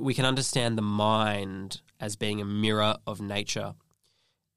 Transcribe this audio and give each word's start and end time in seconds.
we 0.00 0.14
can 0.14 0.24
understand 0.24 0.78
the 0.78 0.82
mind 0.82 1.80
as 2.00 2.16
being 2.16 2.40
a 2.40 2.44
mirror 2.44 2.96
of 3.06 3.20
nature. 3.20 3.74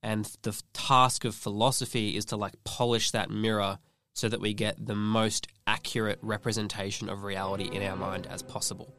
And 0.01 0.25
the 0.41 0.59
task 0.73 1.25
of 1.25 1.35
philosophy 1.35 2.17
is 2.17 2.25
to 2.25 2.37
like 2.37 2.63
polish 2.63 3.11
that 3.11 3.29
mirror 3.29 3.79
so 4.13 4.29
that 4.29 4.41
we 4.41 4.53
get 4.53 4.85
the 4.85 4.95
most 4.95 5.47
accurate 5.67 6.19
representation 6.21 7.09
of 7.09 7.23
reality 7.23 7.69
in 7.71 7.83
our 7.83 7.95
mind 7.95 8.27
as 8.27 8.41
possible. 8.41 8.93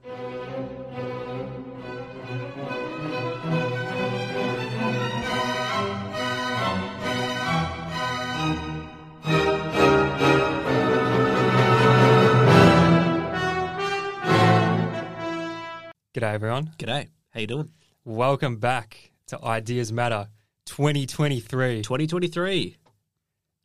G'day, 16.15 16.33
everyone. 16.35 16.71
G'day. 16.79 17.09
How 17.31 17.41
you 17.41 17.49
doing? 17.49 17.71
Welcome 18.05 18.59
back 18.59 19.11
to 19.27 19.45
Ideas 19.45 19.93
Matter 19.93 20.29
2023. 20.67 21.83
2023. 21.83 22.77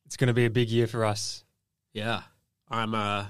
It's 0.08 0.17
going 0.17 0.30
to 0.30 0.34
be 0.34 0.45
a 0.45 0.49
big 0.49 0.67
year 0.70 0.88
for 0.88 1.05
us. 1.05 1.44
Yeah. 1.94 2.23
I'm 2.67 2.95
uh 2.95 3.25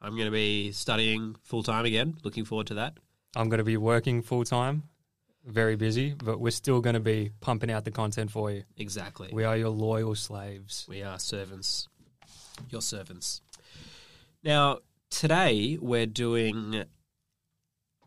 I'm 0.00 0.12
going 0.16 0.24
to 0.24 0.30
be 0.30 0.72
studying 0.72 1.36
full 1.42 1.62
time 1.62 1.84
again. 1.84 2.16
Looking 2.24 2.46
forward 2.46 2.68
to 2.68 2.74
that. 2.76 2.96
I'm 3.36 3.50
going 3.50 3.58
to 3.58 3.64
be 3.64 3.76
working 3.76 4.22
full 4.22 4.44
time, 4.44 4.84
very 5.44 5.76
busy, 5.76 6.14
but 6.14 6.40
we're 6.40 6.50
still 6.50 6.80
going 6.80 6.94
to 6.94 7.00
be 7.00 7.32
pumping 7.42 7.70
out 7.70 7.84
the 7.84 7.90
content 7.90 8.30
for 8.30 8.50
you. 8.50 8.62
Exactly. 8.78 9.28
We 9.30 9.44
are 9.44 9.58
your 9.58 9.68
loyal 9.68 10.14
slaves. 10.14 10.86
We 10.88 11.02
are 11.02 11.18
servants. 11.18 11.86
Your 12.70 12.80
servants. 12.80 13.42
Now, 14.42 14.78
today 15.10 15.76
we're 15.78 16.06
doing 16.06 16.86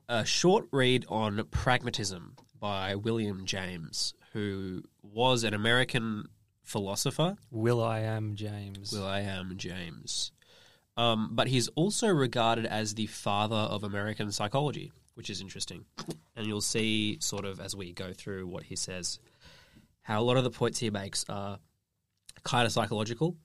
a 0.09 0.25
short 0.25 0.67
read 0.71 1.05
on 1.09 1.43
pragmatism 1.51 2.35
by 2.59 2.95
William 2.95 3.45
James, 3.45 4.13
who 4.33 4.83
was 5.01 5.43
an 5.43 5.53
American 5.53 6.25
philosopher. 6.63 7.35
Will 7.51 7.83
I 7.83 7.99
am 7.99 8.35
James. 8.35 8.91
Will 8.91 9.05
I 9.05 9.21
am 9.21 9.53
James. 9.57 10.31
Um, 10.95 11.31
but 11.33 11.47
he's 11.47 11.67
also 11.69 12.07
regarded 12.07 12.65
as 12.65 12.95
the 12.95 13.07
father 13.07 13.55
of 13.55 13.83
American 13.83 14.31
psychology, 14.31 14.91
which 15.13 15.29
is 15.29 15.41
interesting. 15.41 15.85
And 16.35 16.47
you'll 16.47 16.61
see, 16.61 17.17
sort 17.19 17.45
of, 17.45 17.59
as 17.59 17.75
we 17.75 17.93
go 17.93 18.13
through 18.13 18.47
what 18.47 18.63
he 18.63 18.75
says, 18.75 19.19
how 20.01 20.19
a 20.19 20.23
lot 20.23 20.37
of 20.37 20.43
the 20.43 20.49
points 20.49 20.79
he 20.79 20.89
makes 20.89 21.25
are 21.29 21.59
kind 22.43 22.65
of 22.65 22.71
psychological. 22.71 23.35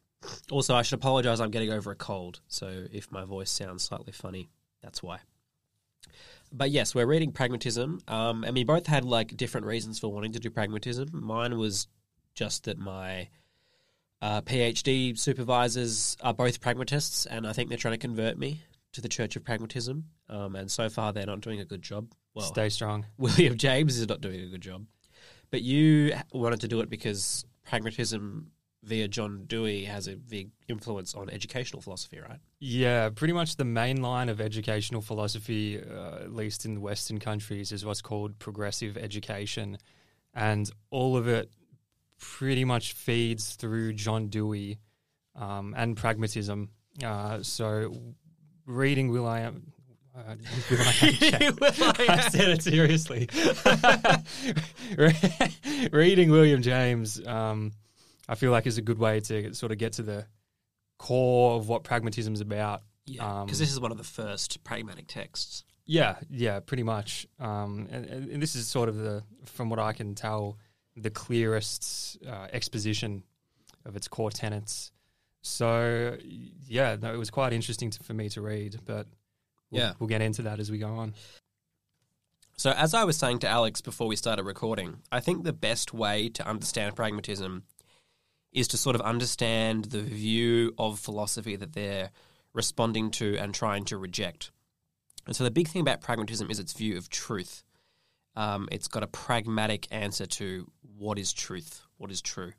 Also, 0.50 0.74
I 0.74 0.82
should 0.82 0.98
apologize, 0.98 1.40
I'm 1.40 1.50
getting 1.50 1.72
over 1.72 1.90
a 1.90 1.96
cold. 1.96 2.40
So 2.48 2.86
if 2.92 3.10
my 3.10 3.24
voice 3.24 3.50
sounds 3.50 3.82
slightly 3.82 4.12
funny, 4.12 4.48
that's 4.82 5.02
why. 5.02 5.18
But 6.52 6.70
yes, 6.70 6.94
we're 6.94 7.06
reading 7.06 7.32
Pragmatism. 7.32 8.00
Um, 8.08 8.44
and 8.44 8.54
we 8.54 8.64
both 8.64 8.86
had 8.86 9.04
like 9.04 9.36
different 9.36 9.66
reasons 9.66 9.98
for 9.98 10.12
wanting 10.12 10.32
to 10.32 10.40
do 10.40 10.50
Pragmatism. 10.50 11.08
Mine 11.12 11.58
was 11.58 11.88
just 12.34 12.64
that 12.64 12.78
my 12.78 13.28
uh, 14.20 14.40
PhD 14.42 15.18
supervisors 15.18 16.16
are 16.22 16.34
both 16.34 16.60
pragmatists, 16.60 17.26
and 17.26 17.46
I 17.46 17.52
think 17.52 17.68
they're 17.68 17.78
trying 17.78 17.94
to 17.94 17.98
convert 17.98 18.38
me 18.38 18.62
to 18.92 19.00
the 19.00 19.08
Church 19.08 19.36
of 19.36 19.44
Pragmatism. 19.44 20.04
Um, 20.28 20.54
and 20.54 20.70
so 20.70 20.88
far, 20.88 21.12
they're 21.12 21.26
not 21.26 21.40
doing 21.40 21.60
a 21.60 21.64
good 21.64 21.82
job. 21.82 22.12
Well, 22.34 22.46
Stay 22.46 22.68
strong. 22.68 23.06
William 23.18 23.56
James 23.56 23.98
is 23.98 24.08
not 24.08 24.20
doing 24.20 24.40
a 24.40 24.46
good 24.46 24.60
job. 24.60 24.86
But 25.50 25.62
you 25.62 26.14
wanted 26.32 26.60
to 26.60 26.68
do 26.68 26.80
it 26.80 26.88
because 26.88 27.44
pragmatism 27.64 28.52
via 28.82 29.06
John 29.06 29.44
Dewey 29.46 29.84
has 29.84 30.08
a 30.08 30.16
big 30.16 30.50
influence 30.68 31.14
on 31.14 31.30
educational 31.30 31.80
philosophy, 31.80 32.18
right? 32.18 32.40
Yeah, 32.58 33.10
pretty 33.10 33.32
much 33.32 33.56
the 33.56 33.64
main 33.64 34.02
line 34.02 34.28
of 34.28 34.40
educational 34.40 35.00
philosophy, 35.00 35.80
uh, 35.80 36.16
at 36.16 36.32
least 36.32 36.64
in 36.64 36.80
Western 36.80 37.20
countries, 37.20 37.70
is 37.70 37.84
what's 37.84 38.02
called 38.02 38.38
progressive 38.38 38.96
education. 38.96 39.78
And 40.34 40.70
all 40.90 41.16
of 41.16 41.28
it 41.28 41.50
pretty 42.18 42.64
much 42.64 42.92
feeds 42.92 43.54
through 43.54 43.92
John 43.92 44.28
Dewey 44.28 44.78
um, 45.36 45.74
and 45.76 45.96
pragmatism. 45.96 46.70
Uh, 47.04 47.42
so, 47.42 47.94
reading 48.66 49.08
Will 49.08 49.26
I 49.26 49.40
Am. 49.40 49.72
Uh, 50.14 50.34
Will 50.70 50.78
I 50.80 51.38
Am 51.40 51.58
I 52.08 52.28
said 52.28 52.48
it 52.48 52.62
seriously. 52.62 53.28
Reading 55.92 56.30
William 56.30 56.62
James, 56.62 57.24
um, 57.26 57.72
I 58.32 58.34
feel 58.34 58.50
like 58.50 58.66
is 58.66 58.78
a 58.78 58.82
good 58.82 58.98
way 58.98 59.20
to 59.20 59.52
sort 59.52 59.72
of 59.72 59.78
get 59.78 59.92
to 59.94 60.02
the 60.02 60.26
core 60.98 61.56
of 61.56 61.68
what 61.68 61.84
pragmatism 61.84 62.32
is 62.32 62.40
about. 62.40 62.80
Yeah, 63.04 63.40
Um, 63.40 63.46
because 63.46 63.58
this 63.58 63.70
is 63.70 63.78
one 63.78 63.92
of 63.92 63.98
the 63.98 64.04
first 64.04 64.64
pragmatic 64.64 65.06
texts. 65.06 65.64
Yeah, 65.84 66.16
yeah, 66.30 66.60
pretty 66.60 66.82
much. 66.82 67.26
Um, 67.38 67.88
and, 67.90 68.06
and 68.06 68.30
and 68.30 68.42
this 68.42 68.54
is 68.56 68.68
sort 68.68 68.88
of 68.88 68.96
the, 68.96 69.22
from 69.44 69.68
what 69.68 69.78
I 69.78 69.92
can 69.92 70.14
tell, 70.14 70.56
the 70.96 71.10
clearest 71.10 72.16
uh, 72.26 72.46
exposition 72.52 73.22
of 73.84 73.96
its 73.96 74.08
core 74.08 74.30
tenets. 74.30 74.92
So, 75.42 76.16
yeah, 76.66 76.96
no, 77.02 77.12
it 77.12 77.18
was 77.18 77.30
quite 77.30 77.52
interesting 77.52 77.90
to, 77.90 78.02
for 78.02 78.14
me 78.14 78.28
to 78.30 78.40
read, 78.40 78.78
but 78.86 79.08
we'll, 79.70 79.82
Yeah. 79.82 79.92
we'll 79.98 80.08
get 80.08 80.22
into 80.22 80.42
that 80.42 80.58
as 80.58 80.70
we 80.70 80.78
go 80.78 80.94
on. 80.94 81.14
So, 82.56 82.70
as 82.70 82.94
I 82.94 83.04
was 83.04 83.16
saying 83.16 83.40
to 83.40 83.48
Alex 83.48 83.80
before 83.80 84.06
we 84.06 84.14
started 84.16 84.44
recording, 84.44 85.02
I 85.10 85.20
think 85.20 85.42
the 85.44 85.52
best 85.52 85.92
way 85.92 86.28
to 86.30 86.46
understand 86.46 86.94
pragmatism 86.94 87.64
is 88.52 88.68
to 88.68 88.76
sort 88.76 88.96
of 88.96 89.02
understand 89.02 89.86
the 89.86 90.02
view 90.02 90.74
of 90.78 90.98
philosophy 90.98 91.56
that 91.56 91.72
they're 91.72 92.10
responding 92.52 93.10
to 93.10 93.36
and 93.38 93.54
trying 93.54 93.84
to 93.86 93.96
reject. 93.96 94.50
And 95.26 95.34
so, 95.34 95.44
the 95.44 95.50
big 95.50 95.68
thing 95.68 95.82
about 95.82 96.00
pragmatism 96.00 96.50
is 96.50 96.58
its 96.58 96.72
view 96.72 96.96
of 96.96 97.08
truth. 97.08 97.62
Um, 98.34 98.68
it's 98.72 98.88
got 98.88 99.02
a 99.02 99.08
pragmatic 99.08 99.86
answer 99.90 100.26
to 100.26 100.70
what 100.98 101.18
is 101.18 101.32
truth, 101.32 101.82
what 101.96 102.10
is 102.10 102.20
true. 102.20 102.52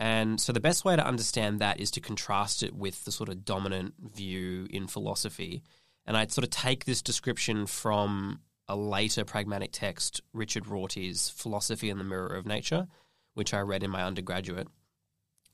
And 0.00 0.40
so, 0.40 0.52
the 0.52 0.60
best 0.60 0.84
way 0.84 0.96
to 0.96 1.06
understand 1.06 1.60
that 1.60 1.80
is 1.80 1.90
to 1.92 2.00
contrast 2.00 2.62
it 2.62 2.74
with 2.74 3.04
the 3.04 3.12
sort 3.12 3.28
of 3.28 3.44
dominant 3.44 3.94
view 4.14 4.66
in 4.70 4.88
philosophy. 4.88 5.62
And 6.04 6.16
I'd 6.16 6.32
sort 6.32 6.44
of 6.44 6.50
take 6.50 6.84
this 6.84 7.00
description 7.00 7.66
from 7.66 8.40
a 8.68 8.74
later 8.74 9.24
pragmatic 9.24 9.70
text, 9.72 10.20
Richard 10.32 10.66
Rorty's 10.66 11.28
Philosophy 11.28 11.90
in 11.90 11.98
the 11.98 12.04
Mirror 12.04 12.34
of 12.34 12.46
Nature, 12.46 12.88
which 13.34 13.54
I 13.54 13.60
read 13.60 13.84
in 13.84 13.90
my 13.90 14.02
undergraduate. 14.02 14.66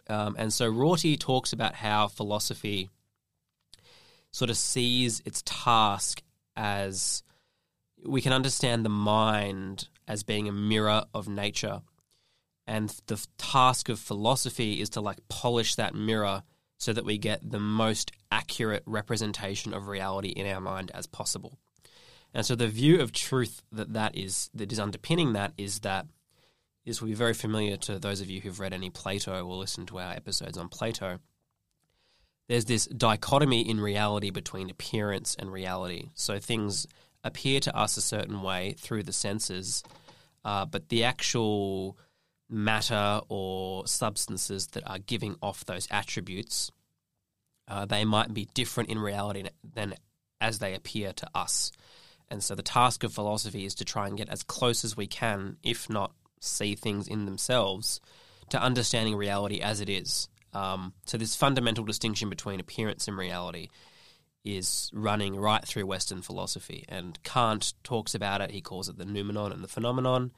Um, 0.08 0.36
and 0.38 0.52
so 0.52 0.69
Rorty 0.69 1.16
talks 1.16 1.52
about 1.52 1.74
how 1.74 2.08
philosophy 2.08 2.88
sort 4.30 4.50
of 4.50 4.56
sees 4.56 5.22
its 5.24 5.42
task 5.44 6.22
as 6.56 7.22
we 8.06 8.20
can 8.20 8.32
understand 8.32 8.84
the 8.84 8.91
mind 8.91 9.88
as 10.06 10.22
being 10.22 10.48
a 10.48 10.52
mirror 10.52 11.04
of 11.12 11.28
nature. 11.28 11.82
And 12.66 12.94
the 13.06 13.24
task 13.38 13.88
of 13.88 13.98
philosophy 13.98 14.80
is 14.80 14.91
to 14.91 15.00
like 15.00 15.26
polish 15.28 15.74
that 15.76 15.94
mirror 15.94 16.42
so 16.78 16.92
that 16.92 17.04
we 17.04 17.18
get 17.18 17.50
the 17.50 17.60
most 17.60 18.12
accurate 18.30 18.82
representation 18.86 19.74
of 19.74 19.88
reality 19.88 20.28
in 20.28 20.47
our 20.47 20.60
mind 20.60 20.91
as 20.94 21.06
possible. 21.06 21.58
And 22.34 22.44
so 22.44 22.54
the 22.54 22.68
view 22.68 23.00
of 23.00 23.12
truth 23.12 23.62
that 23.72 23.94
that 23.94 24.16
is 24.16 24.50
that 24.54 24.70
is 24.70 24.78
underpinning 24.78 25.32
that 25.32 25.52
is 25.56 25.80
that 25.80 26.06
this 26.88 27.03
will 27.03 27.09
be 27.09 27.15
very 27.15 27.34
familiar 27.34 27.76
to 27.76 27.99
those 27.99 28.22
of 28.22 28.31
you 28.31 28.41
who've 28.41 28.59
read 28.59 28.72
any 28.72 28.88
Plato 28.88 29.47
or 29.47 29.56
listened 29.56 29.88
to 29.88 29.99
our 29.99 30.12
episodes 30.12 30.56
on 30.56 30.71
Plato. 30.71 31.19
There's 32.49 32.65
this 32.65 32.87
dichotomy 32.87 33.69
in 33.69 33.78
reality 33.78 34.31
between 34.31 34.71
appearance 34.71 35.37
and 35.38 35.53
reality. 35.53 36.09
So 36.15 36.38
things 36.38 36.87
appear 37.22 37.60
to 37.60 37.77
us 37.77 37.98
a 37.98 38.00
certain 38.00 38.41
way 38.41 38.75
through 38.78 39.03
the 39.03 39.12
senses, 39.12 39.82
uh, 40.47 40.65
but 40.65 40.88
the 40.88 41.04
actual 41.04 41.98
matter 42.48 43.21
or 43.28 43.87
substances 43.87 44.69
that 44.69 44.88
are 44.88 44.98
giving 44.98 45.37
off 45.43 45.66
those 45.66 45.87
attributes, 45.91 46.72
uh, 47.69 47.84
they 47.84 48.06
might 48.06 48.32
be 48.32 48.48
different 48.54 48.88
in 48.88 48.98
reality 48.98 49.44
than 49.75 49.93
as 50.41 50.59
they 50.59 50.72
appear 50.72 51.12
to 51.12 51.28
us. 51.34 51.71
And 52.31 52.43
so 52.43 52.54
the 52.54 52.62
task 52.62 53.04
of 53.04 53.12
philosophy 53.12 53.66
is 53.66 53.75
to 53.75 53.84
try 53.84 54.07
and 54.07 54.16
get 54.16 54.30
as 54.30 54.42
close 54.42 54.84
as 54.84 54.97
we 54.97 55.07
can, 55.07 55.59
if 55.62 55.91
not 55.91 56.12
see 56.40 56.74
things 56.74 57.08
in 57.08 57.24
themselves, 57.24 58.00
to 58.50 58.60
understanding 58.60 59.14
reality 59.14 59.60
as 59.60 59.80
it 59.80 59.88
is. 59.88 60.28
Um, 60.54 60.94
so 61.04 61.18
this 61.18 61.36
fundamental 61.36 61.84
distinction 61.84 62.30
between 62.30 62.60
appearance 62.60 63.08
and 63.08 63.16
reality 63.16 63.68
is 64.44 64.90
running 64.94 65.36
right 65.36 65.64
through 65.64 65.86
Western 65.86 66.22
philosophy. 66.22 66.84
And 66.88 67.22
Kant 67.22 67.74
talks 67.84 68.14
about 68.14 68.40
it. 68.40 68.50
He 68.50 68.60
calls 68.60 68.88
it 68.88 68.96
the 68.96 69.04
noumenon 69.04 69.52
and 69.52 69.62
the 69.62 69.68
phenomenon. 69.68 70.32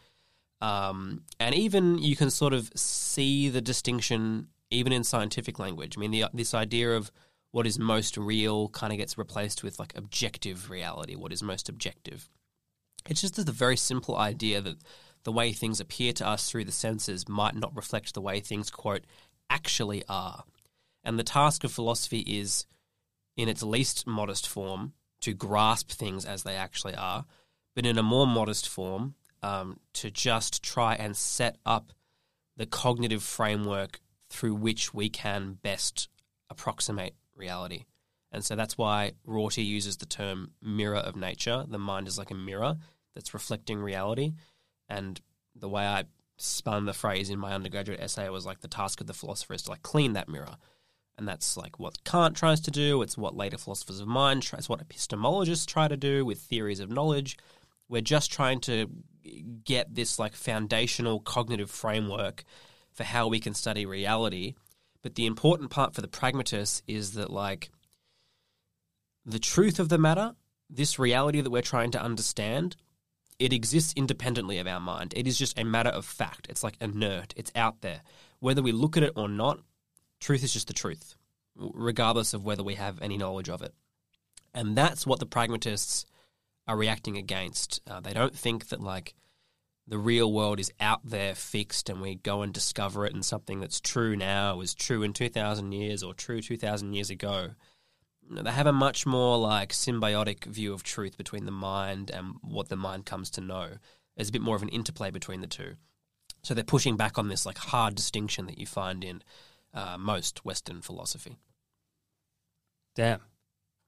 Um, 0.60 1.22
and 1.38 1.54
even 1.54 1.98
you 1.98 2.16
can 2.16 2.30
sort 2.30 2.52
of 2.52 2.70
see 2.74 3.48
the 3.48 3.60
distinction 3.60 4.48
even 4.70 4.92
in 4.92 5.04
scientific 5.04 5.58
language. 5.58 5.96
I 5.96 6.00
mean, 6.00 6.10
the, 6.10 6.24
this 6.32 6.54
idea 6.54 6.96
of 6.96 7.10
what 7.50 7.66
is 7.66 7.78
most 7.78 8.16
real 8.16 8.68
kind 8.68 8.92
of 8.92 8.98
gets 8.98 9.18
replaced 9.18 9.62
with 9.64 9.78
like 9.78 9.96
objective 9.96 10.70
reality, 10.70 11.16
what 11.16 11.32
is 11.32 11.42
most 11.42 11.68
objective. 11.68 12.28
It's 13.08 13.20
just 13.20 13.34
the 13.34 13.52
very 13.52 13.76
simple 13.76 14.16
idea 14.16 14.60
that 14.60 14.76
the 15.24 15.32
way 15.32 15.52
things 15.52 15.80
appear 15.80 16.12
to 16.14 16.26
us 16.26 16.50
through 16.50 16.64
the 16.64 16.72
senses 16.72 17.28
might 17.28 17.54
not 17.54 17.74
reflect 17.76 18.14
the 18.14 18.20
way 18.20 18.40
things, 18.40 18.70
quote, 18.70 19.04
actually 19.48 20.02
are. 20.08 20.44
And 21.04 21.18
the 21.18 21.24
task 21.24 21.64
of 21.64 21.72
philosophy 21.72 22.20
is, 22.20 22.66
in 23.36 23.48
its 23.48 23.62
least 23.62 24.06
modest 24.06 24.46
form, 24.46 24.92
to 25.20 25.34
grasp 25.34 25.90
things 25.90 26.24
as 26.24 26.42
they 26.42 26.54
actually 26.54 26.94
are, 26.94 27.24
but 27.74 27.86
in 27.86 27.98
a 27.98 28.02
more 28.02 28.26
modest 28.26 28.68
form, 28.68 29.14
um, 29.42 29.78
to 29.94 30.10
just 30.10 30.62
try 30.62 30.94
and 30.94 31.16
set 31.16 31.56
up 31.64 31.92
the 32.56 32.66
cognitive 32.66 33.22
framework 33.22 34.00
through 34.28 34.54
which 34.54 34.92
we 34.94 35.08
can 35.08 35.58
best 35.62 36.08
approximate 36.50 37.14
reality. 37.34 37.84
And 38.32 38.44
so 38.44 38.54
that's 38.54 38.78
why 38.78 39.12
Rorty 39.24 39.62
uses 39.62 39.96
the 39.96 40.06
term 40.06 40.52
mirror 40.62 40.98
of 40.98 41.16
nature. 41.16 41.64
The 41.68 41.78
mind 41.78 42.06
is 42.06 42.18
like 42.18 42.30
a 42.30 42.34
mirror 42.34 42.76
that's 43.14 43.34
reflecting 43.34 43.78
reality. 43.78 44.34
And 44.90 45.20
the 45.54 45.68
way 45.68 45.86
I 45.86 46.04
spun 46.36 46.84
the 46.84 46.92
phrase 46.92 47.30
in 47.30 47.38
my 47.38 47.54
undergraduate 47.54 48.00
essay 48.00 48.28
was 48.28 48.44
like 48.44 48.60
the 48.60 48.68
task 48.68 49.00
of 49.00 49.06
the 49.06 49.14
philosopher 49.14 49.54
is 49.54 49.62
to 49.62 49.70
like 49.70 49.82
clean 49.82 50.14
that 50.14 50.28
mirror. 50.28 50.56
And 51.16 51.28
that's 51.28 51.56
like 51.56 51.78
what 51.78 52.02
Kant 52.04 52.36
tries 52.36 52.60
to 52.62 52.70
do. 52.70 53.02
It's 53.02 53.16
what 53.16 53.36
later 53.36 53.58
philosophers 53.58 54.00
of 54.00 54.08
mind 54.08 54.42
try. 54.42 54.58
It's 54.58 54.68
what 54.68 54.86
epistemologists 54.86 55.66
try 55.66 55.86
to 55.86 55.96
do 55.96 56.24
with 56.24 56.38
theories 56.38 56.80
of 56.80 56.90
knowledge. 56.90 57.36
We're 57.88 58.00
just 58.00 58.32
trying 58.32 58.60
to 58.60 58.88
get 59.64 59.94
this 59.94 60.18
like 60.18 60.34
foundational 60.34 61.20
cognitive 61.20 61.70
framework 61.70 62.44
for 62.92 63.04
how 63.04 63.28
we 63.28 63.38
can 63.38 63.54
study 63.54 63.84
reality. 63.86 64.54
But 65.02 65.14
the 65.14 65.26
important 65.26 65.70
part 65.70 65.94
for 65.94 66.00
the 66.00 66.08
pragmatist 66.08 66.82
is 66.86 67.12
that 67.12 67.30
like 67.30 67.70
the 69.26 69.38
truth 69.38 69.78
of 69.78 69.88
the 69.90 69.98
matter, 69.98 70.34
this 70.68 70.98
reality 70.98 71.40
that 71.40 71.50
we're 71.50 71.62
trying 71.62 71.90
to 71.92 72.02
understand, 72.02 72.76
it 73.40 73.54
exists 73.54 73.94
independently 73.96 74.58
of 74.58 74.66
our 74.66 74.78
mind. 74.78 75.14
It 75.16 75.26
is 75.26 75.38
just 75.38 75.58
a 75.58 75.64
matter 75.64 75.88
of 75.90 76.04
fact. 76.04 76.46
It's 76.50 76.62
like 76.62 76.76
inert. 76.80 77.32
It's 77.36 77.50
out 77.56 77.80
there. 77.80 78.02
Whether 78.38 78.62
we 78.62 78.70
look 78.70 78.96
at 78.96 79.02
it 79.02 79.14
or 79.16 79.28
not, 79.28 79.60
truth 80.20 80.44
is 80.44 80.52
just 80.52 80.68
the 80.68 80.74
truth, 80.74 81.16
regardless 81.56 82.34
of 82.34 82.44
whether 82.44 82.62
we 82.62 82.74
have 82.74 83.00
any 83.00 83.16
knowledge 83.16 83.48
of 83.48 83.62
it. 83.62 83.74
And 84.54 84.76
that's 84.76 85.06
what 85.06 85.20
the 85.20 85.26
pragmatists 85.26 86.04
are 86.68 86.76
reacting 86.76 87.16
against. 87.16 87.80
Uh, 87.90 88.00
they 88.00 88.12
don't 88.12 88.36
think 88.36 88.68
that 88.68 88.82
like 88.82 89.14
the 89.88 89.98
real 89.98 90.30
world 90.30 90.60
is 90.60 90.70
out 90.78 91.00
there 91.02 91.34
fixed 91.34 91.88
and 91.88 92.02
we 92.02 92.16
go 92.16 92.42
and 92.42 92.52
discover 92.52 93.06
it 93.06 93.14
and 93.14 93.24
something 93.24 93.58
that's 93.58 93.80
true 93.80 94.14
now 94.16 94.54
was 94.54 94.74
true 94.74 95.02
in 95.02 95.14
2000 95.14 95.72
years 95.72 96.02
or 96.02 96.12
true 96.14 96.40
2000 96.40 96.92
years 96.92 97.10
ago 97.10 97.50
they 98.30 98.50
have 98.50 98.66
a 98.66 98.72
much 98.72 99.06
more 99.06 99.36
like 99.38 99.72
symbiotic 99.72 100.44
view 100.44 100.72
of 100.72 100.82
truth 100.82 101.16
between 101.16 101.46
the 101.46 101.50
mind 101.50 102.10
and 102.10 102.34
what 102.42 102.68
the 102.68 102.76
mind 102.76 103.06
comes 103.06 103.30
to 103.30 103.40
know. 103.40 103.70
There's 104.16 104.28
a 104.28 104.32
bit 104.32 104.42
more 104.42 104.56
of 104.56 104.62
an 104.62 104.68
interplay 104.68 105.10
between 105.10 105.40
the 105.40 105.46
two. 105.46 105.74
So 106.42 106.54
they're 106.54 106.64
pushing 106.64 106.96
back 106.96 107.18
on 107.18 107.28
this 107.28 107.44
like 107.44 107.58
hard 107.58 107.94
distinction 107.94 108.46
that 108.46 108.58
you 108.58 108.66
find 108.66 109.04
in 109.04 109.22
uh, 109.74 109.96
most 109.98 110.44
Western 110.44 110.80
philosophy. 110.80 111.36
Damn. 112.94 113.20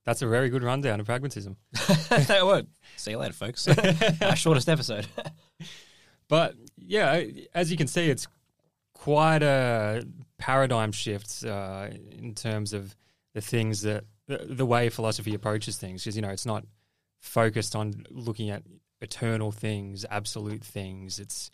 That's 0.05 0.23
a 0.23 0.27
very 0.27 0.51
good 0.51 0.65
rundown 0.65 0.99
of 0.99 1.07
pragmatism. 1.07 1.57
that 2.09 2.41
would. 2.45 2.67
See 2.97 3.13
you 3.13 3.19
later, 3.19 3.35
folks. 3.35 3.69
Our 4.21 4.35
shortest 4.35 4.69
episode. 4.69 5.07
but 6.29 6.55
yeah, 6.77 7.23
as 7.55 7.71
you 7.71 7.77
can 7.77 7.87
see, 7.87 8.11
it's 8.11 8.27
quite 8.95 9.43
a 9.45 10.05
paradigm 10.39 10.91
shift 10.91 11.45
uh, 11.45 11.89
in 12.11 12.35
terms 12.35 12.73
of 12.73 12.97
the 13.35 13.41
things 13.41 13.83
that 13.83 14.05
the, 14.27 14.39
the 14.39 14.67
way 14.67 14.89
philosophy 14.89 15.35
approaches 15.35 15.77
things 15.77 16.03
because 16.03 16.17
you 16.17 16.23
know 16.23 16.31
it's 16.31 16.47
not 16.47 16.65
focused 17.21 17.75
on 17.77 18.05
looking 18.11 18.51
at 18.51 18.63
eternal 19.01 19.53
things, 19.53 20.05
absolute 20.11 20.65
things. 20.65 21.19
It's 21.19 21.51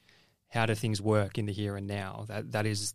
how 0.48 0.66
do 0.66 0.74
things 0.74 1.00
work 1.00 1.38
in 1.38 1.46
the 1.46 1.52
here 1.52 1.76
and 1.76 1.86
now. 1.86 2.24
That 2.28 2.52
that 2.52 2.66
is 2.66 2.94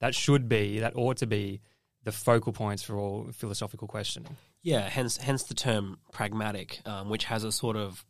that 0.00 0.14
should 0.14 0.48
be 0.48 0.80
that 0.80 0.94
ought 0.96 1.18
to 1.18 1.26
be 1.26 1.60
the 2.04 2.12
focal 2.12 2.52
points 2.52 2.82
for 2.82 2.96
all 2.96 3.28
philosophical 3.32 3.88
questioning. 3.88 4.36
Yeah, 4.62 4.88
hence 4.88 5.16
hence 5.16 5.44
the 5.44 5.54
term 5.54 5.98
pragmatic, 6.12 6.80
um, 6.84 7.08
which 7.08 7.24
has 7.24 7.44
a 7.44 7.52
sort 7.52 7.76
of 7.76 8.04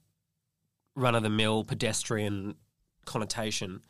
run 0.94 1.14
of 1.14 1.22
the 1.22 1.30
mill 1.30 1.64
pedestrian 1.64 2.56
connotation, 3.04 3.82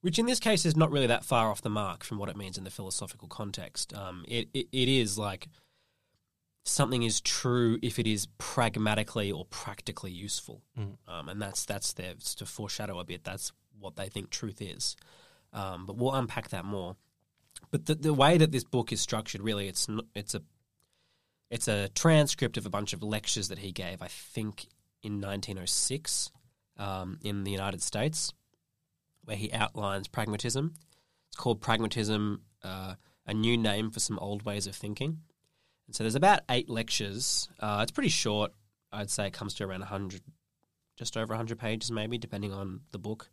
which 0.00 0.18
in 0.18 0.26
this 0.26 0.40
case 0.40 0.64
is 0.64 0.76
not 0.76 0.90
really 0.90 1.06
that 1.06 1.24
far 1.24 1.50
off 1.50 1.62
the 1.62 1.70
mark 1.70 2.04
from 2.04 2.18
what 2.18 2.28
it 2.28 2.36
means 2.36 2.58
in 2.58 2.64
the 2.64 2.70
philosophical 2.70 3.28
context. 3.28 3.94
Um, 3.94 4.24
it, 4.28 4.48
it 4.52 4.68
it 4.72 4.88
is 4.88 5.18
like 5.18 5.48
something 6.68 7.02
is 7.02 7.20
true 7.20 7.78
if 7.82 7.98
it 7.98 8.06
is 8.06 8.26
pragmatically 8.38 9.30
or 9.32 9.44
practically 9.46 10.10
useful, 10.10 10.62
mm. 10.78 10.96
um, 11.08 11.28
and 11.28 11.40
that's 11.40 11.64
that's 11.64 11.92
their 11.92 12.14
to 12.36 12.46
foreshadow 12.46 12.98
a 12.98 13.04
bit. 13.04 13.24
That's 13.24 13.52
what 13.78 13.96
they 13.96 14.08
think 14.08 14.30
truth 14.30 14.60
is. 14.60 14.96
Um, 15.52 15.86
but 15.86 15.96
we'll 15.96 16.14
unpack 16.14 16.50
that 16.50 16.64
more. 16.64 16.96
But 17.70 17.86
the, 17.86 17.94
the 17.94 18.14
way 18.14 18.36
that 18.38 18.52
this 18.52 18.64
book 18.64 18.92
is 18.92 19.00
structured, 19.00 19.40
really, 19.40 19.68
it's 19.68 19.86
it's 20.14 20.34
a 20.34 20.42
it's 21.50 21.68
a 21.68 21.88
transcript 21.90 22.56
of 22.56 22.66
a 22.66 22.70
bunch 22.70 22.92
of 22.92 23.02
lectures 23.02 23.48
that 23.48 23.58
he 23.58 23.72
gave. 23.72 24.02
I 24.02 24.08
think 24.08 24.66
in 25.02 25.20
1906 25.20 26.30
um, 26.78 27.18
in 27.22 27.44
the 27.44 27.50
United 27.50 27.82
States, 27.82 28.32
where 29.24 29.36
he 29.36 29.52
outlines 29.52 30.08
pragmatism. 30.08 30.74
It's 31.28 31.36
called 31.36 31.60
pragmatism, 31.60 32.42
uh, 32.62 32.94
a 33.26 33.34
new 33.34 33.56
name 33.56 33.90
for 33.90 34.00
some 34.00 34.18
old 34.18 34.44
ways 34.44 34.66
of 34.66 34.74
thinking. 34.74 35.18
And 35.86 35.94
so 35.94 36.04
there's 36.04 36.14
about 36.14 36.40
eight 36.50 36.68
lectures. 36.68 37.48
Uh, 37.60 37.80
it's 37.82 37.92
pretty 37.92 38.08
short. 38.08 38.52
I'd 38.92 39.10
say 39.10 39.26
it 39.26 39.32
comes 39.32 39.54
to 39.54 39.64
around 39.64 39.80
100, 39.80 40.22
just 40.96 41.16
over 41.16 41.32
100 41.32 41.58
pages, 41.58 41.90
maybe, 41.90 42.18
depending 42.18 42.52
on 42.52 42.80
the 42.92 42.98
book. 42.98 43.28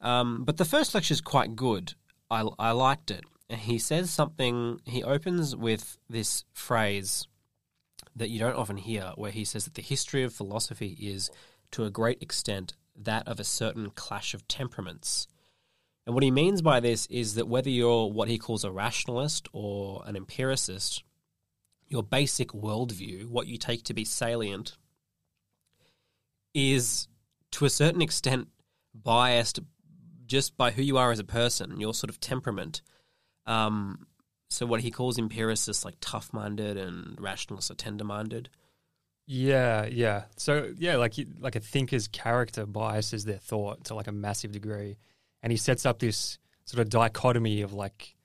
Um, 0.00 0.44
but 0.44 0.56
the 0.56 0.64
first 0.64 0.94
lecture 0.94 1.12
is 1.12 1.20
quite 1.20 1.56
good. 1.56 1.94
I, 2.30 2.46
I 2.58 2.72
liked 2.72 3.10
it. 3.10 3.24
He 3.48 3.78
says 3.78 4.10
something, 4.10 4.80
he 4.84 5.02
opens 5.02 5.56
with 5.56 5.98
this 6.08 6.44
phrase 6.52 7.26
that 8.14 8.30
you 8.30 8.38
don't 8.38 8.56
often 8.56 8.76
hear, 8.76 9.12
where 9.16 9.30
he 9.30 9.44
says 9.44 9.64
that 9.64 9.74
the 9.74 9.82
history 9.82 10.22
of 10.22 10.32
philosophy 10.32 10.96
is, 11.00 11.30
to 11.72 11.84
a 11.84 11.90
great 11.90 12.22
extent, 12.22 12.74
that 12.96 13.26
of 13.26 13.40
a 13.40 13.44
certain 13.44 13.90
clash 13.90 14.34
of 14.34 14.46
temperaments. 14.46 15.26
And 16.06 16.14
what 16.14 16.24
he 16.24 16.30
means 16.30 16.62
by 16.62 16.80
this 16.80 17.06
is 17.06 17.34
that 17.34 17.48
whether 17.48 17.70
you're 17.70 18.06
what 18.10 18.28
he 18.28 18.38
calls 18.38 18.64
a 18.64 18.70
rationalist 18.70 19.48
or 19.52 20.02
an 20.06 20.16
empiricist, 20.16 21.02
your 21.90 22.02
basic 22.02 22.48
worldview, 22.50 23.26
what 23.26 23.46
you 23.46 23.58
take 23.58 23.82
to 23.84 23.94
be 23.94 24.04
salient, 24.04 24.78
is 26.54 27.08
to 27.50 27.64
a 27.66 27.70
certain 27.70 28.00
extent 28.00 28.48
biased 28.94 29.60
just 30.26 30.56
by 30.56 30.70
who 30.70 30.82
you 30.82 30.96
are 30.96 31.10
as 31.10 31.18
a 31.18 31.24
person, 31.24 31.80
your 31.80 31.92
sort 31.92 32.08
of 32.08 32.20
temperament. 32.20 32.80
Um, 33.46 34.06
so 34.48 34.64
what 34.66 34.80
he 34.80 34.90
calls 34.90 35.18
empiricists 35.18 35.84
like 35.84 35.96
tough-minded 36.00 36.76
and 36.76 37.20
rationalists 37.20 37.70
are 37.70 37.74
tender-minded. 37.74 38.48
Yeah, 39.26 39.86
yeah. 39.86 40.24
So 40.36 40.72
yeah, 40.76 40.96
like 40.96 41.14
like 41.38 41.54
a 41.54 41.60
thinker's 41.60 42.08
character 42.08 42.66
biases 42.66 43.24
their 43.24 43.38
thought 43.38 43.84
to 43.84 43.94
like 43.94 44.08
a 44.08 44.12
massive 44.12 44.50
degree, 44.50 44.96
and 45.42 45.52
he 45.52 45.56
sets 45.56 45.86
up 45.86 46.00
this 46.00 46.38
sort 46.64 46.80
of 46.80 46.88
dichotomy 46.88 47.62
of 47.62 47.72
like 47.72 48.16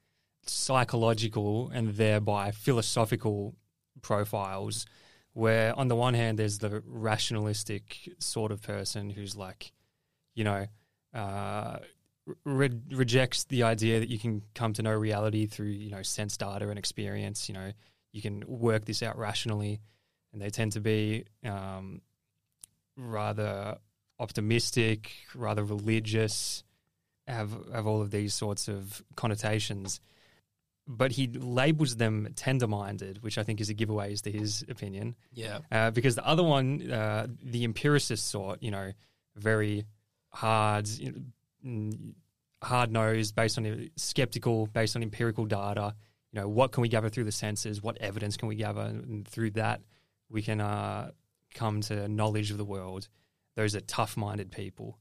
psychological 0.47 1.69
and 1.73 1.95
thereby 1.95 2.51
philosophical 2.51 3.55
profiles 4.01 4.85
where 5.33 5.77
on 5.77 5.87
the 5.87 5.95
one 5.95 6.13
hand 6.13 6.39
there's 6.39 6.59
the 6.59 6.81
rationalistic 6.85 8.09
sort 8.19 8.51
of 8.51 8.61
person 8.61 9.09
who's 9.09 9.35
like 9.35 9.71
you 10.33 10.43
know 10.43 10.65
uh, 11.13 11.77
re- 12.43 12.81
rejects 12.91 13.45
the 13.45 13.63
idea 13.63 13.99
that 13.99 14.09
you 14.09 14.19
can 14.19 14.41
come 14.53 14.73
to 14.73 14.81
know 14.81 14.93
reality 14.93 15.45
through 15.45 15.67
you 15.67 15.91
know 15.91 16.01
sense 16.01 16.37
data 16.37 16.69
and 16.69 16.77
experience. 16.77 17.47
You 17.47 17.55
know 17.55 17.71
you 18.11 18.21
can 18.21 18.43
work 18.47 18.85
this 18.85 19.01
out 19.01 19.17
rationally. 19.17 19.81
And 20.33 20.41
they 20.41 20.49
tend 20.49 20.73
to 20.73 20.81
be 20.81 21.23
um, 21.45 22.01
rather 22.97 23.77
optimistic 24.19 25.11
rather 25.33 25.63
religious 25.63 26.63
have 27.27 27.51
have 27.73 27.87
all 27.87 28.01
of 28.01 28.11
these 28.11 28.33
sorts 28.33 28.67
of 28.67 29.01
connotations 29.15 29.99
but 30.87 31.11
he 31.11 31.27
labels 31.27 31.95
them 31.95 32.27
tender-minded, 32.35 33.23
which 33.23 33.37
I 33.37 33.43
think 33.43 33.59
is 33.59 33.69
a 33.69 33.73
giveaway 33.73 34.13
as 34.13 34.21
to 34.23 34.31
his 34.31 34.63
opinion. 34.69 35.15
Yeah, 35.33 35.59
uh, 35.71 35.91
because 35.91 36.15
the 36.15 36.25
other 36.25 36.43
one, 36.43 36.91
uh, 36.91 37.27
the 37.43 37.63
empiricist 37.63 38.27
sort, 38.27 38.61
you 38.61 38.71
know, 38.71 38.91
very 39.35 39.85
hard, 40.29 40.87
you 40.87 41.31
know, 41.63 41.91
hard 42.61 42.91
nosed, 42.91 43.35
based 43.35 43.57
on 43.57 43.89
skeptical, 43.95 44.67
based 44.67 44.95
on 44.95 45.03
empirical 45.03 45.45
data. 45.45 45.95
You 46.31 46.41
know, 46.41 46.47
what 46.47 46.71
can 46.71 46.81
we 46.81 46.89
gather 46.89 47.09
through 47.09 47.23
the 47.23 47.31
senses? 47.31 47.81
What 47.81 47.97
evidence 47.99 48.35
can 48.37 48.49
we 48.49 48.55
gather? 48.55 48.81
And 48.81 49.27
through 49.27 49.51
that, 49.51 49.81
we 50.29 50.41
can 50.41 50.59
uh, 50.59 51.11
come 51.53 51.81
to 51.81 52.07
knowledge 52.07 52.51
of 52.51 52.57
the 52.57 52.65
world. 52.65 53.07
Those 53.55 53.75
are 53.75 53.79
tough-minded 53.79 54.51
people 54.51 54.97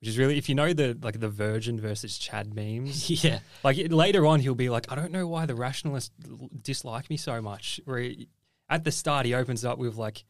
which 0.00 0.08
is 0.08 0.18
really 0.18 0.36
if 0.36 0.48
you 0.48 0.54
know 0.54 0.72
the 0.72 0.96
like 1.02 1.20
the 1.20 1.28
Virgin 1.28 1.80
versus 1.80 2.18
Chad 2.18 2.54
memes. 2.54 3.10
yeah, 3.24 3.40
like 3.62 3.76
later 3.90 4.26
on 4.26 4.40
he'll 4.40 4.54
be 4.54 4.68
like, 4.68 4.90
I 4.90 4.94
don't 4.94 5.12
know 5.12 5.26
why 5.26 5.46
the 5.46 5.54
rationalists 5.54 6.14
dislike 6.62 7.08
me 7.10 7.16
so 7.16 7.40
much. 7.40 7.80
Where 7.84 7.98
he, 7.98 8.28
at 8.68 8.84
the 8.84 8.92
start 8.92 9.26
he 9.26 9.34
opens 9.34 9.64
up 9.64 9.78
with 9.78 9.96
like 9.96 10.24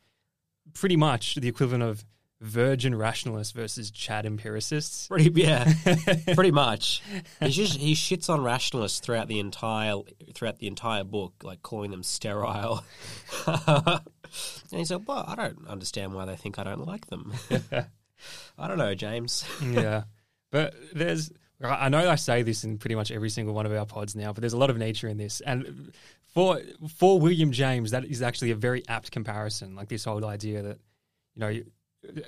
pretty 0.75 0.96
much 0.96 1.37
the 1.37 1.49
equivalent 1.49 1.82
of 1.82 2.04
virgin 2.40 2.94
rationalists 2.94 3.52
versus 3.52 3.90
Chad 3.90 4.26
empiricists. 4.26 5.08
Pretty, 5.08 5.30
yeah, 5.40 5.73
pretty 6.35 6.50
much. 6.50 7.02
He 7.40 7.50
just 7.50 7.78
he 7.78 7.94
shits 7.94 8.28
on 8.28 8.42
rationalists 8.42 9.00
throughout 9.00 9.28
the 9.28 9.40
entire 9.40 9.96
throughout 10.35 10.58
the 10.58 10.66
entire 10.66 11.04
book, 11.04 11.35
like 11.42 11.62
calling 11.62 11.90
them 11.90 12.02
sterile. 12.02 12.85
and 13.46 14.00
he 14.70 14.85
said, 14.85 15.06
"Well, 15.06 15.25
I 15.26 15.35
don't 15.35 15.66
understand 15.66 16.14
why 16.14 16.25
they 16.25 16.37
think 16.37 16.58
I 16.58 16.64
don't 16.64 16.87
like 16.87 17.06
them." 17.06 17.32
I 18.58 18.68
don't 18.68 18.78
know, 18.78 18.94
James. 18.94 19.44
yeah, 19.62 20.04
but 20.50 20.75
there's. 20.92 21.30
I 21.62 21.88
know 21.88 22.11
I 22.11 22.16
say 22.16 22.42
this 22.42 22.64
in 22.64 22.76
pretty 22.76 22.96
much 22.96 23.11
every 23.11 23.30
single 23.30 23.54
one 23.54 23.64
of 23.64 23.73
our 23.73 23.87
pods 23.87 24.14
now, 24.14 24.35
but 24.35 24.42
there's 24.42 24.52
a 24.52 24.58
lot 24.58 24.68
of 24.68 24.76
Nietzsche 24.76 25.08
in 25.08 25.16
this, 25.16 25.40
and 25.40 25.92
for 26.26 26.61
for 26.96 27.18
William 27.18 27.50
James, 27.50 27.92
that 27.92 28.04
is 28.04 28.20
actually 28.20 28.50
a 28.50 28.54
very 28.54 28.87
apt 28.88 29.11
comparison. 29.11 29.75
Like 29.75 29.88
this 29.88 30.04
whole 30.04 30.25
idea 30.26 30.62
that 30.62 30.78
you 31.35 31.40
know 31.40 31.61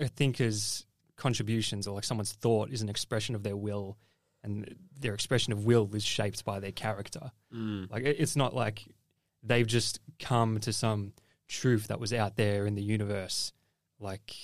a 0.01 0.09
thinker's 0.09 0.87
contributions 1.17 1.87
or 1.87 1.95
like 1.95 2.05
someone's 2.05 2.33
thought 2.33 2.71
is 2.71 2.81
an 2.81 2.89
expression 2.89 3.35
of 3.35 3.43
their 3.43 3.57
will, 3.57 3.99
and 4.43 4.75
their 4.99 5.13
expression 5.13 5.53
of 5.53 5.67
will 5.67 5.95
is 5.95 6.05
shaped 6.05 6.45
by 6.45 6.59
their 6.59 6.73
character. 6.73 7.31
Mm. 7.55 7.91
Like 7.91 8.05
it's 8.05 8.35
not 8.35 8.55
like 8.55 8.89
they've 9.43 9.67
just 9.67 10.01
come 10.19 10.59
to 10.61 10.73
some 10.73 11.13
truth 11.47 11.89
that 11.89 12.01
was 12.01 12.13
out 12.13 12.37
there 12.37 12.67
in 12.67 12.75
the 12.75 12.83
universe. 12.83 13.53
Like 14.01 14.35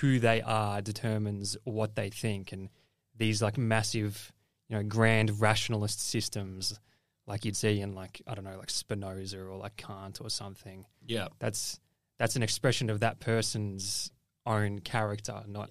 who 0.00 0.18
they 0.18 0.42
are 0.42 0.80
determines 0.80 1.56
what 1.64 1.94
they 1.94 2.10
think, 2.10 2.52
and 2.52 2.68
these 3.16 3.42
like 3.42 3.58
massive, 3.58 4.32
you 4.68 4.76
know, 4.76 4.82
grand 4.82 5.40
rationalist 5.40 6.00
systems, 6.00 6.78
like 7.26 7.44
you'd 7.44 7.56
see 7.56 7.80
in 7.80 7.94
like 7.94 8.22
I 8.26 8.34
don't 8.34 8.44
know, 8.44 8.58
like 8.58 8.70
Spinoza 8.70 9.40
or 9.40 9.56
like 9.56 9.76
Kant 9.76 10.20
or 10.20 10.30
something. 10.30 10.86
Yeah, 11.06 11.28
That's 11.38 11.80
that's 12.18 12.36
an 12.36 12.42
expression 12.42 12.90
of 12.90 13.00
that 13.00 13.20
person's 13.20 14.10
own 14.46 14.80
character, 14.80 15.42
not 15.46 15.70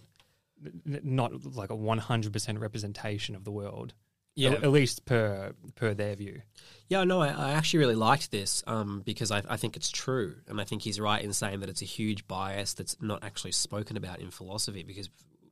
not 0.85 1.55
like 1.55 1.69
a 1.69 1.75
one 1.75 1.99
hundred 1.99 2.33
percent 2.33 2.59
representation 2.59 3.35
of 3.35 3.43
the 3.43 3.51
world. 3.51 3.93
Yeah. 4.39 4.51
at, 4.51 4.63
at 4.63 4.71
least 4.71 5.05
per 5.05 5.53
per 5.75 5.93
their 5.93 6.15
view. 6.15 6.41
Yeah, 6.87 7.03
no, 7.03 7.21
I, 7.21 7.27
I 7.27 7.51
actually 7.51 7.79
really 7.79 7.95
liked 7.95 8.31
this 8.31 8.63
um, 8.65 9.03
because 9.05 9.29
I, 9.31 9.43
I 9.47 9.57
think 9.57 9.75
it's 9.75 9.91
true, 9.91 10.35
and 10.47 10.59
I 10.59 10.63
think 10.63 10.81
he's 10.81 10.99
right 10.99 11.23
in 11.23 11.33
saying 11.33 11.59
that 11.59 11.69
it's 11.69 11.83
a 11.83 11.85
huge 11.85 12.27
bias 12.27 12.73
that's 12.73 12.95
not 13.01 13.23
actually 13.23 13.51
spoken 13.51 13.95
about 13.95 14.19
in 14.19 14.31
philosophy 14.31 14.83
because 14.83 15.09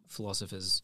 philosophers 0.08 0.82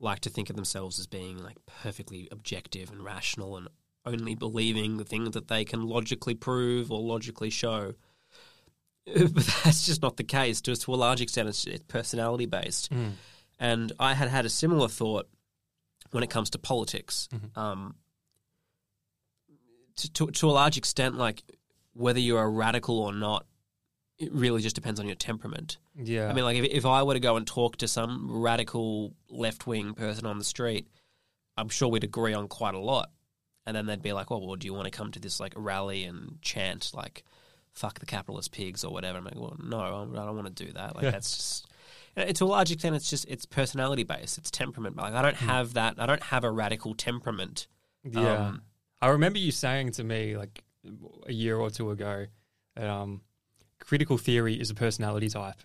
like 0.00 0.20
to 0.20 0.30
think 0.30 0.50
of 0.50 0.56
themselves 0.56 0.98
as 0.98 1.06
being 1.06 1.42
like 1.42 1.56
perfectly 1.66 2.28
objective 2.32 2.90
and 2.90 3.04
rational 3.04 3.56
and 3.56 3.68
only 4.04 4.34
believing 4.34 4.96
the 4.96 5.04
things 5.04 5.30
that 5.32 5.48
they 5.48 5.64
can 5.64 5.86
logically 5.86 6.34
prove 6.34 6.90
or 6.90 7.00
logically 7.00 7.50
show. 7.50 7.94
But 9.06 9.46
that's 9.62 9.84
just 9.84 10.00
not 10.00 10.16
the 10.16 10.24
case. 10.24 10.62
Just 10.62 10.82
to 10.82 10.94
a 10.94 10.96
large 10.96 11.20
extent, 11.20 11.50
it's, 11.50 11.66
it's 11.66 11.84
personality 11.84 12.46
based. 12.46 12.90
And 13.60 13.92
I 14.00 14.14
had 14.14 14.28
had 14.28 14.46
a 14.46 14.48
similar 14.48 14.88
thought 14.88 15.28
when 16.14 16.22
it 16.22 16.30
comes 16.30 16.50
to 16.50 16.58
politics. 16.58 17.28
Um, 17.56 17.96
to, 19.96 20.12
to, 20.12 20.26
to 20.28 20.48
a 20.48 20.52
large 20.52 20.78
extent, 20.78 21.16
like 21.16 21.42
whether 21.92 22.20
you're 22.20 22.42
a 22.42 22.48
radical 22.48 23.00
or 23.00 23.12
not, 23.12 23.46
it 24.18 24.32
really 24.32 24.62
just 24.62 24.76
depends 24.76 25.00
on 25.00 25.06
your 25.06 25.16
temperament. 25.16 25.78
Yeah, 25.96 26.28
I 26.28 26.32
mean, 26.32 26.44
like 26.44 26.56
if, 26.56 26.64
if 26.66 26.86
I 26.86 27.02
were 27.02 27.14
to 27.14 27.20
go 27.20 27.36
and 27.36 27.44
talk 27.44 27.78
to 27.78 27.88
some 27.88 28.28
radical 28.30 29.12
left 29.28 29.66
wing 29.66 29.94
person 29.94 30.24
on 30.24 30.38
the 30.38 30.44
street, 30.44 30.86
I'm 31.56 31.68
sure 31.68 31.88
we'd 31.88 32.04
agree 32.04 32.32
on 32.32 32.46
quite 32.46 32.74
a 32.74 32.78
lot. 32.80 33.10
And 33.66 33.76
then 33.76 33.86
they'd 33.86 34.02
be 34.02 34.12
like, 34.12 34.30
"Oh, 34.30 34.38
well, 34.38 34.56
do 34.56 34.66
you 34.66 34.74
want 34.74 34.84
to 34.84 34.90
come 34.90 35.10
to 35.12 35.18
this 35.18 35.40
like 35.40 35.54
rally 35.56 36.04
and 36.04 36.40
chant 36.42 36.92
like 36.94 37.24
fuck 37.72 37.98
the 37.98 38.06
capitalist 38.06 38.52
pigs 38.52 38.84
or 38.84 38.92
whatever?" 38.92 39.18
I'm 39.18 39.24
like, 39.24 39.34
"Well, 39.34 39.56
no, 39.60 39.80
I 39.80 40.24
don't 40.24 40.36
want 40.36 40.54
to 40.54 40.64
do 40.64 40.72
that. 40.74 40.94
Like 40.94 41.06
that's 41.10 41.36
just." 41.36 41.66
And 42.16 42.36
To 42.36 42.44
a 42.44 42.46
large 42.46 42.70
extent, 42.70 42.96
it's 42.96 43.10
just 43.10 43.26
it's 43.28 43.46
personality 43.46 44.04
based, 44.04 44.38
it's 44.38 44.50
temperament. 44.50 44.96
Like 44.96 45.14
I 45.14 45.22
don't 45.22 45.36
have 45.36 45.74
that. 45.74 45.96
I 45.98 46.06
don't 46.06 46.22
have 46.24 46.44
a 46.44 46.50
radical 46.50 46.94
temperament. 46.94 47.66
yeah. 48.04 48.48
um, 48.48 48.62
I 49.00 49.08
remember 49.08 49.38
you 49.38 49.50
saying 49.50 49.92
to 49.92 50.04
me 50.04 50.36
like 50.36 50.62
a 51.26 51.32
year 51.32 51.56
or 51.56 51.70
two 51.70 51.90
ago, 51.90 52.26
um, 52.76 53.20
critical 53.80 54.18
theory 54.18 54.54
is 54.54 54.70
a 54.70 54.74
personality 54.74 55.28
type, 55.28 55.60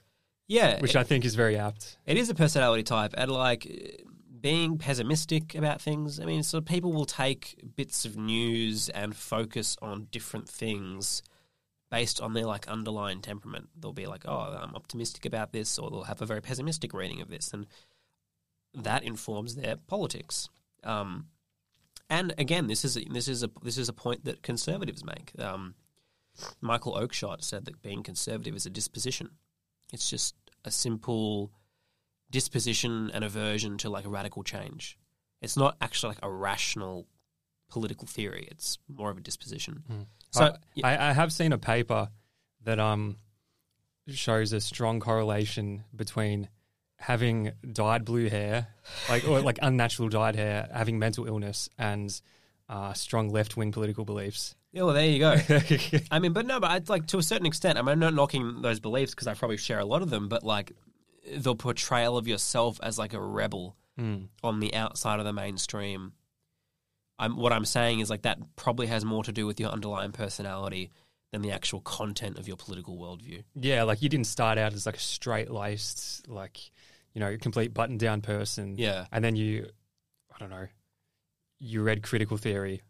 Yeah, 0.47 0.79
which 0.81 0.95
I 0.95 1.03
think 1.03 1.25
is 1.25 1.35
very 1.35 1.57
apt. 1.57 1.97
It 2.05 2.17
is 2.17 2.29
a 2.29 2.35
personality 2.35 2.83
type, 2.83 3.13
and 3.17 3.31
like 3.31 3.65
uh, 3.65 4.03
being 4.41 4.77
pessimistic 4.77 5.55
about 5.55 5.81
things. 5.81 6.19
I 6.19 6.25
mean, 6.25 6.43
so 6.43 6.61
people 6.61 6.91
will 6.93 7.05
take 7.05 7.55
bits 7.75 8.05
of 8.05 8.17
news 8.17 8.89
and 8.89 9.15
focus 9.15 9.77
on 9.81 10.07
different 10.11 10.49
things 10.49 11.21
based 11.89 12.21
on 12.21 12.33
their 12.33 12.45
like 12.45 12.67
underlying 12.67 13.21
temperament. 13.21 13.69
They'll 13.79 13.93
be 13.93 14.07
like, 14.07 14.23
"Oh, 14.27 14.57
I'm 14.61 14.75
optimistic 14.75 15.25
about 15.25 15.51
this," 15.51 15.77
or 15.79 15.89
they'll 15.89 16.03
have 16.03 16.21
a 16.21 16.25
very 16.25 16.41
pessimistic 16.41 16.93
reading 16.93 17.21
of 17.21 17.29
this, 17.29 17.53
and 17.53 17.67
that 18.73 19.03
informs 19.03 19.55
their 19.55 19.75
politics. 19.75 20.49
Um, 20.83 21.27
and 22.09 22.33
again, 22.37 22.67
this 22.67 22.83
is 22.85 22.97
a, 22.97 23.01
this 23.05 23.27
is 23.27 23.43
a 23.43 23.49
this 23.63 23.77
is 23.77 23.89
a 23.89 23.93
point 23.93 24.25
that 24.25 24.41
conservatives 24.43 25.03
make. 25.03 25.31
Um, 25.39 25.75
Michael 26.61 26.93
Oakeshott 26.93 27.43
said 27.43 27.65
that 27.65 27.81
being 27.81 28.03
conservative 28.03 28.55
is 28.55 28.65
a 28.65 28.69
disposition. 28.69 29.31
It's 29.91 30.09
just 30.09 30.35
a 30.63 30.71
simple 30.71 31.51
disposition 32.31 33.09
and 33.13 33.23
aversion 33.23 33.77
to 33.79 33.89
like 33.89 34.05
radical 34.07 34.43
change. 34.43 34.97
It's 35.41 35.57
not 35.57 35.77
actually 35.81 36.09
like 36.09 36.23
a 36.23 36.29
rational 36.29 37.07
political 37.69 38.07
theory. 38.07 38.47
It's 38.51 38.77
more 38.87 39.09
of 39.09 39.17
a 39.17 39.21
disposition. 39.21 39.83
So 40.31 40.55
I, 40.83 40.95
I, 40.95 41.09
I 41.09 41.13
have 41.13 41.33
seen 41.33 41.53
a 41.53 41.57
paper 41.57 42.09
that 42.63 42.79
um 42.79 43.17
shows 44.07 44.53
a 44.53 44.59
strong 44.61 44.99
correlation 44.99 45.83
between 45.95 46.49
having 46.97 47.51
dyed 47.71 48.05
blue 48.05 48.29
hair, 48.29 48.67
like 49.07 49.27
or 49.27 49.41
like 49.41 49.59
unnatural 49.61 50.09
dyed 50.09 50.35
hair, 50.35 50.69
having 50.73 50.99
mental 50.99 51.25
illness, 51.25 51.69
and 51.77 52.19
uh, 52.67 52.93
strong 52.93 53.29
left 53.29 53.57
wing 53.57 53.71
political 53.71 54.05
beliefs. 54.05 54.55
yeah, 54.71 54.83
well, 54.83 54.93
there 54.93 55.05
you 55.05 55.19
go. 55.19 55.35
I 56.11 56.19
mean, 56.19 56.33
but 56.33 56.45
no, 56.45 56.59
but 56.59 56.71
I'd 56.71 56.89
like 56.89 57.07
to 57.07 57.17
a 57.17 57.23
certain 57.23 57.45
extent. 57.45 57.77
I 57.77 57.81
mean, 57.81 57.89
I'm 57.89 57.99
not 57.99 58.13
knocking 58.13 58.61
those 58.61 58.79
beliefs 58.79 59.15
because 59.15 59.27
I 59.27 59.33
probably 59.33 59.57
share 59.57 59.79
a 59.79 59.85
lot 59.85 60.01
of 60.01 60.09
them. 60.09 60.27
But 60.27 60.43
like 60.43 60.73
the 61.35 61.55
portrayal 61.55 62.17
of 62.17 62.27
yourself 62.27 62.79
as 62.83 62.97
like 62.99 63.13
a 63.13 63.21
rebel 63.21 63.75
on 64.43 64.59
the 64.59 64.73
outside 64.75 65.19
of 65.19 65.25
the 65.25 65.33
mainstream. 65.33 66.13
I'm, 67.19 67.35
what 67.37 67.51
I'm 67.53 67.65
saying 67.65 67.99
is 67.99 68.09
like 68.09 68.21
that 68.23 68.39
probably 68.55 68.87
has 68.87 69.03
more 69.05 69.23
to 69.25 69.31
do 69.31 69.45
with 69.45 69.59
your 69.59 69.69
underlying 69.69 70.11
personality 70.13 70.89
than 71.31 71.41
the 71.43 71.51
actual 71.51 71.81
content 71.81 72.39
of 72.39 72.47
your 72.47 72.57
political 72.57 72.97
worldview. 72.97 73.43
Yeah, 73.53 73.83
like 73.83 74.01
you 74.01 74.09
didn't 74.09 74.25
start 74.27 74.57
out 74.57 74.73
as 74.73 74.85
like 74.85 74.95
a 74.97 74.99
straight 74.99 75.51
laced, 75.51 76.27
like 76.27 76.71
you 77.13 77.19
know, 77.19 77.37
complete 77.37 77.73
button 77.73 77.97
down 77.97 78.21
person. 78.21 78.75
Yeah. 78.77 79.05
and 79.11 79.23
then 79.23 79.35
you, 79.35 79.67
I 80.33 80.37
don't 80.39 80.49
know, 80.49 80.67
you 81.59 81.81
read 81.83 82.01
critical 82.03 82.37
theory, 82.37 82.81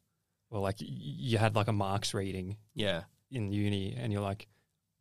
or 0.51 0.59
like 0.59 0.75
you 0.79 1.37
had 1.37 1.55
like 1.55 1.67
a 1.67 1.73
Marx 1.73 2.13
reading 2.13 2.57
Yeah. 2.75 3.03
in 3.31 3.51
uni, 3.51 3.95
and 3.97 4.13
you're 4.13 4.21
like, 4.21 4.47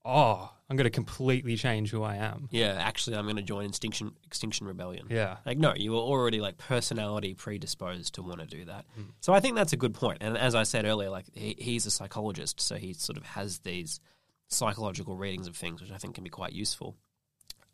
oh, 0.09 0.51
I'm 0.71 0.77
going 0.77 0.85
to 0.85 0.91
completely 0.91 1.57
change 1.57 1.91
who 1.91 2.03
I 2.03 2.17
am. 2.17 2.49
Yeah, 2.51 2.77
actually, 2.79 3.17
I'm 3.17 3.25
going 3.25 3.37
to 3.37 3.43
join 3.43 3.67
Extinction 3.67 4.13
Extinction 4.27 4.67
Rebellion. 4.67 5.07
Yeah, 5.11 5.37
Like, 5.47 5.59
no, 5.59 5.75
you 5.75 5.93
were 5.93 5.99
already 5.99 6.41
like 6.41 6.59
personality 6.59 7.35
predisposed 7.35 8.15
to 8.15 8.23
want 8.23 8.41
to 8.41 8.47
do 8.47 8.65
that. 8.67 8.85
So 9.21 9.33
I 9.33 9.41
think 9.41 9.55
that's 9.55 9.73
a 9.73 9.77
good 9.79 9.95
point. 9.95 10.19
And 10.21 10.37
as 10.37 10.55
I 10.55 10.65
said 10.65 10.85
earlier, 10.85 11.11
like 11.11 11.27
he, 11.33 11.55
he's 11.59 11.87
a 11.87 11.91
psychologist, 11.91 12.61
so 12.61 12.75
he 12.77 12.93
sort 12.93 13.17
of 13.17 13.25
has 13.25 13.61
these 13.61 14.01
psychological 14.49 15.17
readings 15.17 15.47
of 15.47 15.57
things, 15.57 15.81
which 15.81 15.91
I 15.93 15.97
think 15.99 16.15
can 16.15 16.25
be 16.25 16.31
quite 16.31 16.53
useful. 16.53 16.97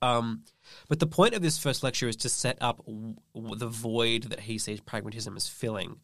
Um, 0.02 0.42
but 0.88 0.98
the 1.00 1.06
point 1.06 1.34
of 1.34 1.40
this 1.42 1.58
first 1.58 1.82
lecture 1.82 2.08
is 2.08 2.16
to 2.16 2.28
set 2.28 2.58
up 2.60 2.84
w- 2.84 3.14
w- 3.34 3.56
the 3.56 3.68
void 3.68 4.24
that 4.24 4.40
he 4.40 4.58
sees 4.58 4.80
pragmatism 4.80 5.34
as 5.36 5.48
filling. 5.48 5.96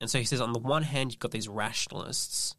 And 0.00 0.10
so 0.10 0.18
he 0.18 0.24
says, 0.24 0.40
on 0.40 0.52
the 0.52 0.58
one 0.58 0.82
hand, 0.82 1.12
you've 1.12 1.20
got 1.20 1.30
these 1.30 1.48
rationalists, 1.48 2.54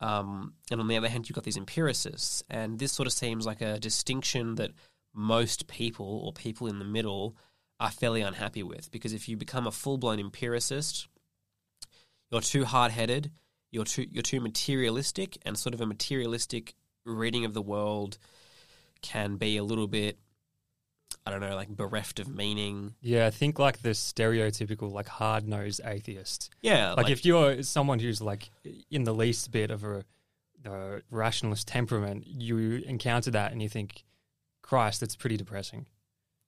um, 0.00 0.54
and 0.70 0.80
on 0.80 0.88
the 0.88 0.96
other 0.96 1.08
hand, 1.08 1.28
you've 1.28 1.34
got 1.34 1.44
these 1.44 1.56
empiricists. 1.56 2.42
And 2.48 2.78
this 2.78 2.92
sort 2.92 3.06
of 3.06 3.12
seems 3.12 3.46
like 3.46 3.60
a 3.60 3.78
distinction 3.78 4.54
that 4.56 4.72
most 5.14 5.66
people 5.66 6.22
or 6.24 6.32
people 6.32 6.66
in 6.66 6.78
the 6.78 6.84
middle 6.84 7.36
are 7.78 7.90
fairly 7.90 8.22
unhappy 8.22 8.62
with. 8.62 8.90
Because 8.90 9.12
if 9.12 9.28
you 9.28 9.36
become 9.36 9.66
a 9.66 9.72
full 9.72 9.98
blown 9.98 10.18
empiricist, 10.18 11.08
you're 12.30 12.40
too 12.40 12.64
hard 12.64 12.92
headed, 12.92 13.30
you're 13.70 13.84
too, 13.84 14.06
you're 14.10 14.22
too 14.22 14.40
materialistic, 14.40 15.36
and 15.44 15.58
sort 15.58 15.74
of 15.74 15.80
a 15.80 15.86
materialistic 15.86 16.74
reading 17.04 17.44
of 17.44 17.54
the 17.54 17.62
world 17.62 18.18
can 19.02 19.36
be 19.36 19.56
a 19.56 19.64
little 19.64 19.86
bit, 19.86 20.18
I 21.26 21.30
don't 21.30 21.40
know, 21.40 21.54
like 21.54 21.68
bereft 21.68 22.18
of 22.18 22.28
meaning. 22.28 22.94
yeah. 23.00 23.26
I 23.26 23.30
think 23.30 23.58
like 23.58 23.82
the 23.82 23.90
stereotypical 23.90 24.90
like 24.90 25.08
hard 25.08 25.46
nosed 25.46 25.80
atheist. 25.84 26.50
Yeah, 26.62 26.92
Like, 26.92 27.10
if 27.10 27.24
you're 27.24 27.62
someone 27.62 27.98
who's 27.98 28.20
like 28.20 28.50
in 28.90 29.04
the 29.04 29.12
least 29.12 29.50
bit 29.50 29.70
of 29.70 29.84
a, 29.84 30.04
a 30.64 31.00
rationalist 31.10 31.68
temperament, 31.68 32.26
you 32.26 32.82
encounter 32.86 33.30
that 33.32 33.52
and 33.52 33.62
you 33.62 33.68
think, 33.68 34.04
Christ, 34.62 35.00
that's 35.00 35.16
pretty 35.16 35.36
depressing. 35.36 35.86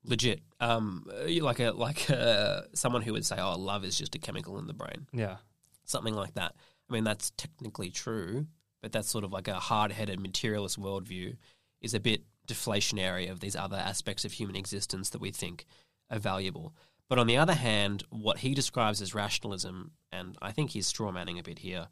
legit, 0.04 0.40
um, 0.60 1.06
uh, 1.12 1.44
like 1.44 1.60
a 1.60 1.70
like 1.72 2.08
a, 2.08 2.66
someone 2.72 3.02
who 3.02 3.12
would 3.12 3.24
say, 3.26 3.36
"Oh, 3.38 3.58
love 3.58 3.84
is 3.84 3.96
just 3.98 4.14
a 4.14 4.18
chemical 4.18 4.58
in 4.58 4.66
the 4.66 4.74
brain," 4.74 5.06
Yeah, 5.12 5.36
something 5.84 6.14
like 6.14 6.34
that. 6.34 6.54
I 6.88 6.92
mean, 6.92 7.04
that's 7.04 7.30
technically 7.36 7.90
true, 7.90 8.46
but 8.80 8.92
that's 8.92 9.08
sort 9.08 9.24
of 9.24 9.32
like 9.32 9.48
a 9.48 9.54
hard-headed 9.54 10.20
materialist 10.20 10.78
worldview 10.80 11.36
is 11.80 11.94
a 11.94 12.00
bit 12.00 12.22
deflationary 12.46 13.30
of 13.30 13.40
these 13.40 13.56
other 13.56 13.76
aspects 13.76 14.24
of 14.24 14.32
human 14.32 14.56
existence 14.56 15.10
that 15.10 15.20
we 15.20 15.30
think 15.30 15.64
are 16.10 16.18
valuable. 16.18 16.74
But 17.08 17.18
on 17.18 17.26
the 17.26 17.36
other 17.36 17.54
hand, 17.54 18.04
what 18.10 18.38
he 18.38 18.54
describes 18.54 19.02
as 19.02 19.14
rationalism, 19.14 19.92
and 20.10 20.36
I 20.40 20.52
think 20.52 20.70
he's 20.70 20.90
strawmanning 20.90 21.38
a 21.38 21.42
bit 21.42 21.58
here. 21.60 21.88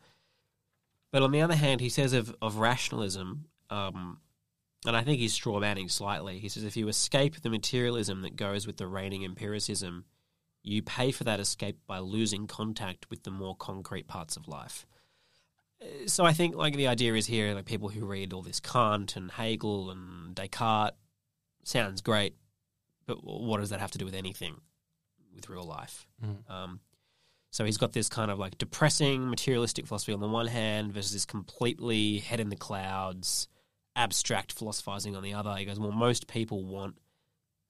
But 1.12 1.22
on 1.22 1.32
the 1.32 1.42
other 1.42 1.56
hand, 1.56 1.80
he 1.80 1.88
says 1.88 2.12
of, 2.12 2.34
of 2.40 2.56
rationalism, 2.56 3.46
um, 3.68 4.18
and 4.86 4.96
I 4.96 5.02
think 5.02 5.18
he's 5.18 5.38
strawmanning 5.38 5.90
slightly. 5.90 6.38
He 6.38 6.48
says 6.48 6.64
if 6.64 6.76
you 6.76 6.88
escape 6.88 7.40
the 7.40 7.50
materialism 7.50 8.22
that 8.22 8.36
goes 8.36 8.66
with 8.66 8.78
the 8.78 8.86
reigning 8.86 9.24
empiricism, 9.24 10.04
you 10.62 10.82
pay 10.82 11.10
for 11.10 11.24
that 11.24 11.40
escape 11.40 11.78
by 11.86 11.98
losing 11.98 12.46
contact 12.46 13.08
with 13.10 13.24
the 13.24 13.30
more 13.30 13.56
concrete 13.56 14.08
parts 14.08 14.36
of 14.36 14.48
life. 14.48 14.86
So 16.06 16.24
I 16.24 16.32
think 16.32 16.54
like 16.54 16.74
the 16.76 16.88
idea 16.88 17.14
is 17.14 17.26
here, 17.26 17.54
like 17.54 17.64
people 17.64 17.88
who 17.88 18.04
read 18.04 18.32
all 18.32 18.42
this 18.42 18.60
Kant 18.60 19.16
and 19.16 19.30
Hegel 19.30 19.90
and 19.90 20.34
Descartes 20.34 20.96
sounds 21.64 22.00
great, 22.02 22.34
but 23.06 23.24
what 23.24 23.60
does 23.60 23.70
that 23.70 23.80
have 23.80 23.90
to 23.92 23.98
do 23.98 24.04
with 24.04 24.14
anything 24.14 24.56
with 25.34 25.48
real 25.48 25.64
life? 25.64 26.06
Mm. 26.24 26.50
Um, 26.50 26.80
so 27.50 27.64
he's 27.64 27.78
got 27.78 27.92
this 27.92 28.08
kind 28.08 28.30
of 28.30 28.38
like 28.38 28.58
depressing 28.58 29.28
materialistic 29.28 29.86
philosophy 29.86 30.12
on 30.12 30.20
the 30.20 30.28
one 30.28 30.46
hand 30.48 30.92
versus 30.92 31.12
this 31.12 31.24
completely 31.24 32.18
head 32.18 32.40
in 32.40 32.48
the 32.50 32.56
clouds, 32.56 33.48
abstract 33.96 34.52
philosophizing 34.52 35.16
on 35.16 35.22
the 35.22 35.34
other. 35.34 35.54
He 35.56 35.64
goes, 35.64 35.80
well, 35.80 35.92
most 35.92 36.26
people 36.28 36.64
want 36.64 36.96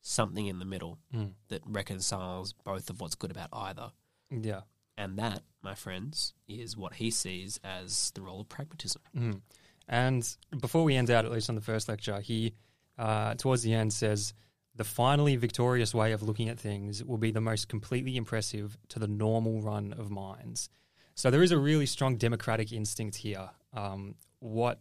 something 0.02 0.46
in 0.46 0.58
the 0.58 0.64
middle 0.64 0.98
Mm. 1.14 1.34
that 1.48 1.62
reconciles 1.66 2.52
both 2.64 2.90
of 2.90 3.00
what's 3.00 3.14
good 3.14 3.30
about 3.30 3.48
either. 3.52 3.92
Yeah. 4.30 4.62
And 5.00 5.16
that, 5.16 5.40
my 5.62 5.74
friends, 5.74 6.34
is 6.46 6.76
what 6.76 6.92
he 6.92 7.10
sees 7.10 7.58
as 7.64 8.10
the 8.14 8.20
role 8.20 8.42
of 8.42 8.50
pragmatism. 8.50 9.00
Mm. 9.16 9.40
And 9.88 10.36
before 10.60 10.84
we 10.84 10.94
end 10.94 11.10
out, 11.10 11.24
at 11.24 11.32
least 11.32 11.48
on 11.48 11.54
the 11.54 11.62
first 11.62 11.88
lecture, 11.88 12.20
he, 12.20 12.52
uh, 12.98 13.32
towards 13.36 13.62
the 13.62 13.72
end, 13.72 13.94
says 13.94 14.34
the 14.76 14.84
finally 14.84 15.36
victorious 15.36 15.94
way 15.94 16.12
of 16.12 16.22
looking 16.22 16.50
at 16.50 16.58
things 16.58 17.02
will 17.02 17.16
be 17.16 17.30
the 17.30 17.40
most 17.40 17.66
completely 17.66 18.18
impressive 18.18 18.76
to 18.90 18.98
the 18.98 19.08
normal 19.08 19.62
run 19.62 19.94
of 19.94 20.10
minds. 20.10 20.68
So 21.14 21.30
there 21.30 21.42
is 21.42 21.50
a 21.50 21.58
really 21.58 21.86
strong 21.86 22.18
democratic 22.18 22.70
instinct 22.70 23.16
here. 23.16 23.48
Um, 23.72 24.16
what 24.40 24.80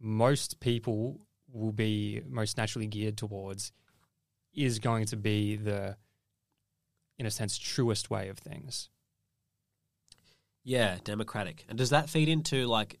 most 0.00 0.60
people 0.60 1.20
will 1.52 1.72
be 1.72 2.22
most 2.26 2.56
naturally 2.56 2.86
geared 2.86 3.18
towards 3.18 3.70
is 4.54 4.78
going 4.78 5.04
to 5.06 5.16
be 5.16 5.56
the, 5.56 5.98
in 7.18 7.26
a 7.26 7.30
sense, 7.30 7.58
truest 7.58 8.08
way 8.08 8.30
of 8.30 8.38
things. 8.38 8.88
Yeah, 10.68 10.98
democratic. 11.02 11.64
And 11.66 11.78
does 11.78 11.88
that 11.90 12.10
feed 12.10 12.28
into 12.28 12.66
like 12.66 12.98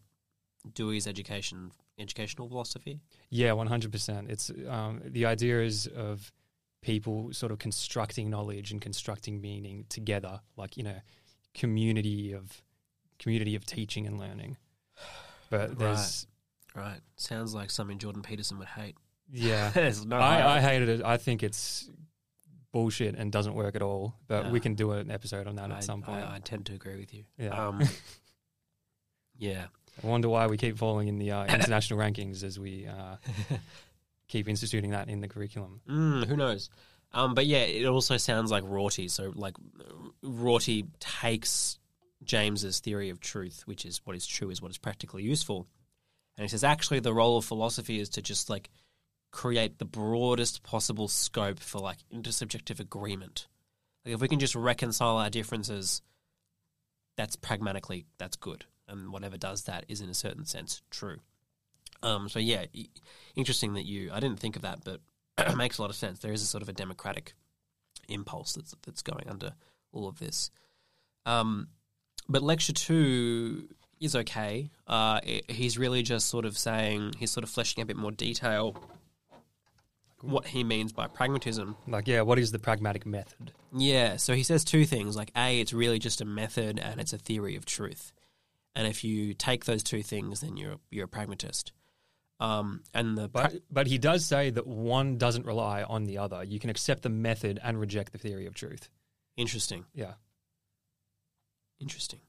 Dewey's 0.72 1.06
education, 1.06 1.70
educational 1.98 2.48
philosophy? 2.48 3.02
Yeah, 3.28 3.52
one 3.52 3.66
hundred 3.66 3.92
percent. 3.92 4.30
It's 4.30 4.50
um, 4.66 5.02
the 5.04 5.26
idea 5.26 5.60
is 5.60 5.86
of 5.86 6.32
people 6.80 7.30
sort 7.34 7.52
of 7.52 7.58
constructing 7.58 8.30
knowledge 8.30 8.72
and 8.72 8.80
constructing 8.80 9.42
meaning 9.42 9.84
together, 9.90 10.40
like 10.56 10.78
you 10.78 10.82
know, 10.82 10.96
community 11.52 12.32
of 12.32 12.62
community 13.18 13.54
of 13.54 13.66
teaching 13.66 14.06
and 14.06 14.18
learning. 14.18 14.56
But 15.50 15.78
there's 15.78 16.26
Right. 16.74 17.00
Sounds 17.16 17.52
like 17.54 17.70
something 17.70 17.98
Jordan 17.98 18.22
Peterson 18.22 18.58
would 18.60 18.68
hate. 18.68 18.94
yeah, 19.30 19.72
no 20.06 20.16
I, 20.16 20.56
I 20.56 20.60
hated 20.60 20.88
it. 20.88 21.04
I 21.04 21.18
think 21.18 21.42
it's 21.42 21.90
bullshit 22.72 23.14
and 23.14 23.32
doesn't 23.32 23.54
work 23.54 23.74
at 23.76 23.82
all. 23.82 24.14
But 24.26 24.50
we 24.50 24.60
can 24.60 24.74
do 24.74 24.92
an 24.92 25.10
episode 25.10 25.46
on 25.46 25.56
that 25.56 25.70
I, 25.70 25.76
at 25.76 25.84
some 25.84 26.02
point. 26.02 26.24
I, 26.24 26.36
I 26.36 26.38
tend 26.40 26.66
to 26.66 26.74
agree 26.74 26.96
with 26.96 27.14
you. 27.14 27.24
yeah, 27.38 27.48
Um, 27.48 27.82
yeah. 29.36 29.66
I 30.02 30.06
wonder 30.06 30.28
why 30.28 30.46
we 30.46 30.56
keep 30.56 30.78
falling 30.78 31.08
in 31.08 31.18
the 31.18 31.32
uh, 31.32 31.44
international 31.46 31.98
rankings 32.04 32.44
as 32.44 32.58
we 32.58 32.86
uh, 32.86 33.16
keep 34.28 34.48
instituting 34.48 34.90
that 34.90 35.08
in 35.08 35.20
the 35.20 35.28
curriculum. 35.28 35.80
Mm, 35.88 36.26
who 36.26 36.36
knows? 36.36 36.70
Um, 37.12 37.34
but 37.34 37.46
yeah, 37.46 37.58
it 37.58 37.86
also 37.86 38.16
sounds 38.16 38.50
like 38.50 38.64
Rorty. 38.64 39.08
So 39.08 39.32
like 39.34 39.54
Rorty 40.22 40.86
takes 41.00 41.78
James's 42.22 42.80
theory 42.80 43.10
of 43.10 43.18
truth, 43.20 43.62
which 43.64 43.84
is 43.84 44.00
what 44.04 44.14
is 44.14 44.26
true 44.26 44.50
is 44.50 44.60
what 44.60 44.70
is 44.70 44.78
practically 44.78 45.22
useful, 45.22 45.66
and 46.36 46.44
he 46.44 46.48
says 46.48 46.64
actually 46.64 47.00
the 47.00 47.14
role 47.14 47.38
of 47.38 47.44
philosophy 47.44 47.98
is 47.98 48.10
to 48.10 48.22
just 48.22 48.50
like 48.50 48.70
create 49.30 49.78
the 49.78 49.84
broadest 49.84 50.62
possible 50.62 51.08
scope 51.08 51.60
for 51.60 51.78
like 51.78 51.98
intersubjective 52.14 52.80
agreement. 52.80 53.46
Like 54.04 54.14
if 54.14 54.20
we 54.20 54.28
can 54.28 54.38
just 54.38 54.54
reconcile 54.54 55.18
our 55.18 55.30
differences, 55.30 56.02
that's 57.16 57.36
pragmatically 57.36 58.06
that's 58.18 58.36
good, 58.36 58.64
and 58.86 59.12
whatever 59.12 59.36
does 59.36 59.64
that 59.64 59.84
is 59.88 60.00
in 60.00 60.08
a 60.08 60.14
certain 60.14 60.44
sense 60.44 60.82
true. 60.90 61.18
Um, 62.02 62.28
so 62.28 62.38
yeah, 62.38 62.64
interesting 63.34 63.74
that 63.74 63.84
you. 63.84 64.10
I 64.12 64.20
didn't 64.20 64.40
think 64.40 64.56
of 64.56 64.62
that, 64.62 64.80
but 64.84 65.00
it 65.38 65.56
makes 65.56 65.78
a 65.78 65.82
lot 65.82 65.90
of 65.90 65.96
sense. 65.96 66.20
There 66.20 66.32
is 66.32 66.42
a 66.42 66.46
sort 66.46 66.62
of 66.62 66.68
a 66.68 66.72
democratic 66.72 67.34
impulse 68.08 68.54
that's 68.54 68.74
that's 68.86 69.02
going 69.02 69.28
under 69.28 69.54
all 69.92 70.08
of 70.08 70.18
this. 70.18 70.50
Um, 71.26 71.68
but 72.28 72.42
lecture 72.42 72.72
two 72.72 73.68
is 74.00 74.14
okay. 74.14 74.70
Uh, 74.86 75.20
i 75.22 75.42
he's 75.48 75.76
really 75.76 76.02
just 76.02 76.28
sort 76.28 76.44
of 76.44 76.56
saying 76.56 77.14
he's 77.18 77.30
sort 77.30 77.44
of 77.44 77.50
fleshing 77.50 77.82
a 77.82 77.86
bit 77.86 77.96
more 77.96 78.12
detail 78.12 78.76
what 80.20 80.46
he 80.46 80.64
means 80.64 80.92
by 80.92 81.06
pragmatism. 81.06 81.76
Like, 81.86 82.08
yeah, 82.08 82.22
what 82.22 82.38
is 82.38 82.50
the 82.52 82.58
pragmatic 82.58 83.06
method? 83.06 83.52
Yeah, 83.76 84.16
so 84.16 84.34
he 84.34 84.42
says 84.42 84.64
two 84.64 84.84
things 84.84 85.16
like 85.16 85.30
A, 85.36 85.60
it's 85.60 85.72
really 85.72 85.98
just 85.98 86.20
a 86.20 86.24
method 86.24 86.78
and 86.78 87.00
it's 87.00 87.12
a 87.12 87.18
theory 87.18 87.54
of 87.56 87.64
truth. 87.64 88.12
And 88.74 88.86
if 88.86 89.04
you 89.04 89.34
take 89.34 89.64
those 89.64 89.82
two 89.82 90.02
things, 90.02 90.40
then 90.40 90.56
you're 90.56 90.76
you're 90.90 91.04
a 91.06 91.08
pragmatist. 91.08 91.72
Um, 92.40 92.82
and 92.94 93.18
the 93.18 93.28
pra- 93.28 93.50
But 93.52 93.62
but 93.70 93.86
he 93.88 93.98
does 93.98 94.24
say 94.24 94.50
that 94.50 94.66
one 94.66 95.18
doesn't 95.18 95.46
rely 95.46 95.82
on 95.82 96.04
the 96.04 96.18
other. 96.18 96.44
You 96.44 96.60
can 96.60 96.70
accept 96.70 97.02
the 97.02 97.08
method 97.08 97.58
and 97.62 97.80
reject 97.80 98.12
the 98.12 98.18
theory 98.18 98.46
of 98.46 98.54
truth. 98.54 98.88
interesting, 99.36 99.84
Yeah. 99.94 100.14
interesting. 101.80 102.20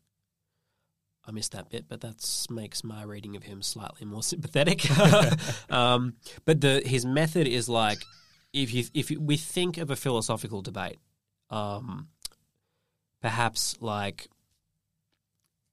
I 1.30 1.32
missed 1.32 1.52
that 1.52 1.70
bit, 1.70 1.86
but 1.88 2.02
that 2.02 2.48
makes 2.50 2.84
my 2.84 3.04
reading 3.04 3.36
of 3.36 3.44
him 3.44 3.62
slightly 3.62 4.04
more 4.04 4.24
sympathetic. 4.34 4.90
um, 5.70 6.16
but 6.44 6.60
the 6.60 6.82
his 6.84 7.06
method 7.06 7.48
is 7.48 7.70
like 7.70 8.00
if 8.52 8.74
you 8.74 8.86
if 8.96 9.12
we 9.12 9.38
think 9.38 9.78
of 9.78 9.92
a 9.92 9.96
philosophical 9.96 10.64
debate, 10.64 10.98
um, 11.52 12.08
perhaps 13.22 13.78
like 13.80 14.28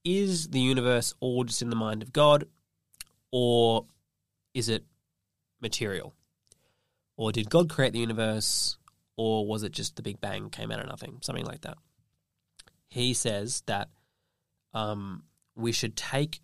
is 0.04 0.48
the 0.48 0.60
universe 0.60 1.14
all 1.20 1.42
just 1.42 1.62
in 1.62 1.70
the 1.70 1.76
mind 1.76 2.02
of 2.02 2.12
God, 2.12 2.44
or 3.32 3.86
is 4.52 4.68
it 4.68 4.84
material, 5.62 6.14
or 7.16 7.32
did 7.32 7.48
God 7.48 7.70
create 7.70 7.94
the 7.94 7.98
universe, 7.98 8.76
or 9.16 9.46
was 9.46 9.62
it 9.62 9.72
just 9.72 9.96
the 9.96 10.02
Big 10.02 10.20
Bang 10.20 10.50
came 10.50 10.70
out 10.70 10.80
of 10.80 10.86
nothing, 10.86 11.18
something 11.22 11.46
like 11.46 11.62
that? 11.62 11.78
He 12.88 13.14
says 13.14 13.62
that 13.66 13.88
um, 14.74 15.22
we 15.56 15.72
should 15.72 15.96
take 15.96 16.40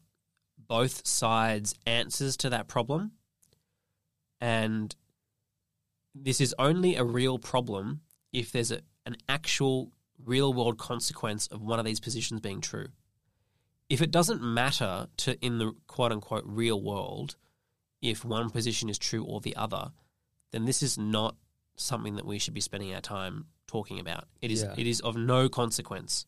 both 0.59 1.07
sides' 1.07 1.75
answers 1.87 2.37
to 2.39 2.51
that 2.51 2.67
problem, 2.67 3.13
and 4.41 4.95
this 6.15 6.41
is 6.41 6.55
only 6.59 6.97
a 6.97 7.05
real 7.05 7.39
problem 7.39 8.01
if 8.33 8.53
there's 8.53 8.71
a, 8.71 8.81
an 9.07 9.17
actual 9.29 9.93
real 10.25 10.53
world 10.53 10.79
consequence 10.79 11.47
of 11.49 11.63
one 11.63 11.79
of 11.79 11.85
these 11.85 12.01
positions 12.01 12.41
being 12.41 12.61
true. 12.61 12.89
If 13.89 14.01
it 14.01 14.11
doesn't 14.11 14.43
matter 14.43 15.09
to 15.19 15.39
in 15.45 15.59
the 15.59 15.73
quote 15.87 16.13
unquote 16.13 16.45
real 16.47 16.81
world 16.81 17.37
if 18.01 18.25
one 18.25 18.51
position 18.51 18.89
is 18.89 18.99
true 18.99 19.25
or 19.25 19.41
the 19.41 19.55
other, 19.57 19.93
then 20.51 20.65
this 20.65 20.83
is 20.83 20.99
not 20.99 21.37
something 21.77 22.17
that 22.17 22.27
we 22.27 22.39
should 22.39 22.55
be 22.55 22.61
spending 22.61 22.95
our 22.95 23.01
time 23.01 23.47
talking 23.67 24.01
about. 24.01 24.25
It 24.41 24.51
is 24.51 24.63
Yeah. 24.63 24.75
it 24.77 24.87
is 24.87 25.01
of 25.01 25.17
no 25.17 25.49
consequence. 25.49 26.27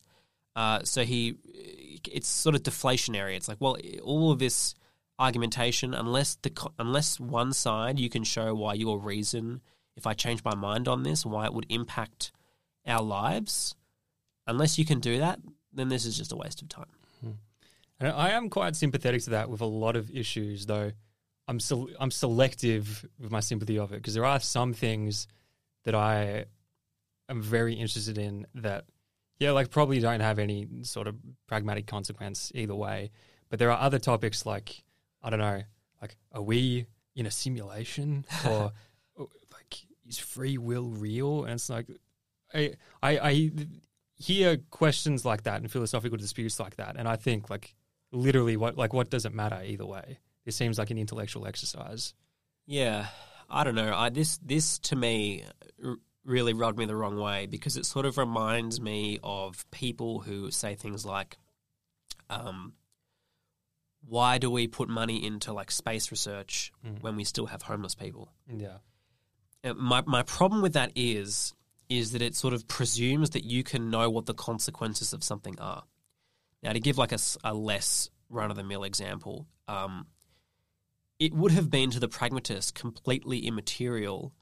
Uh, 0.56 0.82
so 0.84 1.04
he, 1.04 1.93
it's 2.12 2.28
sort 2.28 2.54
of 2.54 2.62
deflationary. 2.62 3.36
It's 3.36 3.48
like, 3.48 3.60
well, 3.60 3.76
all 4.02 4.30
of 4.30 4.38
this 4.38 4.74
argumentation, 5.18 5.94
unless 5.94 6.36
the 6.36 6.52
unless 6.78 7.20
one 7.20 7.52
side 7.52 7.98
you 7.98 8.10
can 8.10 8.24
show 8.24 8.54
why 8.54 8.74
your 8.74 8.98
reason, 8.98 9.60
if 9.96 10.06
I 10.06 10.14
change 10.14 10.42
my 10.44 10.54
mind 10.54 10.88
on 10.88 11.02
this, 11.02 11.24
why 11.24 11.46
it 11.46 11.54
would 11.54 11.66
impact 11.68 12.32
our 12.86 13.02
lives, 13.02 13.74
unless 14.46 14.78
you 14.78 14.84
can 14.84 15.00
do 15.00 15.18
that, 15.18 15.40
then 15.72 15.88
this 15.88 16.04
is 16.04 16.16
just 16.16 16.32
a 16.32 16.36
waste 16.36 16.62
of 16.62 16.68
time. 16.68 16.90
Hmm. 17.20 17.30
And 18.00 18.12
I 18.12 18.30
am 18.30 18.50
quite 18.50 18.76
sympathetic 18.76 19.22
to 19.24 19.30
that 19.30 19.50
with 19.50 19.60
a 19.60 19.66
lot 19.66 19.96
of 19.96 20.10
issues, 20.10 20.66
though. 20.66 20.92
I'm 21.46 21.60
I'm 22.00 22.10
selective 22.10 23.06
with 23.18 23.30
my 23.30 23.40
sympathy 23.40 23.78
of 23.78 23.92
it 23.92 23.96
because 23.96 24.14
there 24.14 24.24
are 24.24 24.40
some 24.40 24.72
things 24.72 25.28
that 25.84 25.94
I 25.94 26.46
am 27.28 27.42
very 27.42 27.74
interested 27.74 28.18
in 28.18 28.46
that, 28.54 28.86
yeah, 29.44 29.50
like 29.50 29.70
probably 29.70 30.00
don't 30.00 30.20
have 30.20 30.38
any 30.38 30.66
sort 30.82 31.06
of 31.06 31.16
pragmatic 31.46 31.86
consequence 31.86 32.50
either 32.54 32.74
way. 32.74 33.10
But 33.50 33.58
there 33.58 33.70
are 33.70 33.78
other 33.78 33.98
topics 33.98 34.46
like 34.46 34.82
I 35.22 35.28
don't 35.28 35.38
know, 35.38 35.62
like 36.00 36.16
are 36.32 36.42
we 36.42 36.86
in 37.14 37.26
a 37.26 37.30
simulation 37.30 38.24
or 38.48 38.72
or, 39.14 39.28
like 39.52 39.76
is 40.08 40.18
free 40.18 40.56
will 40.56 40.88
real? 40.88 41.44
And 41.44 41.54
it's 41.54 41.68
like 41.68 41.86
I 42.54 42.72
I, 43.02 43.18
I 43.18 43.50
hear 44.16 44.56
questions 44.70 45.26
like 45.26 45.42
that 45.42 45.60
and 45.60 45.70
philosophical 45.70 46.16
disputes 46.16 46.58
like 46.58 46.76
that, 46.76 46.96
and 46.96 47.06
I 47.06 47.16
think 47.16 47.50
like 47.50 47.74
literally 48.12 48.56
what 48.56 48.78
like 48.78 48.94
what 48.94 49.10
does 49.10 49.26
it 49.26 49.34
matter 49.34 49.60
either 49.62 49.84
way? 49.84 50.20
It 50.46 50.54
seems 50.54 50.78
like 50.78 50.90
an 50.90 50.96
intellectual 50.96 51.46
exercise. 51.46 52.14
Yeah, 52.66 53.08
I 53.50 53.62
don't 53.62 53.74
know. 53.74 53.94
I 53.94 54.08
this 54.08 54.38
this 54.38 54.78
to 54.78 54.96
me 54.96 55.44
really 56.24 56.52
rubbed 56.54 56.78
me 56.78 56.86
the 56.86 56.96
wrong 56.96 57.18
way 57.18 57.46
because 57.46 57.76
it 57.76 57.84
sort 57.86 58.06
of 58.06 58.16
reminds 58.18 58.80
me 58.80 59.18
of 59.22 59.68
people 59.70 60.20
who 60.20 60.50
say 60.50 60.74
things 60.74 61.04
like, 61.04 61.36
um, 62.30 62.74
"Why 64.06 64.38
do 64.38 64.50
we 64.50 64.66
put 64.68 64.88
money 64.88 65.24
into 65.24 65.52
like 65.52 65.70
space 65.70 66.10
research 66.10 66.72
Mm. 66.84 67.00
when 67.02 67.16
we 67.16 67.24
still 67.24 67.46
have 67.46 67.62
homeless 67.62 67.94
people?" 67.94 68.32
Yeah. 68.48 68.78
Uh, 69.62 69.74
My 69.74 70.02
my 70.06 70.22
problem 70.22 70.62
with 70.62 70.72
that 70.74 70.92
is 70.94 71.54
is 71.90 72.12
that 72.12 72.22
it 72.22 72.34
sort 72.34 72.54
of 72.54 72.66
presumes 72.66 73.30
that 73.30 73.44
you 73.44 73.62
can 73.62 73.90
know 73.90 74.08
what 74.08 74.24
the 74.26 74.34
consequences 74.34 75.12
of 75.12 75.22
something 75.22 75.58
are. 75.60 75.84
Now, 76.62 76.72
to 76.72 76.80
give 76.80 76.96
like 76.96 77.12
a, 77.12 77.18
a 77.44 77.52
less 77.52 78.08
run 78.30 78.50
of 78.50 78.56
the 78.56 78.64
mill 78.64 78.84
example, 78.84 79.46
um, 79.68 80.06
it 81.18 81.34
would 81.34 81.52
have 81.52 81.70
been 81.70 81.90
to 81.90 82.00
the 82.00 82.08
pragmatist 82.08 82.74
completely 82.74 83.40
immaterial 83.46 84.32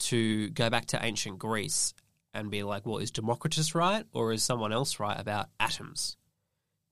to 0.00 0.50
go 0.50 0.70
back 0.70 0.86
to 0.86 1.04
ancient 1.04 1.38
Greece 1.38 1.94
and 2.32 2.50
be 2.50 2.62
like, 2.62 2.84
well, 2.84 2.98
is 2.98 3.10
Democritus 3.10 3.74
right 3.74 4.04
or 4.12 4.32
is 4.32 4.42
someone 4.42 4.72
else 4.72 4.98
right 4.98 5.18
about 5.18 5.48
atoms? 5.60 6.16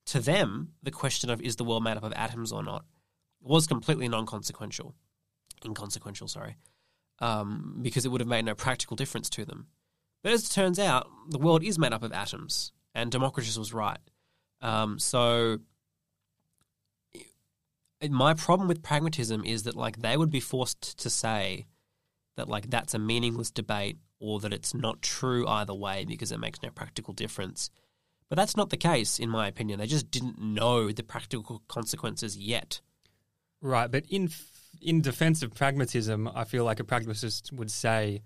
To 0.06 0.20
them, 0.20 0.72
the 0.82 0.90
question 0.90 1.30
of 1.30 1.40
is 1.40 1.56
the 1.56 1.64
world 1.64 1.84
made 1.84 1.96
up 1.96 2.04
of 2.04 2.12
atoms 2.14 2.52
or 2.52 2.62
not 2.62 2.84
was 3.40 3.66
completely 3.66 4.08
non 4.08 4.26
consequential. 4.26 4.94
Inconsequential, 5.64 6.28
sorry. 6.28 6.56
Um, 7.18 7.78
because 7.82 8.04
it 8.04 8.08
would 8.08 8.20
have 8.20 8.28
made 8.28 8.44
no 8.44 8.54
practical 8.54 8.96
difference 8.96 9.28
to 9.30 9.44
them. 9.44 9.66
But 10.22 10.32
as 10.32 10.44
it 10.44 10.52
turns 10.52 10.78
out, 10.78 11.08
the 11.28 11.38
world 11.38 11.62
is 11.62 11.78
made 11.78 11.92
up 11.92 12.02
of 12.02 12.12
atoms, 12.12 12.72
and 12.94 13.10
Democritus 13.10 13.58
was 13.58 13.72
right. 13.72 13.98
Um, 14.60 14.98
so, 14.98 15.58
my 18.08 18.34
problem 18.34 18.68
with 18.68 18.82
pragmatism 18.82 19.44
is 19.44 19.64
that 19.64 19.76
like 19.76 19.98
they 19.98 20.16
would 20.16 20.30
be 20.30 20.40
forced 20.40 20.98
to 20.98 21.10
say 21.10 21.66
that 22.36 22.48
like 22.48 22.70
that's 22.70 22.94
a 22.94 22.98
meaningless 22.98 23.50
debate 23.50 23.98
or 24.18 24.40
that 24.40 24.52
it's 24.52 24.74
not 24.74 25.02
true 25.02 25.46
either 25.46 25.74
way 25.74 26.04
because 26.06 26.32
it 26.32 26.38
makes 26.38 26.62
no 26.62 26.70
practical 26.70 27.12
difference. 27.12 27.70
But 28.28 28.36
that's 28.36 28.56
not 28.56 28.70
the 28.70 28.76
case, 28.76 29.18
in 29.18 29.28
my 29.28 29.46
opinion. 29.46 29.78
They 29.78 29.86
just 29.86 30.10
didn't 30.10 30.40
know 30.40 30.90
the 30.90 31.02
practical 31.02 31.62
consequences 31.68 32.38
yet. 32.38 32.80
Right, 33.60 33.90
but 33.90 34.04
in 34.08 34.30
in 34.80 35.00
defense 35.02 35.42
of 35.42 35.54
pragmatism, 35.54 36.28
I 36.34 36.44
feel 36.44 36.64
like 36.64 36.80
a 36.80 36.84
pragmatist 36.84 37.52
would 37.52 37.70
say, 37.70 38.22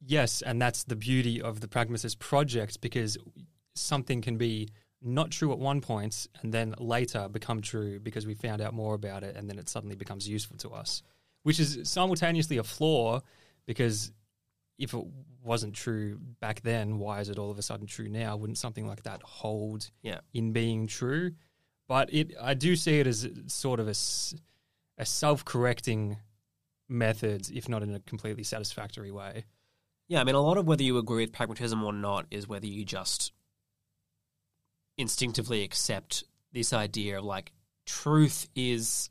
yes, 0.00 0.40
and 0.42 0.62
that's 0.62 0.84
the 0.84 0.96
beauty 0.96 1.42
of 1.42 1.60
the 1.60 1.68
pragmatist 1.68 2.18
project 2.18 2.80
because 2.80 3.18
something 3.74 4.22
can 4.22 4.36
be 4.36 4.68
not 5.02 5.30
true 5.30 5.52
at 5.52 5.58
one 5.58 5.80
point 5.80 6.28
and 6.40 6.54
then 6.54 6.74
later 6.78 7.28
become 7.28 7.60
true 7.60 7.98
because 7.98 8.26
we 8.26 8.34
found 8.34 8.60
out 8.60 8.72
more 8.72 8.94
about 8.94 9.24
it 9.24 9.36
and 9.36 9.48
then 9.48 9.58
it 9.58 9.68
suddenly 9.68 9.96
becomes 9.96 10.28
useful 10.28 10.56
to 10.58 10.70
us, 10.70 11.02
which 11.42 11.60
is 11.60 11.80
simultaneously 11.84 12.58
a 12.58 12.62
flaw 12.64 13.20
because 13.66 14.12
if 14.78 14.94
it 14.94 15.04
wasn't 15.44 15.74
true 15.74 16.18
back 16.40 16.60
then, 16.62 16.98
why 16.98 17.20
is 17.20 17.28
it 17.28 17.38
all 17.38 17.50
of 17.50 17.58
a 17.58 17.62
sudden 17.62 17.86
true 17.86 18.08
now? 18.08 18.36
Wouldn't 18.36 18.58
something 18.58 18.86
like 18.86 19.02
that 19.04 19.22
hold 19.22 19.90
Yeah. 20.02 20.20
in 20.32 20.52
being 20.52 20.86
true? 20.86 21.32
But 21.88 22.12
it, 22.12 22.32
I 22.40 22.54
do 22.54 22.74
see 22.76 23.00
it 23.00 23.06
as 23.06 23.28
sort 23.48 23.80
of 23.80 23.88
a, 23.88 23.94
a 24.98 25.04
self-correcting 25.04 26.16
method, 26.88 27.50
if 27.52 27.68
not 27.68 27.82
in 27.82 27.94
a 27.94 28.00
completely 28.00 28.44
satisfactory 28.44 29.10
way. 29.10 29.44
Yeah, 30.08 30.20
I 30.20 30.24
mean, 30.24 30.34
a 30.34 30.40
lot 30.40 30.58
of 30.58 30.66
whether 30.66 30.82
you 30.82 30.98
agree 30.98 31.24
with 31.24 31.32
pragmatism 31.32 31.82
or 31.82 31.92
not 31.92 32.26
is 32.30 32.46
whether 32.48 32.66
you 32.66 32.84
just 32.84 33.32
instinctively 34.98 35.62
accept 35.62 36.24
this 36.52 36.72
idea 36.72 37.18
of 37.18 37.24
like 37.24 37.52
truth 37.86 38.48
is 38.54 39.08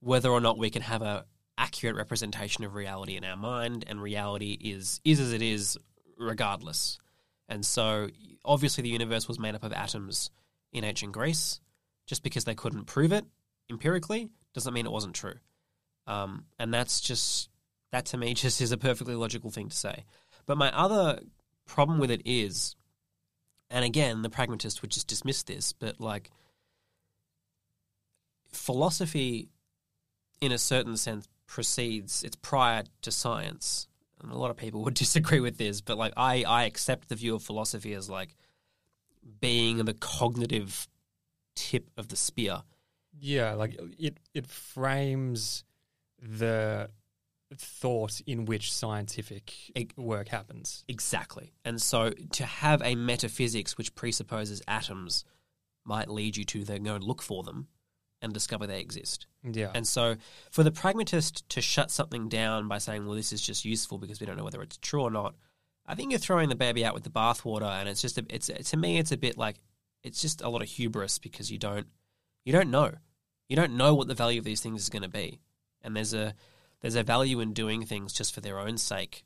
whether 0.00 0.28
or 0.30 0.40
not 0.40 0.58
we 0.58 0.70
can 0.70 0.82
have 0.82 1.02
a 1.02 1.24
accurate 1.58 1.96
representation 1.96 2.64
of 2.64 2.74
reality 2.74 3.16
in 3.16 3.24
our 3.24 3.36
mind, 3.36 3.84
and 3.86 4.00
reality 4.00 4.52
is 4.52 5.00
is 5.04 5.20
as 5.20 5.32
it 5.32 5.42
is 5.42 5.76
regardless. 6.16 6.98
And 7.48 7.64
so, 7.64 8.08
obviously, 8.44 8.82
the 8.82 8.88
universe 8.88 9.26
was 9.26 9.38
made 9.38 9.54
up 9.54 9.64
of 9.64 9.72
atoms 9.72 10.30
in 10.72 10.84
ancient 10.84 11.12
Greece. 11.12 11.60
Just 12.06 12.22
because 12.22 12.44
they 12.44 12.54
couldn't 12.54 12.86
prove 12.86 13.12
it 13.12 13.26
empirically 13.68 14.30
doesn't 14.54 14.72
mean 14.72 14.86
it 14.86 14.92
wasn't 14.92 15.14
true. 15.14 15.34
Um, 16.06 16.46
and 16.58 16.72
that's 16.72 17.00
just 17.00 17.50
that 17.92 18.06
to 18.06 18.16
me 18.16 18.34
just 18.34 18.60
is 18.60 18.72
a 18.72 18.78
perfectly 18.78 19.14
logical 19.14 19.50
thing 19.50 19.68
to 19.68 19.76
say. 19.76 20.04
But 20.46 20.56
my 20.56 20.74
other 20.74 21.20
problem 21.66 21.98
with 21.98 22.10
it 22.10 22.22
is, 22.24 22.76
and 23.70 23.84
again, 23.84 24.22
the 24.22 24.30
pragmatist 24.30 24.80
would 24.80 24.90
just 24.90 25.06
dismiss 25.06 25.42
this, 25.42 25.72
but 25.72 26.00
like 26.00 26.30
philosophy, 28.50 29.50
in 30.40 30.52
a 30.52 30.58
certain 30.58 30.96
sense, 30.96 31.28
precedes, 31.48 32.22
it's 32.22 32.36
prior 32.36 32.84
to 33.02 33.10
science. 33.10 33.88
And 34.20 34.30
a 34.30 34.38
lot 34.38 34.50
of 34.50 34.56
people 34.56 34.84
would 34.84 34.94
disagree 35.06 35.40
with 35.40 35.58
this, 35.58 35.80
but 35.80 35.98
like 35.98 36.12
I, 36.16 36.44
I 36.46 36.64
accept 36.64 37.08
the 37.08 37.16
view 37.16 37.34
of 37.34 37.42
philosophy 37.42 37.94
as 37.94 38.08
like 38.08 38.36
being 39.40 39.84
the 39.84 39.94
cognitive 39.94 40.86
tip 41.56 41.90
of 41.96 42.08
the 42.08 42.16
spear. 42.16 42.62
Yeah, 43.20 43.54
like 43.54 43.76
it 43.98 44.18
it 44.32 44.46
frames 44.46 45.64
the 46.20 46.90
thought 47.56 48.20
in 48.26 48.44
which 48.44 48.72
scientific 48.72 49.54
work 49.96 50.28
happens. 50.28 50.84
Exactly. 50.86 51.52
And 51.64 51.80
so 51.80 52.10
to 52.32 52.44
have 52.44 52.82
a 52.82 52.94
metaphysics 52.94 53.76
which 53.76 53.94
presupposes 53.94 54.62
atoms 54.68 55.24
might 55.84 56.08
lead 56.08 56.36
you 56.36 56.44
to 56.44 56.64
then 56.64 56.84
go 56.84 56.94
and 56.94 57.02
look 57.02 57.22
for 57.22 57.42
them 57.42 57.68
and 58.20 58.32
discover 58.32 58.66
they 58.66 58.80
exist. 58.80 59.26
Yeah. 59.44 59.70
And 59.74 59.86
so 59.86 60.16
for 60.50 60.62
the 60.62 60.72
pragmatist 60.72 61.48
to 61.50 61.60
shut 61.60 61.90
something 61.90 62.28
down 62.28 62.68
by 62.68 62.78
saying, 62.78 63.06
well, 63.06 63.14
this 63.14 63.32
is 63.32 63.40
just 63.40 63.64
useful 63.64 63.98
because 63.98 64.20
we 64.20 64.26
don't 64.26 64.36
know 64.36 64.44
whether 64.44 64.62
it's 64.62 64.76
true 64.78 65.02
or 65.02 65.10
not, 65.10 65.34
I 65.86 65.94
think 65.94 66.10
you're 66.10 66.18
throwing 66.18 66.48
the 66.48 66.54
baby 66.54 66.84
out 66.84 66.94
with 66.94 67.04
the 67.04 67.10
bathwater. 67.10 67.70
And 67.70 67.88
it's 67.88 68.02
just, 68.02 68.18
a, 68.18 68.24
it's 68.28 68.50
to 68.70 68.76
me, 68.76 68.98
it's 68.98 69.12
a 69.12 69.16
bit 69.16 69.38
like, 69.38 69.56
it's 70.02 70.20
just 70.20 70.42
a 70.42 70.48
lot 70.48 70.62
of 70.62 70.68
hubris 70.68 71.18
because 71.18 71.50
you 71.50 71.58
don't, 71.58 71.86
you 72.44 72.52
don't 72.52 72.70
know. 72.70 72.92
You 73.48 73.56
don't 73.56 73.76
know 73.76 73.94
what 73.94 74.08
the 74.08 74.14
value 74.14 74.38
of 74.38 74.44
these 74.44 74.60
things 74.60 74.82
is 74.82 74.90
going 74.90 75.02
to 75.02 75.08
be. 75.08 75.40
And 75.82 75.96
there's 75.96 76.14
a, 76.14 76.34
there's 76.80 76.96
a 76.96 77.02
value 77.02 77.40
in 77.40 77.52
doing 77.52 77.84
things 77.84 78.12
just 78.12 78.34
for 78.34 78.40
their 78.40 78.58
own 78.58 78.78
sake. 78.78 79.24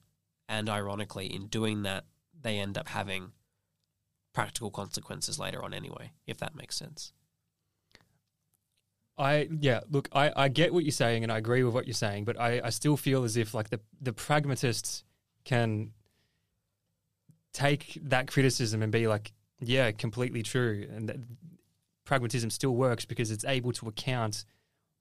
And 0.48 0.68
ironically, 0.68 1.26
in 1.26 1.46
doing 1.46 1.82
that, 1.82 2.04
they 2.40 2.58
end 2.58 2.76
up 2.76 2.88
having 2.88 3.32
practical 4.32 4.70
consequences 4.70 5.38
later 5.38 5.62
on 5.62 5.74
anyway, 5.74 6.12
if 6.26 6.38
that 6.38 6.54
makes 6.54 6.76
sense. 6.76 7.12
I 9.22 9.48
yeah, 9.60 9.80
look, 9.88 10.08
I, 10.12 10.32
I 10.34 10.48
get 10.48 10.74
what 10.74 10.84
you're 10.84 10.90
saying 10.90 11.22
and 11.22 11.30
I 11.30 11.38
agree 11.38 11.62
with 11.62 11.72
what 11.74 11.86
you're 11.86 11.94
saying, 11.94 12.24
but 12.24 12.38
I, 12.38 12.60
I 12.64 12.70
still 12.70 12.96
feel 12.96 13.22
as 13.22 13.36
if 13.36 13.54
like 13.54 13.70
the 13.70 13.80
the 14.00 14.12
pragmatists 14.12 15.04
can 15.44 15.92
take 17.52 17.98
that 18.02 18.26
criticism 18.26 18.82
and 18.82 18.90
be 18.90 19.06
like, 19.06 19.32
yeah, 19.60 19.92
completely 19.92 20.42
true, 20.42 20.86
and 20.92 21.08
that 21.08 21.16
pragmatism 22.04 22.50
still 22.50 22.74
works 22.74 23.04
because 23.04 23.30
it's 23.30 23.44
able 23.44 23.72
to 23.72 23.86
account 23.86 24.44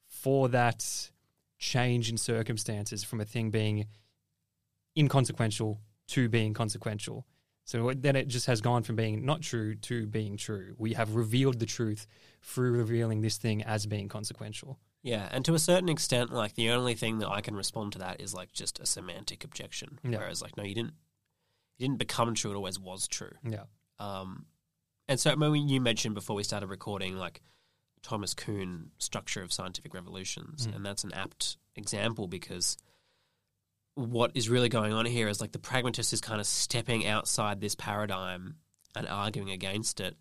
for 0.07 0.47
that 0.49 1.09
change 1.57 2.09
in 2.09 2.17
circumstances 2.17 3.03
from 3.03 3.21
a 3.21 3.25
thing 3.25 3.49
being 3.49 3.87
inconsequential 4.95 5.79
to 6.07 6.29
being 6.29 6.53
consequential. 6.53 7.25
So 7.65 7.93
then 7.95 8.15
it 8.15 8.27
just 8.27 8.47
has 8.47 8.59
gone 8.59 8.83
from 8.83 8.95
being 8.95 9.23
not 9.25 9.41
true 9.41 9.75
to 9.75 10.05
being 10.07 10.35
true. 10.35 10.73
We 10.77 10.93
have 10.93 11.15
revealed 11.15 11.59
the 11.59 11.65
truth 11.65 12.07
through 12.41 12.71
revealing 12.71 13.21
this 13.21 13.37
thing 13.37 13.61
as 13.63 13.85
being 13.85 14.09
consequential. 14.09 14.79
Yeah, 15.03 15.27
and 15.31 15.43
to 15.45 15.53
a 15.53 15.59
certain 15.59 15.89
extent, 15.89 16.31
like 16.31 16.53
the 16.55 16.69
only 16.71 16.95
thing 16.95 17.19
that 17.19 17.29
I 17.29 17.41
can 17.41 17.55
respond 17.55 17.93
to 17.93 17.99
that 17.99 18.19
is 18.21 18.33
like 18.33 18.51
just 18.51 18.79
a 18.79 18.85
semantic 18.85 19.43
objection. 19.43 19.99
Yeah. 20.03 20.17
Whereas, 20.19 20.41
like, 20.41 20.57
no, 20.57 20.63
you 20.63 20.75
didn't, 20.75 20.93
you 21.77 21.87
didn't 21.87 21.97
become 21.99 22.33
true; 22.35 22.51
it 22.51 22.55
always 22.55 22.79
was 22.79 23.07
true. 23.07 23.31
Yeah. 23.47 23.63
Um, 23.99 24.45
and 25.07 25.19
so, 25.19 25.31
I 25.31 25.35
mean, 25.35 25.51
when 25.51 25.69
you 25.69 25.81
mentioned 25.81 26.13
before 26.15 26.35
we 26.35 26.43
started 26.43 26.67
recording, 26.67 27.15
like 27.17 27.41
Thomas 28.03 28.33
Kuhn 28.33 28.91
structure 28.97 29.41
of 29.41 29.51
scientific 29.53 29.93
revolutions, 29.93 30.67
Mm. 30.67 30.75
and 30.75 30.85
that's 30.85 31.03
an 31.03 31.13
apt 31.13 31.57
example 31.75 32.27
because 32.27 32.77
what 33.95 34.31
is 34.35 34.49
really 34.49 34.69
going 34.69 34.93
on 34.93 35.05
here 35.05 35.27
is 35.27 35.41
like 35.41 35.51
the 35.51 35.59
pragmatist 35.59 36.13
is 36.13 36.21
kind 36.21 36.39
of 36.39 36.47
stepping 36.47 37.05
outside 37.05 37.59
this 37.59 37.75
paradigm 37.75 38.55
and 38.95 39.07
arguing 39.07 39.49
against 39.49 39.99
it. 39.99 40.15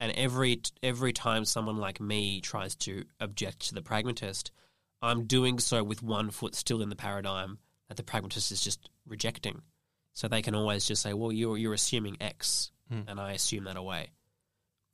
And 0.00 0.12
every 0.12 0.60
every 0.82 1.12
time 1.12 1.44
someone 1.44 1.76
like 1.76 2.00
me 2.00 2.40
tries 2.40 2.74
to 2.76 3.04
object 3.20 3.68
to 3.68 3.74
the 3.74 3.82
pragmatist, 3.82 4.50
I'm 5.00 5.24
doing 5.26 5.58
so 5.58 5.84
with 5.84 6.02
one 6.02 6.30
foot 6.30 6.54
still 6.54 6.82
in 6.82 6.88
the 6.88 6.96
paradigm 6.96 7.58
that 7.88 7.96
the 7.96 8.02
pragmatist 8.02 8.50
is 8.50 8.60
just 8.60 8.90
rejecting. 9.06 9.62
So 10.12 10.28
they 10.28 10.42
can 10.42 10.54
always 10.54 10.84
just 10.86 11.02
say, 11.02 11.12
"Well, 11.12 11.32
you're 11.32 11.56
you're 11.56 11.74
assuming 11.74 12.16
X," 12.20 12.72
Hmm. 12.88 13.02
and 13.06 13.20
I 13.20 13.32
assume 13.32 13.64
that 13.64 13.76
away. 13.76 14.10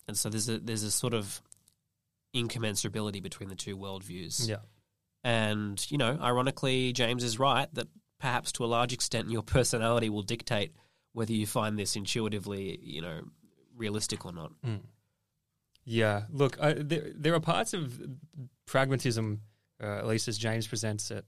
And 0.06 0.16
so 0.16 0.28
there's 0.28 0.48
a 0.48 0.58
there's 0.58 0.82
a 0.82 0.90
sort 0.90 1.14
of 1.14 1.40
incommensurability 2.34 3.22
between 3.22 3.48
the 3.48 3.54
two 3.54 3.76
worldviews. 3.76 4.48
Yeah. 4.48 4.58
And, 5.22 5.84
you 5.90 5.98
know, 5.98 6.18
ironically, 6.20 6.92
James 6.92 7.22
is 7.24 7.38
right 7.38 7.68
that 7.74 7.88
perhaps 8.20 8.52
to 8.52 8.64
a 8.64 8.66
large 8.66 8.92
extent 8.92 9.30
your 9.30 9.42
personality 9.42 10.08
will 10.08 10.22
dictate 10.22 10.72
whether 11.12 11.32
you 11.32 11.46
find 11.46 11.76
this 11.78 11.96
intuitively, 11.96 12.78
you 12.82 13.02
know, 13.02 13.22
realistic 13.76 14.24
or 14.24 14.32
not. 14.32 14.52
Yeah. 15.84 16.22
Look, 16.30 16.56
I, 16.62 16.74
there, 16.74 17.10
there 17.16 17.34
are 17.34 17.40
parts 17.40 17.74
of 17.74 18.00
pragmatism 18.66 19.40
uh, 19.82 19.98
at 19.98 20.06
least 20.06 20.28
as 20.28 20.38
James 20.38 20.66
presents 20.66 21.10
it, 21.10 21.24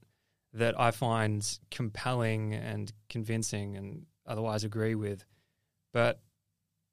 that 0.53 0.79
I 0.79 0.91
find 0.91 1.45
compelling 1.71 2.53
and 2.53 2.91
convincing 3.09 3.75
and 3.75 4.05
otherwise 4.27 4.63
agree 4.63 4.95
with. 4.95 5.25
But 5.91 6.21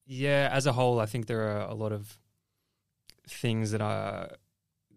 yeah, 0.07 0.49
as 0.53 0.67
a 0.67 0.73
whole, 0.73 0.99
I 0.99 1.07
think 1.07 1.27
there 1.27 1.43
are 1.43 1.69
a 1.69 1.75
lot 1.75 1.93
of 1.93 2.19
things 3.29 3.73
that 3.73 3.83
I, 3.83 4.31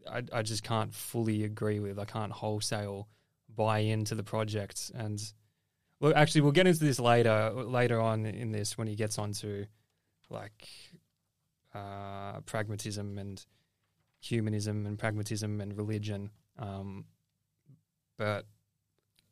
I, 0.09 0.23
I 0.31 0.41
just 0.41 0.63
can't 0.63 0.93
fully 0.93 1.43
agree 1.43 1.79
with. 1.79 1.99
I 1.99 2.05
can't 2.05 2.31
wholesale 2.31 3.09
buy 3.55 3.79
into 3.79 4.15
the 4.15 4.23
project. 4.23 4.91
And 4.95 5.21
well, 5.99 6.13
actually, 6.15 6.41
we'll 6.41 6.51
get 6.51 6.67
into 6.67 6.83
this 6.83 6.99
later 6.99 7.51
later 7.53 7.99
on 7.99 8.25
in 8.25 8.51
this 8.51 8.77
when 8.77 8.87
he 8.87 8.95
gets 8.95 9.17
onto 9.19 9.65
like 10.29 10.67
uh, 11.73 12.39
pragmatism 12.41 13.17
and 13.17 13.43
humanism 14.19 14.85
and 14.85 14.97
pragmatism 14.97 15.59
and 15.61 15.77
religion. 15.77 16.29
Um, 16.57 17.05
but 18.17 18.45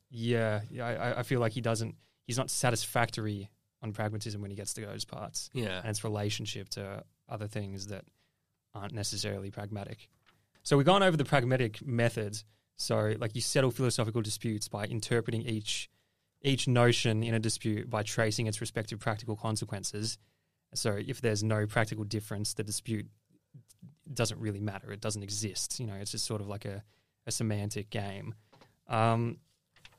yeah, 0.10 0.62
yeah, 0.70 0.86
I, 0.86 1.20
I 1.20 1.24
feel 1.24 1.40
like 1.40 1.54
he 1.54 1.62
doesn't. 1.62 1.96
He's 2.26 2.38
not 2.38 2.50
satisfactory 2.50 3.50
on 3.82 3.94
pragmatism 3.94 4.42
when 4.42 4.52
he 4.52 4.56
gets 4.56 4.74
to 4.76 4.82
those 4.86 5.06
parts 5.06 5.50
Yeah. 5.54 5.80
and 5.80 5.90
its 5.90 6.04
relationship 6.04 6.70
to 6.70 7.04
other 7.28 7.48
things 7.48 7.88
that 7.88 8.06
aren't 8.76 8.94
necessarily 8.94 9.50
pragmatic. 9.52 10.08
So 10.64 10.78
we've 10.78 10.86
gone 10.86 11.02
over 11.04 11.18
the 11.18 11.26
pragmatic 11.26 11.86
methods. 11.86 12.46
So, 12.82 13.14
like 13.20 13.36
you 13.36 13.42
settle 13.42 13.70
philosophical 13.70 14.22
disputes 14.22 14.68
by 14.68 14.86
interpreting 14.86 15.44
each 15.44 15.90
each 16.42 16.68
notion 16.68 17.22
in 17.22 17.36
a 17.36 17.40
dispute 17.40 17.88
by 17.88 18.02
tracing 18.02 18.48
its 18.48 18.60
respective 18.60 19.00
practical 19.00 19.36
consequences. 19.36 20.18
So, 20.74 20.98
if 20.98 21.22
there's 21.22 21.44
no 21.44 21.68
practical 21.68 22.04
difference, 22.04 22.56
the 22.56 22.64
dispute 22.64 23.08
doesn't 24.12 24.40
really 24.40 24.60
matter. 24.60 24.92
It 24.92 25.00
doesn't 25.00 25.22
exist. 25.22 25.80
You 25.80 25.86
know, 25.86 25.94
it's 25.94 26.12
just 26.12 26.26
sort 26.26 26.42
of 26.42 26.48
like 26.48 26.66
a, 26.66 26.84
a 27.28 27.32
semantic 27.32 27.92
game. 27.92 28.34
Um, 28.88 29.38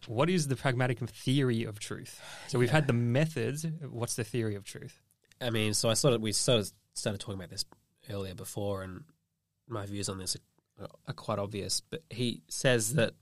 what 0.08 0.28
is 0.28 0.48
the 0.48 0.56
pragmatic 0.56 0.98
theory 0.98 1.62
of 1.62 1.78
truth? 1.78 2.20
So 2.48 2.58
we've 2.58 2.70
had 2.70 2.88
the 2.88 2.92
methods. 2.92 3.64
What's 3.88 4.16
the 4.16 4.24
theory 4.24 4.56
of 4.56 4.64
truth? 4.64 5.00
I 5.40 5.50
mean, 5.50 5.74
so 5.74 5.88
I 5.88 5.94
sort 5.94 6.14
of 6.14 6.20
we 6.20 6.32
sort 6.32 6.60
of 6.60 6.72
started 6.94 7.20
talking 7.20 7.36
about 7.36 7.50
this 7.50 7.64
earlier 8.10 8.34
before, 8.34 8.82
and 8.82 9.04
my 9.68 9.86
views 9.86 10.08
on 10.08 10.18
this 10.18 10.34
are, 10.34 10.40
are 11.06 11.14
quite 11.14 11.38
obvious. 11.38 11.80
But 11.80 12.02
he 12.10 12.42
says 12.48 12.94
that 12.94 13.14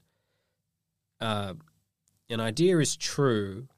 uh, 1.21 1.55
an 2.29 2.41
idea 2.41 2.79
is 2.79 2.97
true 2.97 3.69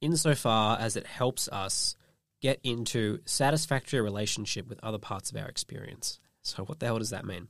insofar 0.00 0.78
as 0.78 0.96
it 0.96 1.06
helps 1.06 1.48
us 1.48 1.96
get 2.40 2.58
into 2.64 3.20
satisfactory 3.24 4.00
relationship 4.00 4.68
with 4.68 4.80
other 4.82 4.98
parts 4.98 5.30
of 5.30 5.36
our 5.36 5.48
experience. 5.48 6.18
So, 6.42 6.64
what 6.64 6.80
the 6.80 6.86
hell 6.86 6.98
does 6.98 7.10
that 7.10 7.24
mean? 7.24 7.48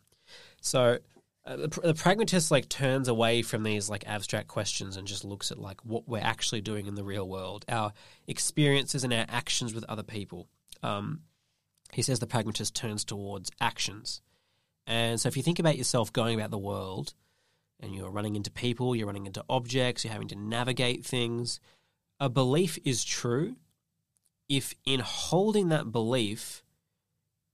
So, 0.61 0.98
uh, 1.44 1.57
the, 1.57 1.68
the 1.68 1.94
pragmatist 1.94 2.51
like 2.51 2.68
turns 2.68 3.09
away 3.09 3.42
from 3.42 3.64
these 3.64 3.90
like 3.90 4.07
abstract 4.07 4.46
questions 4.48 4.96
and 4.96 5.09
just 5.09 5.25
looks 5.25 5.51
at 5.51 5.59
like 5.59 5.85
what 5.85 6.07
we're 6.07 6.18
actually 6.18 6.61
doing 6.61 6.87
in 6.87 6.94
the 6.94 7.03
real 7.03 7.29
world, 7.29 7.64
our 7.68 7.92
experiences 8.29 9.03
and 9.03 9.12
our 9.12 9.27
actions 9.29 9.75
with 9.75 9.85
other 9.88 10.05
people. 10.05 10.46
Um, 10.83 11.22
he 11.92 12.03
says 12.03 12.20
the 12.20 12.27
pragmatist 12.27 12.75
turns 12.75 13.05
towards 13.05 13.51
actions, 13.61 14.20
and 14.86 15.20
so 15.20 15.28
if 15.28 15.36
you 15.36 15.42
think 15.42 15.58
about 15.58 15.78
yourself 15.78 16.12
going 16.12 16.38
about 16.38 16.50
the 16.50 16.58
world, 16.58 17.14
and 17.80 17.94
you're 17.94 18.10
running 18.10 18.36
into 18.36 18.50
people, 18.50 18.94
you're 18.94 19.06
running 19.06 19.26
into 19.26 19.44
objects, 19.48 20.04
you're 20.04 20.12
having 20.12 20.28
to 20.28 20.36
navigate 20.36 21.04
things, 21.04 21.60
a 22.20 22.28
belief 22.28 22.78
is 22.84 23.04
true 23.04 23.56
if 24.48 24.74
in 24.84 25.00
holding 25.00 25.68
that 25.70 25.90
belief, 25.90 26.62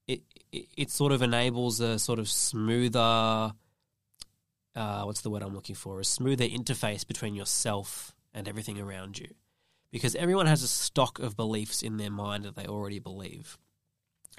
it 0.07 0.21
it, 0.51 0.67
it 0.75 0.91
sort 0.91 1.11
of 1.11 1.21
enables 1.21 1.79
a 1.79 1.97
sort 1.97 2.19
of 2.19 2.29
smoother 2.29 3.53
uh, 4.75 5.03
what's 5.03 5.21
the 5.21 5.29
word 5.29 5.41
I'm 5.41 5.55
looking 5.55 5.75
for? 5.75 5.99
A 5.99 6.05
smoother 6.05 6.45
interface 6.45 7.05
between 7.05 7.35
yourself 7.35 8.13
and 8.33 8.47
everything 8.47 8.79
around 8.79 9.19
you. 9.19 9.27
Because 9.91 10.15
everyone 10.15 10.45
has 10.45 10.61
a 10.61 10.67
stock 10.67 11.19
of 11.19 11.35
beliefs 11.35 11.81
in 11.81 11.97
their 11.97 12.11
mind 12.11 12.45
that 12.45 12.55
they 12.55 12.65
already 12.65 12.99
believe. 12.99 13.57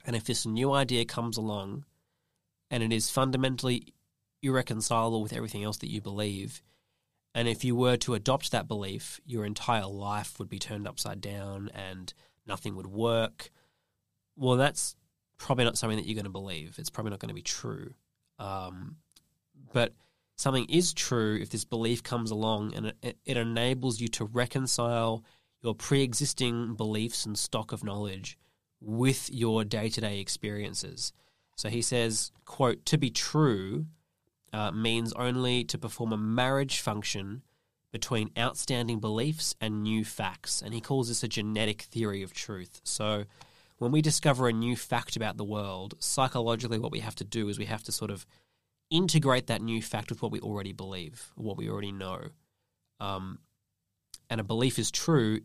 And 0.07 0.15
if 0.15 0.25
this 0.25 0.47
new 0.47 0.73
idea 0.73 1.05
comes 1.05 1.37
along 1.37 1.85
and 2.71 2.83
it 2.83 2.93
is 2.93 3.11
fundamentally 3.11 3.95
irreconcilable 4.43 5.23
with 5.23 5.33
everything 5.33 5.65
else 5.65 5.79
that 5.79 5.91
you 5.91 6.01
believe, 6.01 6.63
and 7.35 7.47
if 7.47 7.65
you 7.65 7.77
were 7.77 7.97
to 7.99 8.15
adopt 8.15 8.51
that 8.51 8.67
belief, 8.67 9.21
your 9.25 9.45
entire 9.45 9.87
life 9.87 10.39
would 10.39 10.49
be 10.49 10.59
turned 10.59 10.89
upside 10.89 11.21
down 11.21 11.71
and 11.75 12.13
nothing 12.47 12.75
would 12.75 12.89
work. 12.89 13.51
Well, 14.37 14.57
that's 14.57 14.97
probably 15.39 15.65
not 15.65 15.79
something 15.79 15.97
that 15.97 16.07
you're 16.07 16.15
going 16.15 16.25
to 16.25 16.31
believe. 16.31 16.77
It's 16.79 16.91
probably 16.91 17.11
not 17.11 17.21
going 17.21 17.29
to 17.29 17.35
be 17.35 17.43
true. 17.43 17.95
Um, 18.39 18.97
but 19.73 19.95
something 20.37 20.67
is 20.69 20.93
true 20.93 21.39
if 21.41 21.51
this 21.51 21.65
belief 21.65 22.03
comes 22.03 22.31
along 22.31 22.75
and 22.75 22.93
it, 23.03 23.19
it 23.25 23.37
enables 23.37 24.01
you 24.01 24.09
to 24.09 24.25
reconcile 24.25 25.25
your 25.63 25.75
pre-existing 25.75 26.75
beliefs 26.75 27.27
and 27.27 27.39
stock 27.39 27.71
of 27.71 27.85
knowledge 27.85 28.39
with 28.81 29.31
your 29.33 29.63
day-to-day 29.63 30.19
experiences. 30.19 31.13
So 31.61 31.69
he 31.69 31.83
says, 31.83 32.33
"quote 32.47 32.87
To 32.87 32.97
be 32.97 33.11
true 33.11 33.85
uh, 34.51 34.71
means 34.71 35.13
only 35.13 35.63
to 35.65 35.77
perform 35.77 36.11
a 36.11 36.17
marriage 36.17 36.81
function 36.81 37.43
between 37.93 38.31
outstanding 38.39 38.99
beliefs 38.99 39.55
and 39.61 39.83
new 39.83 40.03
facts, 40.03 40.63
and 40.63 40.73
he 40.73 40.81
calls 40.81 41.09
this 41.09 41.23
a 41.23 41.29
genetic 41.29 41.83
theory 41.83 42.23
of 42.23 42.33
truth. 42.33 42.81
So." 42.83 43.27
When 43.77 43.93
we 43.93 44.03
discover 44.03 44.47
a 44.47 44.53
new 44.53 44.77
fact 44.77 45.17
about 45.17 45.39
the 45.39 45.45
world, 45.45 45.95
psychologically, 46.01 46.79
what 46.79 46.93
we 46.93 47.01
have 47.01 47.15
to 47.15 47.25
do 47.25 47.49
is 47.49 47.59
we 47.59 47.65
have 47.65 47.83
to 47.85 47.93
sort 47.93 48.11
of 48.11 48.27
integrate 48.91 49.47
that 49.47 49.63
new 49.63 49.81
fact 49.81 50.11
with 50.11 50.21
what 50.21 50.31
we 50.31 50.39
already 50.41 50.75
believe, 50.75 51.33
what 51.35 51.57
we 51.57 51.71
already 51.71 51.91
know. 51.91 52.27
Um, 53.01 53.39
and 54.29 54.39
a 54.39 54.45
belief 54.45 54.79
is 54.79 54.91
true 54.91 55.41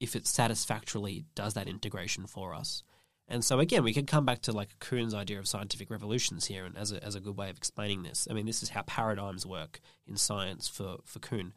if 0.00 0.16
it 0.16 0.26
satisfactorily 0.26 1.26
does 1.34 1.52
that 1.52 1.68
integration 1.68 2.26
for 2.26 2.54
us. 2.54 2.82
And 3.26 3.44
so 3.44 3.58
again, 3.58 3.82
we 3.82 3.94
can 3.94 4.06
come 4.06 4.26
back 4.26 4.42
to 4.42 4.52
like 4.52 4.78
Kuhn's 4.80 5.14
idea 5.14 5.38
of 5.38 5.48
scientific 5.48 5.90
revolutions 5.90 6.46
here, 6.46 6.64
and 6.64 6.76
as 6.76 6.92
a, 6.92 7.02
as 7.02 7.14
a 7.14 7.20
good 7.20 7.36
way 7.36 7.50
of 7.50 7.56
explaining 7.56 8.02
this. 8.02 8.28
I 8.30 8.34
mean, 8.34 8.46
this 8.46 8.62
is 8.62 8.70
how 8.70 8.82
paradigms 8.82 9.46
work 9.46 9.80
in 10.06 10.16
science 10.16 10.68
for 10.68 10.98
for 11.04 11.20
Kuhn. 11.20 11.52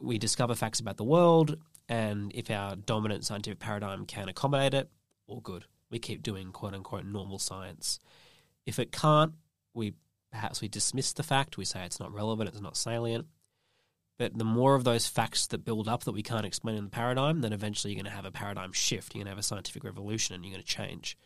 We 0.00 0.18
discover 0.18 0.54
facts 0.54 0.80
about 0.80 0.96
the 0.96 1.04
world, 1.04 1.56
and 1.88 2.32
if 2.34 2.50
our 2.50 2.76
dominant 2.76 3.24
scientific 3.24 3.60
paradigm 3.60 4.04
can 4.04 4.28
accommodate 4.28 4.74
it, 4.74 4.90
all 5.26 5.40
good. 5.40 5.64
We 5.90 5.98
keep 5.98 6.22
doing 6.22 6.52
quote 6.52 6.74
unquote 6.74 7.04
normal 7.04 7.38
science. 7.38 8.00
If 8.66 8.78
it 8.78 8.92
can't, 8.92 9.32
we 9.74 9.94
perhaps 10.30 10.60
we 10.60 10.68
dismiss 10.68 11.12
the 11.12 11.22
fact, 11.22 11.56
we 11.56 11.64
say 11.64 11.84
it's 11.84 12.00
not 12.00 12.12
relevant, 12.12 12.48
it's 12.48 12.60
not 12.60 12.76
salient. 12.76 13.26
But 14.18 14.36
the 14.36 14.44
more 14.44 14.74
of 14.74 14.84
those 14.84 15.06
facts 15.06 15.46
that 15.48 15.64
build 15.64 15.86
up 15.88 16.04
that 16.04 16.12
we 16.12 16.22
can't 16.22 16.44
explain 16.44 16.76
in 16.76 16.84
the 16.84 16.90
paradigm, 16.90 17.40
then 17.40 17.52
eventually 17.52 17.92
you're 17.92 18.02
going 18.02 18.10
to 18.10 18.16
have 18.16 18.24
a 18.24 18.32
paradigm 18.32 18.72
shift. 18.72 19.14
You're 19.14 19.20
going 19.20 19.26
to 19.26 19.30
have 19.30 19.38
a 19.38 19.44
scientific 19.44 19.84
revolution 19.84 20.34
and 20.34 20.44
you're 20.44 20.52
going 20.52 20.64
to 20.64 20.68
change. 20.68 21.16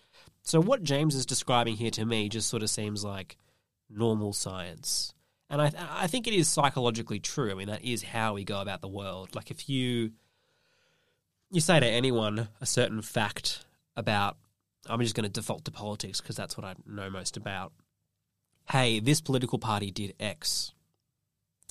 So, 0.42 0.60
what 0.60 0.82
James 0.82 1.14
is 1.14 1.24
describing 1.24 1.76
here 1.76 1.90
to 1.92 2.04
me 2.04 2.28
just 2.28 2.48
sort 2.48 2.62
of 2.62 2.70
seems 2.70 3.02
like 3.02 3.38
normal 3.88 4.32
science. 4.32 5.14
And 5.48 5.60
I, 5.60 5.72
I 5.90 6.06
think 6.06 6.26
it 6.26 6.34
is 6.34 6.48
psychologically 6.48 7.18
true. 7.18 7.50
I 7.50 7.54
mean, 7.54 7.68
that 7.68 7.84
is 7.84 8.02
how 8.02 8.34
we 8.34 8.44
go 8.44 8.60
about 8.60 8.80
the 8.82 8.88
world. 8.88 9.34
Like, 9.34 9.50
if 9.50 9.68
you 9.68 10.12
you 11.50 11.60
say 11.60 11.80
to 11.80 11.86
anyone 11.86 12.48
a 12.60 12.66
certain 12.66 13.02
fact 13.02 13.64
about, 13.96 14.36
I'm 14.86 15.00
just 15.00 15.14
going 15.14 15.24
to 15.24 15.30
default 15.30 15.64
to 15.66 15.70
politics 15.70 16.20
because 16.20 16.36
that's 16.36 16.56
what 16.56 16.64
I 16.64 16.74
know 16.86 17.10
most 17.10 17.36
about 17.36 17.72
hey, 18.70 19.00
this 19.00 19.20
political 19.20 19.58
party 19.58 19.90
did 19.90 20.14
X. 20.18 20.72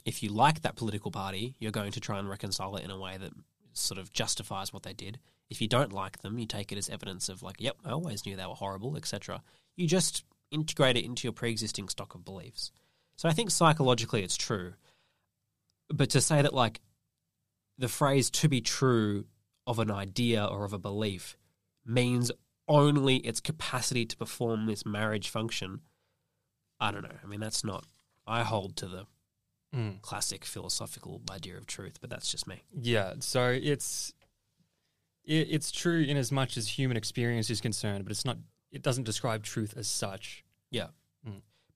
If 0.06 0.24
you 0.24 0.30
like 0.30 0.62
that 0.62 0.76
political 0.76 1.12
party, 1.12 1.56
you're 1.60 1.72
going 1.72 1.92
to 1.92 2.00
try 2.00 2.20
and 2.20 2.30
reconcile 2.30 2.76
it 2.76 2.84
in 2.84 2.92
a 2.92 3.00
way 3.00 3.18
that 3.18 3.34
sort 3.74 4.00
of 4.00 4.12
justifies 4.12 4.74
what 4.74 4.84
they 4.84 4.94
did. 4.94 5.20
If 5.50 5.62
you 5.62 5.68
don't 5.68 5.94
like 5.94 6.20
them, 6.20 6.40
you 6.40 6.46
take 6.46 6.72
it 6.72 6.78
as 6.78 6.90
evidence 6.90 7.30
of 7.30 7.44
like, 7.44 7.58
yep, 7.60 7.78
I 7.86 7.92
always 7.92 8.26
knew 8.26 8.36
they 8.36 8.46
were 8.46 8.56
horrible, 8.56 8.98
etc. 8.98 9.42
You 9.76 9.88
just 9.88 10.24
integrate 10.50 10.98
it 10.98 11.06
into 11.06 11.26
your 11.26 11.34
pre-existing 11.34 11.90
stock 11.90 12.16
of 12.16 12.26
beliefs. 12.26 12.72
So 13.16 13.30
I 13.30 13.34
think 13.34 13.52
psychologically 13.52 14.24
it's 14.24 14.38
true. 14.38 14.74
But 15.90 16.10
to 16.12 16.22
say 16.22 16.42
that 16.42 16.54
like 16.54 16.82
the 17.78 17.88
phrase 17.88 18.30
to 18.32 18.50
be 18.50 18.62
true 18.62 19.26
of 19.68 19.80
an 19.80 19.92
idea 19.92 20.46
or 20.46 20.66
of 20.66 20.74
a 20.74 20.80
belief 20.80 21.38
means 21.86 22.32
only 22.68 23.18
its 23.18 23.40
capacity 23.40 24.06
to 24.06 24.18
perform 24.18 24.66
this 24.66 24.86
marriage 24.86 25.30
function 25.30 25.82
I 26.82 26.92
don't 26.92 27.04
know. 27.04 27.18
I 27.24 27.28
mean, 27.28 27.40
that's 27.40 27.64
not. 27.64 27.86
I 28.26 28.42
hold 28.42 28.76
to 28.78 28.88
the 28.88 29.06
Mm. 29.76 30.02
classic 30.02 30.44
philosophical 30.44 31.22
idea 31.32 31.58
of 31.58 31.66
truth, 31.66 32.00
but 32.02 32.10
that's 32.10 32.30
just 32.30 32.46
me. 32.46 32.62
Yeah, 32.78 33.14
so 33.20 33.48
it's 33.48 34.14
it, 35.24 35.48
it's 35.50 35.72
true 35.72 36.02
in 36.02 36.18
as 36.18 36.32
much 36.32 36.58
as 36.58 36.68
human 36.68 36.98
experience 36.98 37.50
is 37.50 37.62
concerned, 37.62 38.04
but 38.04 38.12
it's 38.12 38.26
not. 38.26 38.38
It 38.72 38.82
doesn't 38.82 39.04
describe 39.04 39.44
truth 39.44 39.74
as 39.78 39.88
such. 39.88 40.44
Yeah. 40.72 40.88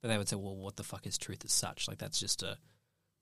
But 0.01 0.09
they 0.09 0.17
would 0.19 0.29
say, 0.29 0.35
well, 0.35 0.55
what 0.55 0.75
the 0.75 0.83
fuck 0.83 1.07
is 1.07 1.17
truth 1.17 1.43
as 1.43 1.51
such? 1.51 1.87
Like 1.87 1.97
that's 1.97 2.19
just 2.19 2.43
a 2.43 2.57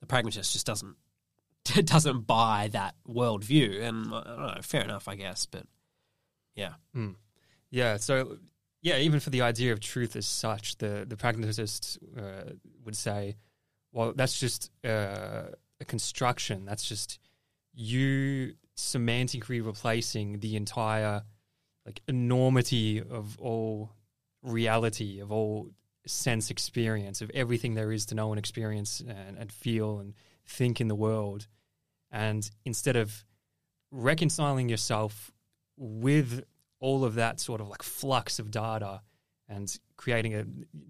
the 0.02 0.06
pragmatist 0.06 0.52
just 0.52 0.66
doesn't 0.66 0.96
doesn't 1.86 2.28
buy 2.28 2.70
that 2.74 2.96
worldview, 3.08 3.82
and 3.82 4.08
I 4.14 4.24
don't 4.24 4.56
know, 4.56 4.62
fair 4.62 4.82
enough, 4.82 5.08
I 5.08 5.16
guess. 5.16 5.46
But 5.46 5.66
yeah, 6.56 6.74
Mm. 6.96 7.16
Yeah, 7.70 7.98
so 7.98 8.38
yeah, 8.82 8.98
even 8.98 9.22
for 9.22 9.30
the 9.30 9.44
idea 9.44 9.72
of 9.72 9.80
truth 9.80 10.16
as 10.18 10.28
such, 10.28 10.78
the 10.78 11.06
the 11.08 11.16
pragmatist 11.16 12.00
uh, 12.18 12.52
would 12.84 12.98
say, 12.98 13.38
well, 13.94 14.14
that's 14.16 14.40
just 14.40 14.72
uh, 14.84 15.44
a 15.80 15.86
construction. 15.86 16.66
That's 16.66 16.84
just 16.84 17.20
you 17.74 18.56
semantically 18.76 19.66
replacing 19.66 20.40
the 20.40 20.56
entire 20.56 21.24
like 21.86 22.02
enormity 22.08 23.02
of 23.02 23.40
all 23.40 23.92
reality, 24.42 25.20
of 25.20 25.32
all 25.32 25.70
sense 26.08 26.50
experience, 26.50 27.22
of 27.22 27.30
everything 27.34 27.76
there 27.76 27.92
is 27.92 28.06
to 28.08 28.16
know 28.16 28.32
and 28.32 28.40
experience 28.40 29.02
and, 29.02 29.38
and 29.38 29.52
feel 29.52 30.00
and 30.00 30.14
think 30.46 30.82
in 30.82 30.88
the 30.88 30.96
world. 30.96 31.48
And 32.12 32.50
instead 32.66 32.96
of 32.96 33.26
reconciling 33.92 34.70
yourself 34.70 35.32
with 35.78 36.44
all 36.80 37.06
of 37.06 37.16
that 37.16 37.40
sort 37.40 37.62
of 37.62 37.68
like 37.70 37.84
flux 37.84 38.40
of 38.40 38.52
data 38.52 39.02
and 39.48 39.78
creating 39.98 40.36
a 40.36 40.46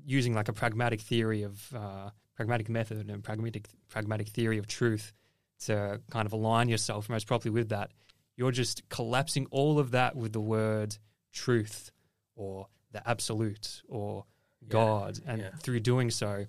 using 0.05 0.33
like 0.33 0.47
a 0.47 0.53
pragmatic 0.53 1.01
theory 1.01 1.43
of 1.43 1.73
uh, 1.75 2.09
pragmatic 2.35 2.69
method 2.69 3.09
and 3.09 3.23
pragmatic 3.23 3.67
pragmatic 3.89 4.27
theory 4.27 4.57
of 4.57 4.67
truth 4.67 5.13
to 5.59 6.01
kind 6.09 6.25
of 6.25 6.33
align 6.33 6.67
yourself 6.67 7.09
most 7.09 7.27
properly 7.27 7.51
with 7.51 7.69
that 7.69 7.91
you're 8.35 8.51
just 8.51 8.87
collapsing 8.89 9.47
all 9.51 9.79
of 9.79 9.91
that 9.91 10.15
with 10.15 10.33
the 10.33 10.41
word 10.41 10.97
truth 11.31 11.91
or 12.35 12.67
the 12.91 13.07
absolute 13.07 13.81
or 13.87 14.25
God, 14.67 15.19
and 15.25 15.41
yeah. 15.41 15.49
through 15.61 15.81
doing 15.81 16.09
so, 16.09 16.45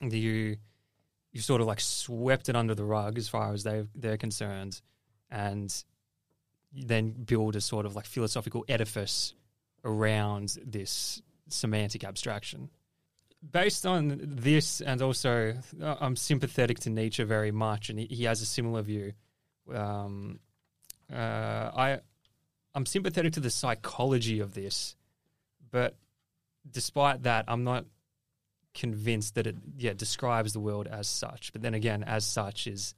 you 0.00 0.56
you 1.32 1.40
sort 1.40 1.60
of 1.60 1.66
like 1.66 1.80
swept 1.80 2.48
it 2.48 2.56
under 2.56 2.74
the 2.74 2.84
rug 2.84 3.18
as 3.18 3.28
far 3.28 3.52
as 3.52 3.62
they 3.62 3.86
they're 3.94 4.16
concerned, 4.16 4.80
and 5.30 5.84
then 6.72 7.10
build 7.10 7.56
a 7.56 7.60
sort 7.60 7.86
of 7.86 7.94
like 7.94 8.06
philosophical 8.06 8.64
edifice 8.68 9.34
around 9.84 10.56
this 10.64 11.22
semantic 11.48 12.04
abstraction. 12.04 12.70
Based 13.50 13.86
on 13.86 14.20
this, 14.22 14.80
and 14.80 15.00
also 15.02 15.54
uh, 15.82 15.96
I'm 16.00 16.16
sympathetic 16.16 16.80
to 16.80 16.90
Nietzsche 16.90 17.22
very 17.22 17.52
much, 17.52 17.90
and 17.90 17.98
he, 17.98 18.24
has 18.24 18.42
a 18.42 18.46
similar 18.46 18.82
view. 18.82 19.12
Um, 19.72 20.40
uh, 21.12 21.16
I 21.16 22.00
I'm 22.74 22.86
sympathetic 22.86 23.34
to 23.34 23.40
the 23.40 23.50
psychology 23.50 24.40
of 24.40 24.54
this, 24.54 24.96
but 25.70 25.96
despite 26.70 27.22
that, 27.22 27.44
I'm 27.48 27.64
not 27.64 27.86
convinced 28.74 29.36
that 29.36 29.46
it 29.46 29.56
yeah 29.78 29.94
describes 29.94 30.52
the 30.52 30.60
world 30.60 30.86
as 30.86 31.08
such. 31.08 31.52
But 31.52 31.62
then 31.62 31.74
again, 31.74 32.02
as 32.02 32.24
such 32.24 32.66
is 32.66 32.94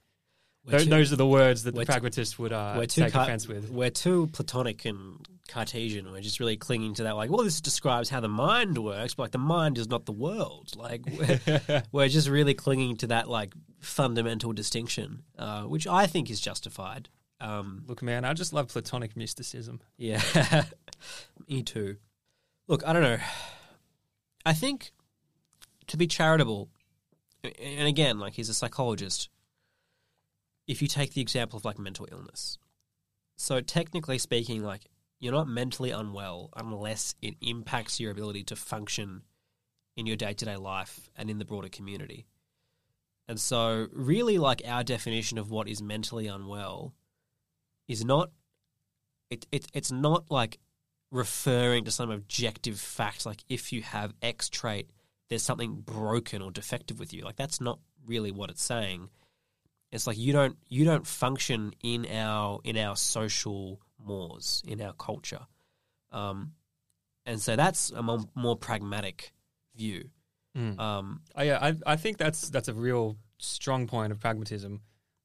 those, 0.64 0.84
too, 0.84 0.90
those 0.90 1.12
are 1.12 1.16
the 1.16 1.26
words 1.26 1.62
that 1.62 1.74
the 1.74 1.84
pragmatist 1.86 2.38
would 2.38 2.52
uh, 2.52 2.84
take 2.86 3.12
car- 3.12 3.22
offense 3.24 3.48
with. 3.48 3.70
We're 3.70 3.90
too 3.90 4.28
Platonic 4.32 4.84
and 4.84 5.26
Cartesian. 5.48 6.10
We're 6.12 6.20
just 6.20 6.38
really 6.38 6.56
clinging 6.56 6.94
to 6.94 7.04
that. 7.04 7.16
Like, 7.16 7.30
well, 7.30 7.42
this 7.42 7.60
describes 7.60 8.10
how 8.10 8.20
the 8.20 8.28
mind 8.28 8.78
works, 8.78 9.14
but 9.14 9.24
like 9.24 9.30
the 9.32 9.38
mind 9.38 9.78
is 9.78 9.88
not 9.88 10.06
the 10.06 10.12
world. 10.12 10.76
Like, 10.76 11.02
we're, 11.06 11.82
we're 11.92 12.08
just 12.08 12.28
really 12.28 12.54
clinging 12.54 12.96
to 12.98 13.08
that 13.08 13.28
like 13.28 13.54
fundamental 13.80 14.52
distinction, 14.52 15.22
uh, 15.38 15.62
which 15.62 15.86
I 15.86 16.06
think 16.06 16.30
is 16.30 16.40
justified. 16.40 17.08
Um, 17.40 17.84
Look, 17.86 18.02
man, 18.02 18.24
I 18.24 18.34
just 18.34 18.52
love 18.52 18.68
Platonic 18.68 19.16
mysticism. 19.16 19.80
Yeah, 19.96 20.20
me 21.48 21.62
too. 21.62 21.96
Look, 22.66 22.86
I 22.86 22.92
don't 22.92 23.02
know. 23.02 23.18
I 24.44 24.52
think 24.52 24.92
to 25.86 25.96
be 25.96 26.06
charitable, 26.06 26.68
and 27.42 27.88
again, 27.88 28.18
like 28.18 28.34
he's 28.34 28.48
a 28.48 28.54
psychologist, 28.54 29.28
if 30.66 30.82
you 30.82 30.88
take 30.88 31.14
the 31.14 31.20
example 31.20 31.56
of 31.56 31.64
like 31.64 31.78
mental 31.78 32.06
illness. 32.12 32.58
So, 33.36 33.60
technically 33.60 34.18
speaking, 34.18 34.64
like 34.64 34.82
you're 35.20 35.32
not 35.32 35.48
mentally 35.48 35.90
unwell 35.90 36.50
unless 36.56 37.14
it 37.20 37.34
impacts 37.40 37.98
your 37.98 38.10
ability 38.10 38.44
to 38.44 38.56
function 38.56 39.22
in 39.96 40.06
your 40.06 40.16
day 40.16 40.32
to 40.32 40.44
day 40.44 40.56
life 40.56 41.10
and 41.16 41.28
in 41.28 41.38
the 41.38 41.44
broader 41.44 41.68
community. 41.68 42.26
And 43.26 43.38
so, 43.38 43.88
really, 43.92 44.38
like 44.38 44.62
our 44.66 44.82
definition 44.82 45.36
of 45.36 45.50
what 45.50 45.68
is 45.68 45.82
mentally 45.82 46.28
unwell 46.28 46.94
is 47.88 48.04
not 48.04 48.30
it, 49.30 49.46
it 49.52 49.66
it's 49.74 49.92
not 49.92 50.30
like 50.30 50.58
referring 51.10 51.84
to 51.84 51.90
some 51.90 52.10
objective 52.10 52.78
fact 52.78 53.24
like 53.24 53.42
if 53.48 53.72
you 53.72 53.82
have 53.82 54.14
X 54.22 54.48
trait, 54.48 54.90
there's 55.28 55.42
something 55.42 55.74
broken 55.76 56.42
or 56.42 56.50
defective 56.50 56.98
with 56.98 57.12
you. 57.12 57.24
Like 57.24 57.36
that's 57.36 57.60
not 57.60 57.78
really 58.06 58.30
what 58.30 58.50
it's 58.50 58.62
saying. 58.62 59.08
It's 59.90 60.06
like 60.06 60.18
you 60.18 60.32
don't 60.32 60.56
you 60.68 60.84
don't 60.84 61.06
function 61.06 61.74
in 61.82 62.06
our 62.06 62.60
in 62.64 62.76
our 62.76 62.96
social 62.96 63.80
mores 63.98 64.62
in 64.66 64.80
our 64.80 64.92
culture, 64.92 65.46
um, 66.12 66.52
and 67.26 67.40
so 67.40 67.56
that's 67.56 67.90
a 67.90 68.02
more, 68.02 68.20
more 68.34 68.56
pragmatic 68.56 69.32
view. 69.76 70.08
Mm. 70.56 70.78
Um, 70.78 71.20
oh, 71.36 71.42
yeah, 71.42 71.58
I 71.60 71.74
I 71.86 71.96
think 71.96 72.16
that's 72.16 72.50
that's 72.50 72.68
a 72.68 72.74
real 72.74 73.16
strong 73.38 73.86
point 73.86 74.12
of 74.12 74.20
pragmatism. 74.20 74.80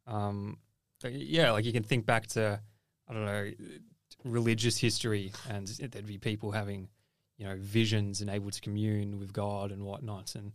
Um, 0.06 0.58
yeah, 1.04 1.52
like 1.52 1.66
you 1.66 1.74
can 1.74 1.84
think 1.84 2.06
back 2.06 2.28
to 2.28 2.60
I 3.08 3.14
don't 3.14 3.26
know 3.26 3.52
religious 4.24 4.78
history, 4.78 5.32
and 5.50 5.68
there'd 5.68 6.06
be 6.06 6.18
people 6.18 6.52
having, 6.52 6.90
you 7.38 7.46
know, 7.46 7.56
visions 7.60 8.22
and 8.22 8.30
able 8.30 8.52
to 8.52 8.62
commune 8.62 9.20
with 9.20 9.34
God 9.34 9.72
and 9.72 9.84
whatnot. 9.84 10.36
And 10.36 10.52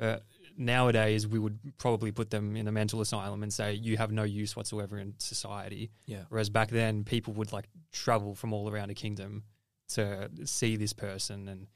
uh, 0.00 0.18
nowadays, 0.56 1.26
we 1.26 1.38
would 1.38 1.58
probably 1.78 2.12
put 2.12 2.30
them 2.30 2.56
in 2.56 2.68
a 2.68 2.72
mental 2.72 3.00
asylum 3.00 3.42
and 3.42 3.52
say 3.52 3.74
you 3.74 3.96
have 3.96 4.12
no 4.12 4.22
use 4.22 4.56
whatsoever 4.56 4.98
in 4.98 5.14
society. 5.18 5.90
Yeah. 6.06 6.24
Whereas 6.28 6.50
back 6.50 6.70
then, 6.70 7.04
people 7.04 7.32
would 7.34 7.52
like 7.52 7.66
travel 7.92 8.34
from 8.34 8.52
all 8.52 8.70
around 8.70 8.90
a 8.90 8.94
kingdom 8.94 9.44
to 9.90 10.30
see 10.44 10.76
this 10.76 10.92
person 10.92 11.48
and 11.48 11.66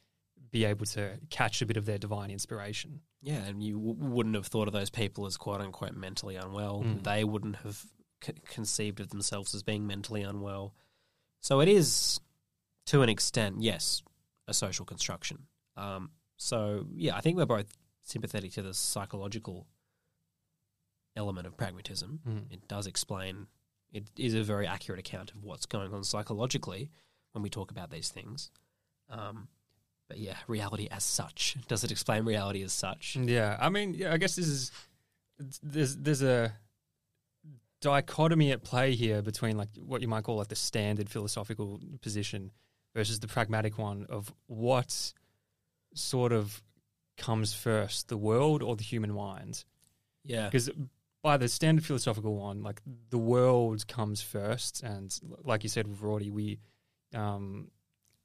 be 0.51 0.65
able 0.65 0.87
to 0.87 1.19
catch 1.31 1.61
a 1.61 1.67
bit 1.67 1.77
of 1.77 1.85
their 1.85 1.99
divine 1.99 2.31
inspiration. 2.31 3.01
Yeah, 3.21 3.45
and 3.45 3.63
you 3.63 3.75
w- 3.75 3.97
wouldn't 3.99 4.35
have 4.35 4.47
thought 4.47 4.69
of 4.69 4.73
those 4.73 4.91
people 4.91 5.27
as 5.27 5.37
quote 5.37 5.61
unquote 5.61 5.95
mentally 5.95 6.37
unwell. 6.37 6.83
Mm. 6.85 7.05
They 7.05 7.25
wouldn't 7.25 7.57
have 7.57 7.85
c- 8.25 8.33
conceived 8.47 9.01
of 9.01 9.11
themselves 9.11 9.55
as 9.55 9.63
being 9.63 9.87
mentally 9.87 10.23
unwell. 10.23 10.75
So 11.41 11.61
it 11.61 11.69
is, 11.69 12.21
to 12.87 13.03
an 13.03 13.09
extent, 13.09 13.57
yes, 13.61 14.03
a 14.47 14.55
social 14.55 14.87
construction. 14.87 15.47
Um, 15.77 16.11
so 16.37 16.87
yeah, 16.95 17.17
I 17.17 17.21
think 17.21 17.37
we're 17.37 17.47
both 17.47 17.67
sympathetic 18.09 18.53
to 18.53 18.63
the 18.63 18.75
psychological 18.75 19.67
element 21.17 21.47
of 21.47 21.57
pragmatism. 21.57 22.21
Mm. 22.27 22.53
It 22.53 22.69
does 22.69 22.87
explain. 22.87 23.47
It 23.93 24.05
is 24.17 24.35
a 24.35 24.43
very 24.43 24.67
accurate 24.67 25.01
account 25.01 25.33
of 25.33 25.45
what's 25.45 25.67
going 25.67 25.93
on 25.93 26.05
psychologically 26.05 26.91
when 27.33 27.43
we 27.43 27.51
talk 27.51 27.71
about 27.71 27.91
these 27.91 28.09
things. 28.09 28.51
Um, 29.11 29.49
but 30.09 30.19
yeah, 30.19 30.37
reality 30.47 30.89
as 30.91 31.05
such. 31.05 31.57
Does 31.69 31.85
it 31.85 31.91
explain 31.91 32.25
reality 32.25 32.63
as 32.63 32.73
such? 32.73 33.17
Yeah, 33.17 33.57
I 33.61 33.69
mean, 33.69 33.95
yeah, 33.95 34.13
I 34.13 34.17
guess 34.17 34.37
this 34.37 34.47
is 34.47 34.71
there's 35.63 35.97
there's 35.97 36.23
a 36.23 36.53
dichotomy 37.81 38.51
at 38.53 38.63
play 38.65 38.95
here 38.95 39.23
between 39.23 39.57
like 39.57 39.69
what 39.79 40.03
you 40.03 40.09
might 40.09 40.25
call 40.25 40.37
like 40.37 40.49
the 40.49 40.57
standard 40.57 41.09
philosophical 41.09 41.81
position 42.01 42.51
versus 42.95 43.21
the 43.21 43.29
pragmatic 43.29 43.79
one 43.79 44.07
of 44.09 44.33
what 44.47 45.13
sort 45.95 46.33
of 46.33 46.63
comes 47.19 47.53
first, 47.53 48.09
the 48.09 48.17
world 48.17 48.63
or 48.63 48.77
the 48.77 48.85
human 48.85 49.13
mind. 49.13 49.65
Yeah. 50.25 50.47
Because 50.47 50.71
by 51.23 51.37
the 51.37 51.49
standard 51.49 51.85
philosophical 51.85 52.37
one, 52.37 52.63
like 52.63 52.81
the 53.11 53.19
world 53.19 53.87
comes 53.87 54.23
first, 54.23 54.83
and 54.83 55.15
like 55.45 55.63
you 55.63 55.69
said 55.69 55.87
with 55.87 56.01
Rorty, 56.01 56.31
we 56.31 56.59
um, 57.15 57.69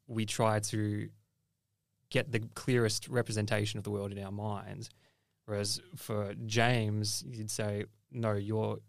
we 0.07 0.25
try 0.25 0.59
to 0.59 1.09
get 2.09 2.31
the 2.31 2.39
clearest 2.55 3.07
representation 3.07 3.77
of 3.77 3.83
the 3.83 3.91
world 3.91 4.11
in 4.11 4.23
our 4.23 4.31
minds. 4.31 4.89
Whereas 5.45 5.81
for 5.97 6.33
James, 6.45 7.23
you'd 7.27 7.51
say, 7.51 7.85
no, 8.11 8.33
you're 8.33 8.79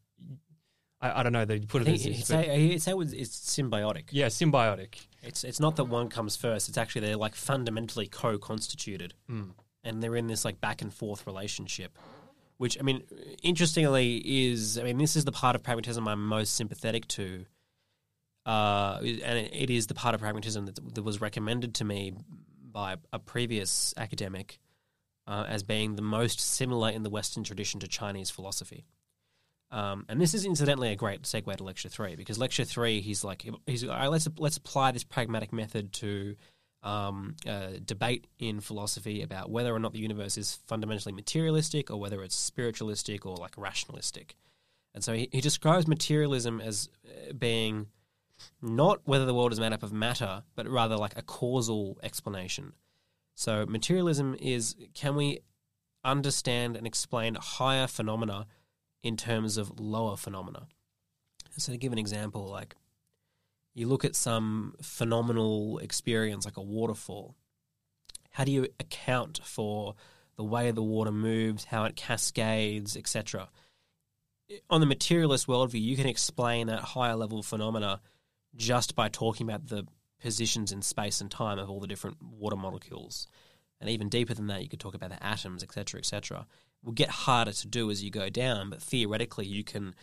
I, 1.05 1.21
I 1.21 1.23
don't 1.23 1.33
know. 1.33 1.45
They 1.45 1.61
put 1.61 1.83
it 1.83 1.88
as 1.88 2.07
it's, 2.07 2.31
it's, 2.31 2.87
it's 2.88 3.61
symbiotic. 3.61 4.05
Yeah, 4.11 4.27
symbiotic. 4.27 5.07
It's 5.23 5.45
it's 5.45 5.61
not 5.61 5.77
that 5.77 5.85
one 5.85 6.09
comes 6.09 6.37
first. 6.37 6.69
It's 6.69 6.79
actually 6.79 7.03
they're 7.03 7.17
like 7.17 7.35
fundamentally 7.35 8.07
co-constituted, 8.07 9.14
mm. 9.31 9.51
And 9.85 10.03
they're 10.03 10.16
in 10.16 10.27
this 10.27 10.44
like 10.44 10.61
back 10.61 10.83
and 10.83 10.92
forth 10.92 11.27
relationship. 11.27 11.99
Which 12.57 12.79
I 12.79 12.83
mean, 12.83 13.03
interestingly, 13.42 14.16
is 14.16 14.79
I 14.79 14.85
mean 14.85 14.99
this 14.99 15.16
is 15.16 15.25
the 15.25 15.33
part 15.33 15.57
of 15.57 15.62
pragmatism 15.62 16.07
I'm 16.07 16.25
most 16.27 16.55
sympathetic 16.55 17.07
to, 17.09 17.47
uh, 18.47 18.99
and 19.03 19.38
it, 19.53 19.70
is 19.70 19.87
the 19.88 19.94
part 19.94 20.14
of 20.14 20.20
pragmatism 20.20 20.66
that, 20.66 20.94
that 20.94 21.03
was 21.03 21.20
recommended 21.20 21.75
to 21.77 21.85
me 21.85 22.12
by 22.62 22.97
a 23.12 23.18
previous 23.18 23.92
academic 23.97 24.61
uh, 25.27 25.44
as 25.48 25.63
being 25.63 25.96
the 25.96 26.02
most 26.02 26.40
similar 26.40 26.90
in 26.90 27.02
the 27.02 27.11
Western 27.11 27.44
tradition 27.44 27.81
to 27.81 27.88
Chinese 27.88 28.31
philosophy. 28.31 28.85
Um, 29.71 30.04
and 30.08 30.21
this 30.21 30.35
is 30.35 30.44
incidentally 30.44 30.90
a 30.90 30.96
great 30.96 31.23
segue 31.23 31.56
to 31.56 31.65
lecture 31.65 31.88
three 31.88 32.15
because 32.15 32.38
lecture 32.38 32.65
three, 32.65 33.00
he's 33.00 33.25
like, 33.25 33.44
he's 33.67 33.85
right, 33.85 34.06
let's 34.06 34.29
let's 34.38 34.56
apply 34.56 34.92
this 34.92 35.02
pragmatic 35.02 35.52
method 35.52 35.92
to 35.94 36.37
um, 36.85 37.35
uh, 37.48 37.70
debate 37.85 38.26
in 38.38 38.60
philosophy 38.60 39.22
about 39.22 39.50
whether 39.50 39.74
or 39.74 39.78
not 39.78 39.92
the 39.92 39.98
universe 39.98 40.37
is 40.37 40.60
fundamentally 40.66 41.12
materialistic 41.12 41.90
or 41.90 41.98
whether 41.98 42.22
it's 42.22 42.37
spiritualistic 42.37 43.24
or 43.26 43.37
like 43.37 43.56
rationalistic. 43.56 44.37
And 44.94 45.02
so 45.02 45.14
he, 45.14 45.28
he 45.32 45.40
describes 45.40 45.88
materialism 45.88 46.60
as 46.60 46.88
uh, 47.04 47.32
being 47.32 47.87
not 48.60 49.00
whether 49.04 49.24
the 49.24 49.35
world 49.35 49.52
is 49.52 49.58
made 49.58 49.72
up 49.72 49.82
of 49.82 49.92
matter, 49.92 50.42
but 50.54 50.68
rather 50.68 50.96
like 50.96 51.16
a 51.16 51.22
causal 51.22 51.98
explanation. 52.02 52.74
So 53.35 53.64
materialism 53.66 54.37
is 54.38 54.76
can 54.94 55.16
we 55.16 55.40
understand 56.04 56.76
and 56.76 56.87
explain 56.87 57.35
higher 57.37 57.87
phenomena 57.87 58.46
in 59.02 59.16
terms 59.16 59.56
of 59.56 59.80
lower 59.80 60.16
phenomena? 60.16 60.66
So 61.56 61.72
to 61.72 61.78
give 61.78 61.92
an 61.92 61.98
example, 61.98 62.46
like 62.46 62.74
you 63.75 63.88
look 63.88 64.04
at 64.04 64.16
some 64.16 64.75
phenomenal 64.81 65.79
experience 65.79 66.44
like 66.44 66.56
a 66.56 66.62
waterfall. 66.62 67.35
How 68.31 68.44
do 68.44 68.52
you 68.52 68.68
account 68.81 69.40
for 69.44 69.94
the 70.37 70.44
way 70.44 70.70
the 70.70 70.83
water 70.83 71.12
moves, 71.12 71.64
how 71.64 71.85
it 71.85 71.96
cascades, 71.96 72.96
etc.? 72.96 73.48
On 74.70 74.81
the 74.81 74.87
materialist 74.87 75.46
worldview, 75.46 75.83
you 75.83 75.96
can 75.96 76.06
explain 76.06 76.68
that 76.68 76.81
higher 76.81 77.16
level 77.16 77.42
phenomena 77.42 78.00
just 78.54 78.94
by 78.94 79.08
talking 79.08 79.48
about 79.48 79.68
the 79.68 79.87
positions 80.20 80.72
in 80.72 80.81
space 80.81 81.20
and 81.20 81.31
time 81.31 81.58
of 81.58 81.68
all 81.68 81.81
the 81.81 81.87
different 81.87 82.16
water 82.22 82.56
molecules. 82.56 83.27
And 83.81 83.90
even 83.90 84.08
deeper 84.08 84.35
than 84.35 84.46
that, 84.46 84.62
you 84.62 84.68
could 84.68 84.81
talk 84.81 84.94
about 84.94 85.10
the 85.10 85.22
atoms, 85.22 85.62
etc., 85.62 85.98
etc. 85.98 86.46
It 86.83 86.87
will 86.87 86.92
get 86.92 87.10
harder 87.10 87.52
to 87.52 87.66
do 87.66 87.90
as 87.90 88.02
you 88.04 88.10
go 88.10 88.31
down, 88.31 88.70
but 88.70 88.81
theoretically, 88.81 89.46
you 89.46 89.64
can 89.64 89.94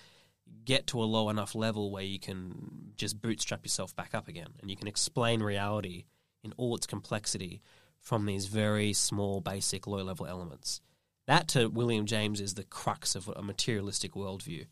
get 0.65 0.87
to 0.87 1.01
a 1.01 1.05
low 1.05 1.29
enough 1.29 1.55
level 1.55 1.91
where 1.91 2.03
you 2.03 2.19
can 2.19 2.93
just 2.95 3.21
bootstrap 3.21 3.65
yourself 3.65 3.95
back 3.95 4.13
up 4.13 4.27
again, 4.27 4.49
and 4.61 4.69
you 4.69 4.77
can 4.77 4.87
explain 4.87 5.41
reality 5.41 6.05
in 6.43 6.53
all 6.57 6.75
its 6.75 6.87
complexity 6.87 7.61
from 7.99 8.25
these 8.25 8.47
very 8.47 8.93
small, 8.93 9.41
basic, 9.41 9.85
low-level 9.85 10.25
elements. 10.25 10.81
That, 11.27 11.47
to 11.49 11.67
William 11.67 12.05
James, 12.05 12.41
is 12.41 12.55
the 12.55 12.63
crux 12.63 13.15
of 13.15 13.27
a 13.27 13.43
materialistic 13.43 14.13
worldview. 14.13 14.65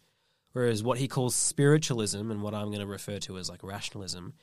Whereas 0.51 0.81
what 0.81 0.97
he 0.97 1.07
calls 1.07 1.35
spiritualism, 1.35 2.31
and 2.31 2.41
what 2.41 2.55
I'm 2.55 2.67
going 2.67 2.79
to 2.79 2.87
refer 2.87 3.19
to 3.19 3.37
as 3.37 3.49
like 3.49 3.63
rationalism, 3.63 4.33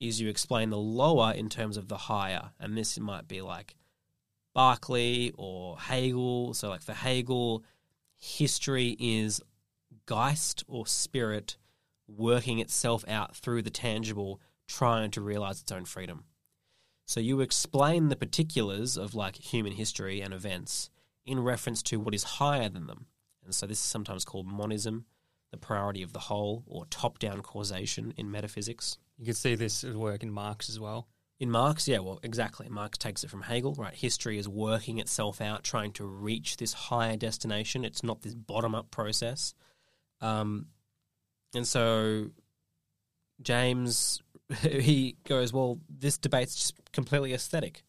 is 0.00 0.20
you 0.20 0.28
explain 0.28 0.70
the 0.70 0.78
lower 0.78 1.32
in 1.32 1.48
terms 1.48 1.76
of 1.76 1.86
the 1.86 1.96
higher. 1.96 2.50
And 2.58 2.76
this 2.76 2.98
might 2.98 3.28
be 3.28 3.40
like 3.40 3.76
Berkeley 4.54 5.32
or 5.38 5.78
Hegel. 5.78 6.54
So, 6.54 6.68
like 6.68 6.82
for 6.82 6.92
Hegel, 6.92 7.62
history 8.18 8.96
is 8.98 9.40
Geist 10.12 10.62
or 10.68 10.86
spirit 10.86 11.56
working 12.06 12.58
itself 12.58 13.02
out 13.08 13.34
through 13.34 13.62
the 13.62 13.70
tangible, 13.70 14.42
trying 14.68 15.10
to 15.12 15.22
realize 15.22 15.62
its 15.62 15.72
own 15.72 15.86
freedom. 15.86 16.24
So, 17.06 17.18
you 17.18 17.40
explain 17.40 18.10
the 18.10 18.16
particulars 18.16 18.98
of 18.98 19.14
like 19.14 19.36
human 19.36 19.72
history 19.72 20.20
and 20.20 20.34
events 20.34 20.90
in 21.24 21.40
reference 21.40 21.82
to 21.84 21.98
what 21.98 22.14
is 22.14 22.24
higher 22.24 22.68
than 22.68 22.88
them. 22.88 23.06
And 23.42 23.54
so, 23.54 23.66
this 23.66 23.78
is 23.78 23.84
sometimes 23.84 24.26
called 24.26 24.46
monism 24.46 25.06
the 25.50 25.56
priority 25.56 26.02
of 26.02 26.12
the 26.12 26.18
whole 26.18 26.62
or 26.66 26.84
top 26.90 27.18
down 27.18 27.40
causation 27.40 28.12
in 28.18 28.30
metaphysics. 28.30 28.98
You 29.16 29.24
can 29.24 29.34
see 29.34 29.54
this 29.54 29.82
at 29.82 29.94
work 29.94 30.22
in 30.22 30.30
Marx 30.30 30.68
as 30.68 30.78
well. 30.78 31.08
In 31.40 31.50
Marx, 31.50 31.88
yeah, 31.88 32.00
well, 32.00 32.20
exactly. 32.22 32.68
Marx 32.68 32.98
takes 32.98 33.24
it 33.24 33.30
from 33.30 33.42
Hegel, 33.42 33.74
right? 33.78 33.94
History 33.94 34.36
is 34.36 34.46
working 34.46 34.98
itself 34.98 35.40
out, 35.40 35.64
trying 35.64 35.92
to 35.92 36.04
reach 36.04 36.58
this 36.58 36.74
higher 36.74 37.16
destination. 37.16 37.82
It's 37.82 38.02
not 38.02 38.20
this 38.20 38.34
bottom 38.34 38.74
up 38.74 38.90
process. 38.90 39.54
Um, 40.22 40.66
and 41.54 41.66
so 41.66 42.30
James, 43.42 44.22
he 44.62 45.16
goes, 45.28 45.52
well, 45.52 45.78
this 45.90 46.16
debate's 46.16 46.54
just 46.54 46.74
completely 46.92 47.34
aesthetic. 47.34 47.82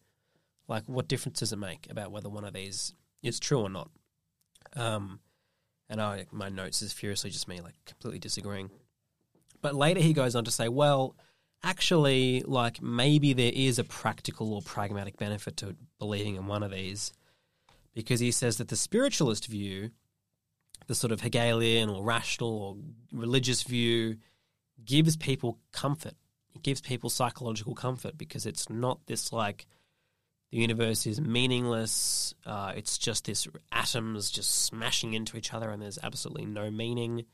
Like, 0.68 0.84
what 0.86 1.08
difference 1.08 1.40
does 1.40 1.52
it 1.52 1.58
make 1.58 1.86
about 1.90 2.10
whether 2.10 2.28
one 2.28 2.44
of 2.44 2.52
these 2.52 2.92
is 3.22 3.40
true 3.40 3.60
or 3.60 3.70
not? 3.70 3.90
Um, 4.74 5.20
and 5.88 6.00
I, 6.00 6.26
my 6.32 6.48
notes 6.48 6.82
is 6.82 6.92
furiously 6.92 7.30
just 7.30 7.48
me 7.48 7.60
like 7.60 7.74
completely 7.86 8.18
disagreeing. 8.18 8.70
But 9.60 9.74
later 9.74 10.00
he 10.00 10.12
goes 10.12 10.34
on 10.34 10.44
to 10.44 10.50
say, 10.50 10.68
well, 10.68 11.16
actually, 11.62 12.42
like 12.46 12.82
maybe 12.82 13.32
there 13.32 13.52
is 13.54 13.78
a 13.78 13.84
practical 13.84 14.54
or 14.54 14.62
pragmatic 14.62 15.16
benefit 15.16 15.56
to 15.58 15.76
believing 15.98 16.36
in 16.36 16.46
one 16.46 16.62
of 16.62 16.70
these, 16.70 17.12
because 17.94 18.20
he 18.20 18.30
says 18.30 18.56
that 18.56 18.68
the 18.68 18.76
spiritualist 18.76 19.46
view, 19.46 19.90
the 20.86 20.94
sort 20.94 21.12
of 21.12 21.20
Hegelian 21.20 21.88
or 21.88 22.04
rational 22.04 22.58
or 22.58 22.76
religious 23.18 23.62
view, 23.62 24.16
gives 24.84 25.16
people 25.16 25.58
comfort. 25.72 26.14
It 26.54 26.62
gives 26.62 26.80
people 26.80 27.10
psychological 27.10 27.74
comfort 27.74 28.16
because 28.16 28.46
it's 28.46 28.68
not 28.70 29.00
this 29.06 29.32
like 29.32 29.66
the 30.50 30.58
universe 30.58 31.06
is 31.06 31.20
meaningless. 31.20 32.34
Uh, 32.46 32.72
it's 32.76 32.96
just 32.98 33.24
this 33.24 33.48
atoms 33.72 34.30
just 34.30 34.64
smashing 34.66 35.14
into 35.14 35.36
each 35.36 35.52
other, 35.52 35.70
and 35.70 35.82
there's 35.82 35.98
absolutely 36.02 36.46
no 36.46 36.70
meaning. 36.70 37.24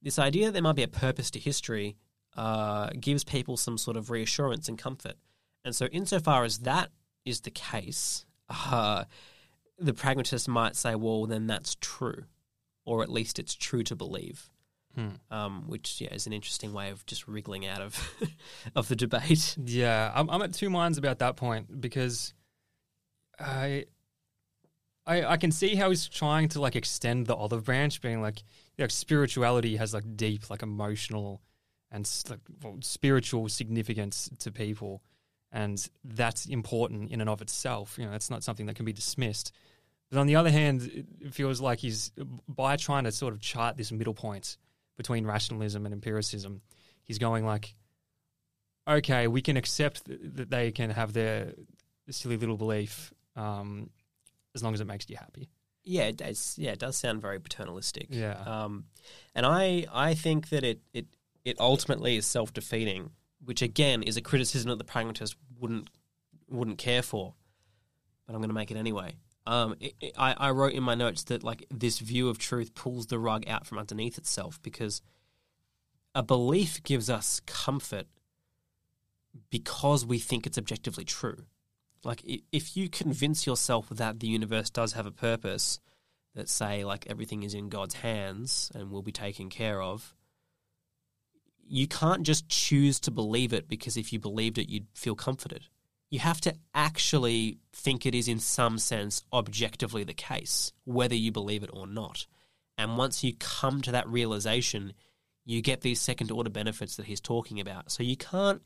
This 0.00 0.18
idea 0.18 0.46
that 0.46 0.52
there 0.52 0.62
might 0.62 0.76
be 0.76 0.82
a 0.82 0.88
purpose 0.88 1.30
to 1.32 1.38
history 1.38 1.96
uh, 2.36 2.90
gives 2.98 3.24
people 3.24 3.56
some 3.56 3.76
sort 3.76 3.96
of 3.96 4.10
reassurance 4.10 4.68
and 4.68 4.78
comfort. 4.78 5.16
And 5.64 5.74
so, 5.74 5.86
insofar 5.86 6.44
as 6.44 6.60
that 6.60 6.90
is 7.24 7.40
the 7.42 7.50
case, 7.50 8.24
uh, 8.48 9.04
the 9.78 9.92
pragmatist 9.92 10.48
might 10.48 10.76
say, 10.76 10.94
well, 10.94 11.26
then 11.26 11.46
that's 11.46 11.76
true, 11.80 12.24
or 12.88 13.02
at 13.02 13.10
least 13.10 13.38
it's 13.38 13.54
true 13.54 13.82
to 13.84 13.94
believe. 13.94 14.48
Hmm. 14.94 15.08
Um, 15.30 15.64
which 15.68 16.00
yeah 16.00 16.12
is 16.12 16.26
an 16.26 16.32
interesting 16.32 16.72
way 16.72 16.88
of 16.88 17.04
just 17.04 17.28
wriggling 17.28 17.66
out 17.66 17.82
of 17.82 18.10
of 18.74 18.88
the 18.88 18.96
debate. 18.96 19.56
Yeah, 19.62 20.10
I'm, 20.14 20.30
I'm 20.30 20.42
at 20.42 20.54
two 20.54 20.70
minds 20.70 20.96
about 20.96 21.18
that 21.18 21.36
point 21.36 21.80
because 21.80 22.32
I, 23.38 23.84
I, 25.06 25.24
I 25.24 25.36
can 25.36 25.52
see 25.52 25.74
how 25.74 25.90
he's 25.90 26.08
trying 26.08 26.48
to 26.50 26.60
like 26.60 26.74
extend 26.74 27.26
the 27.26 27.34
olive 27.36 27.64
branch, 27.64 28.00
being 28.00 28.22
like, 28.22 28.42
like 28.78 28.90
spirituality 28.90 29.76
has 29.76 29.92
like 29.92 30.16
deep, 30.16 30.48
like 30.50 30.62
emotional, 30.62 31.42
and 31.92 32.10
like 32.28 32.40
well, 32.62 32.78
spiritual 32.80 33.48
significance 33.50 34.30
to 34.40 34.50
people, 34.50 35.02
and 35.52 35.88
that's 36.02 36.46
important 36.46 37.12
in 37.12 37.20
and 37.20 37.30
of 37.30 37.42
itself. 37.42 37.98
You 37.98 38.06
know, 38.06 38.10
that's 38.10 38.30
not 38.30 38.42
something 38.42 38.66
that 38.66 38.74
can 38.74 38.86
be 38.86 38.92
dismissed. 38.92 39.52
But 40.10 40.18
on 40.18 40.26
the 40.26 40.36
other 40.36 40.50
hand, 40.50 41.06
it 41.20 41.34
feels 41.34 41.60
like 41.60 41.80
he's 41.80 42.12
by 42.48 42.76
trying 42.76 43.04
to 43.04 43.12
sort 43.12 43.34
of 43.34 43.40
chart 43.40 43.76
this 43.76 43.92
middle 43.92 44.14
point 44.14 44.56
between 44.96 45.26
rationalism 45.26 45.84
and 45.86 45.92
empiricism, 45.92 46.62
he's 47.02 47.18
going 47.18 47.44
like, 47.44 47.74
okay, 48.86 49.26
we 49.28 49.42
can 49.42 49.56
accept 49.56 50.02
that 50.06 50.50
they 50.50 50.72
can 50.72 50.90
have 50.90 51.12
their 51.12 51.52
silly 52.10 52.36
little 52.36 52.56
belief 52.56 53.12
um, 53.36 53.90
as 54.54 54.62
long 54.62 54.74
as 54.74 54.80
it 54.80 54.86
makes 54.86 55.08
you 55.08 55.16
happy. 55.16 55.48
Yeah, 55.84 56.04
it 56.04 56.16
does. 56.16 56.54
Yeah, 56.58 56.72
it 56.72 56.78
does 56.78 56.96
sound 56.96 57.22
very 57.22 57.38
paternalistic. 57.38 58.08
Yeah, 58.10 58.36
um, 58.46 58.84
and 59.34 59.46
I 59.46 59.86
I 59.92 60.14
think 60.14 60.50
that 60.50 60.64
it 60.64 60.80
it 60.92 61.06
it 61.44 61.58
ultimately 61.60 62.16
is 62.16 62.26
self 62.26 62.52
defeating, 62.52 63.10
which 63.42 63.62
again 63.62 64.02
is 64.02 64.16
a 64.18 64.20
criticism 64.20 64.68
that 64.68 64.76
the 64.76 64.84
pragmatist 64.84 65.36
wouldn't 65.58 65.88
wouldn't 66.50 66.78
care 66.78 67.02
for, 67.02 67.34
but 68.26 68.34
I'm 68.34 68.40
going 68.40 68.50
to 68.50 68.54
make 68.54 68.70
it 68.70 68.76
anyway. 68.76 69.14
Um, 69.48 69.76
it, 69.80 69.94
it, 69.98 70.12
I, 70.18 70.34
I 70.36 70.50
wrote 70.50 70.74
in 70.74 70.82
my 70.82 70.94
notes 70.94 71.24
that 71.24 71.42
like 71.42 71.64
this 71.70 72.00
view 72.00 72.28
of 72.28 72.38
truth 72.38 72.74
pulls 72.74 73.06
the 73.06 73.18
rug 73.18 73.48
out 73.48 73.66
from 73.66 73.78
underneath 73.78 74.18
itself 74.18 74.60
because 74.62 75.00
a 76.14 76.22
belief 76.22 76.82
gives 76.82 77.08
us 77.08 77.40
comfort 77.46 78.06
because 79.48 80.04
we 80.04 80.18
think 80.18 80.46
it's 80.46 80.58
objectively 80.58 81.04
true. 81.04 81.46
Like, 82.04 82.22
if 82.52 82.76
you 82.76 82.90
convince 82.90 83.46
yourself 83.46 83.88
that 83.88 84.20
the 84.20 84.26
universe 84.26 84.68
does 84.70 84.92
have 84.92 85.06
a 85.06 85.10
purpose, 85.10 85.80
that 86.34 86.48
say, 86.48 86.84
like, 86.84 87.06
everything 87.08 87.42
is 87.42 87.54
in 87.54 87.68
God's 87.68 87.94
hands 87.94 88.70
and 88.74 88.90
will 88.90 89.02
be 89.02 89.12
taken 89.12 89.48
care 89.48 89.80
of, 89.82 90.14
you 91.66 91.88
can't 91.88 92.22
just 92.22 92.48
choose 92.48 93.00
to 93.00 93.10
believe 93.10 93.52
it 93.52 93.68
because 93.68 93.96
if 93.96 94.12
you 94.12 94.18
believed 94.18 94.58
it, 94.58 94.68
you'd 94.68 94.86
feel 94.94 95.14
comforted. 95.14 95.66
You 96.10 96.20
have 96.20 96.40
to 96.42 96.54
actually 96.74 97.58
think 97.72 98.06
it 98.06 98.14
is, 98.14 98.28
in 98.28 98.38
some 98.38 98.78
sense, 98.78 99.22
objectively 99.32 100.04
the 100.04 100.14
case, 100.14 100.72
whether 100.84 101.14
you 101.14 101.32
believe 101.32 101.62
it 101.62 101.70
or 101.72 101.86
not. 101.86 102.26
And 102.78 102.96
once 102.96 103.24
you 103.24 103.34
come 103.38 103.82
to 103.82 103.92
that 103.92 104.08
realization, 104.08 104.94
you 105.44 105.60
get 105.62 105.80
these 105.80 106.00
second 106.00 106.30
order 106.30 106.50
benefits 106.50 106.96
that 106.96 107.06
he's 107.06 107.20
talking 107.20 107.60
about. 107.60 107.90
So 107.90 108.02
you 108.02 108.16
can't 108.16 108.62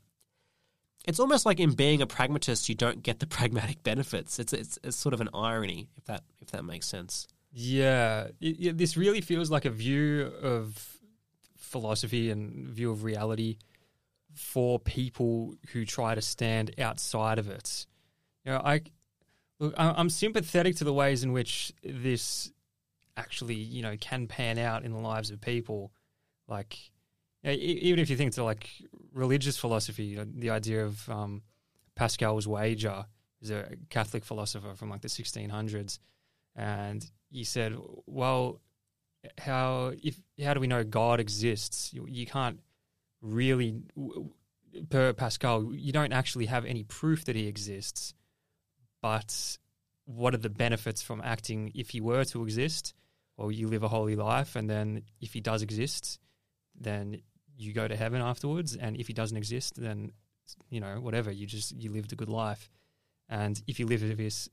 it's 1.05 1.19
almost 1.19 1.45
like 1.45 1.59
in 1.59 1.73
being 1.73 2.01
a 2.01 2.07
pragmatist, 2.07 2.69
you 2.69 2.75
don't 2.75 3.03
get 3.03 3.19
the 3.19 3.27
pragmatic 3.27 3.83
benefits. 3.83 4.39
It's 4.39 4.53
it's, 4.53 4.79
it's 4.83 4.97
sort 4.97 5.13
of 5.13 5.21
an 5.21 5.29
irony, 5.33 5.89
if 5.97 6.05
that 6.05 6.23
if 6.41 6.51
that 6.51 6.63
makes 6.63 6.87
sense. 6.87 7.27
Yeah, 7.51 8.27
it, 8.41 8.65
it, 8.65 8.77
this 8.77 8.97
really 8.97 9.21
feels 9.21 9.51
like 9.51 9.65
a 9.65 9.69
view 9.69 10.31
of 10.41 10.97
philosophy 11.57 12.29
and 12.31 12.67
view 12.67 12.91
of 12.91 13.03
reality 13.03 13.57
for 14.35 14.79
people 14.79 15.55
who 15.71 15.85
try 15.85 16.15
to 16.15 16.21
stand 16.21 16.79
outside 16.79 17.39
of 17.39 17.49
it. 17.49 17.85
You 18.45 18.53
know, 18.53 18.61
I 18.63 18.81
look, 19.59 19.73
I'm 19.77 20.09
sympathetic 20.09 20.75
to 20.77 20.83
the 20.83 20.93
ways 20.93 21.23
in 21.23 21.31
which 21.31 21.73
this 21.83 22.51
actually, 23.15 23.55
you 23.55 23.81
know, 23.81 23.95
can 23.99 24.27
pan 24.27 24.57
out 24.57 24.83
in 24.83 24.91
the 24.91 24.99
lives 24.99 25.31
of 25.31 25.39
people. 25.39 25.91
Like, 26.47 26.77
even 27.43 27.99
if 27.99 28.09
you 28.09 28.17
think 28.17 28.33
to 28.33 28.43
like 28.43 28.69
religious 29.13 29.57
philosophy, 29.57 30.05
you 30.05 30.17
know, 30.17 30.25
the 30.25 30.49
idea 30.49 30.85
of 30.85 31.09
um, 31.09 31.41
Pascal's 31.95 32.47
wager 32.47 33.05
is 33.41 33.51
a 33.51 33.69
Catholic 33.89 34.25
philosopher 34.25 34.73
from 34.75 34.89
like 34.89 35.01
the 35.01 35.07
1600s, 35.07 35.99
and 36.55 37.05
he 37.29 37.43
said, 37.43 37.75
"Well, 38.05 38.59
how 39.37 39.93
if 40.03 40.19
how 40.43 40.53
do 40.53 40.59
we 40.59 40.67
know 40.67 40.83
God 40.83 41.19
exists? 41.19 41.93
You, 41.93 42.05
you 42.09 42.25
can't 42.25 42.59
really, 43.23 43.81
per 44.89 45.13
Pascal, 45.13 45.73
you 45.73 45.91
don't 45.91 46.13
actually 46.13 46.45
have 46.45 46.65
any 46.65 46.83
proof 46.83 47.25
that 47.25 47.35
he 47.35 47.47
exists. 47.47 48.13
But 49.01 49.57
what 50.05 50.33
are 50.33 50.37
the 50.37 50.49
benefits 50.49 51.01
from 51.01 51.21
acting 51.23 51.71
if 51.73 51.89
he 51.89 52.01
were 52.01 52.25
to 52.25 52.43
exist, 52.43 52.93
or 53.37 53.51
you 53.51 53.67
live 53.67 53.83
a 53.83 53.87
holy 53.87 54.15
life, 54.15 54.55
and 54.55 54.69
then 54.69 55.03
if 55.19 55.33
he 55.33 55.41
does 55.41 55.61
exist, 55.61 56.19
then 56.79 57.21
you 57.57 57.73
go 57.73 57.87
to 57.87 57.95
heaven 57.95 58.21
afterwards, 58.21 58.75
and 58.75 58.97
if 58.97 59.07
he 59.07 59.13
doesn't 59.13 59.37
exist, 59.37 59.81
then 59.81 60.11
you 60.69 60.79
know 60.79 60.99
whatever 60.99 61.31
you 61.31 61.45
just 61.45 61.71
you 61.71 61.91
lived 61.91 62.11
a 62.11 62.15
good 62.15 62.29
life. 62.29 62.69
And 63.29 63.61
if 63.67 63.79
you 63.79 63.85
live 63.87 64.03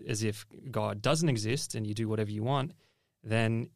as 0.09 0.23
if 0.23 0.47
God 0.71 1.03
doesn't 1.03 1.29
exist 1.29 1.75
and 1.75 1.87
you 1.87 1.93
do 1.93 2.09
whatever 2.09 2.31
you 2.31 2.43
want, 2.43 2.73
then 3.23 3.69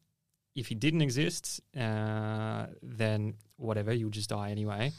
if 0.55 0.67
he 0.67 0.75
didn't 0.75 1.01
exist, 1.01 1.61
uh, 1.77 2.67
then 2.81 3.35
whatever, 3.57 3.93
you'll 3.93 4.09
just 4.09 4.29
die 4.29 4.51
anyway. 4.51 4.91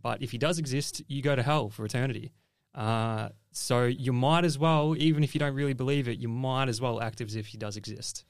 But 0.00 0.22
if 0.22 0.30
he 0.30 0.38
does 0.38 0.58
exist, 0.58 1.02
you 1.08 1.22
go 1.22 1.34
to 1.36 1.42
hell 1.42 1.68
for 1.70 1.84
eternity. 1.84 2.32
Uh, 2.74 3.30
so 3.52 3.84
you 3.84 4.12
might 4.12 4.44
as 4.44 4.58
well, 4.58 4.94
even 4.98 5.24
if 5.24 5.34
you 5.34 5.38
don't 5.40 5.54
really 5.54 5.72
believe 5.72 6.06
it, 6.08 6.18
you 6.18 6.28
might 6.28 6.68
as 6.68 6.80
well 6.80 7.00
act 7.00 7.20
as 7.20 7.34
if 7.34 7.46
he 7.48 7.58
does 7.58 7.76
exist. 7.76 8.24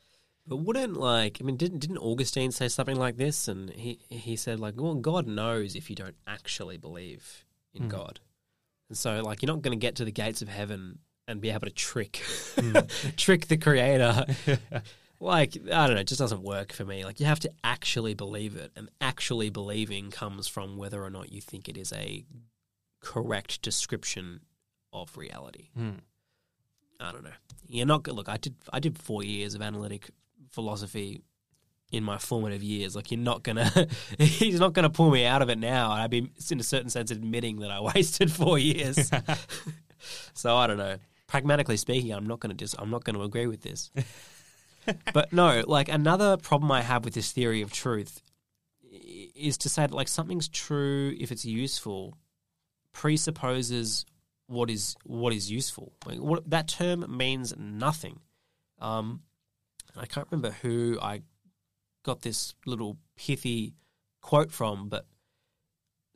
But 0.47 0.57
wouldn't 0.59 0.97
like 0.97 1.39
I 1.43 1.45
mean 1.45 1.57
didn't 1.59 1.81
didn't 1.81 1.99
Augustine 1.99 2.53
say 2.53 2.69
something 2.69 2.97
like 2.97 3.19
this 3.19 3.49
and 3.49 3.69
he 3.69 3.99
he 4.09 4.35
said 4.35 4.59
like 4.59 4.81
well 4.81 4.95
God 4.95 5.27
knows 5.27 5.77
if 5.77 5.91
you 5.91 5.97
don't 5.97 6.17
actually 6.27 6.79
believe 6.79 7.45
in 7.75 7.83
Mm. 7.83 7.89
God. 7.89 8.21
And 8.89 8.97
so 8.97 9.21
like 9.21 9.43
you're 9.43 9.53
not 9.53 9.61
going 9.61 9.79
to 9.79 9.87
get 9.87 9.97
to 9.97 10.07
the 10.07 10.11
gates 10.11 10.41
of 10.41 10.49
heaven 10.49 11.01
and 11.27 11.43
be 11.43 11.51
able 11.51 11.67
to 11.67 11.71
trick 11.71 12.23
Mm. 12.57 13.17
trick 13.17 13.49
the 13.49 13.59
creator. 13.59 14.25
like 15.21 15.57
I 15.73 15.87
don't 15.87 15.95
know, 15.95 16.01
it 16.01 16.07
just 16.09 16.21
doesn't 16.21 16.43
work 16.43 16.73
for 16.73 16.85
me. 16.85 17.05
Like 17.05 17.21
you 17.21 17.27
have 17.27 17.41
to 17.41 17.51
actually 17.65 18.15
believe 18.15 18.57
it 18.57 18.71
and 18.77 18.89
actually 19.01 19.51
believing 19.51 20.11
comes 20.11 20.47
from 20.49 20.77
whether 20.77 21.03
or 21.03 21.11
not 21.11 21.33
you 21.33 21.41
think 21.41 21.69
it 21.69 21.77
is 21.77 21.93
a 21.93 22.25
correct 23.01 23.63
description 23.63 24.41
of 24.93 25.17
reality. 25.17 25.69
Hmm. 25.75 25.91
I 27.01 27.13
don't 27.13 27.25
know. 27.25 27.31
You're 27.67 27.87
not 27.87 28.03
go- 28.03 28.13
look. 28.13 28.29
I 28.29 28.37
did. 28.37 28.55
I 28.73 28.81
did 28.81 28.99
four 28.99 29.23
years 29.23 29.55
of 29.55 29.63
analytic 29.63 30.11
philosophy 30.51 31.23
in 31.93 32.03
my 32.05 32.19
formative 32.19 32.63
years. 32.63 32.97
Like 32.97 33.11
you're 33.11 33.21
not 33.21 33.43
gonna. 33.43 33.71
he's 34.19 34.61
not 34.61 34.73
gonna 34.73 34.91
pull 34.91 35.11
me 35.11 35.25
out 35.25 35.43
of 35.43 35.49
it 35.49 35.59
now. 35.59 35.93
I'd 35.93 36.11
be 36.11 36.31
in 36.51 36.61
a 36.61 36.65
certain 36.65 36.91
sense 36.91 37.11
admitting 37.11 37.61
that 37.61 37.71
I 37.71 37.81
wasted 37.95 38.33
four 38.33 38.59
years. 38.59 39.11
so 40.35 40.57
I 40.57 40.67
don't 40.67 40.79
know. 40.79 40.97
Pragmatically 41.27 41.77
speaking, 41.77 42.13
I'm 42.13 42.27
not 42.27 42.41
gonna 42.41 42.55
just. 42.55 42.75
I'm 42.79 42.91
not 42.91 43.05
gonna 43.05 43.21
agree 43.21 43.47
with 43.47 43.63
this. 43.63 43.91
But 45.13 45.33
no, 45.33 45.65
like 45.67 45.89
another 45.89 46.37
problem 46.37 46.71
I 46.71 46.83
have 46.83 47.05
with 47.05 47.15
this 47.15 47.33
theory 47.33 47.63
of 47.63 47.73
truth 47.73 48.23
is 48.91 49.59
to 49.59 49.69
say 49.69 49.83
that 49.83 49.93
like 49.93 50.09
something's 50.09 50.49
true 50.49 51.15
if 51.19 51.31
it's 51.31 51.45
useful 51.45 52.17
presupposes 52.93 54.05
what 54.47 54.71
is 54.71 54.97
what 55.05 55.33
is 55.33 55.51
useful. 55.51 55.93
Like, 56.07 56.19
what, 56.19 56.49
that 56.51 56.69
term 56.69 57.05
means 57.17 57.55
nothing. 57.57 58.21
Um, 58.81 59.23
I 59.97 60.07
can't 60.07 60.27
remember 60.31 60.51
who 60.63 60.99
I 61.01 61.23
got 62.05 62.23
this 62.23 62.55
little 62.67 62.97
pithy 63.17 63.75
quote 64.23 64.51
from, 64.51 64.89
but 64.89 65.07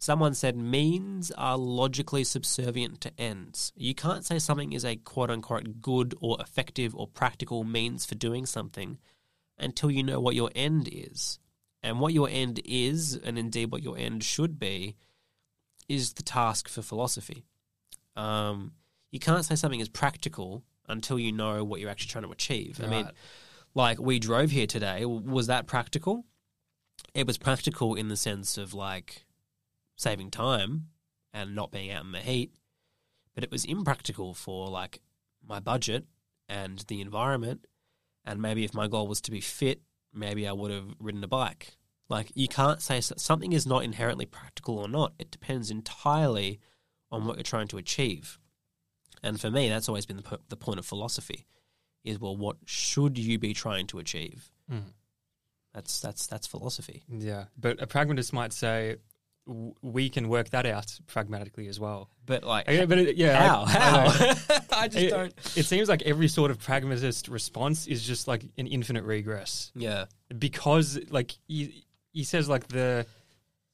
someone 0.03 0.35
said 0.35 0.57
means 0.57 1.31
are 1.39 1.57
logically 1.57 2.25
subservient 2.25 3.01
to 3.01 3.13
ends. 3.17 3.73
You 3.77 3.95
can't 3.95 4.25
say 4.25 4.41
something 4.41 4.73
is 4.73 4.85
a 4.85 4.97
quote 4.97 5.31
unquote 5.31 5.81
good 5.81 6.13
or 6.21 6.37
effective 6.41 6.93
or 6.97 7.07
practical 7.07 7.63
means 7.63 8.05
for 8.05 8.17
doing 8.17 8.45
something 8.45 8.99
until 9.57 9.93
you 9.93 10.03
know 10.03 10.19
what 10.19 10.35
your 10.35 10.51
end 10.57 10.89
is. 10.91 11.39
And 11.85 12.01
what 12.01 12.13
your 12.13 12.29
end 12.29 12.61
is, 12.65 13.15
and 13.15 13.39
indeed 13.39 13.71
what 13.71 13.85
your 13.85 13.97
end 13.97 14.25
should 14.25 14.59
be, 14.59 14.97
is 15.89 16.15
the 16.15 16.25
task 16.25 16.69
for 16.69 16.83
philosophy. 16.83 17.45
Um, 18.17 18.73
you 19.13 19.21
can't 19.21 19.45
say 19.45 19.55
something 19.55 19.79
is 19.79 19.89
practical 19.89 20.65
until 20.89 21.17
you 21.17 21.31
know 21.31 21.63
what 21.63 21.81
you're 21.81 21.91
actually 21.91 22.11
trying 22.11 22.25
to 22.25 22.33
achieve. 22.33 22.81
I 22.83 22.89
mean, 22.89 23.09
like 23.75 24.01
we 24.01 24.19
drove 24.19 24.51
here 24.51 24.67
today. 24.67 25.05
Was 25.05 25.47
that 25.47 25.69
practical? 25.69 26.25
It 27.15 27.25
was 27.25 27.39
practical 27.39 27.95
in 27.95 28.09
the 28.09 28.17
sense 28.17 28.59
of 28.59 28.75
like 28.75 29.27
saving 29.97 30.31
time 30.31 30.89
and 31.33 31.55
not 31.55 31.71
being 31.71 31.91
out 31.91 32.05
in 32.05 32.13
the 32.13 32.19
heat, 32.19 32.53
but 33.35 33.45
it 33.45 33.51
was 33.51 33.65
impractical 33.65 34.35
for 34.35 34.69
like 34.69 35.01
my 35.47 35.61
budget 35.61 36.05
and 36.49 36.85
the 36.89 37.01
environment. 37.01 37.67
And 38.25 38.41
maybe 38.41 38.65
if 38.65 38.75
my 38.75 38.87
goal 38.87 39.09
was 39.09 39.21
to 39.23 39.31
be 39.31 39.41
fit, 39.41 39.83
maybe 40.13 40.47
I 40.47 40.53
would 40.53 40.71
have 40.71 40.95
ridden 40.99 41.25
a 41.25 41.29
bike. 41.29 41.77
Like 42.09 42.31
you 42.35 42.49
can't 42.49 42.83
say 42.83 43.01
something 43.01 43.53
is 43.53 43.67
not 43.67 43.85
inherently 43.85 44.27
practical 44.27 44.79
or 44.79 44.89
not. 44.89 45.15
It 45.19 45.31
depends 45.31 45.71
entirely 45.71 46.61
on 47.11 47.25
what 47.25 47.37
you're 47.37 47.43
trying 47.43 47.69
to 47.69 47.79
achieve. 47.79 48.39
And 49.23 49.41
for 49.41 49.51
me, 49.51 49.69
that's 49.69 49.89
always 49.89 50.07
been 50.07 50.19
the, 50.19 50.39
the 50.49 50.57
point 50.57 50.79
of 50.79 50.87
philosophy 50.87 51.47
is 52.05 52.19
well, 52.19 52.37
what 52.37 52.57
should 52.65 53.19
you 53.19 53.39
be 53.39 53.55
trying 53.55 53.87
to 53.89 53.99
achieve? 53.99 54.51
Mm. 54.71 54.93
That's 55.73 56.01
that's 56.01 56.27
that's 56.27 56.47
philosophy. 56.47 57.03
Yeah, 57.09 57.45
but 57.59 57.81
a 57.81 57.87
pragmatist 57.87 58.33
might 58.33 58.53
say 58.53 58.97
w- 59.47 59.75
we 59.83 60.09
can 60.09 60.29
work 60.29 60.51
that 60.51 60.67
out 60.67 60.99
pragmatically 61.07 61.69
as 61.69 61.79
well. 61.81 62.09
But 62.27 62.45
like, 62.45 62.69
Yeah, 62.69 62.87
but 62.87 62.99
it, 62.99 63.17
yeah, 63.17 63.37
how? 63.49 63.65
I- 63.67 63.71
I. 63.73 64.09
How? 64.09 64.61
I 64.79 64.89
just 64.89 65.05
it, 65.05 65.11
don't. 65.11 65.35
it 65.57 65.65
seems 65.65 65.89
like 65.89 66.03
every 66.03 66.29
sort 66.29 66.51
of 66.51 66.59
pragmatist 66.59 67.29
response 67.29 67.87
is 67.87 68.07
just 68.07 68.29
like 68.29 68.45
an 68.59 68.67
infinite 68.67 69.05
regress 69.05 69.71
Yeah, 69.75 70.07
because, 70.39 70.99
like, 71.11 71.33
he, 71.49 71.85
he 72.13 72.25
says, 72.25 72.49
like 72.49 72.69
the 72.69 73.07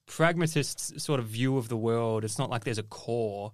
pragmatist's 0.07 1.03
sort 1.03 1.21
of 1.21 1.27
view 1.27 1.57
of 1.59 1.69
the 1.69 1.77
world. 1.77 2.25
It's 2.25 2.39
not 2.39 2.51
like 2.51 2.65
there's 2.65 2.79
a 2.79 2.83
core. 2.83 3.53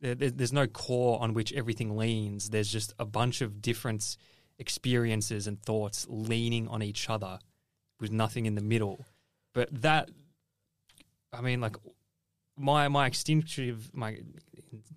There- 0.00 0.14
there's 0.14 0.52
no 0.52 0.66
core 0.66 1.20
on 1.20 1.34
which 1.34 1.52
everything 1.52 1.96
leans. 1.96 2.50
There's 2.50 2.70
just 2.70 2.92
a 2.98 3.04
bunch 3.04 3.40
of 3.40 3.60
different 3.60 4.16
experiences 4.58 5.46
and 5.46 5.60
thoughts 5.62 6.06
leaning 6.08 6.68
on 6.68 6.82
each 6.82 7.08
other 7.08 7.38
with 8.00 8.10
nothing 8.12 8.46
in 8.46 8.54
the 8.54 8.60
middle. 8.60 9.06
But 9.54 9.68
that, 9.82 10.10
I 11.32 11.40
mean, 11.40 11.60
like 11.60 11.76
my 12.56 12.88
my 12.88 13.06
instinctive 13.06 13.90
my 13.94 14.18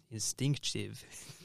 instinctive 0.09 1.03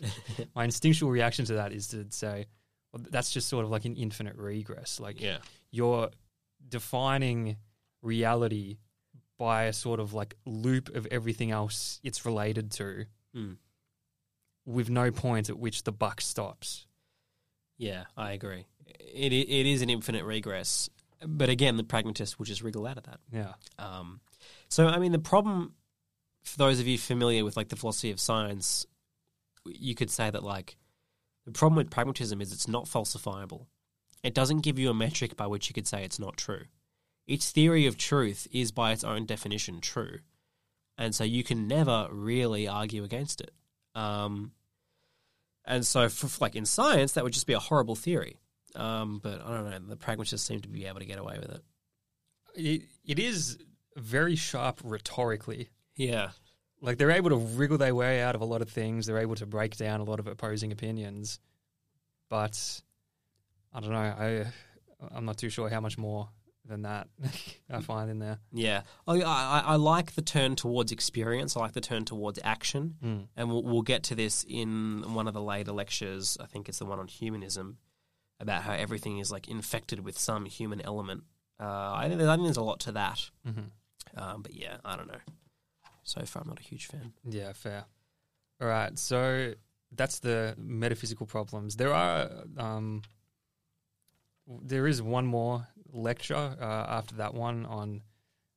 my 0.54 0.64
instinctual 0.64 1.10
reaction 1.10 1.44
to 1.46 1.54
that 1.54 1.72
is 1.72 1.88
to 1.88 2.06
say 2.10 2.46
well, 2.92 3.02
that's 3.10 3.30
just 3.30 3.48
sort 3.48 3.64
of 3.64 3.70
like 3.70 3.84
an 3.84 3.96
infinite 3.96 4.36
regress. 4.36 5.00
Like 5.00 5.20
yeah, 5.20 5.38
you're 5.70 6.10
defining 6.68 7.56
reality 8.02 8.78
by 9.38 9.64
a 9.64 9.72
sort 9.72 10.00
of 10.00 10.14
like 10.14 10.34
loop 10.46 10.94
of 10.94 11.06
everything 11.10 11.50
else 11.50 12.00
it's 12.02 12.24
related 12.24 12.70
to 12.72 13.04
Mm. 13.36 13.58
with 14.64 14.88
no 14.88 15.10
point 15.10 15.50
at 15.50 15.58
which 15.58 15.82
the 15.82 15.92
buck 15.92 16.22
stops. 16.22 16.86
yeah. 17.76 18.04
I 18.16 18.32
agree. 18.32 18.64
It 18.86 19.32
it 19.34 19.66
is 19.66 19.82
an 19.82 19.90
infinite 19.90 20.24
regress. 20.24 20.88
But 21.26 21.50
again, 21.50 21.76
the 21.76 21.84
pragmatist 21.84 22.38
will 22.38 22.46
just 22.46 22.62
wriggle 22.62 22.86
out 22.86 22.96
of 22.96 23.04
that. 23.04 23.20
Yeah. 23.30 23.52
Um, 23.78 24.20
so, 24.68 24.86
I 24.86 24.98
mean, 24.98 25.12
the 25.12 25.18
problem 25.18 25.74
for 26.46 26.58
those 26.58 26.78
of 26.78 26.86
you 26.86 26.96
familiar 26.96 27.44
with 27.44 27.56
like 27.56 27.68
the 27.68 27.76
philosophy 27.76 28.10
of 28.10 28.20
science, 28.20 28.86
you 29.66 29.94
could 29.94 30.10
say 30.10 30.30
that 30.30 30.44
like 30.44 30.76
the 31.44 31.52
problem 31.52 31.76
with 31.76 31.90
pragmatism 31.90 32.40
is 32.40 32.52
it's 32.52 32.68
not 32.68 32.84
falsifiable. 32.84 33.66
It 34.22 34.34
doesn't 34.34 34.62
give 34.62 34.78
you 34.78 34.88
a 34.90 34.94
metric 34.94 35.36
by 35.36 35.46
which 35.48 35.68
you 35.68 35.74
could 35.74 35.86
say 35.86 36.04
it's 36.04 36.20
not 36.20 36.36
true. 36.36 36.64
Its 37.26 37.50
theory 37.50 37.86
of 37.86 37.98
truth 37.98 38.46
is 38.52 38.70
by 38.70 38.92
its 38.92 39.02
own 39.02 39.26
definition 39.26 39.80
true, 39.80 40.20
and 40.96 41.14
so 41.14 41.24
you 41.24 41.42
can 41.42 41.66
never 41.66 42.08
really 42.12 42.68
argue 42.68 43.02
against 43.02 43.40
it. 43.40 43.50
Um, 43.96 44.52
and 45.64 45.84
so, 45.84 46.08
for, 46.08 46.28
like 46.40 46.54
in 46.54 46.64
science, 46.64 47.12
that 47.12 47.24
would 47.24 47.32
just 47.32 47.48
be 47.48 47.52
a 47.52 47.58
horrible 47.58 47.96
theory. 47.96 48.38
Um, 48.76 49.20
but 49.20 49.44
I 49.44 49.54
don't 49.54 49.70
know. 49.70 49.78
The 49.88 49.96
pragmatists 49.96 50.46
seem 50.46 50.60
to 50.60 50.68
be 50.68 50.86
able 50.86 51.00
to 51.00 51.06
get 51.06 51.18
away 51.18 51.38
with 51.40 51.50
it. 51.50 51.62
It, 52.54 52.82
it 53.04 53.18
is 53.18 53.58
very 53.96 54.36
sharp 54.36 54.80
rhetorically. 54.84 55.70
Yeah. 55.96 56.30
Like 56.80 56.98
they're 56.98 57.10
able 57.10 57.30
to 57.30 57.36
wriggle 57.36 57.78
their 57.78 57.94
way 57.94 58.22
out 58.22 58.34
of 58.34 58.40
a 58.42 58.44
lot 58.44 58.62
of 58.62 58.68
things. 58.68 59.06
They're 59.06 59.18
able 59.18 59.34
to 59.36 59.46
break 59.46 59.76
down 59.76 60.00
a 60.00 60.04
lot 60.04 60.20
of 60.20 60.26
opposing 60.26 60.72
opinions. 60.72 61.40
But 62.28 62.82
I 63.72 63.80
don't 63.80 63.90
know. 63.90 63.96
I 63.98 64.46
I'm 65.14 65.24
not 65.24 65.38
too 65.38 65.48
sure 65.50 65.68
how 65.68 65.80
much 65.80 65.96
more 65.98 66.28
than 66.64 66.82
that 66.82 67.06
I 67.70 67.80
find 67.80 68.10
in 68.10 68.18
there. 68.18 68.38
Yeah, 68.52 68.82
I, 69.06 69.20
I, 69.22 69.62
I 69.66 69.76
like 69.76 70.14
the 70.16 70.22
turn 70.22 70.56
towards 70.56 70.90
experience. 70.90 71.56
I 71.56 71.60
like 71.60 71.72
the 71.74 71.80
turn 71.80 72.04
towards 72.04 72.40
action, 72.42 72.96
Mm. 73.04 73.28
and 73.36 73.48
we'll, 73.48 73.62
we'll 73.62 73.82
get 73.82 74.02
to 74.04 74.14
this 74.16 74.44
in 74.48 75.14
one 75.14 75.28
of 75.28 75.34
the 75.34 75.40
later 75.42 75.70
lectures. 75.72 76.36
I 76.40 76.46
think 76.46 76.68
it's 76.68 76.78
the 76.80 76.86
one 76.86 76.98
on 76.98 77.06
humanism, 77.06 77.78
about 78.40 78.62
how 78.62 78.72
everything 78.72 79.18
is 79.18 79.30
like 79.30 79.46
infected 79.48 80.00
with 80.04 80.18
some 80.18 80.44
human 80.46 80.80
element. 80.80 81.22
Uh, 81.60 81.92
I 81.94 82.06
think 82.08 82.18
there's, 82.18 82.28
I 82.28 82.34
think 82.34 82.46
there's 82.48 82.56
a 82.56 82.62
lot 82.62 82.80
to 82.80 82.92
that. 82.92 83.30
hmm 83.44 83.60
Um, 84.16 84.42
but 84.42 84.54
yeah, 84.54 84.76
I 84.84 84.96
don't 84.96 85.08
know. 85.08 85.20
So 86.02 86.20
far, 86.22 86.42
I'm 86.42 86.48
not 86.48 86.60
a 86.60 86.62
huge 86.62 86.86
fan. 86.86 87.12
Yeah, 87.28 87.52
fair. 87.52 87.84
All 88.60 88.68
right, 88.68 88.98
so 88.98 89.54
that's 89.92 90.20
the 90.20 90.54
metaphysical 90.56 91.26
problems. 91.26 91.76
There 91.76 91.92
are, 91.92 92.30
um, 92.56 93.02
there 94.62 94.86
is 94.86 95.02
one 95.02 95.26
more 95.26 95.66
lecture 95.92 96.56
uh, 96.60 96.86
after 96.88 97.16
that 97.16 97.34
one 97.34 97.66
on 97.66 98.02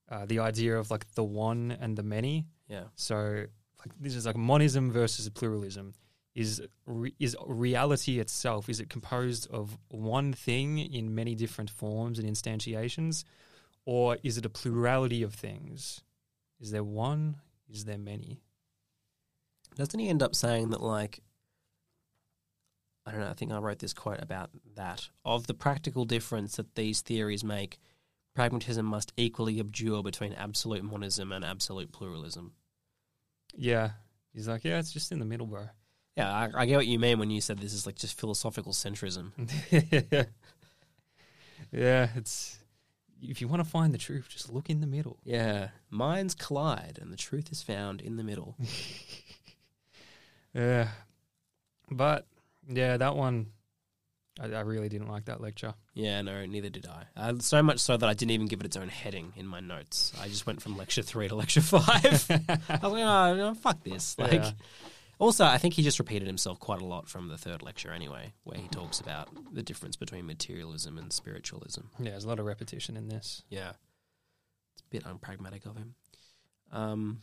uh, 0.10 0.26
the 0.26 0.40
idea 0.40 0.78
of 0.78 0.92
like 0.92 1.12
the 1.16 1.24
one 1.24 1.76
and 1.80 1.98
the 1.98 2.04
many. 2.04 2.46
Yeah. 2.68 2.86
So 2.96 3.46
like 3.80 3.94
this 4.00 4.16
is 4.16 4.26
like 4.26 4.38
monism 4.38 4.92
versus 4.92 5.30
pluralism. 5.30 5.94
Is 6.36 6.62
re- 6.86 7.16
is 7.20 7.36
reality 7.46 8.20
itself? 8.20 8.70
Is 8.70 8.80
it 8.80 8.90
composed 8.90 9.50
of 9.52 9.78
one 9.90 10.32
thing 10.32 10.78
in 10.78 11.14
many 11.14 11.36
different 11.36 11.70
forms 11.70 12.20
and 12.20 12.30
instantiations, 12.30 13.24
or 13.86 14.18
is 14.24 14.38
it 14.38 14.46
a 14.46 14.50
plurality 14.50 15.24
of 15.24 15.34
things? 15.34 16.02
Is 16.60 16.72
there 16.72 16.84
one? 16.84 17.38
Is 17.70 17.86
there 17.86 17.98
many? 17.98 18.42
Doesn't 19.76 20.00
he 20.00 20.10
end 20.10 20.22
up 20.22 20.36
saying 20.36 20.70
that, 20.72 20.82
like, 20.82 21.22
I 23.06 23.12
don't 23.12 23.22
know, 23.22 23.30
I 23.30 23.34
think 23.34 23.52
I 23.52 23.58
wrote 23.58 23.80
this 23.80 23.94
quote 23.94 24.22
about 24.22 24.50
that. 24.76 25.10
Of 25.24 25.48
the 25.48 25.54
practical 25.54 26.06
difference 26.06 26.58
that 26.58 26.76
these 26.76 27.02
theories 27.02 27.44
make, 27.44 27.80
pragmatism 28.36 28.86
must 28.86 29.14
equally 29.18 29.60
abjure 29.60 30.04
between 30.04 30.34
absolute 30.34 30.84
monism 30.84 31.32
and 31.32 31.44
absolute 31.44 31.92
pluralism. 31.92 32.54
Yeah, 33.56 33.92
he's 34.34 34.48
like, 34.48 34.64
yeah, 34.64 34.80
it's 34.80 34.94
just 34.94 35.12
in 35.12 35.20
the 35.20 35.26
middle, 35.26 35.48
bro. 35.48 35.70
Yeah, 36.16 36.32
I, 36.32 36.50
I 36.54 36.66
get 36.66 36.76
what 36.76 36.88
you 36.88 37.00
mean 37.00 37.18
when 37.18 37.32
you 37.32 37.42
said 37.42 37.60
this 37.60 37.74
is 37.74 37.86
like 37.86 37.96
just 37.96 38.20
philosophical 38.20 38.74
centrism. 38.74 39.32
yeah, 41.72 42.10
it's 42.16 42.59
if 43.22 43.42
you 43.42 43.48
want 43.48 43.64
to 43.64 43.70
find 43.70 43.94
the 43.94 43.98
truth, 43.98 44.28
just 44.30 44.52
look 44.52 44.70
in 44.70 44.82
the 44.82 44.88
middle. 44.88 45.18
Yeah, 45.24 45.70
minds 45.90 46.34
collide 46.36 46.98
and 47.02 47.12
the 47.12 47.18
truth 47.18 47.52
is 47.52 47.62
found 47.62 48.02
in 48.02 48.18
the 48.18 48.24
middle. 48.24 48.56
Yeah, 50.54 50.88
but 51.92 52.26
yeah, 52.68 52.98
that 52.98 53.16
one, 53.16 53.48
I, 54.42 54.46
I 54.48 54.62
really 54.62 54.90
didn't 54.90 55.08
like 55.08 55.26
that 55.26 55.42
lecture. 55.42 55.76
Yeah, 55.94 56.22
no, 56.22 56.44
neither 56.46 56.70
did 56.70 56.88
I. 56.88 57.04
Uh, 57.16 57.34
so 57.40 57.62
much 57.62 57.80
so 57.80 57.98
that 57.98 58.10
I 58.10 58.14
didn't 58.16 58.32
even 58.32 58.48
give 58.48 58.60
it 58.60 58.66
its 58.66 58.76
own 58.76 58.90
heading 58.90 59.34
in 59.36 59.46
my 59.46 59.60
notes. 59.60 60.12
I 60.20 60.28
just 60.28 60.48
went 60.48 60.62
from 60.62 60.76
lecture 60.76 61.04
three 61.04 61.28
to 61.28 61.36
lecture 61.36 61.62
five. 61.62 61.86
I 62.68 62.80
was 62.82 62.92
like, 62.94 63.04
oh, 63.04 63.36
no, 63.36 63.54
fuck 63.54 63.84
this. 63.84 64.18
Like, 64.18 64.32
Yeah. 64.34 64.52
Also, 65.20 65.46
I 65.46 65.58
think 65.60 65.76
he 65.76 65.84
just 65.84 66.00
repeated 66.00 66.28
himself 66.28 66.60
quite 66.60 66.82
a 66.82 66.86
lot 66.86 67.08
from 67.08 67.28
the 67.28 67.38
third 67.38 67.62
lecture 67.62 67.92
anyway, 67.92 68.34
where 68.44 68.58
he 68.58 68.68
talks 68.70 69.00
about 69.00 69.30
the 69.54 69.62
difference 69.62 69.96
between 69.96 70.26
materialism 70.26 70.98
and 70.98 71.14
spiritualism. 71.14 71.82
Yeah, 72.00 72.12
there's 72.12 72.24
a 72.24 72.28
lot 72.28 72.40
of 72.40 72.46
repetition 72.46 72.98
in 72.98 73.08
this. 73.10 73.44
Yeah, 73.50 73.74
it's 74.74 74.82
a 74.82 74.90
bit 74.90 75.04
unpragmatic 75.04 75.66
of 75.68 75.78
him. 75.78 75.94
Um, 76.72 77.22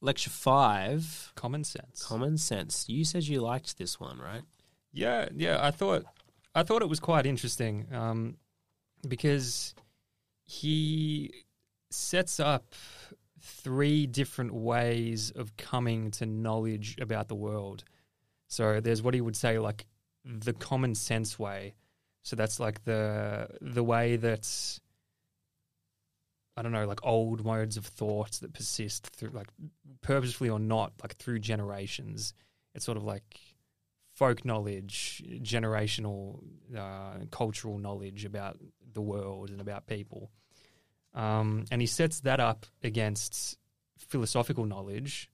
lecture 0.00 0.30
five, 0.30 1.32
Common 1.34 1.64
sense. 1.64 2.04
common 2.06 2.38
sense. 2.38 2.88
You 2.88 3.04
said 3.04 3.24
you 3.24 3.40
liked 3.40 3.76
this 3.76 3.98
one, 4.00 4.18
right? 4.18 4.42
Yeah, 4.92 5.28
yeah. 5.36 5.58
I 5.60 5.70
thought 5.72 6.04
I 6.54 6.62
thought 6.62 6.80
it 6.82 6.88
was 6.88 7.00
quite 7.00 7.26
interesting 7.26 7.86
um, 7.92 8.36
because 9.06 9.74
he 10.44 11.32
sets 11.90 12.38
up 12.40 12.74
three 13.46 14.06
different 14.06 14.52
ways 14.52 15.30
of 15.30 15.56
coming 15.56 16.10
to 16.12 16.26
knowledge 16.26 16.96
about 17.00 17.28
the 17.28 17.34
world. 17.34 17.84
So 18.48 18.80
there's 18.80 19.02
what 19.02 19.14
he 19.14 19.20
would 19.20 19.36
say 19.36 19.58
like 19.58 19.86
the 20.24 20.52
common 20.52 20.94
sense 20.94 21.38
way. 21.38 21.74
So 22.22 22.36
that's 22.36 22.58
like 22.58 22.84
the 22.84 23.48
the 23.60 23.84
way 23.84 24.16
that 24.16 24.80
I 26.56 26.62
don't 26.62 26.72
know, 26.72 26.86
like 26.86 27.04
old 27.04 27.44
modes 27.44 27.76
of 27.76 27.84
thought 27.86 28.32
that 28.32 28.52
persist 28.52 29.06
through 29.08 29.30
like 29.30 29.48
purposefully 30.00 30.50
or 30.50 30.58
not, 30.58 30.92
like 31.02 31.16
through 31.16 31.40
generations. 31.40 32.34
It's 32.74 32.84
sort 32.84 32.96
of 32.96 33.04
like 33.04 33.40
folk 34.14 34.44
knowledge, 34.44 35.22
generational 35.42 36.42
uh, 36.76 37.26
cultural 37.30 37.78
knowledge 37.78 38.24
about 38.24 38.58
the 38.92 39.02
world 39.02 39.50
and 39.50 39.60
about 39.60 39.86
people. 39.86 40.30
Um, 41.16 41.64
and 41.70 41.80
he 41.80 41.86
sets 41.86 42.20
that 42.20 42.38
up 42.38 42.66
against 42.84 43.58
philosophical 43.98 44.66
knowledge 44.66 45.30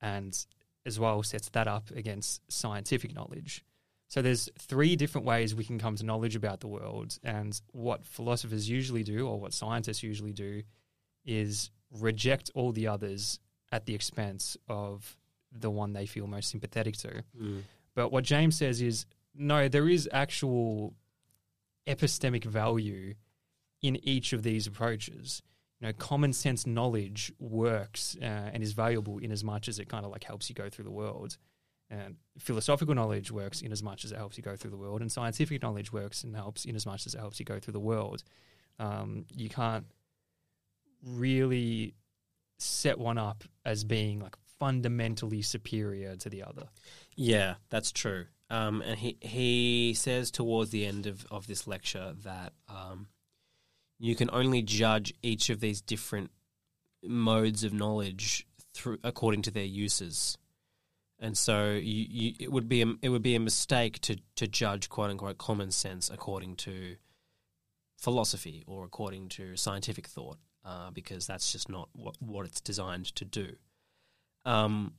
and 0.00 0.36
as 0.84 0.98
well 0.98 1.22
sets 1.22 1.48
that 1.50 1.68
up 1.68 1.90
against 1.94 2.40
scientific 2.50 3.14
knowledge. 3.14 3.64
So 4.08 4.20
there's 4.20 4.48
three 4.58 4.96
different 4.96 5.26
ways 5.26 5.54
we 5.54 5.64
can 5.64 5.78
come 5.78 5.96
to 5.96 6.04
knowledge 6.04 6.34
about 6.34 6.60
the 6.60 6.66
world 6.66 7.18
and 7.22 7.58
what 7.72 8.04
philosophers 8.04 8.68
usually 8.68 9.04
do 9.04 9.28
or 9.28 9.38
what 9.38 9.54
scientists 9.54 10.02
usually 10.02 10.32
do 10.32 10.62
is 11.24 11.70
reject 12.00 12.50
all 12.54 12.72
the 12.72 12.88
others 12.88 13.38
at 13.70 13.86
the 13.86 13.94
expense 13.94 14.56
of 14.68 15.16
the 15.50 15.70
one 15.70 15.92
they 15.92 16.06
feel 16.06 16.26
most 16.26 16.50
sympathetic 16.50 16.96
to. 16.96 17.22
But 17.94 18.10
what 18.10 18.24
James 18.24 18.56
says 18.56 18.80
is 18.80 19.06
no, 19.34 19.68
there 19.68 19.88
is 19.88 20.08
actual 20.12 20.94
epistemic 21.86 22.44
value 22.44 23.14
in 23.82 23.96
each 24.06 24.32
of 24.32 24.42
these 24.42 24.66
approaches. 24.66 25.42
You 25.80 25.88
know, 25.88 25.92
common 25.94 26.32
sense 26.32 26.66
knowledge 26.66 27.32
works 27.40 28.16
uh, 28.22 28.24
and 28.24 28.62
is 28.62 28.72
valuable 28.72 29.18
in 29.18 29.32
as 29.32 29.42
much 29.42 29.68
as 29.68 29.78
it 29.78 29.88
kind 29.88 30.04
of 30.04 30.12
like 30.12 30.24
helps 30.24 30.48
you 30.48 30.54
go 30.54 30.68
through 30.68 30.84
the 30.84 30.92
world. 30.92 31.36
And 31.90 32.16
philosophical 32.38 32.94
knowledge 32.94 33.30
works 33.30 33.60
in 33.60 33.72
as 33.72 33.82
much 33.82 34.04
as 34.04 34.12
it 34.12 34.16
helps 34.16 34.38
you 34.38 34.42
go 34.42 34.56
through 34.56 34.70
the 34.70 34.78
world, 34.78 35.02
and 35.02 35.12
scientific 35.12 35.60
knowledge 35.60 35.92
works 35.92 36.24
and 36.24 36.34
helps 36.34 36.64
in 36.64 36.74
as 36.74 36.86
much 36.86 37.06
as 37.06 37.14
it 37.14 37.18
helps 37.18 37.38
you 37.38 37.44
go 37.44 37.58
through 37.58 37.72
the 37.72 37.80
world. 37.80 38.22
Um, 38.78 39.26
you 39.34 39.50
can't 39.50 39.84
really 41.04 41.94
set 42.58 42.98
one 42.98 43.18
up 43.18 43.44
as 43.64 43.84
being 43.84 44.20
like 44.20 44.36
fundamentally 44.58 45.42
superior 45.42 46.16
to 46.16 46.30
the 46.30 46.44
other. 46.44 46.68
Yeah, 47.16 47.54
that's 47.68 47.92
true. 47.92 48.26
Um, 48.48 48.82
and 48.82 48.98
he 48.98 49.16
he 49.20 49.94
says 49.94 50.30
towards 50.30 50.70
the 50.70 50.86
end 50.86 51.06
of, 51.06 51.26
of 51.30 51.46
this 51.46 51.66
lecture 51.66 52.14
that 52.22 52.52
um, 52.68 53.08
you 54.02 54.16
can 54.16 54.28
only 54.32 54.62
judge 54.62 55.14
each 55.22 55.48
of 55.48 55.60
these 55.60 55.80
different 55.80 56.32
modes 57.04 57.62
of 57.62 57.72
knowledge 57.72 58.44
through 58.74 58.98
according 59.04 59.42
to 59.42 59.50
their 59.52 59.64
uses. 59.64 60.36
And 61.20 61.38
so 61.38 61.70
you, 61.70 62.06
you, 62.10 62.32
it 62.40 62.50
would 62.50 62.68
be 62.68 62.82
a, 62.82 62.94
it 63.00 63.10
would 63.10 63.22
be 63.22 63.36
a 63.36 63.40
mistake 63.40 64.00
to, 64.00 64.16
to 64.34 64.48
judge 64.48 64.88
quote 64.88 65.10
unquote 65.10 65.38
common 65.38 65.70
sense 65.70 66.10
according 66.12 66.56
to 66.56 66.96
philosophy 67.96 68.64
or 68.66 68.84
according 68.84 69.28
to 69.28 69.54
scientific 69.54 70.08
thought, 70.08 70.38
uh, 70.64 70.90
because 70.90 71.28
that's 71.28 71.52
just 71.52 71.68
not 71.68 71.88
what, 71.92 72.16
what 72.18 72.44
it's 72.44 72.60
designed 72.60 73.06
to 73.14 73.24
do. 73.24 73.52
Um, 74.44 74.94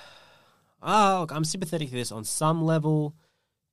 oh, 0.82 1.26
I'm 1.28 1.44
sympathetic 1.44 1.90
to 1.90 1.94
this 1.94 2.10
on 2.10 2.24
some 2.24 2.64
level. 2.64 3.14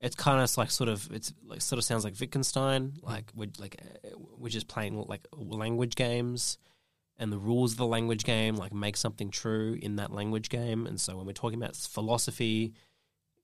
It's 0.02 0.16
kind 0.16 0.42
of 0.42 0.58
like 0.58 0.72
sort 0.72 0.90
of 0.90 1.10
it's 1.12 1.34
like 1.46 1.62
sort 1.62 1.78
of 1.78 1.84
sounds 1.84 2.04
like 2.04 2.20
Wittgenstein, 2.20 2.94
like 3.02 3.32
we're 3.36 3.50
like 3.60 3.78
uh, 3.82 4.10
we're 4.38 4.50
just 4.50 4.68
playing 4.68 5.02
like 5.08 5.26
language 5.34 5.96
games, 5.96 6.58
and 7.18 7.32
the 7.32 7.38
rules 7.38 7.74
of 7.74 7.78
the 7.78 7.86
language 7.86 8.24
game 8.24 8.56
like 8.56 8.74
make 8.74 8.98
something 8.98 9.32
true 9.32 9.78
in 9.82 9.96
that 9.96 10.12
language 10.12 10.50
game. 10.50 10.86
And 10.86 11.00
so 11.00 11.16
when 11.18 11.26
we're 11.26 11.34
talking 11.34 11.62
about 11.62 11.76
philosophy, 11.76 12.74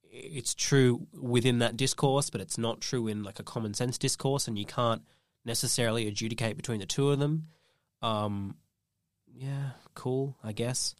it's 0.03 0.53
true 0.53 1.07
within 1.13 1.59
that 1.59 1.77
discourse, 1.77 2.29
but 2.29 2.41
it's 2.41 2.57
not 2.57 2.81
true 2.81 3.07
in 3.07 3.23
like 3.23 3.39
a 3.39 3.43
common 3.43 3.73
sense 3.73 3.97
discourse, 3.97 4.47
and 4.47 4.59
you 4.59 4.65
can't 4.65 5.01
necessarily 5.45 6.07
adjudicate 6.07 6.57
between 6.57 6.79
the 6.79 6.85
two 6.85 7.09
of 7.09 7.19
them. 7.19 7.47
Um, 8.01 8.55
yeah, 9.33 9.71
cool, 9.95 10.37
I 10.43 10.51
guess. 10.51 10.95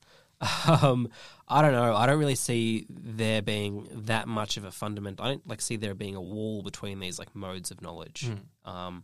Um, 0.68 1.10
I 1.48 1.62
don't 1.62 1.74
know. 1.74 1.96
I 1.96 2.06
don't 2.06 2.20
really 2.20 2.36
see 2.36 2.86
there 2.90 3.42
being 3.42 3.88
that 4.06 4.28
much 4.28 4.58
of 4.58 4.64
a 4.64 4.72
fundamental. 4.72 5.26
I 5.26 5.30
don't 5.30 5.48
like 5.48 5.62
see 5.62 5.76
there 5.76 5.94
being 5.94 6.16
a 6.16 6.22
wall 6.22 6.64
between 6.64 7.00
these 7.00 7.20
like 7.20 7.36
modes 7.36 7.72
of 7.72 7.82
knowledge. 7.82 8.30
Um, 8.66 9.04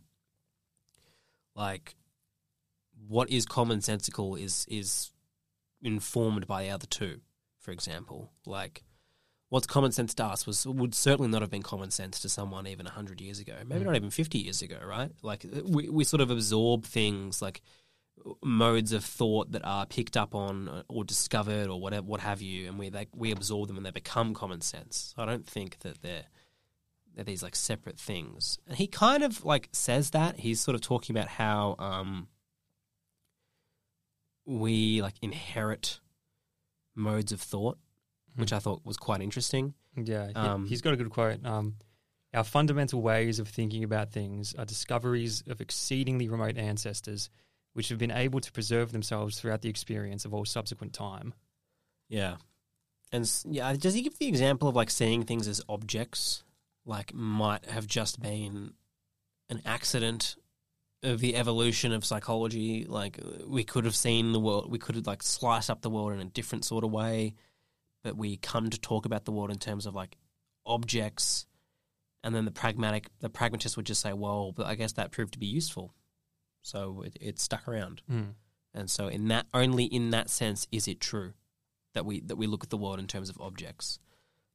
like 1.54 1.94
what 3.06 3.30
is 3.30 3.46
commonsensical 3.46 4.40
is 4.40 4.66
is 4.68 5.12
informed 5.82 6.46
by 6.46 6.64
the 6.64 6.70
other 6.70 6.86
two. 6.86 7.20
For 7.58 7.70
example, 7.70 8.32
like 8.46 8.82
what's 9.50 9.66
common 9.66 9.92
sense 9.92 10.14
to 10.14 10.24
us 10.24 10.46
was 10.46 10.66
would 10.66 10.94
certainly 10.94 11.30
not 11.30 11.42
have 11.42 11.50
been 11.50 11.62
common 11.62 11.90
sense 11.90 12.20
to 12.20 12.28
someone 12.28 12.66
even 12.66 12.86
hundred 12.86 13.20
years 13.20 13.38
ago, 13.40 13.54
maybe 13.66 13.84
not 13.84 13.96
even 13.96 14.10
fifty 14.10 14.38
years 14.38 14.62
ago, 14.62 14.78
right? 14.84 15.10
Like 15.22 15.44
we 15.64 15.88
we 15.88 16.04
sort 16.04 16.20
of 16.20 16.30
absorb 16.30 16.84
things 16.84 17.42
like 17.42 17.60
modes 18.42 18.92
of 18.92 19.04
thought 19.04 19.52
that 19.52 19.64
are 19.64 19.86
picked 19.86 20.16
up 20.16 20.34
on 20.34 20.68
uh, 20.68 20.82
or 20.88 21.04
discovered 21.04 21.68
or 21.68 21.80
whatever, 21.80 22.06
what 22.06 22.20
have 22.20 22.40
you, 22.42 22.68
and 22.68 22.78
we 22.78 22.88
they, 22.90 23.06
we 23.14 23.30
absorb 23.32 23.68
them 23.68 23.76
and 23.76 23.86
they 23.86 23.90
become 23.90 24.34
common 24.34 24.60
sense. 24.60 25.14
I 25.16 25.24
don't 25.24 25.46
think 25.46 25.78
that 25.80 26.02
they're 26.02 26.24
they're 27.14 27.24
these 27.24 27.42
like 27.42 27.56
separate 27.56 27.98
things. 27.98 28.58
And 28.66 28.76
he 28.76 28.86
kind 28.86 29.22
of 29.22 29.44
like 29.44 29.68
says 29.72 30.10
that 30.10 30.38
he's 30.40 30.60
sort 30.60 30.74
of 30.74 30.80
talking 30.80 31.16
about 31.16 31.28
how 31.28 31.74
um, 31.78 32.28
we 34.46 35.02
like 35.02 35.14
inherit 35.20 36.00
modes 36.94 37.32
of 37.32 37.40
thought, 37.40 37.78
which 38.36 38.52
I 38.52 38.58
thought 38.58 38.82
was 38.84 38.96
quite 38.96 39.20
interesting. 39.20 39.74
Yeah, 39.96 40.30
Um, 40.34 40.66
he's 40.66 40.80
got 40.80 40.94
a 40.94 40.96
good 40.96 41.10
quote. 41.10 41.44
Um, 41.44 41.74
Our 42.32 42.44
fundamental 42.44 43.02
ways 43.02 43.38
of 43.40 43.48
thinking 43.48 43.82
about 43.82 44.12
things 44.12 44.54
are 44.54 44.64
discoveries 44.64 45.42
of 45.48 45.60
exceedingly 45.60 46.28
remote 46.28 46.56
ancestors, 46.56 47.30
which 47.78 47.90
have 47.90 47.98
been 47.98 48.10
able 48.10 48.40
to 48.40 48.50
preserve 48.50 48.90
themselves 48.90 49.38
throughout 49.38 49.62
the 49.62 49.68
experience 49.68 50.24
of 50.24 50.34
all 50.34 50.44
subsequent 50.44 50.92
time. 50.92 51.32
Yeah. 52.08 52.38
And 53.12 53.30
yeah, 53.44 53.72
does 53.78 53.94
he 53.94 54.02
give 54.02 54.18
the 54.18 54.26
example 54.26 54.68
of 54.68 54.74
like 54.74 54.90
seeing 54.90 55.22
things 55.22 55.46
as 55.46 55.62
objects, 55.68 56.42
like 56.84 57.14
might 57.14 57.66
have 57.66 57.86
just 57.86 58.20
been 58.20 58.72
an 59.48 59.62
accident 59.64 60.34
of 61.04 61.20
the 61.20 61.36
evolution 61.36 61.92
of 61.92 62.04
psychology. 62.04 62.84
Like 62.84 63.20
we 63.46 63.62
could 63.62 63.84
have 63.84 63.94
seen 63.94 64.32
the 64.32 64.40
world, 64.40 64.68
we 64.72 64.80
could 64.80 64.96
have 64.96 65.06
like 65.06 65.22
sliced 65.22 65.70
up 65.70 65.82
the 65.82 65.88
world 65.88 66.14
in 66.14 66.18
a 66.18 66.24
different 66.24 66.64
sort 66.64 66.82
of 66.82 66.90
way, 66.90 67.34
but 68.02 68.16
we 68.16 68.38
come 68.38 68.70
to 68.70 68.80
talk 68.80 69.06
about 69.06 69.24
the 69.24 69.30
world 69.30 69.52
in 69.52 69.58
terms 69.58 69.86
of 69.86 69.94
like 69.94 70.16
objects, 70.66 71.46
and 72.24 72.34
then 72.34 72.44
the 72.44 72.50
pragmatic, 72.50 73.06
the 73.20 73.30
pragmatist 73.30 73.76
would 73.76 73.86
just 73.86 74.00
say, 74.00 74.12
"Well, 74.12 74.50
but 74.50 74.66
I 74.66 74.74
guess 74.74 74.94
that 74.94 75.12
proved 75.12 75.34
to 75.34 75.38
be 75.38 75.46
useful, 75.46 75.94
so 76.62 77.02
it, 77.06 77.16
it 77.20 77.38
stuck 77.38 77.66
around." 77.68 78.02
Mm. 78.10 78.34
And 78.74 78.90
so, 78.90 79.08
in 79.08 79.28
that 79.28 79.46
only 79.54 79.84
in 79.84 80.10
that 80.10 80.30
sense 80.30 80.68
is 80.70 80.86
it 80.86 81.00
true 81.00 81.32
that 81.94 82.04
we 82.04 82.20
that 82.20 82.36
we 82.36 82.46
look 82.46 82.62
at 82.62 82.70
the 82.70 82.76
world 82.76 82.98
in 82.98 83.06
terms 83.06 83.28
of 83.28 83.40
objects. 83.40 83.98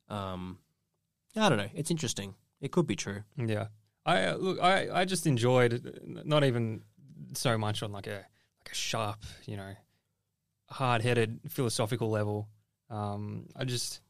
Um, 0.10 0.60
I 1.36 1.50
don't 1.50 1.58
know. 1.58 1.70
It's 1.74 1.92
interesting. 1.92 2.36
It 2.62 2.72
could 2.72 2.88
be 2.88 2.96
true. 2.96 3.24
Yeah, 3.38 3.68
I 4.06 4.26
uh, 4.26 4.36
look. 4.38 4.60
I 4.62 5.02
I 5.02 5.06
just 5.06 5.28
enjoyed 5.28 6.24
not 6.26 6.44
even 6.44 6.84
so 7.34 7.58
much 7.58 7.84
on 7.84 7.92
like 7.92 8.08
a 8.08 8.26
like 8.62 8.72
a 8.72 8.76
sharp, 8.76 9.24
you 9.46 9.58
know, 9.58 9.74
hard 10.70 11.02
headed 11.02 11.40
philosophical 11.50 12.10
level. 12.10 12.48
Um, 12.90 13.48
I 13.56 13.66
just 13.66 14.02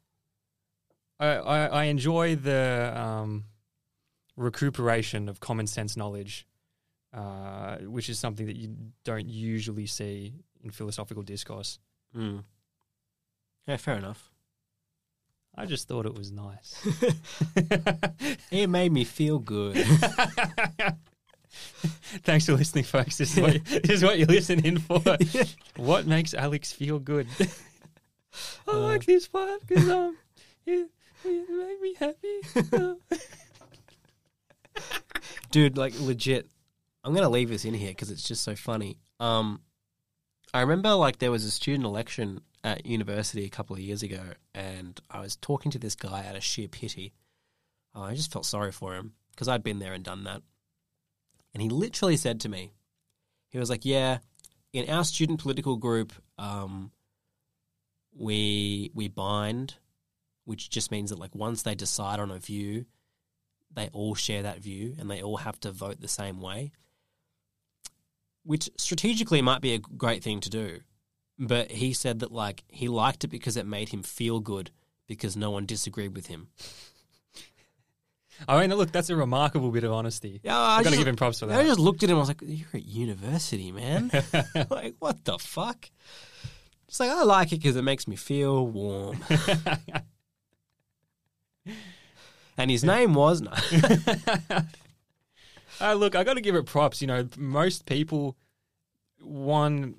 I, 1.19 1.27
I 1.27 1.65
I 1.65 1.83
enjoy 1.85 2.35
the 2.35 2.93
um 2.95 3.45
recuperation 4.35 5.29
of 5.29 5.39
common 5.39 5.67
sense 5.67 5.95
knowledge, 5.95 6.45
uh, 7.13 7.77
which 7.77 8.09
is 8.09 8.17
something 8.19 8.45
that 8.47 8.55
you 8.55 8.75
don't 9.03 9.27
usually 9.27 9.85
see 9.85 10.33
in 10.63 10.71
philosophical 10.71 11.23
discourse. 11.23 11.79
Mm. 12.15 12.43
Yeah, 13.67 13.77
fair 13.77 13.95
enough. 13.95 14.29
I 15.55 15.65
just 15.67 15.87
thought 15.87 16.05
it 16.07 16.15
was 16.15 16.31
nice. 16.31 16.75
It 18.51 18.67
made 18.69 18.91
me 18.91 19.03
feel 19.03 19.39
good. 19.39 19.75
Thanks 22.23 22.45
for 22.47 22.53
listening, 22.53 22.83
folks. 22.85 23.17
This 23.17 23.35
is 23.37 23.41
what, 23.41 23.63
this 23.65 23.89
is 23.89 24.03
what 24.03 24.17
you're 24.17 24.27
listening 24.27 24.77
for. 24.79 25.01
What 25.75 26.05
makes 26.07 26.33
Alex 26.33 26.71
feel 26.73 26.97
good? 26.99 27.27
I 28.67 28.71
Uh, 28.71 28.77
like 28.79 29.05
this 29.05 29.27
part 29.27 29.61
because 29.67 29.87
um, 29.89 30.17
it, 30.65 30.89
it 31.25 31.49
made 31.49 31.79
me 31.81 31.93
happy. 31.99 32.41
Dude, 35.51 35.77
like 35.77 35.93
legit. 35.99 36.47
I'm 37.03 37.13
gonna 37.13 37.29
leave 37.29 37.49
this 37.49 37.65
in 37.65 37.73
here 37.73 37.91
because 37.91 38.11
it's 38.11 38.27
just 38.27 38.43
so 38.43 38.55
funny. 38.55 38.97
Um, 39.19 39.61
I 40.53 40.61
remember 40.61 40.93
like 40.93 41.19
there 41.19 41.31
was 41.31 41.45
a 41.45 41.51
student 41.51 41.85
election 41.85 42.41
at 42.63 42.85
university 42.85 43.43
a 43.45 43.49
couple 43.49 43.75
of 43.75 43.81
years 43.81 44.03
ago, 44.03 44.21
and 44.55 44.99
I 45.09 45.19
was 45.19 45.35
talking 45.35 45.71
to 45.71 45.79
this 45.79 45.95
guy 45.95 46.25
out 46.25 46.35
of 46.35 46.43
sheer 46.43 46.67
pity. 46.67 47.13
Uh, 47.95 48.01
I 48.01 48.15
just 48.15 48.31
felt 48.31 48.45
sorry 48.45 48.71
for 48.71 48.95
him 48.95 49.13
because 49.31 49.47
I'd 49.47 49.63
been 49.63 49.79
there 49.79 49.93
and 49.93 50.03
done 50.03 50.23
that. 50.23 50.41
And 51.53 51.61
he 51.61 51.69
literally 51.69 52.17
said 52.17 52.39
to 52.41 52.49
me, 52.49 52.71
he 53.49 53.59
was 53.59 53.69
like, 53.69 53.83
"Yeah, 53.83 54.19
in 54.71 54.89
our 54.89 55.03
student 55.03 55.41
political 55.41 55.75
group, 55.75 56.13
um, 56.37 56.91
we 58.15 58.91
we 58.93 59.09
bind, 59.09 59.75
which 60.45 60.69
just 60.69 60.89
means 60.89 61.09
that 61.09 61.19
like 61.19 61.35
once 61.35 61.63
they 61.63 61.75
decide 61.75 62.19
on 62.19 62.31
a 62.31 62.39
view, 62.39 62.85
they 63.71 63.89
all 63.91 64.15
share 64.15 64.43
that 64.43 64.59
view 64.59 64.95
and 64.97 65.09
they 65.09 65.21
all 65.21 65.37
have 65.37 65.59
to 65.61 65.71
vote 65.71 65.99
the 65.99 66.07
same 66.07 66.39
way." 66.39 66.71
Which 68.43 68.69
strategically 68.77 69.41
might 69.41 69.61
be 69.61 69.73
a 69.73 69.79
great 69.79 70.23
thing 70.23 70.39
to 70.41 70.49
do, 70.49 70.79
but 71.39 71.71
he 71.71 71.93
said 71.93 72.19
that 72.19 72.31
like 72.31 72.63
he 72.67 72.87
liked 72.87 73.23
it 73.23 73.29
because 73.29 73.55
it 73.57 73.65
made 73.65 73.89
him 73.89 74.03
feel 74.03 74.39
good 74.39 74.71
because 75.07 75.37
no 75.37 75.51
one 75.51 75.65
disagreed 75.65 76.15
with 76.15 76.27
him. 76.27 76.49
I 78.47 78.59
mean, 78.59 78.75
look, 78.75 78.91
that's 78.91 79.09
a 79.09 79.15
remarkable 79.15 79.71
bit 79.71 79.83
of 79.83 79.91
honesty. 79.91 80.41
Yeah, 80.43 80.57
I 80.57 80.77
I 80.77 80.83
gotta 80.83 80.97
give 80.97 81.07
him 81.07 81.15
props 81.15 81.39
for 81.39 81.45
that. 81.45 81.59
I 81.59 81.63
just 81.63 81.79
looked 81.79 82.03
at 82.03 82.09
him. 82.09 82.17
I 82.17 82.19
was 82.19 82.27
like, 82.27 82.41
"You're 82.41 82.67
at 82.73 82.85
university, 82.85 83.71
man. 83.71 84.11
like, 84.69 84.95
what 84.99 85.23
the 85.23 85.37
fuck?" 85.37 85.89
It's 86.87 86.99
like 86.99 87.09
I 87.09 87.23
like 87.23 87.51
it 87.51 87.57
because 87.57 87.75
it 87.75 87.83
makes 87.83 88.07
me 88.07 88.15
feel 88.15 88.67
warm. 88.67 89.17
and 92.57 92.69
his 92.69 92.83
name 92.83 93.13
was 93.13 93.41
no. 93.41 93.51
Uh, 95.81 95.93
look, 95.93 96.15
I 96.15 96.23
got 96.23 96.35
to 96.35 96.41
give 96.41 96.55
it 96.55 96.65
props. 96.65 97.01
You 97.01 97.07
know, 97.07 97.27
most 97.37 97.85
people, 97.85 98.37
one, 99.19 99.95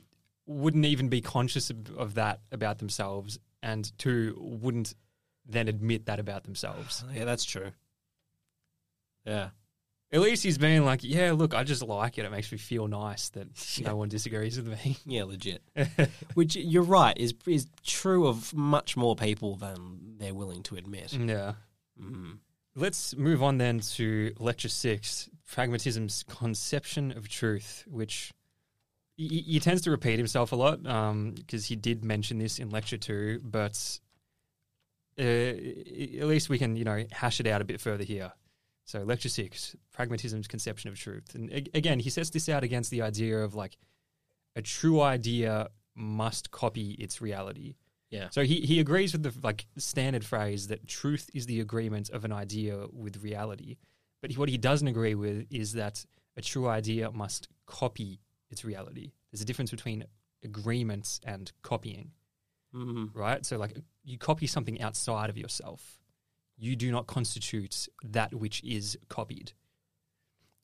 wouldn't 0.46 0.84
even 0.84 1.08
be 1.08 1.20
conscious 1.20 1.70
of, 1.70 1.90
of 1.96 2.14
that 2.14 2.40
about 2.52 2.78
themselves, 2.78 3.38
and 3.62 3.90
two, 3.98 4.36
wouldn't 4.38 4.94
then 5.46 5.68
admit 5.68 6.06
that 6.06 6.18
about 6.20 6.44
themselves. 6.44 7.04
yeah, 7.14 7.24
that's 7.24 7.44
true. 7.44 7.72
Yeah, 9.26 9.48
At 10.12 10.20
least 10.20 10.42
he's 10.42 10.58
being 10.58 10.84
like, 10.84 11.00
yeah, 11.02 11.32
look, 11.32 11.54
I 11.54 11.64
just 11.64 11.82
like 11.82 12.18
it. 12.18 12.26
It 12.26 12.30
makes 12.30 12.52
me 12.52 12.58
feel 12.58 12.86
nice 12.86 13.30
that 13.30 13.48
Yeah. 13.78 13.88
no 13.88 13.96
one 13.96 14.10
disagrees 14.10 14.58
with 14.60 14.66
me. 14.66 14.98
yeah, 15.06 15.24
legit. 15.24 15.62
Which 16.34 16.56
you're 16.56 16.82
right 16.82 17.16
is 17.16 17.32
is 17.46 17.66
true 17.86 18.26
of 18.26 18.52
much 18.52 18.98
more 18.98 19.16
people 19.16 19.56
than 19.56 20.16
they're 20.18 20.34
willing 20.34 20.62
to 20.64 20.76
admit. 20.76 21.14
yeah. 21.14 21.54
Mm. 22.00 22.38
Let's 22.76 23.16
move 23.16 23.42
on 23.42 23.56
then 23.58 23.80
to 23.80 24.34
lecture 24.38 24.68
six 24.68 25.30
pragmatism's 25.51 26.24
conception 26.24 27.12
of 27.12 27.28
truth, 27.28 27.84
which 27.86 28.32
he, 29.16 29.40
he 29.40 29.61
tends 29.61 29.82
to 29.82 29.90
repeat 29.90 30.18
himself 30.18 30.53
a 30.53 30.57
lot 30.57 30.82
because 31.34 31.66
he 31.66 31.76
did 31.76 32.05
mention 32.05 32.38
this 32.38 32.59
in 32.59 32.70
lecture 32.70 32.99
two, 32.99 33.40
but 33.45 34.01
uh, 35.18 35.22
at 35.22 36.26
least 36.26 36.49
we 36.49 36.59
can, 36.59 36.76
you 36.76 36.84
know, 36.84 37.05
hash 37.12 37.40
it 37.40 37.47
out 37.47 37.61
a 37.61 37.64
bit 37.64 37.80
further 37.80 38.05
here. 38.05 38.32
So, 38.86 39.03
lecture 39.03 39.28
six 39.28 39.74
pragmatism's 39.92 40.47
conception 40.47 40.90
of 40.90 40.99
truth. 40.99 41.34
And 41.34 41.51
a- 41.51 41.70
again, 41.74 42.01
he 42.01 42.11
sets 42.11 42.30
this 42.30 42.49
out 42.49 42.64
against 42.64 42.90
the 42.90 43.03
idea 43.03 43.38
of 43.38 43.55
like 43.55 43.78
a 44.57 44.62
true 44.62 45.01
idea 45.01 45.68
must 45.95 46.51
copy 46.51 46.92
its 46.92 47.20
reality. 47.20 47.76
Yeah. 48.11 48.28
So 48.30 48.42
he, 48.42 48.61
he 48.61 48.78
agrees 48.78 49.12
with 49.12 49.22
the 49.22 49.34
like 49.42 49.66
standard 49.76 50.24
phrase 50.24 50.68
that 50.68 50.86
truth 50.86 51.30
is 51.34 51.47
the 51.47 51.61
agreement 51.61 52.11
of 52.11 52.24
an 52.24 52.32
idea 52.32 52.86
with 52.92 53.22
reality. 53.22 53.76
But 54.24 54.32
what 54.38 54.48
he 54.48 54.56
doesn't 54.56 54.88
agree 54.88 55.14
with 55.14 55.44
is 55.50 55.74
that 55.74 56.02
a 56.34 56.40
true 56.40 56.66
idea 56.66 57.10
must 57.12 57.46
copy 57.66 58.22
its 58.48 58.64
reality. 58.64 59.12
There's 59.30 59.42
a 59.42 59.44
difference 59.44 59.70
between 59.70 60.06
agreements 60.42 61.20
and 61.26 61.52
copying, 61.60 62.12
Mm. 62.74 63.10
right? 63.14 63.44
So 63.44 63.58
like 63.58 63.76
you 64.02 64.16
copy 64.16 64.46
something 64.46 64.80
outside 64.80 65.28
of 65.28 65.36
yourself. 65.36 66.00
You 66.56 66.74
do 66.74 66.90
not 66.90 67.06
constitute 67.06 67.86
that 68.02 68.32
which 68.34 68.64
is 68.64 68.96
copied. 69.10 69.52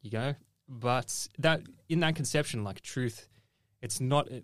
You 0.00 0.10
go, 0.10 0.36
but 0.66 1.28
that 1.38 1.60
in 1.90 2.00
that 2.00 2.16
conception, 2.16 2.64
like 2.64 2.80
truth, 2.80 3.28
it's 3.82 4.00
not 4.00 4.32
uh, 4.32 4.40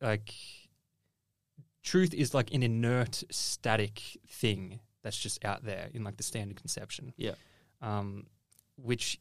like 0.00 0.32
truth 1.82 2.14
is 2.14 2.32
like 2.32 2.54
an 2.54 2.62
inert, 2.62 3.24
static 3.30 4.00
thing 4.26 4.80
that's 5.02 5.18
just 5.18 5.44
out 5.44 5.64
there 5.64 5.90
in 5.92 6.02
like 6.02 6.16
the 6.16 6.22
standard 6.22 6.56
conception. 6.56 7.12
Yeah. 7.18 7.34
Um, 7.82 8.26
which 8.76 9.20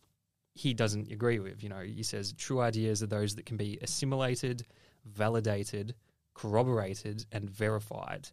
he 0.53 0.73
doesn't 0.73 1.11
agree 1.11 1.39
with. 1.39 1.63
You 1.63 1.69
know, 1.69 1.79
he 1.79 2.03
says 2.03 2.33
true 2.33 2.61
ideas 2.61 3.01
are 3.01 3.07
those 3.07 3.35
that 3.35 3.45
can 3.45 3.57
be 3.57 3.77
assimilated, 3.81 4.65
validated, 5.05 5.95
corroborated, 6.33 7.25
and 7.31 7.49
verified. 7.49 8.29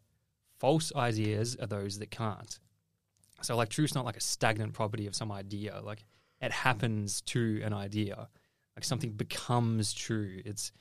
False 0.58 0.92
ideas 0.94 1.56
are 1.60 1.66
those 1.66 1.98
that 1.98 2.10
can't. 2.10 2.58
So, 3.42 3.56
like, 3.56 3.68
truth's 3.68 3.94
not 3.94 4.04
like 4.04 4.16
a 4.16 4.20
stagnant 4.20 4.72
property 4.72 5.06
of 5.06 5.14
some 5.14 5.30
idea. 5.30 5.80
Like, 5.82 6.04
it 6.40 6.52
happens 6.52 7.20
to 7.22 7.60
an 7.64 7.72
idea. 7.72 8.28
Like, 8.76 8.84
something 8.84 9.12
becomes 9.12 9.92
true. 9.92 10.40
It's 10.44 10.72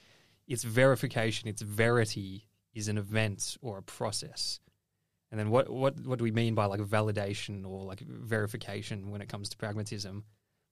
its 0.48 0.64
verification, 0.64 1.50
its 1.50 1.62
verity 1.62 2.48
is 2.74 2.88
an 2.88 2.98
event 2.98 3.58
or 3.62 3.78
a 3.78 3.84
process. 3.84 4.60
And 5.32 5.40
then 5.40 5.50
what 5.50 5.70
what 5.70 6.00
what 6.06 6.20
do 6.20 6.24
we 6.24 6.32
mean 6.32 6.56
by 6.56 6.66
like 6.66 6.80
validation 6.80 7.66
or 7.66 7.84
like 7.84 8.00
verification 8.00 9.12
when 9.12 9.22
it 9.22 9.30
comes 9.30 9.50
to 9.50 9.58
pragmatism? 9.58 10.24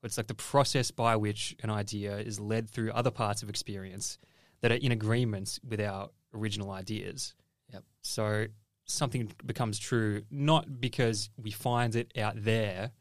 It's 0.03 0.17
like 0.17 0.27
the 0.27 0.35
process 0.35 0.91
by 0.91 1.15
which 1.15 1.55
an 1.63 1.71
idea 1.71 2.17
is 2.17 2.39
led 2.39 2.69
through 2.69 2.91
other 2.91 3.11
parts 3.11 3.41
of 3.41 3.49
experience 3.49 4.19
that 4.61 4.71
are 4.71 4.75
in 4.75 4.91
agreement 4.91 5.59
with 5.67 5.81
our 5.81 6.09
original 6.33 6.71
ideas. 6.71 7.33
Yep. 7.73 7.83
So 8.01 8.45
something 8.85 9.31
becomes 9.45 9.79
true 9.79 10.21
not 10.29 10.79
because 10.79 11.29
we 11.41 11.51
find 11.51 11.95
it 11.95 12.15
out 12.17 12.35
there, 12.37 12.91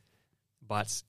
but 0.66 1.02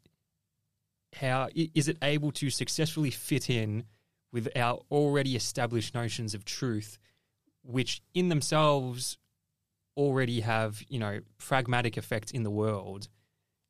how 1.14 1.48
is 1.56 1.88
it 1.88 1.98
able 2.02 2.32
to 2.34 2.50
successfully 2.50 3.10
fit 3.10 3.50
in 3.50 3.86
with 4.34 4.50
our 4.56 4.82
already 4.92 5.36
established 5.36 5.96
notions 5.96 6.34
of 6.34 6.44
truth, 6.44 6.98
which 7.64 8.02
in 8.14 8.28
themselves 8.28 9.18
already 9.98 10.42
have, 10.42 10.82
you 10.90 11.00
know, 11.00 11.20
pragmatic 11.38 11.98
effects 11.98 12.32
in 12.32 12.44
the 12.44 12.52
world. 12.52 13.08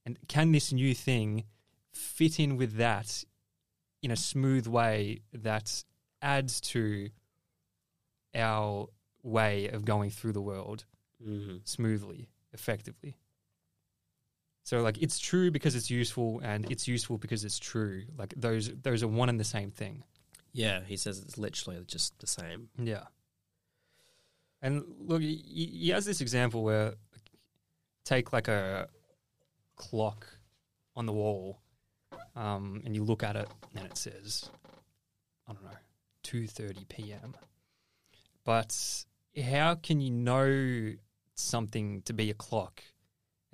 And 0.05 0.17
can 0.28 0.51
this 0.51 0.71
new 0.73 0.93
thing 0.93 1.45
fit 1.91 2.39
in 2.39 2.57
with 2.57 2.78
that 2.78 3.23
in 4.01 4.11
a 4.11 4.15
smooth 4.15 4.67
way 4.67 5.21
that 5.34 5.84
adds 6.21 6.59
to 6.61 7.09
our 8.34 8.88
way 9.23 9.67
of 9.69 9.86
going 9.86 10.09
through 10.09 10.34
the 10.34 10.41
world 10.41 10.86
Mm. 11.23 11.61
smoothly, 11.67 12.30
effectively? 12.53 13.15
So 14.63 14.82
like 14.82 14.97
it's 15.01 15.19
true 15.19 15.51
because 15.51 15.76
it's 15.76 15.89
useful, 15.91 16.39
and 16.43 16.69
it's 16.71 16.88
useful 16.88 17.17
because 17.19 17.45
it's 17.45 17.59
true. 17.59 18.03
Like 18.17 18.34
those 18.36 18.71
those 18.82 19.03
are 19.03 19.07
one 19.07 19.30
and 19.30 19.39
the 19.39 19.43
same 19.43 19.69
thing. 19.71 20.03
Yeah, 20.53 20.82
he 20.86 20.97
says 20.97 21.19
it's 21.19 21.38
literally 21.38 21.84
just 21.86 22.17
the 22.19 22.28
same. 22.28 22.69
Yeah. 22.78 23.03
And 24.66 24.84
look, 24.99 25.22
he, 25.22 25.89
has 25.93 26.05
this 26.05 26.22
example 26.22 26.63
where 26.63 26.95
take 28.03 28.34
like 28.34 28.47
a 28.47 28.88
clock 29.76 30.26
on 30.95 31.05
the 31.05 31.13
wall, 31.13 31.59
um, 32.36 32.82
and 32.84 32.95
you 32.95 33.03
look 33.03 33.22
at 33.22 33.36
it, 33.36 33.47
and 33.76 33.86
it 33.86 33.95
says, 33.95 34.49
I 35.47 35.53
don't 35.53 35.63
know, 35.63 35.78
two 36.24 36.47
thirty 36.47 36.84
p.m. 36.86 37.36
But 38.43 38.76
how 39.39 39.76
can 39.76 40.01
you 40.01 40.09
know 40.09 40.93
something 41.36 42.01
to 42.01 42.13
be 42.13 42.32
a 42.32 42.34
clock 42.34 42.82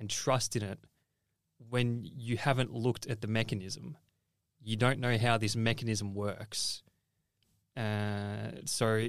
and 0.00 0.08
trust 0.08 0.56
in 0.56 0.62
it 0.62 0.78
when 1.68 2.00
you 2.04 2.38
haven't 2.38 2.72
looked 2.72 3.06
at 3.06 3.20
the 3.20 3.28
mechanism? 3.28 3.98
You 4.64 4.76
don't 4.76 4.98
know 4.98 5.18
how 5.18 5.36
this 5.36 5.56
mechanism 5.56 6.14
works. 6.14 6.82
Uh, 7.76 8.62
so, 8.64 9.06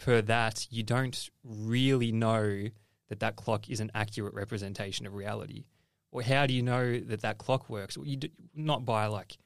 per 0.00 0.20
that, 0.22 0.66
you 0.70 0.82
don't 0.82 1.30
really 1.44 2.10
know 2.10 2.66
that 3.08 3.20
that 3.20 3.36
clock 3.36 3.68
is 3.68 3.80
an 3.80 3.90
accurate 3.94 4.34
representation 4.34 5.06
of 5.06 5.14
reality. 5.14 5.64
Or 6.12 6.22
how 6.22 6.46
do 6.46 6.54
you 6.54 6.62
know 6.62 6.98
that 6.98 7.20
that 7.20 7.38
clock 7.38 7.68
works? 7.68 7.96
Well, 7.96 8.06
you 8.06 8.16
do, 8.16 8.28
not 8.54 8.84
by 8.84 9.06
like 9.06 9.36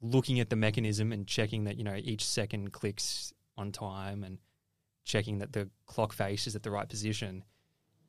looking 0.00 0.38
at 0.40 0.50
the 0.50 0.56
mechanism 0.56 1.12
and 1.12 1.26
checking 1.26 1.64
that 1.64 1.76
you 1.76 1.84
know 1.84 1.96
each 1.96 2.24
second 2.24 2.72
clicks 2.72 3.32
on 3.56 3.72
time 3.72 4.22
and 4.22 4.38
checking 5.04 5.38
that 5.38 5.52
the 5.52 5.68
clock 5.86 6.12
face 6.12 6.46
is 6.46 6.54
at 6.54 6.62
the 6.62 6.70
right 6.70 6.88
position. 6.88 7.44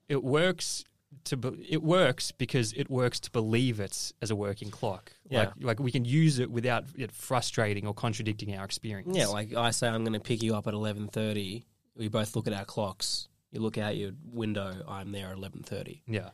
It 0.08 0.24
works 0.24 0.84
to 1.26 1.38
be, 1.38 1.66
it 1.70 1.82
works 1.84 2.32
because 2.32 2.74
it 2.74 2.90
works 2.90 3.20
to 3.22 3.32
believe 3.32 3.80
it's 3.80 4.14
as 4.22 4.32
a 4.32 4.36
working 4.36 4.70
clock. 4.70 5.12
Yeah. 5.30 5.40
Like 5.40 5.52
like 5.62 5.80
we 5.80 5.92
can 5.92 6.06
use 6.06 6.40
it 6.40 6.52
without 6.52 6.86
it 6.96 7.12
frustrating 7.12 7.88
or 7.88 7.94
contradicting 7.94 8.56
our 8.56 8.66
experience. 8.66 9.16
Yeah, 9.16 9.28
like 9.28 9.56
I 9.56 9.72
say, 9.72 9.88
I'm 9.88 10.04
going 10.04 10.14
to 10.14 10.20
pick 10.20 10.44
you 10.44 10.56
up 10.56 10.68
at 10.68 10.74
eleven 10.74 11.08
thirty. 11.08 11.66
We 11.96 12.08
both 12.08 12.36
look 12.36 12.48
at 12.48 12.54
our 12.54 12.66
clocks. 12.66 13.28
You 13.52 13.60
look 13.62 13.78
out 13.78 13.96
your 13.98 14.12
window. 14.32 14.84
I'm 14.88 15.12
there 15.12 15.28
at 15.28 15.38
eleven 15.38 15.62
thirty. 15.64 16.02
yeah, 16.08 16.30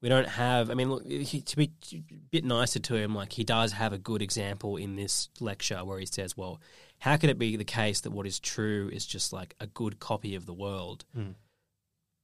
We 0.00 0.08
don't 0.08 0.26
have. 0.28 0.70
I 0.70 0.74
mean, 0.74 0.90
look, 0.90 1.06
he, 1.06 1.42
to 1.42 1.56
be 1.56 1.70
a 1.92 1.96
bit 2.30 2.44
nicer 2.44 2.78
to 2.80 2.94
him, 2.96 3.14
like 3.14 3.32
he 3.32 3.44
does 3.44 3.72
have 3.72 3.92
a 3.92 3.98
good 3.98 4.22
example 4.22 4.76
in 4.76 4.96
this 4.96 5.28
lecture 5.38 5.84
where 5.84 5.98
he 5.98 6.06
says, 6.06 6.34
"Well, 6.36 6.60
how 6.98 7.16
could 7.18 7.28
it 7.30 7.38
be 7.38 7.56
the 7.56 7.64
case 7.64 8.00
that 8.00 8.10
what 8.12 8.26
is 8.26 8.40
true 8.40 8.88
is 8.92 9.04
just 9.04 9.32
like 9.34 9.54
a 9.60 9.66
good 9.66 9.98
copy 10.00 10.34
of 10.34 10.46
the 10.46 10.54
world?" 10.54 11.04
Mm. 11.16 11.34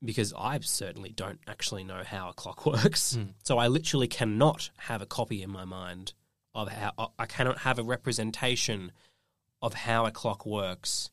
Because 0.03 0.32
I 0.39 0.59
certainly 0.61 1.11
don't 1.11 1.41
actually 1.49 1.82
know 1.84 2.03
how 2.05 2.30
a 2.30 2.32
clock 2.32 2.64
works, 2.74 3.16
Mm. 3.16 3.34
so 3.43 3.59
I 3.59 3.66
literally 3.68 4.09
cannot 4.09 4.70
have 4.78 5.03
a 5.03 5.07
copy 5.07 5.43
in 5.43 5.51
my 5.51 5.64
mind 5.66 6.14
of 6.55 6.68
how 6.70 7.12
I 7.18 7.26
cannot 7.26 7.59
have 7.59 7.78
a 7.78 7.82
representation 7.82 8.93
of 9.61 9.74
how 9.74 10.07
a 10.07 10.11
clock 10.11 10.47
works 10.47 11.11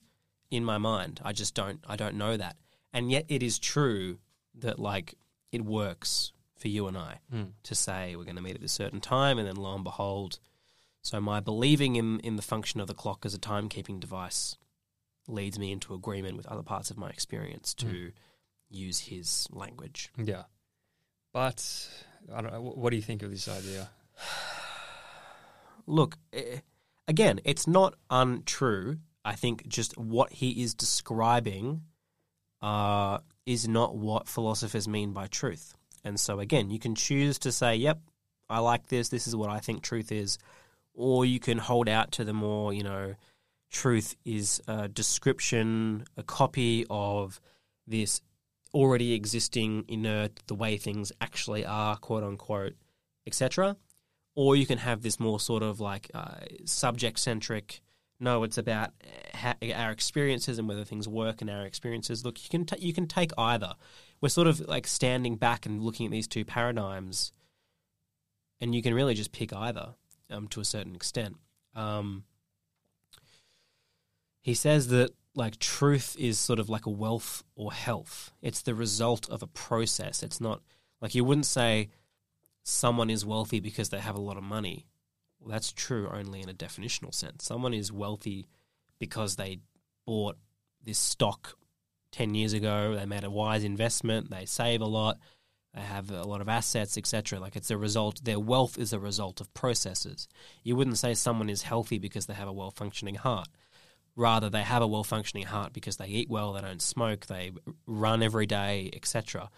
in 0.51 0.63
my 0.63 0.77
mind. 0.77 1.19
I 1.23 1.33
just 1.33 1.53
don't. 1.55 1.79
I 1.87 1.95
don't 1.95 2.15
know 2.15 2.37
that, 2.37 2.55
and 2.93 3.11
yet 3.11 3.25
it 3.27 3.41
is 3.43 3.59
true 3.59 4.19
that 4.55 4.79
like 4.79 5.15
it 5.51 5.63
works 5.65 6.31
for 6.57 6.67
you 6.69 6.87
and 6.87 6.97
I 6.97 7.19
Mm. 7.33 7.51
to 7.63 7.75
say 7.75 8.15
we're 8.15 8.23
going 8.23 8.37
to 8.37 8.41
meet 8.41 8.55
at 8.55 8.63
a 8.63 8.67
certain 8.69 9.01
time, 9.01 9.37
and 9.37 9.47
then 9.47 9.55
lo 9.57 9.75
and 9.75 9.83
behold, 9.83 10.39
so 11.01 11.19
my 11.19 11.39
believing 11.39 11.95
in 11.97 12.19
in 12.21 12.35
the 12.37 12.41
function 12.41 12.79
of 12.79 12.87
the 12.87 12.93
clock 12.93 13.25
as 13.25 13.33
a 13.33 13.39
timekeeping 13.39 13.99
device 13.99 14.55
leads 15.27 15.57
me 15.59 15.71
into 15.71 15.93
agreement 15.93 16.37
with 16.37 16.45
other 16.45 16.63
parts 16.63 16.89
of 16.91 16.97
my 16.97 17.09
experience 17.09 17.73
to 17.73 18.11
use 18.69 18.99
his 18.99 19.47
language. 19.51 20.09
yeah. 20.17 20.43
But 21.33 21.89
I 22.33 22.41
don't 22.41 22.51
know. 22.53 22.61
What 22.61 22.91
do 22.91 22.95
you 22.95 23.01
think 23.01 23.23
of 23.23 23.29
this 23.31 23.47
idea? 23.47 23.89
Look, 25.87 26.17
eh, 26.33 26.59
again, 27.07 27.39
it's 27.43 27.67
not 27.67 27.95
untrue. 28.09 28.97
I 29.25 29.33
think 29.33 29.67
just 29.67 29.97
what 29.97 30.31
he 30.31 30.63
is 30.63 30.73
describing 30.73 31.81
uh, 32.61 33.19
is 33.45 33.67
not 33.67 33.95
what 33.97 34.27
philosophers 34.27 34.87
mean 34.87 35.11
by 35.11 35.27
truth. 35.27 35.73
And 36.03 36.19
so, 36.19 36.39
again, 36.39 36.69
you 36.69 36.79
can 36.79 36.95
choose 36.95 37.39
to 37.39 37.51
say, 37.51 37.75
yep, 37.75 37.99
I 38.49 38.59
like 38.59 38.87
this, 38.87 39.09
this 39.09 39.27
is 39.27 39.35
what 39.35 39.49
I 39.49 39.59
think 39.59 39.81
truth 39.81 40.11
is. 40.11 40.37
Or 40.93 41.25
you 41.25 41.39
can 41.39 41.57
hold 41.57 41.89
out 41.89 42.11
to 42.13 42.23
the 42.23 42.33
more, 42.33 42.71
you 42.71 42.83
know, 42.83 43.15
truth 43.71 44.15
is 44.23 44.61
a 44.67 44.87
description, 44.87 46.05
a 46.15 46.23
copy 46.23 46.85
of 46.89 47.41
this 47.87 48.21
already 48.73 49.13
existing 49.13 49.85
inert, 49.87 50.39
the 50.47 50.55
way 50.55 50.77
things 50.77 51.11
actually 51.19 51.65
are, 51.65 51.97
quote 51.97 52.23
unquote, 52.23 52.75
etc 53.27 53.75
or 54.35 54.55
you 54.55 54.65
can 54.65 54.77
have 54.77 55.01
this 55.01 55.19
more 55.19 55.39
sort 55.39 55.63
of 55.63 55.79
like 55.79 56.11
uh, 56.13 56.35
subject 56.65 57.19
centric. 57.19 57.81
No, 58.19 58.43
it's 58.43 58.57
about 58.57 58.91
ha- 59.33 59.57
our 59.73 59.91
experiences 59.91 60.57
and 60.57 60.67
whether 60.67 60.85
things 60.85 61.07
work 61.07 61.41
and 61.41 61.49
our 61.49 61.65
experiences. 61.65 62.23
Look, 62.23 62.41
you 62.43 62.49
can 62.49 62.65
ta 62.65 62.75
you 62.79 62.93
can 62.93 63.07
take 63.07 63.31
either. 63.37 63.73
We're 64.21 64.29
sort 64.29 64.47
of 64.47 64.61
like 64.61 64.87
standing 64.87 65.35
back 65.35 65.65
and 65.65 65.81
looking 65.81 66.05
at 66.05 66.11
these 66.11 66.27
two 66.27 66.45
paradigms, 66.45 67.33
and 68.61 68.73
you 68.73 68.81
can 68.81 68.93
really 68.93 69.13
just 69.13 69.33
pick 69.33 69.53
either 69.53 69.95
um, 70.29 70.47
to 70.49 70.61
a 70.61 70.65
certain 70.65 70.95
extent. 70.95 71.35
Um, 71.75 72.23
he 74.39 74.53
says 74.53 74.87
that 74.89 75.11
like 75.35 75.59
truth 75.59 76.15
is 76.17 76.39
sort 76.39 76.59
of 76.59 76.69
like 76.69 76.85
a 76.85 76.91
wealth 76.91 77.43
or 77.55 77.73
health. 77.73 78.31
It's 78.41 78.61
the 78.61 78.75
result 78.75 79.29
of 79.29 79.43
a 79.43 79.47
process. 79.47 80.23
It's 80.23 80.39
not 80.39 80.61
like 81.01 81.13
you 81.15 81.25
wouldn't 81.25 81.45
say 81.45 81.89
someone 82.63 83.09
is 83.09 83.25
wealthy 83.25 83.59
because 83.59 83.89
they 83.89 83.99
have 83.99 84.15
a 84.15 84.21
lot 84.21 84.37
of 84.37 84.43
money. 84.43 84.85
Well, 85.45 85.53
that's 85.53 85.71
true 85.71 86.09
only 86.11 86.41
in 86.41 86.49
a 86.49 86.53
definitional 86.53 87.13
sense. 87.13 87.45
Someone 87.45 87.75
is 87.75 87.91
wealthy 87.91 88.47
because 88.97 89.35
they 89.35 89.59
bought 90.07 90.37
this 90.83 90.97
stock 90.97 91.55
10 92.13 92.33
years 92.33 92.53
ago, 92.53 92.95
they 92.95 93.05
made 93.05 93.23
a 93.23 93.29
wise 93.29 93.63
investment, 93.63 94.31
they 94.31 94.45
save 94.45 94.81
a 94.81 94.85
lot, 94.85 95.19
they 95.75 95.81
have 95.81 96.09
a 96.09 96.23
lot 96.23 96.41
of 96.41 96.49
assets, 96.49 96.97
etc. 96.97 97.39
Like 97.39 97.55
it's 97.55 97.69
a 97.69 97.77
result, 97.77 98.23
their 98.23 98.39
wealth 98.39 98.79
is 98.79 98.91
a 98.91 98.99
result 98.99 99.39
of 99.39 99.53
processes. 99.53 100.27
You 100.63 100.75
wouldn't 100.75 100.97
say 100.97 101.13
someone 101.13 101.49
is 101.49 101.61
healthy 101.61 101.99
because 101.99 102.25
they 102.25 102.33
have 102.33 102.47
a 102.47 102.53
well 102.53 102.71
functioning 102.71 103.15
heart. 103.15 103.49
Rather, 104.15 104.49
they 104.49 104.63
have 104.63 104.81
a 104.81 104.87
well 104.87 105.03
functioning 105.03 105.45
heart 105.45 105.73
because 105.73 105.97
they 105.97 106.07
eat 106.07 106.29
well, 106.29 106.53
they 106.53 106.61
don't 106.61 106.81
smoke, 106.81 107.27
they 107.27 107.51
run 107.85 108.23
every 108.23 108.47
day, 108.47 108.89
etc 108.93 109.51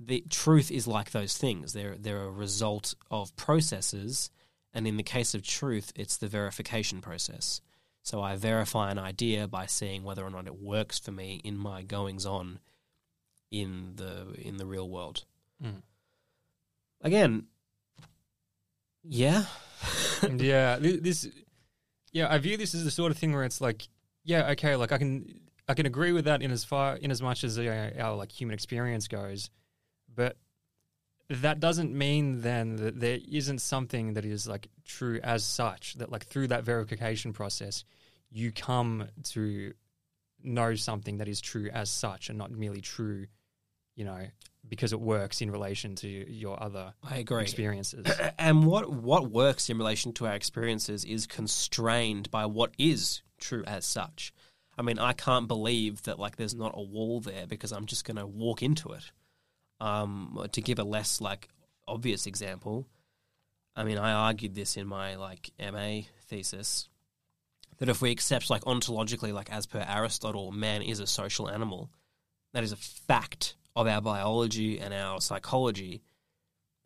the 0.00 0.24
truth 0.30 0.70
is 0.70 0.86
like 0.86 1.10
those 1.10 1.36
things. 1.36 1.74
They're 1.74 1.96
they're 1.98 2.24
a 2.24 2.30
result 2.30 2.94
of 3.10 3.36
processes, 3.36 4.30
and 4.72 4.86
in 4.86 4.96
the 4.96 5.02
case 5.02 5.34
of 5.34 5.42
truth, 5.42 5.92
it's 5.96 6.16
the 6.16 6.28
verification 6.28 7.00
process. 7.00 7.60
So 8.02 8.22
I 8.22 8.36
verify 8.36 8.90
an 8.90 8.98
idea 8.98 9.46
by 9.46 9.66
seeing 9.66 10.04
whether 10.04 10.24
or 10.24 10.30
not 10.30 10.46
it 10.46 10.60
works 10.60 10.98
for 10.98 11.12
me 11.12 11.40
in 11.44 11.56
my 11.56 11.82
goings 11.82 12.24
on 12.24 12.60
in 13.50 13.92
the 13.96 14.34
in 14.38 14.56
the 14.56 14.66
real 14.66 14.88
world. 14.88 15.24
Mm. 15.62 15.82
Again, 17.02 17.46
yeah, 19.02 19.44
yeah, 20.36 20.76
this. 20.80 21.28
Yeah, 22.12 22.32
I 22.32 22.38
view 22.38 22.56
this 22.56 22.74
as 22.74 22.82
the 22.84 22.90
sort 22.90 23.12
of 23.12 23.18
thing 23.18 23.32
where 23.32 23.44
it's 23.44 23.60
like, 23.60 23.88
yeah, 24.24 24.50
okay, 24.50 24.74
like 24.74 24.90
I 24.90 24.98
can, 24.98 25.40
I 25.68 25.74
can 25.74 25.86
agree 25.86 26.10
with 26.10 26.24
that 26.24 26.42
in 26.42 26.50
as 26.50 26.64
far, 26.64 26.96
in 26.96 27.12
as 27.12 27.22
much 27.22 27.44
as 27.44 27.56
our 27.56 28.16
like 28.16 28.32
human 28.32 28.52
experience 28.52 29.06
goes, 29.06 29.48
but 30.12 30.36
that 31.30 31.60
doesn't 31.60 31.92
mean 31.96 32.40
then 32.40 32.76
that 32.76 32.98
there 32.98 33.18
isn't 33.30 33.60
something 33.60 34.14
that 34.14 34.24
is 34.24 34.48
like 34.48 34.68
true 34.84 35.20
as 35.22 35.44
such. 35.44 35.94
That 35.94 36.10
like 36.10 36.26
through 36.26 36.48
that 36.48 36.64
verification 36.64 37.32
process, 37.32 37.84
you 38.30 38.50
come 38.50 39.08
to 39.30 39.72
know 40.42 40.74
something 40.74 41.18
that 41.18 41.28
is 41.28 41.40
true 41.40 41.70
as 41.72 41.88
such, 41.88 42.28
and 42.30 42.38
not 42.38 42.50
merely 42.50 42.80
true, 42.80 43.26
you 43.94 44.04
know, 44.04 44.26
because 44.68 44.92
it 44.92 45.00
works 45.00 45.40
in 45.40 45.52
relation 45.52 45.94
to 45.96 46.08
your 46.08 46.60
other 46.60 46.94
I 47.02 47.18
agree. 47.18 47.42
experiences. 47.42 48.10
and 48.38 48.66
what 48.66 48.90
what 48.90 49.30
works 49.30 49.70
in 49.70 49.78
relation 49.78 50.12
to 50.14 50.26
our 50.26 50.34
experiences 50.34 51.04
is 51.04 51.28
constrained 51.28 52.28
by 52.32 52.46
what 52.46 52.74
is 52.76 53.22
true 53.38 53.62
as 53.68 53.84
such. 53.86 54.32
I 54.76 54.82
mean, 54.82 54.98
I 54.98 55.12
can't 55.12 55.46
believe 55.46 56.02
that 56.02 56.18
like 56.18 56.36
there's 56.36 56.54
not 56.56 56.72
a 56.74 56.82
wall 56.82 57.20
there 57.20 57.46
because 57.46 57.70
I'm 57.70 57.86
just 57.86 58.04
going 58.04 58.16
to 58.16 58.26
walk 58.26 58.62
into 58.62 58.92
it. 58.92 59.12
Um, 59.80 60.46
to 60.52 60.60
give 60.60 60.78
a 60.78 60.84
less 60.84 61.20
like 61.20 61.48
obvious 61.88 62.26
example, 62.26 62.86
I 63.74 63.84
mean, 63.84 63.98
I 63.98 64.12
argued 64.12 64.54
this 64.54 64.76
in 64.76 64.86
my 64.86 65.16
like 65.16 65.50
MA 65.58 66.02
thesis 66.28 66.88
that 67.78 67.88
if 67.88 68.02
we 68.02 68.10
accept 68.10 68.50
like 68.50 68.62
ontologically, 68.64 69.32
like 69.32 69.50
as 69.50 69.66
per 69.66 69.84
Aristotle, 69.86 70.52
man 70.52 70.82
is 70.82 71.00
a 71.00 71.06
social 71.06 71.48
animal, 71.48 71.90
that 72.52 72.62
is 72.62 72.72
a 72.72 72.76
fact 72.76 73.56
of 73.74 73.86
our 73.86 74.00
biology 74.00 74.78
and 74.78 74.92
our 74.92 75.20
psychology, 75.20 76.02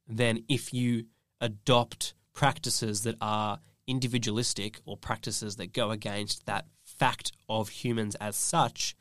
then 0.07 0.45
if 0.49 0.73
you 0.73 1.07
adopt 1.41 2.15
practices 2.33 3.03
that 3.03 3.17
are 3.21 3.59
individualistic 3.87 4.81
or 4.85 4.97
practices 4.97 5.57
that 5.57 5.73
go 5.73 5.91
against 5.91 6.47
that 6.47 6.67
fact 6.85 7.33
of 7.49 7.69
humans 7.69 8.15
as 8.17 8.37
such, 8.37 8.95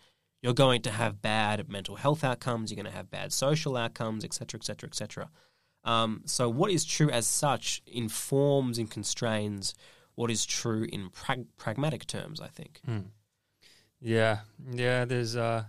you're 0.44 0.54
going 0.54 0.84
to 0.84 0.92
have 0.92 1.22
bad 1.22 1.68
mental 1.70 1.96
health 1.96 2.24
outcomes, 2.24 2.70
you're 2.70 2.76
going 2.82 2.92
to 2.92 2.96
have 2.96 3.10
bad 3.10 3.34
social 3.34 3.76
outcomes, 3.76 4.24
etc., 4.24 4.60
etc., 4.60 4.88
etc. 4.90 5.30
Um, 5.84 6.22
so, 6.26 6.50
what 6.50 6.70
is 6.70 6.86
true 6.86 7.10
as 7.10 7.26
such 7.26 7.82
informs 7.88 8.78
and 8.78 8.92
constrains 8.92 9.74
what 10.16 10.30
is 10.30 10.46
true 10.46 10.84
in 10.92 11.10
prag- 11.10 11.48
pragmatic 11.58 12.06
terms. 12.06 12.40
I 12.40 12.48
think. 12.48 12.80
Hmm. 12.86 13.00
Yeah, 14.00 14.40
yeah. 14.72 15.06
There's 15.06 15.36
uh, 15.36 15.64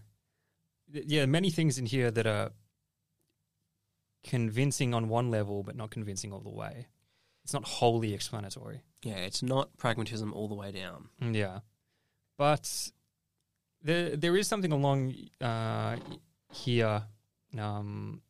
th- 0.92 1.06
yeah, 1.06 1.24
many 1.26 1.50
things 1.50 1.78
in 1.78 1.86
here 1.86 2.10
that 2.10 2.26
are 2.26 2.50
convincing 4.22 4.94
on 4.94 5.08
one 5.08 5.30
level, 5.30 5.62
but 5.62 5.76
not 5.76 5.90
convincing 5.90 6.32
all 6.32 6.40
the 6.40 6.50
way. 6.50 6.88
It's 7.44 7.52
not 7.52 7.64
wholly 7.64 8.14
explanatory. 8.14 8.82
Yeah, 9.02 9.16
it's 9.16 9.42
not 9.42 9.76
pragmatism 9.76 10.32
all 10.32 10.48
the 10.48 10.54
way 10.54 10.72
down. 10.72 11.08
Mm, 11.20 11.34
Yeah, 11.34 11.58
but 12.38 12.90
there 13.84 14.16
there 14.16 14.36
is 14.36 14.48
something 14.48 14.72
along 14.72 15.14
uh, 15.40 15.96
here 16.50 17.02
um, 17.58 18.20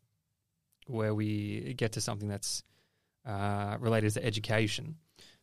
where 0.86 1.14
we 1.14 1.74
get 1.74 1.92
to 1.92 2.00
something 2.00 2.28
that's 2.28 2.62
uh, 3.24 3.76
related 3.80 4.12
to 4.14 4.24
education. 4.24 4.96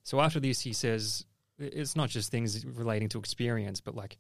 So 0.04 0.20
after 0.20 0.40
this, 0.40 0.62
he 0.62 0.74
says 0.74 1.26
it's 1.58 1.96
not 1.96 2.10
just 2.10 2.30
things 2.32 2.66
relating 2.66 3.10
to 3.10 3.20
experience, 3.20 3.82
but 3.82 3.96
like 3.96 4.18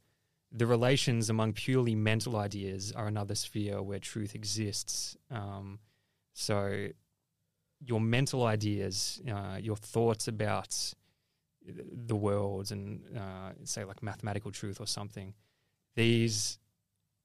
the 0.52 0.66
relations 0.66 1.30
among 1.30 1.54
purely 1.54 1.96
mental 1.96 2.38
ideas 2.38 2.92
are 2.92 3.08
another 3.08 3.36
sphere 3.36 3.82
where 3.82 4.00
truth 4.00 4.36
exists. 4.36 5.18
Um, 5.30 5.80
so 6.34 6.88
your 7.84 8.00
mental 8.00 8.46
ideas, 8.46 9.22
uh, 9.30 9.58
your 9.60 9.76
thoughts 9.76 10.28
about 10.28 10.94
the 11.66 12.16
world 12.16 12.72
and 12.72 13.02
uh, 13.16 13.52
say 13.64 13.84
like 13.84 14.04
mathematical 14.04 14.52
truth 14.52 14.80
or 14.80 14.88
something, 14.88 15.34
these 15.96 16.58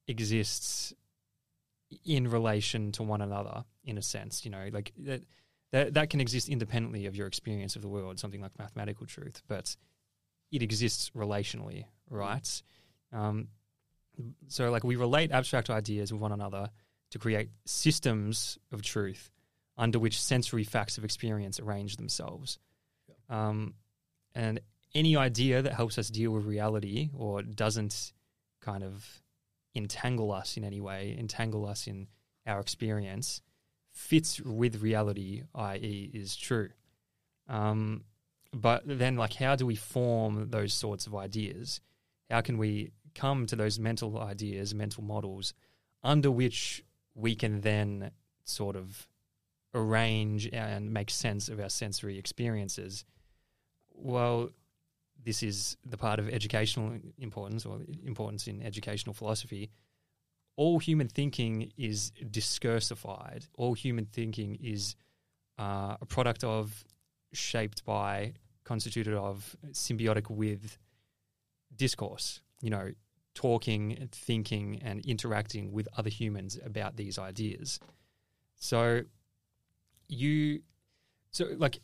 exists 0.09 0.93
in 2.05 2.29
relation 2.29 2.93
to 2.93 3.03
one 3.03 3.21
another 3.21 3.65
in 3.85 3.99
a 3.99 4.03
sense. 4.03 4.45
You 4.45 4.51
know, 4.51 4.69
like 4.73 4.93
that 4.99 5.23
that 5.73 5.95
that 5.95 6.11
can 6.11 6.21
exist 6.21 6.49
independently 6.49 7.07
of 7.07 7.17
your 7.17 7.27
experience 7.27 7.77
of 7.77 7.83
the 7.83 7.89
world, 7.89 8.19
something 8.19 8.41
like 8.41 8.59
mathematical 8.59 9.07
truth, 9.07 9.43
but 9.49 9.77
it 10.53 10.63
exists 10.63 11.11
relationally, 11.11 11.85
right? 12.09 12.63
Um, 13.13 13.49
so, 14.49 14.71
like, 14.71 14.85
we 14.85 14.97
relate 14.97 15.33
abstract 15.33 15.71
ideas 15.71 16.13
with 16.13 16.23
one 16.23 16.33
another 16.33 16.71
to 17.11 17.19
create 17.19 17.51
systems 17.65 18.59
of 18.73 18.83
truth 18.83 19.31
under 19.77 19.99
which 19.99 20.21
sensory 20.21 20.65
facts 20.65 20.97
of 20.97 21.05
experience 21.05 21.61
arrange 21.61 21.97
themselves. 21.97 22.59
Um, 23.29 23.75
and 24.35 24.61
any 24.95 25.17
idea 25.17 25.63
that 25.63 25.75
helps 25.75 25.99
us 25.99 26.09
deal 26.09 26.31
with 26.31 26.47
reality 26.47 27.11
or 27.15 27.43
doesn't 27.43 28.13
kind 28.67 28.83
of 28.83 29.23
entangle 29.75 30.33
us 30.33 30.57
in 30.57 30.65
any 30.65 30.81
way, 30.81 31.15
entangle 31.17 31.65
us 31.67 31.87
in 31.87 32.09
our 32.47 32.61
experience, 32.61 33.41
fits 33.91 34.41
with 34.41 34.83
reality, 34.83 35.43
i.e., 35.55 36.11
is 36.13 36.37
true. 36.37 36.71
Um, 37.49 38.05
but 38.53 38.83
then, 38.85 39.17
like, 39.17 39.35
how 39.35 39.55
do 39.55 39.67
we 39.67 39.77
form 39.77 40.49
those 40.51 40.73
sorts 40.73 41.07
of 41.07 41.15
ideas? 41.15 41.81
How 42.31 42.41
can 42.41 42.59
we 42.59 42.91
come 43.15 43.47
to 43.47 43.57
those 43.57 43.79
mental 43.79 44.19
ideas, 44.19 44.75
mental 44.75 45.05
models, 45.05 45.55
under 46.03 46.31
which 46.31 46.85
we 47.15 47.35
can 47.35 47.61
then 47.61 48.11
sort 48.45 48.77
of 48.77 49.07
arrange 49.75 50.49
and 50.53 50.93
make 50.93 51.11
sense 51.11 51.49
of 51.49 51.61
our 51.61 51.69
sensory 51.69 52.19
experiences? 52.19 53.05
Well, 53.93 54.51
this 55.27 55.43
is 55.43 55.77
the 55.85 55.97
part 55.97 56.21
of 56.21 56.29
educational 56.29 56.99
importance 57.19 57.67
or 57.67 57.81
importance 58.05 58.47
in 58.47 58.63
educational 58.63 59.13
philosophy. 59.13 59.71
All 60.55 60.79
human 60.79 61.09
thinking 61.09 61.73
is 61.77 62.13
discursified. 62.23 63.49
All 63.59 63.75
human 63.75 64.07
thinking 64.07 64.57
is 64.63 64.95
uh, 65.59 65.97
a 66.01 66.07
product 66.07 66.45
of, 66.45 66.85
shaped 67.33 67.85
by, 67.85 68.35
constituted 68.63 69.15
of, 69.15 69.57
symbiotic 69.73 70.31
with 70.31 70.79
discourse. 71.75 72.41
You 72.63 72.71
know, 72.71 72.93
talking, 73.35 74.09
thinking, 74.13 74.81
and 74.85 75.05
interacting 75.05 75.73
with 75.73 75.89
other 75.99 76.09
humans 76.09 76.57
about 76.65 76.97
these 76.97 77.19
ideas. 77.19 77.81
So, 78.55 79.03
you, 80.09 80.63
so 81.33 81.49
like 81.59 81.81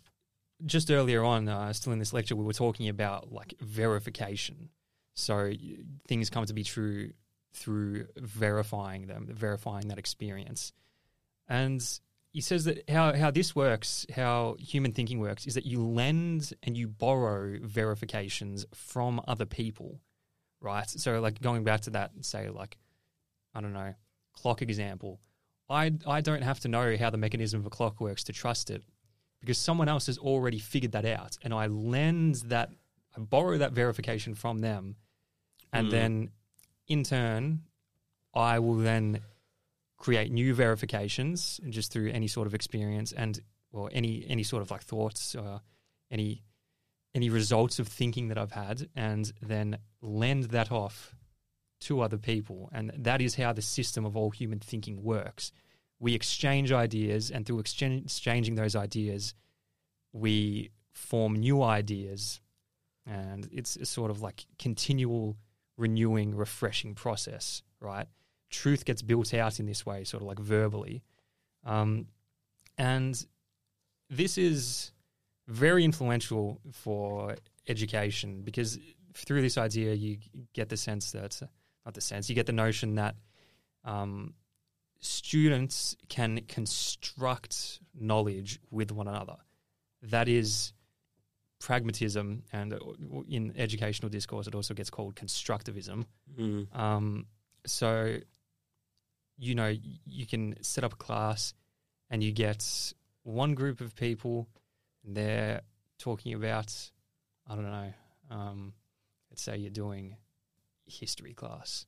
just 0.64 0.90
earlier 0.90 1.24
on, 1.24 1.48
uh, 1.48 1.72
still 1.72 1.92
in 1.92 1.98
this 1.98 2.12
lecture, 2.12 2.36
we 2.36 2.44
were 2.44 2.52
talking 2.52 2.88
about 2.88 3.32
like 3.32 3.54
verification. 3.60 4.70
So 5.14 5.52
things 6.06 6.30
come 6.30 6.46
to 6.46 6.54
be 6.54 6.64
true 6.64 7.12
through 7.52 8.06
verifying 8.16 9.06
them, 9.06 9.26
verifying 9.30 9.88
that 9.88 9.98
experience. 9.98 10.72
And 11.48 11.82
he 12.32 12.40
says 12.40 12.64
that 12.64 12.88
how, 12.88 13.12
how 13.14 13.30
this 13.30 13.54
works, 13.54 14.06
how 14.14 14.56
human 14.58 14.92
thinking 14.92 15.20
works, 15.20 15.46
is 15.46 15.54
that 15.54 15.66
you 15.66 15.86
lend 15.86 16.54
and 16.62 16.76
you 16.76 16.88
borrow 16.88 17.58
verifications 17.62 18.64
from 18.74 19.20
other 19.28 19.44
people, 19.44 20.00
right? 20.60 20.88
So, 20.88 21.20
like 21.20 21.40
going 21.42 21.62
back 21.64 21.82
to 21.82 21.90
that, 21.90 22.12
say, 22.22 22.48
like, 22.48 22.78
I 23.54 23.60
don't 23.60 23.74
know, 23.74 23.94
clock 24.32 24.62
example. 24.62 25.20
I, 25.68 25.92
I 26.06 26.20
don't 26.22 26.42
have 26.42 26.60
to 26.60 26.68
know 26.68 26.96
how 26.96 27.10
the 27.10 27.18
mechanism 27.18 27.60
of 27.60 27.66
a 27.66 27.70
clock 27.70 28.00
works 28.00 28.24
to 28.24 28.32
trust 28.32 28.70
it 28.70 28.82
because 29.42 29.58
someone 29.58 29.88
else 29.88 30.06
has 30.06 30.16
already 30.18 30.58
figured 30.58 30.92
that 30.92 31.04
out. 31.04 31.36
And 31.42 31.52
I 31.52 31.66
lend 31.66 32.36
that, 32.46 32.70
I 33.16 33.20
borrow 33.20 33.58
that 33.58 33.72
verification 33.72 34.34
from 34.34 34.60
them. 34.60 34.96
And 35.72 35.88
Mm. 35.88 35.90
then 35.90 36.30
in 36.86 37.02
turn, 37.02 37.64
I 38.32 38.60
will 38.60 38.76
then 38.76 39.20
create 39.98 40.30
new 40.32 40.54
verifications 40.54 41.60
just 41.68 41.92
through 41.92 42.10
any 42.10 42.28
sort 42.28 42.46
of 42.46 42.54
experience 42.54 43.12
and 43.12 43.40
or 43.72 43.90
any 43.92 44.24
any 44.28 44.42
sort 44.42 44.62
of 44.62 44.70
like 44.70 44.82
thoughts 44.82 45.34
or 45.34 45.60
any 46.10 46.42
any 47.14 47.28
results 47.30 47.78
of 47.78 47.88
thinking 47.88 48.28
that 48.28 48.38
I've 48.38 48.52
had 48.52 48.88
and 48.96 49.32
then 49.42 49.78
lend 50.00 50.44
that 50.44 50.72
off 50.72 51.14
to 51.80 52.00
other 52.00 52.18
people 52.18 52.68
and 52.72 52.90
that 52.96 53.20
is 53.20 53.34
how 53.36 53.52
the 53.52 53.62
system 53.62 54.04
of 54.04 54.16
all 54.16 54.30
human 54.30 54.58
thinking 54.60 55.02
works 55.02 55.52
we 56.02 56.14
exchange 56.14 56.72
ideas 56.72 57.30
and 57.30 57.46
through 57.46 57.60
exchange, 57.60 58.04
exchanging 58.04 58.56
those 58.56 58.76
ideas 58.76 59.34
we 60.12 60.70
form 60.92 61.36
new 61.36 61.62
ideas 61.62 62.40
and 63.06 63.48
it's 63.50 63.76
a 63.76 63.86
sort 63.86 64.10
of 64.10 64.20
like 64.20 64.44
continual 64.58 65.36
renewing 65.78 66.34
refreshing 66.34 66.94
process 66.94 67.62
right 67.80 68.08
truth 68.52 68.84
gets 68.84 69.02
built 69.02 69.34
out 69.34 69.58
in 69.58 69.66
this 69.66 69.84
way, 69.84 70.04
sort 70.04 70.22
of 70.22 70.28
like 70.28 70.38
verbally. 70.38 71.02
Um, 71.64 72.06
and 72.78 73.26
this 74.08 74.38
is 74.38 74.92
very 75.48 75.84
influential 75.84 76.60
for 76.70 77.36
education 77.66 78.42
because 78.42 78.78
through 79.14 79.42
this 79.42 79.58
idea, 79.58 79.94
you 79.94 80.18
get 80.52 80.68
the 80.68 80.76
sense 80.76 81.10
that, 81.12 81.42
not 81.84 81.94
the 81.94 82.00
sense, 82.00 82.28
you 82.28 82.36
get 82.36 82.46
the 82.46 82.52
notion 82.52 82.94
that 82.94 83.16
um, 83.84 84.34
students 85.02 85.96
can 86.08 86.40
construct 86.48 87.80
knowledge 87.94 88.58
with 88.70 88.90
one 88.90 89.08
another. 89.08 89.36
That 90.02 90.28
is 90.28 90.72
pragmatism, 91.60 92.44
and 92.52 92.74
in 93.28 93.52
educational 93.56 94.08
discourse, 94.08 94.46
it 94.46 94.54
also 94.54 94.74
gets 94.74 94.90
called 94.90 95.14
constructivism. 95.14 96.06
Mm. 96.38 96.76
Um, 96.76 97.26
so, 97.66 98.16
you 99.38 99.54
know, 99.54 99.76
you 100.06 100.26
can 100.26 100.56
set 100.62 100.84
up 100.84 100.94
a 100.94 100.96
class 100.96 101.54
and 102.10 102.22
you 102.22 102.32
get 102.32 102.92
one 103.22 103.54
group 103.54 103.80
of 103.80 103.94
people, 103.94 104.48
they're 105.04 105.62
talking 105.98 106.34
about, 106.34 106.74
I 107.48 107.54
don't 107.54 107.64
know, 107.64 107.92
um, 108.30 108.72
let's 109.30 109.42
say 109.42 109.56
you're 109.56 109.70
doing 109.70 110.16
history 110.84 111.32
class, 111.32 111.86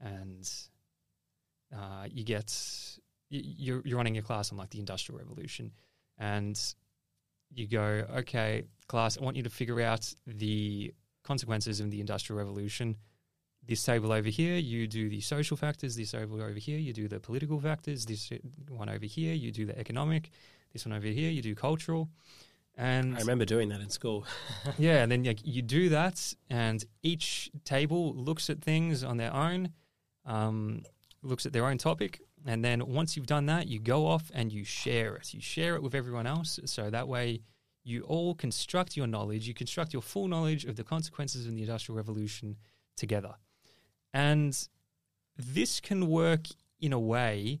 and 0.00 0.48
uh, 1.74 2.06
you 2.10 2.24
get 2.24 2.52
you're 3.28 3.82
you're 3.84 3.96
running 3.96 4.18
a 4.18 4.22
class 4.22 4.52
on 4.52 4.58
like 4.58 4.70
the 4.70 4.78
Industrial 4.78 5.18
Revolution, 5.18 5.72
and 6.18 6.60
you 7.52 7.66
go, 7.66 8.06
okay, 8.18 8.64
class, 8.88 9.18
I 9.18 9.22
want 9.22 9.36
you 9.36 9.42
to 9.42 9.50
figure 9.50 9.80
out 9.80 10.12
the 10.26 10.92
consequences 11.22 11.80
of 11.80 11.90
the 11.90 12.00
Industrial 12.00 12.38
Revolution 12.38 12.96
this 13.66 13.82
table 13.82 14.12
over 14.12 14.28
here, 14.28 14.56
you 14.56 14.86
do 14.86 15.08
the 15.08 15.20
social 15.20 15.56
factors. 15.56 15.96
This 15.96 16.12
table 16.12 16.40
over 16.40 16.58
here, 16.58 16.78
you 16.78 16.92
do 16.92 17.08
the 17.08 17.18
political 17.18 17.60
factors. 17.60 18.06
This 18.06 18.30
one 18.68 18.88
over 18.88 19.06
here, 19.06 19.34
you 19.34 19.50
do 19.50 19.66
the 19.66 19.78
economic. 19.78 20.30
This 20.72 20.86
one 20.86 20.92
over 20.92 21.06
here, 21.06 21.30
you 21.30 21.42
do 21.42 21.54
cultural. 21.54 22.08
And 22.76 23.16
I 23.16 23.20
remember 23.20 23.44
doing 23.44 23.70
that 23.70 23.80
in 23.80 23.90
school. 23.90 24.26
yeah, 24.78 25.02
and 25.02 25.10
then 25.10 25.24
like 25.24 25.40
you 25.44 25.62
do 25.62 25.88
that, 25.88 26.34
and 26.50 26.84
each 27.02 27.50
table 27.64 28.14
looks 28.14 28.50
at 28.50 28.60
things 28.60 29.02
on 29.02 29.16
their 29.16 29.32
own, 29.32 29.70
um, 30.26 30.82
looks 31.22 31.46
at 31.46 31.52
their 31.52 31.66
own 31.66 31.78
topic, 31.78 32.20
and 32.46 32.64
then 32.64 32.86
once 32.86 33.16
you've 33.16 33.26
done 33.26 33.46
that, 33.46 33.66
you 33.66 33.78
go 33.78 34.06
off 34.06 34.30
and 34.34 34.52
you 34.52 34.64
share 34.64 35.16
it. 35.16 35.34
You 35.34 35.40
share 35.40 35.74
it 35.74 35.82
with 35.82 35.94
everyone 35.94 36.26
else, 36.26 36.60
so 36.64 36.90
that 36.90 37.08
way 37.08 37.40
you 37.84 38.02
all 38.02 38.34
construct 38.34 38.96
your 38.96 39.06
knowledge. 39.06 39.46
You 39.46 39.54
construct 39.54 39.92
your 39.92 40.02
full 40.02 40.28
knowledge 40.28 40.64
of 40.64 40.76
the 40.76 40.84
consequences 40.84 41.46
of 41.46 41.54
the 41.54 41.62
Industrial 41.62 41.96
Revolution 41.96 42.56
together. 42.96 43.34
And 44.12 44.56
this 45.36 45.80
can 45.80 46.08
work 46.08 46.46
in 46.80 46.92
a 46.92 47.00
way 47.00 47.60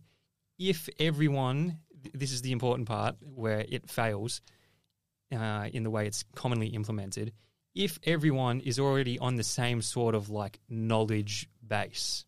if 0.58 0.88
everyone 0.98 1.78
this 2.14 2.32
is 2.32 2.42
the 2.42 2.52
important 2.52 2.86
part 2.88 3.16
where 3.20 3.64
it 3.68 3.88
fails 3.88 4.40
uh, 5.34 5.68
in 5.72 5.82
the 5.82 5.90
way 5.90 6.06
it's 6.06 6.24
commonly 6.34 6.68
implemented. 6.68 7.32
If 7.74 7.98
everyone 8.04 8.60
is 8.60 8.78
already 8.78 9.18
on 9.18 9.36
the 9.36 9.44
same 9.44 9.82
sort 9.82 10.14
of 10.14 10.30
like 10.30 10.60
knowledge 10.68 11.48
base, 11.66 12.24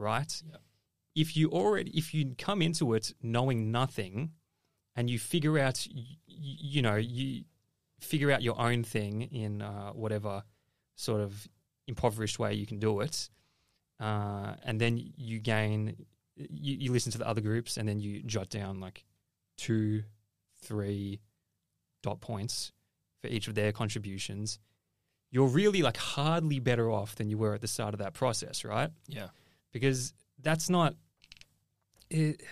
right? 0.00 0.42
Yep. 0.50 0.60
If 1.14 1.36
you 1.36 1.50
already 1.50 1.96
if 1.96 2.14
you 2.14 2.34
come 2.38 2.62
into 2.62 2.94
it 2.94 3.12
knowing 3.22 3.70
nothing, 3.70 4.32
and 4.96 5.08
you 5.10 5.18
figure 5.18 5.58
out 5.58 5.86
you, 5.86 6.16
you 6.26 6.82
know 6.82 6.96
you 6.96 7.44
figure 8.00 8.30
out 8.30 8.42
your 8.42 8.58
own 8.58 8.82
thing 8.82 9.22
in 9.22 9.62
uh, 9.62 9.90
whatever 9.92 10.42
sort 10.96 11.20
of 11.20 11.48
impoverished 11.86 12.38
way 12.38 12.54
you 12.54 12.66
can 12.66 12.78
do 12.78 13.00
it, 13.00 13.28
uh, 14.00 14.54
and 14.64 14.80
then 14.80 15.12
you 15.16 15.38
gain 15.38 15.96
you, 16.36 16.76
you 16.76 16.92
listen 16.92 17.12
to 17.12 17.18
the 17.18 17.28
other 17.28 17.40
groups 17.40 17.76
and 17.76 17.88
then 17.88 17.98
you 17.98 18.22
jot 18.22 18.48
down 18.48 18.80
like 18.80 19.04
two, 19.56 20.02
three 20.62 21.20
dot 22.02 22.20
points 22.20 22.72
for 23.20 23.28
each 23.28 23.48
of 23.48 23.54
their 23.54 23.72
contributions. 23.72 24.58
You're 25.30 25.48
really 25.48 25.82
like 25.82 25.96
hardly 25.96 26.58
better 26.58 26.90
off 26.90 27.14
than 27.14 27.28
you 27.28 27.38
were 27.38 27.54
at 27.54 27.60
the 27.60 27.68
start 27.68 27.94
of 27.94 27.98
that 27.98 28.14
process, 28.14 28.64
right? 28.64 28.90
Yeah. 29.06 29.28
Because 29.72 30.12
that's 30.42 30.70
not. 30.70 30.94
It, 32.10 32.42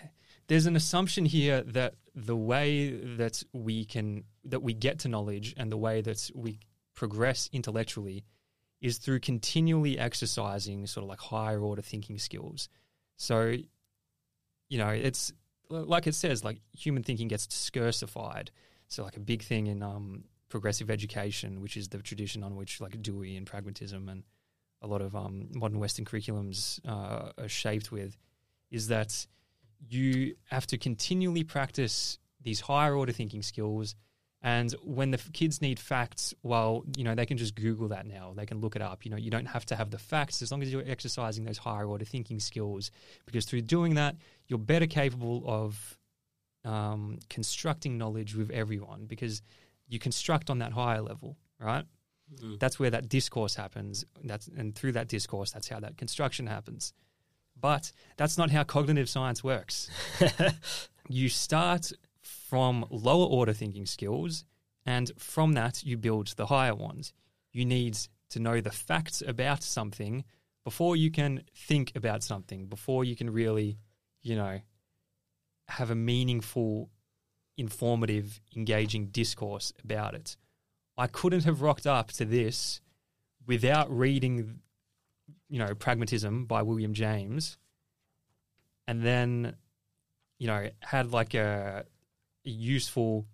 there's 0.46 0.66
an 0.66 0.76
assumption 0.76 1.24
here 1.24 1.62
that 1.62 1.94
the 2.14 2.36
way 2.36 2.90
that 2.90 3.42
we 3.52 3.84
can 3.84 4.24
that 4.44 4.62
we 4.62 4.72
get 4.72 5.00
to 5.00 5.08
knowledge 5.08 5.54
and 5.56 5.70
the 5.70 5.76
way 5.76 6.00
that 6.00 6.30
we 6.34 6.58
progress 6.94 7.48
intellectually 7.52 8.24
is 8.80 8.98
through 8.98 9.20
continually 9.20 9.98
exercising 9.98 10.86
sort 10.86 11.04
of 11.04 11.08
like 11.08 11.20
higher 11.20 11.60
order 11.60 11.82
thinking 11.82 12.18
skills. 12.18 12.68
So, 13.16 13.54
you 14.68 14.78
know, 14.78 14.88
it's 14.88 15.32
like 15.68 16.06
it 16.06 16.14
says, 16.14 16.44
like 16.44 16.60
human 16.72 17.02
thinking 17.02 17.28
gets 17.28 17.46
discursified. 17.46 18.48
So, 18.88 19.04
like 19.04 19.16
a 19.16 19.20
big 19.20 19.42
thing 19.42 19.66
in 19.66 19.82
um, 19.82 20.24
progressive 20.48 20.90
education, 20.90 21.60
which 21.60 21.76
is 21.76 21.88
the 21.88 21.98
tradition 21.98 22.42
on 22.42 22.56
which 22.56 22.80
like 22.80 23.00
Dewey 23.02 23.36
and 23.36 23.46
pragmatism 23.46 24.08
and 24.08 24.22
a 24.82 24.86
lot 24.86 25.02
of 25.02 25.14
um, 25.14 25.48
modern 25.54 25.78
Western 25.78 26.04
curriculums 26.04 26.80
uh, 26.86 27.32
are 27.36 27.48
shaped 27.48 27.90
with, 27.90 28.16
is 28.70 28.88
that 28.88 29.26
you 29.88 30.34
have 30.50 30.66
to 30.68 30.78
continually 30.78 31.44
practice 31.44 32.18
these 32.42 32.60
higher 32.60 32.94
order 32.94 33.12
thinking 33.12 33.42
skills. 33.42 33.94
And 34.40 34.72
when 34.84 35.10
the 35.10 35.18
kids 35.32 35.60
need 35.60 35.80
facts, 35.80 36.32
well, 36.44 36.84
you 36.96 37.02
know, 37.02 37.16
they 37.16 37.26
can 37.26 37.38
just 37.38 37.56
Google 37.56 37.88
that 37.88 38.06
now. 38.06 38.34
They 38.36 38.46
can 38.46 38.60
look 38.60 38.76
it 38.76 38.82
up. 38.82 39.04
You 39.04 39.10
know, 39.10 39.16
you 39.16 39.30
don't 39.30 39.46
have 39.46 39.66
to 39.66 39.76
have 39.76 39.90
the 39.90 39.98
facts 39.98 40.42
as 40.42 40.52
long 40.52 40.62
as 40.62 40.70
you're 40.72 40.84
exercising 40.86 41.44
those 41.44 41.58
higher 41.58 41.86
order 41.86 42.04
thinking 42.04 42.38
skills, 42.38 42.92
because 43.26 43.46
through 43.46 43.62
doing 43.62 43.94
that, 43.94 44.14
you're 44.46 44.60
better 44.60 44.86
capable 44.86 45.42
of 45.44 45.98
um, 46.64 47.18
constructing 47.28 47.98
knowledge 47.98 48.36
with 48.36 48.50
everyone 48.50 49.06
because 49.06 49.42
you 49.88 49.98
construct 49.98 50.50
on 50.50 50.58
that 50.58 50.72
higher 50.72 51.00
level, 51.00 51.36
right? 51.58 51.84
Mm. 52.42 52.58
That's 52.58 52.78
where 52.78 52.90
that 52.90 53.08
discourse 53.08 53.54
happens. 53.54 54.04
That's 54.22 54.48
and 54.48 54.74
through 54.74 54.92
that 54.92 55.08
discourse, 55.08 55.50
that's 55.50 55.68
how 55.68 55.80
that 55.80 55.96
construction 55.96 56.46
happens. 56.46 56.92
But 57.60 57.92
that's 58.16 58.38
not 58.38 58.50
how 58.50 58.64
cognitive 58.64 59.08
science 59.08 59.42
works. 59.42 59.90
you 61.08 61.28
start 61.28 61.92
from 62.22 62.86
lower 62.90 63.26
order 63.26 63.52
thinking 63.52 63.86
skills, 63.86 64.44
and 64.86 65.10
from 65.18 65.54
that, 65.54 65.84
you 65.84 65.96
build 65.96 66.28
the 66.36 66.46
higher 66.46 66.74
ones. 66.74 67.12
You 67.52 67.64
need 67.64 67.98
to 68.30 68.40
know 68.40 68.60
the 68.60 68.70
facts 68.70 69.22
about 69.26 69.62
something 69.62 70.24
before 70.64 70.96
you 70.96 71.10
can 71.10 71.42
think 71.54 71.92
about 71.96 72.22
something, 72.22 72.66
before 72.66 73.04
you 73.04 73.16
can 73.16 73.30
really, 73.30 73.78
you 74.22 74.36
know, 74.36 74.60
have 75.68 75.90
a 75.90 75.94
meaningful, 75.94 76.90
informative, 77.56 78.40
engaging 78.54 79.06
discourse 79.06 79.72
about 79.82 80.14
it. 80.14 80.36
I 80.98 81.06
couldn't 81.06 81.44
have 81.44 81.62
rocked 81.62 81.86
up 81.86 82.10
to 82.12 82.24
this 82.24 82.80
without 83.46 83.90
reading, 83.96 84.58
you 85.48 85.60
know, 85.60 85.72
Pragmatism 85.74 86.44
by 86.44 86.62
William 86.62 86.92
James, 86.92 87.56
and 88.88 89.02
then, 89.02 89.54
you 90.38 90.48
know, 90.48 90.68
had 90.80 91.12
like 91.12 91.34
a, 91.34 91.84
a 92.44 92.50
useful, 92.50 93.26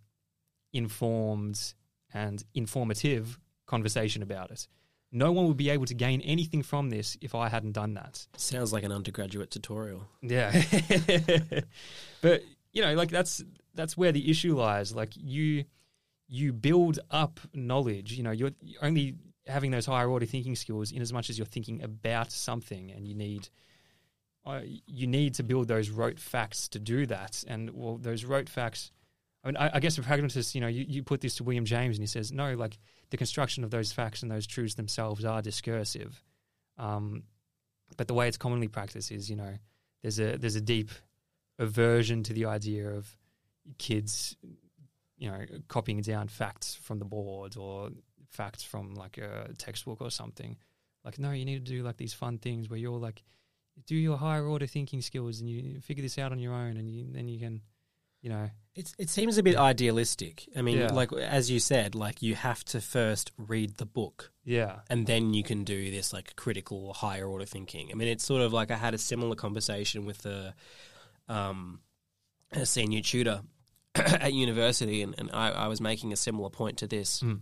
informed, 0.75 1.75
and 2.12 2.45
informative 2.55 3.41
conversation 3.67 4.23
about 4.23 4.51
it. 4.51 4.69
No 5.11 5.33
one 5.33 5.47
would 5.49 5.57
be 5.57 5.71
able 5.71 5.87
to 5.87 5.95
gain 5.95 6.21
anything 6.21 6.62
from 6.62 6.91
this 6.91 7.17
if 7.23 7.35
I 7.35 7.49
hadn't 7.49 7.73
done 7.73 7.95
that. 7.95 8.27
Sounds 8.37 8.73
like 8.73 8.85
an 8.85 8.93
undergraduate 8.93 9.51
tutorial. 9.51 10.07
Yeah. 10.23 10.51
but 12.21 12.43
you 12.73 12.83
know, 12.83 12.95
like 12.95 13.11
that's 13.11 13.43
that's 13.75 13.97
where 13.97 14.12
the 14.12 14.29
issue 14.29 14.57
lies. 14.57 14.93
Like 14.95 15.12
you 15.17 15.65
you 16.29 16.53
build 16.53 16.99
up 17.11 17.41
knowledge, 17.53 18.12
you 18.12 18.22
know, 18.22 18.31
you're 18.31 18.53
only 18.83 19.16
having 19.47 19.70
those 19.70 19.87
higher 19.87 20.09
order 20.09 20.27
thinking 20.27 20.57
skills 20.57 20.91
in 20.91 21.03
as 21.03 21.12
much 21.12 21.29
as 21.29 21.39
you're 21.39 21.47
thinking 21.47 21.83
about 21.83 22.33
something 22.33 22.91
and 22.91 23.07
you 23.07 23.14
need 23.14 23.49
uh, 24.47 24.61
you 24.64 25.07
need 25.07 25.35
to 25.35 25.43
build 25.43 25.68
those 25.68 25.89
rote 25.89 26.20
facts 26.20 26.68
to 26.68 26.79
do 26.79 27.07
that. 27.07 27.43
And 27.49 27.70
well, 27.70 27.97
those 27.97 28.25
rote 28.25 28.49
facts 28.49 28.91
I 29.45 29.49
mean, 29.49 29.57
I, 29.59 29.72
I 29.75 29.81
guess 29.81 29.99
a 29.99 30.03
pragmatist, 30.03 30.55
you 30.55 30.61
know, 30.61 30.68
you, 30.68 30.87
you 30.89 31.03
put 31.03 31.20
this 31.20 31.35
to 31.37 31.45
William 31.45 31.66
James 31.66 31.97
and 31.97 32.03
he 32.03 32.07
says, 32.07 32.33
no, 32.33 32.55
like 32.55 32.79
the 33.11 33.18
construction 33.18 33.62
of 33.62 33.70
those 33.70 33.93
facts 33.93 34.22
and 34.22 34.31
those 34.31 34.47
truths 34.47 34.75
themselves 34.75 35.25
are 35.25 35.43
discursive. 35.43 36.22
Um, 36.79 37.25
but 37.97 38.09
the 38.09 38.14
way 38.14 38.27
it's 38.27 38.39
commonly 38.39 38.68
practiced 38.68 39.12
is, 39.12 39.29
you 39.29 39.37
know, 39.37 39.55
there's 40.03 40.18
a 40.18 40.39
there's 40.39 40.57
a 40.57 40.61
deep 40.61 40.91
aversion 41.59 42.22
to 42.25 42.33
the 42.33 42.47
idea 42.47 42.89
of 42.89 43.16
kids, 43.79 44.37
you 45.17 45.31
know, 45.31 45.45
copying 45.69 46.01
down 46.01 46.29
facts 46.29 46.75
from 46.75 46.99
the 46.99 47.05
board 47.05 47.57
or 47.57 47.91
facts 48.31 48.62
from 48.62 48.95
like 48.95 49.19
a 49.19 49.51
textbook 49.59 50.01
or 50.01 50.11
something. 50.11 50.57
Like, 51.05 51.19
no, 51.19 51.31
you 51.33 51.45
need 51.45 51.65
to 51.65 51.73
do 51.73 51.83
like 51.83 51.97
these 51.99 52.15
fun 52.15 52.39
things 52.39 52.69
where 52.69 52.79
you're 52.79 52.99
like, 52.99 53.23
do 53.87 53.95
your 53.95 54.17
higher 54.17 54.45
order 54.47 54.67
thinking 54.67 55.03
skills 55.03 55.41
and 55.41 55.49
you 55.51 55.81
figure 55.81 56.03
this 56.03 56.19
out 56.19 56.33
on 56.33 56.39
your 56.39 56.53
own, 56.53 56.77
and 56.77 56.89
you, 56.91 57.07
then 57.11 57.29
you 57.29 57.39
can, 57.39 57.61
you 58.23 58.31
know, 58.31 58.49
It's, 58.75 58.95
it 58.99 59.11
seems 59.11 59.37
a 59.37 59.43
bit 59.43 59.57
idealistic. 59.57 60.49
I 60.57 60.62
mean, 60.62 60.79
Yeah. 60.79 60.93
like 60.93 61.12
as 61.12 61.51
you 61.51 61.61
said, 61.61 61.95
like 61.95 62.23
you 62.23 62.35
have 62.37 62.65
to 62.67 62.81
first 62.81 63.33
read 63.37 63.77
the 63.77 63.85
book 63.87 64.33
yeah, 64.45 64.81
and 64.89 65.07
then 65.07 65.35
you 65.35 65.43
can 65.43 65.65
do 65.65 65.91
this 65.91 66.12
like 66.12 66.35
critical 66.37 66.95
higher 66.95 67.27
order 67.27 67.45
thinking. 67.45 67.91
I 67.93 67.95
mean, 67.95 68.09
it's 68.09 68.25
sort 68.25 68.43
of 68.43 68.53
like 68.53 68.71
I 68.71 68.77
had 68.77 68.95
a 68.95 68.99
similar 68.99 69.35
conversation 69.37 70.07
with 70.07 70.25
a, 70.27 70.55
um, 71.29 71.81
a 72.53 72.65
senior 72.65 73.01
tutor 73.03 73.43
at 73.97 74.32
university, 74.32 75.03
and, 75.03 75.14
and 75.18 75.30
I, 75.32 75.51
I 75.51 75.68
was 75.68 75.80
making 75.80 76.12
a 76.12 76.16
similar 76.16 76.51
point 76.51 76.78
to 76.78 76.86
this. 76.86 77.20
Mm. 77.20 77.40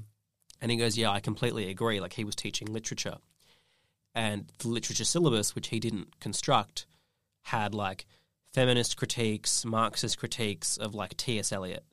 And 0.61 0.71
he 0.71 0.77
goes, 0.77 0.97
"Yeah, 0.97 1.11
I 1.11 1.21
completely 1.21 1.71
agree." 1.71 2.01
Like 2.01 2.13
he 2.13 2.25
was 2.25 2.37
teaching 2.37 2.73
literature, 2.73 3.17
and 4.15 4.51
the 4.59 4.69
literature 4.69 5.05
syllabus, 5.05 5.55
which 5.55 5.69
he 5.69 5.81
didn't 5.81 6.21
construct, 6.21 6.87
had 7.43 7.75
like 7.75 8.07
feminist 8.53 8.97
critiques, 8.97 9.65
Marxist 9.65 10.19
critiques 10.19 10.77
of 10.77 10.95
like 10.95 11.17
T.S. 11.17 11.53
Eliot, 11.53 11.85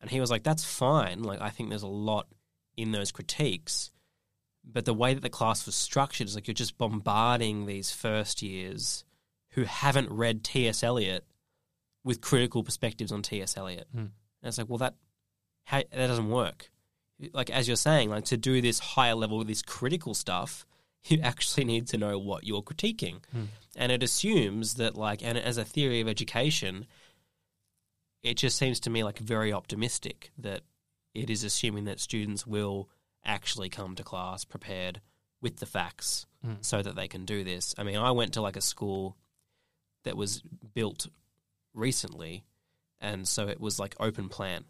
and 0.00 0.10
he 0.10 0.20
was 0.20 0.30
like, 0.30 0.42
"That's 0.42 0.64
fine. 0.64 1.22
Like 1.22 1.40
I 1.40 1.50
think 1.50 1.68
there's 1.68 1.82
a 1.82 1.88
lot 1.88 2.26
in 2.76 2.92
those 2.92 3.12
critiques." 3.12 3.90
But 4.64 4.84
the 4.84 4.94
way 4.94 5.14
that 5.14 5.22
the 5.22 5.30
class 5.30 5.64
was 5.66 5.74
structured 5.74 6.28
is 6.28 6.34
like 6.34 6.46
you're 6.46 6.54
just 6.54 6.78
bombarding 6.78 7.66
these 7.66 7.90
first 7.90 8.42
years 8.42 9.04
who 9.50 9.64
haven't 9.64 10.10
read 10.10 10.44
T.S. 10.44 10.82
Eliot 10.82 11.24
with 12.04 12.20
critical 12.20 12.62
perspectives 12.64 13.12
on 13.12 13.22
T.S. 13.22 13.56
Eliot. 13.56 13.86
Hmm. 13.92 13.98
And 13.98 14.10
it's 14.48 14.58
like, 14.58 14.68
well, 14.68 14.78
that 14.78 14.94
how, 15.64 15.78
that 15.78 16.06
doesn't 16.08 16.28
work. 16.30 16.70
Like 17.32 17.50
as 17.50 17.68
you're 17.68 17.76
saying, 17.76 18.10
like 18.10 18.24
to 18.26 18.36
do 18.36 18.60
this 18.60 18.78
higher 18.80 19.14
level, 19.14 19.44
this 19.44 19.62
critical 19.62 20.14
stuff, 20.14 20.66
you 21.04 21.20
actually 21.22 21.64
need 21.64 21.86
to 21.88 21.98
know 21.98 22.18
what 22.18 22.44
you're 22.44 22.62
critiquing, 22.62 23.24
Hmm. 23.32 23.44
and 23.76 23.92
it 23.92 24.02
assumes 24.02 24.74
that 24.74 24.96
like, 24.96 25.22
and 25.24 25.38
as 25.38 25.56
a 25.58 25.64
theory 25.64 26.00
of 26.00 26.08
education, 26.08 26.86
it 28.22 28.34
just 28.36 28.56
seems 28.56 28.80
to 28.80 28.90
me 28.90 29.02
like 29.04 29.18
very 29.18 29.52
optimistic 29.52 30.30
that 30.38 30.60
it 31.14 31.28
is 31.30 31.44
assuming 31.44 31.84
that 31.84 32.00
students 32.00 32.46
will 32.46 32.88
actually 33.24 33.68
come 33.68 33.94
to 33.94 34.02
class 34.02 34.44
prepared 34.44 35.00
with 35.40 35.56
the 35.58 35.66
facts 35.66 36.26
Mm. 36.44 36.56
so 36.64 36.82
that 36.82 36.96
they 36.96 37.06
can 37.06 37.24
do 37.24 37.44
this. 37.44 37.72
I 37.78 37.84
mean, 37.84 37.96
I 37.96 38.10
went 38.10 38.32
to 38.32 38.40
like 38.42 38.56
a 38.56 38.60
school 38.60 39.16
that 40.02 40.16
was 40.16 40.42
built 40.74 41.06
recently, 41.74 42.44
and 43.00 43.26
so 43.26 43.48
it 43.48 43.60
was 43.60 43.78
like 43.78 43.94
open 44.00 44.28
plan. 44.28 44.64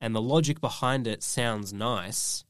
And 0.00 0.14
the 0.14 0.22
logic 0.22 0.60
behind 0.60 1.06
it 1.06 1.22
sounds 1.22 1.72
nice, 1.72 2.44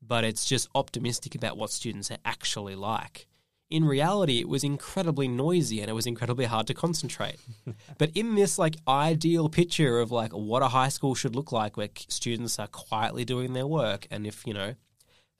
but 0.00 0.24
it's 0.24 0.44
just 0.44 0.68
optimistic 0.74 1.34
about 1.34 1.56
what 1.56 1.70
students 1.70 2.10
are 2.10 2.18
actually 2.24 2.76
like. 2.76 3.26
In 3.70 3.84
reality, 3.84 4.38
it 4.38 4.48
was 4.48 4.62
incredibly 4.62 5.26
noisy 5.26 5.80
and 5.80 5.90
it 5.90 5.94
was 5.94 6.06
incredibly 6.06 6.44
hard 6.44 6.66
to 6.68 6.74
concentrate. 6.74 7.38
but 7.98 8.10
in 8.14 8.34
this 8.34 8.58
like 8.58 8.76
ideal 8.86 9.48
picture 9.48 9.98
of 9.98 10.12
like 10.12 10.32
what 10.32 10.62
a 10.62 10.68
high 10.68 10.90
school 10.90 11.14
should 11.14 11.34
look 11.34 11.50
like, 11.50 11.76
where 11.76 11.88
students 12.08 12.58
are 12.58 12.68
quietly 12.68 13.24
doing 13.24 13.54
their 13.54 13.66
work, 13.66 14.06
and 14.10 14.26
if 14.26 14.46
you 14.46 14.54
know 14.54 14.74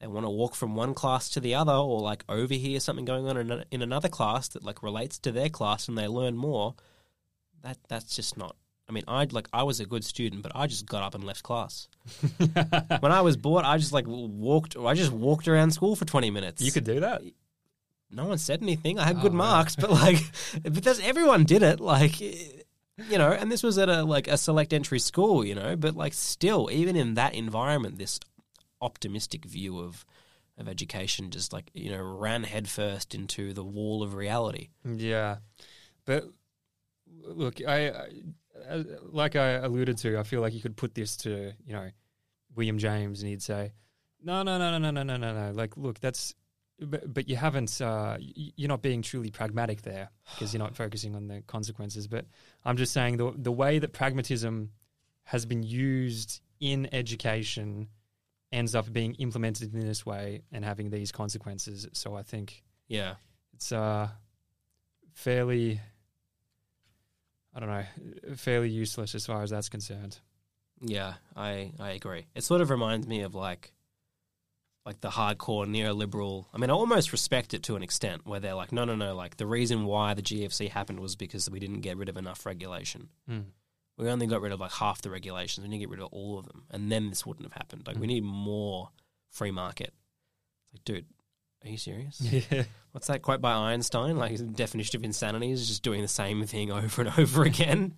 they 0.01 0.09
want 0.09 0.26
to 0.26 0.30
walk 0.30 0.55
from 0.55 0.74
one 0.74 0.94
class 0.94 1.28
to 1.30 1.40
the 1.40 1.55
other 1.55 1.72
or 1.72 2.01
like 2.01 2.24
overhear 2.28 2.80
something 2.80 3.05
going 3.05 3.28
on 3.28 3.64
in 3.70 3.82
another 3.82 4.09
class 4.09 4.48
that 4.48 4.64
like 4.64 4.82
relates 4.82 5.18
to 5.20 5.30
their 5.30 5.48
class 5.48 5.86
and 5.86 5.96
they 5.96 6.09
learn 6.09 6.36
more 6.36 6.74
that 7.65 7.77
that's 7.89 8.15
just 8.16 8.36
not 8.39 8.55
I 8.89 8.93
mean, 8.93 9.05
I 9.09 9.27
like 9.31 9.49
I 9.53 9.62
was 9.62 9.81
a 9.81 9.86
good 9.86 10.05
student, 10.05 10.43
but 10.43 10.53
I 10.55 10.66
just 10.66 10.85
got 10.85 11.03
up 11.03 11.15
and 11.15 11.24
left 11.24 11.43
class. 11.43 11.89
when 13.01 13.12
I 13.12 13.23
was 13.23 13.36
bored, 13.39 13.65
I 13.65 13.78
just 13.78 13.95
like 13.95 14.05
walked. 14.07 14.77
I 14.77 14.93
just 14.93 15.11
walked 15.11 15.49
around 15.49 15.70
school 15.70 15.97
for 15.97 16.05
twenty 16.05 16.31
minutes. 16.31 16.61
you 16.61 16.70
could 16.70 16.85
do 16.85 17.01
that. 17.01 17.23
no 18.11 18.27
one 18.27 18.36
said 18.36 18.62
anything. 18.62 18.99
I 18.99 19.05
had 19.07 19.23
good 19.23 19.32
Oh, 19.32 19.39
wow. 19.39 19.53
marks, 19.57 19.74
but 19.74 19.91
like, 19.91 20.19
but 20.62 20.85
that's 20.85 21.01
everyone 21.01 21.45
did 21.45 21.62
it. 21.62 21.81
Like, 21.81 22.20
you 22.20 23.16
know, 23.16 23.32
and 23.32 23.51
this 23.51 23.62
was 23.62 23.78
at 23.78 23.89
a 23.89 24.05
like 24.05 24.28
a 24.28 24.36
select 24.36 24.74
entry 24.74 24.99
school, 24.99 25.43
you 25.47 25.55
know, 25.55 25.77
but 25.77 25.97
like 25.97 26.12
still, 26.12 26.69
even 26.70 26.95
in 26.95 27.15
that 27.15 27.35
environment, 27.35 27.97
this 27.97 28.20
optimistic 28.82 29.47
view 29.47 29.78
of 29.78 30.05
of 30.59 30.69
education 30.69 31.31
just 31.31 31.53
like 31.55 31.70
you 31.73 31.91
know 31.91 32.03
ran 32.03 32.45
headfirst 32.45 33.15
into 33.15 33.55
the 33.55 33.65
wall 33.65 34.03
of 34.03 34.12
reality. 34.15 34.69
Yeah, 34.85 35.39
but 36.05 36.24
look, 37.26 37.60
I, 37.66 37.88
I 37.88 38.09
uh, 38.68 38.82
like 39.02 39.36
I 39.36 39.52
alluded 39.52 39.98
to, 39.98 40.18
I 40.18 40.22
feel 40.22 40.40
like 40.40 40.55
you 40.55 40.60
could 40.60 40.76
put 40.76 40.94
this 40.94 41.16
to 41.18 41.52
you 41.66 41.72
know 41.72 41.90
William 42.55 42.78
James, 42.78 43.20
and 43.20 43.30
he'd 43.30 43.42
say, 43.42 43.72
"No, 44.22 44.42
no, 44.42 44.59
no, 44.59 44.78
no, 44.78 44.90
no, 44.90 45.02
no, 45.02 45.16
no, 45.16 45.32
no. 45.32 45.52
Like, 45.52 45.76
look, 45.76 46.01
that's." 46.01 46.34
But, 46.80 47.14
but 47.14 47.28
you 47.28 47.36
haven't 47.36 47.80
uh, 47.80 48.18
you're 48.18 48.68
not 48.68 48.82
being 48.82 49.01
truly 49.01 49.30
pragmatic 49.30 49.82
there 49.82 50.10
because 50.32 50.52
you're 50.52 50.62
not 50.62 50.74
focusing 50.84 51.14
on 51.14 51.28
the 51.28 51.40
consequences 51.46 52.09
but 52.09 52.26
i'm 52.64 52.76
just 52.76 52.92
saying 52.92 53.16
the 53.16 53.32
the 53.36 53.52
way 53.52 53.78
that 53.78 53.92
pragmatism 53.92 54.70
has 55.22 55.46
been 55.46 55.62
used 55.62 56.40
in 56.59 56.88
education 56.92 57.86
ends 58.51 58.74
up 58.74 58.92
being 58.92 59.14
implemented 59.14 59.72
in 59.72 59.86
this 59.86 60.05
way 60.05 60.42
and 60.51 60.64
having 60.64 60.90
these 60.90 61.12
consequences 61.12 61.86
so 61.92 62.16
i 62.16 62.24
think 62.24 62.64
yeah 62.88 63.14
it's 63.55 63.70
uh 63.70 64.09
fairly 65.12 65.80
I 67.55 67.60
don't 67.60 67.68
know, 67.68 68.35
fairly 68.36 68.68
useless 68.68 69.14
as 69.14 69.26
far 69.26 69.43
as 69.43 69.51
that's 69.51 69.68
concerned. 69.68 70.18
yeah, 70.81 71.14
I 71.36 71.72
I 71.78 71.90
agree. 71.90 72.26
It 72.35 72.43
sort 72.44 72.60
of 72.60 72.70
reminds 72.70 73.06
me 73.06 73.20
of 73.22 73.35
like 73.35 73.72
like 74.85 75.01
the 75.01 75.09
hardcore 75.10 75.66
neoliberal. 75.66 76.47
I 76.52 76.59
mean, 76.59 76.68
I 76.68 76.74
almost 76.74 77.10
respect 77.12 77.55
it 77.55 77.62
to 77.64 77.76
an 77.76 77.82
extent 77.82 78.26
where 78.26 78.39
they're 78.40 78.55
like, 78.55 78.70
no, 78.70 78.85
no, 78.85 78.94
no. 78.94 79.14
Like 79.14 79.39
the 79.39 79.47
reason 79.47 79.86
why 79.86 80.12
the 80.14 80.20
GFC 80.20 80.68
happened 80.68 81.01
was 81.01 81.16
because 81.16 81.48
we 81.48 81.59
didn't 81.59 81.81
get 81.81 81.97
rid 81.97 82.09
of 82.10 82.16
enough 82.18 82.44
regulation. 82.44 83.09
Mm. 83.31 83.44
We 83.97 84.10
only 84.10 84.26
got 84.26 84.43
rid 84.43 84.52
of 84.52 84.60
like 84.60 84.72
half 84.72 85.01
the 85.01 85.09
regulations. 85.10 85.64
We 85.64 85.70
need 85.70 85.76
to 85.78 85.81
get 85.86 85.90
rid 85.90 86.01
of 86.01 86.09
all 86.12 86.39
of 86.39 86.47
them, 86.47 86.64
and 86.70 86.93
then 86.93 87.09
this 87.09 87.24
wouldn't 87.24 87.47
have 87.47 87.52
happened. 87.55 87.86
Like 87.86 87.97
we 87.97 88.06
Mm. 88.06 88.09
need 88.09 88.24
more 88.24 88.90
free 89.31 89.52
market. 89.52 89.94
It's 90.64 90.74
like, 90.74 90.85
dude, 90.85 91.06
are 91.65 91.70
you 91.70 91.77
serious? 91.77 92.20
Yeah. 92.20 92.65
What's 92.93 93.07
that 93.09 93.23
quote 93.23 93.41
by 93.41 93.53
Einstein? 93.53 94.16
Like 94.16 94.32
his 94.32 94.43
definition 94.43 94.99
of 94.99 95.05
insanity 95.05 95.51
is 95.51 95.66
just 95.66 95.82
doing 95.82 96.03
the 96.03 96.09
same 96.09 96.45
thing 96.47 96.70
over 96.70 97.03
and 97.03 97.12
over 97.19 97.43
again. 97.43 97.95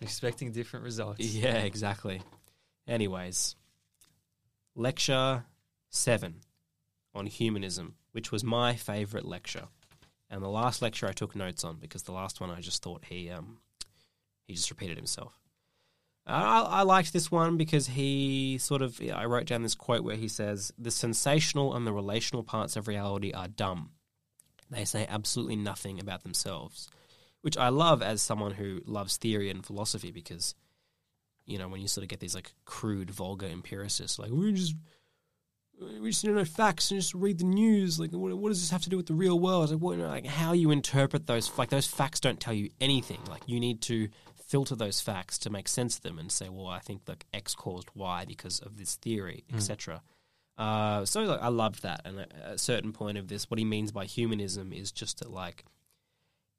Expecting 0.00 0.52
different 0.52 0.84
results. 0.84 1.20
yeah, 1.20 1.58
exactly. 1.58 2.22
Anyways, 2.86 3.54
lecture 4.74 5.44
seven 5.90 6.36
on 7.14 7.26
humanism, 7.26 7.94
which 8.12 8.32
was 8.32 8.42
my 8.42 8.74
favorite 8.74 9.24
lecture, 9.24 9.68
and 10.30 10.42
the 10.42 10.48
last 10.48 10.82
lecture 10.82 11.06
I 11.06 11.12
took 11.12 11.36
notes 11.36 11.64
on 11.64 11.76
because 11.76 12.02
the 12.02 12.12
last 12.12 12.40
one 12.40 12.50
I 12.50 12.60
just 12.60 12.82
thought 12.82 13.04
he 13.04 13.30
um 13.30 13.58
he 14.46 14.54
just 14.54 14.70
repeated 14.70 14.96
himself. 14.96 15.38
I, 16.28 16.60
I 16.60 16.82
liked 16.82 17.12
this 17.12 17.30
one 17.30 17.56
because 17.56 17.88
he 17.88 18.58
sort 18.58 18.82
of 18.82 19.00
I 19.12 19.24
wrote 19.24 19.46
down 19.46 19.62
this 19.62 19.74
quote 19.74 20.04
where 20.04 20.16
he 20.16 20.28
says 20.28 20.72
the 20.78 20.90
sensational 20.90 21.74
and 21.74 21.86
the 21.86 21.92
relational 21.92 22.42
parts 22.42 22.76
of 22.76 22.86
reality 22.86 23.32
are 23.32 23.48
dumb. 23.48 23.90
They 24.70 24.84
say 24.84 25.06
absolutely 25.08 25.56
nothing 25.56 25.98
about 25.98 26.22
themselves, 26.22 26.88
which 27.40 27.56
I 27.56 27.70
love 27.70 28.02
as 28.02 28.20
someone 28.20 28.52
who 28.52 28.80
loves 28.84 29.16
theory 29.16 29.48
and 29.48 29.64
philosophy 29.64 30.10
because 30.10 30.54
you 31.48 31.58
know, 31.58 31.66
when 31.66 31.80
you 31.80 31.88
sort 31.88 32.02
of 32.02 32.08
get 32.08 32.20
these 32.20 32.34
like 32.34 32.52
crude, 32.66 33.10
vulgar 33.10 33.46
empiricists, 33.46 34.18
like 34.18 34.30
we 34.30 34.52
just 34.52 34.74
we 36.00 36.10
just 36.10 36.24
know 36.24 36.44
facts 36.44 36.90
and 36.90 37.00
just 37.00 37.14
read 37.14 37.38
the 37.38 37.44
news. 37.44 37.98
Like, 37.98 38.12
what, 38.12 38.36
what 38.36 38.50
does 38.50 38.60
this 38.60 38.70
have 38.70 38.82
to 38.82 38.90
do 38.90 38.96
with 38.96 39.06
the 39.06 39.14
real 39.14 39.38
world? 39.40 39.70
Like, 39.70 39.80
what, 39.80 39.98
like 39.98 40.26
how 40.26 40.52
you 40.52 40.70
interpret 40.70 41.26
those, 41.26 41.50
like 41.56 41.70
those 41.70 41.86
facts 41.86 42.20
don't 42.20 42.38
tell 42.38 42.52
you 42.52 42.68
anything. 42.80 43.20
Like, 43.30 43.42
you 43.46 43.58
need 43.60 43.80
to 43.82 44.08
filter 44.48 44.74
those 44.74 45.00
facts 45.00 45.38
to 45.38 45.50
make 45.50 45.68
sense 45.68 45.96
of 45.96 46.02
them 46.02 46.18
and 46.18 46.32
say, 46.32 46.48
well, 46.48 46.66
I 46.66 46.78
think 46.78 47.02
like 47.06 47.26
X 47.34 47.54
caused 47.54 47.90
Y 47.94 48.24
because 48.26 48.60
of 48.60 48.78
this 48.78 48.96
theory, 48.96 49.44
etc. 49.54 50.02
Uh, 50.56 51.04
so 51.04 51.22
like, 51.22 51.42
I 51.42 51.48
loved 51.48 51.82
that, 51.82 52.00
and 52.04 52.20
at 52.20 52.32
a 52.42 52.58
certain 52.58 52.92
point 52.92 53.18
of 53.18 53.28
this, 53.28 53.50
what 53.50 53.58
he 53.58 53.64
means 53.64 53.92
by 53.92 54.06
humanism 54.06 54.72
is 54.72 54.90
just 54.90 55.18
that 55.18 55.30
like 55.30 55.64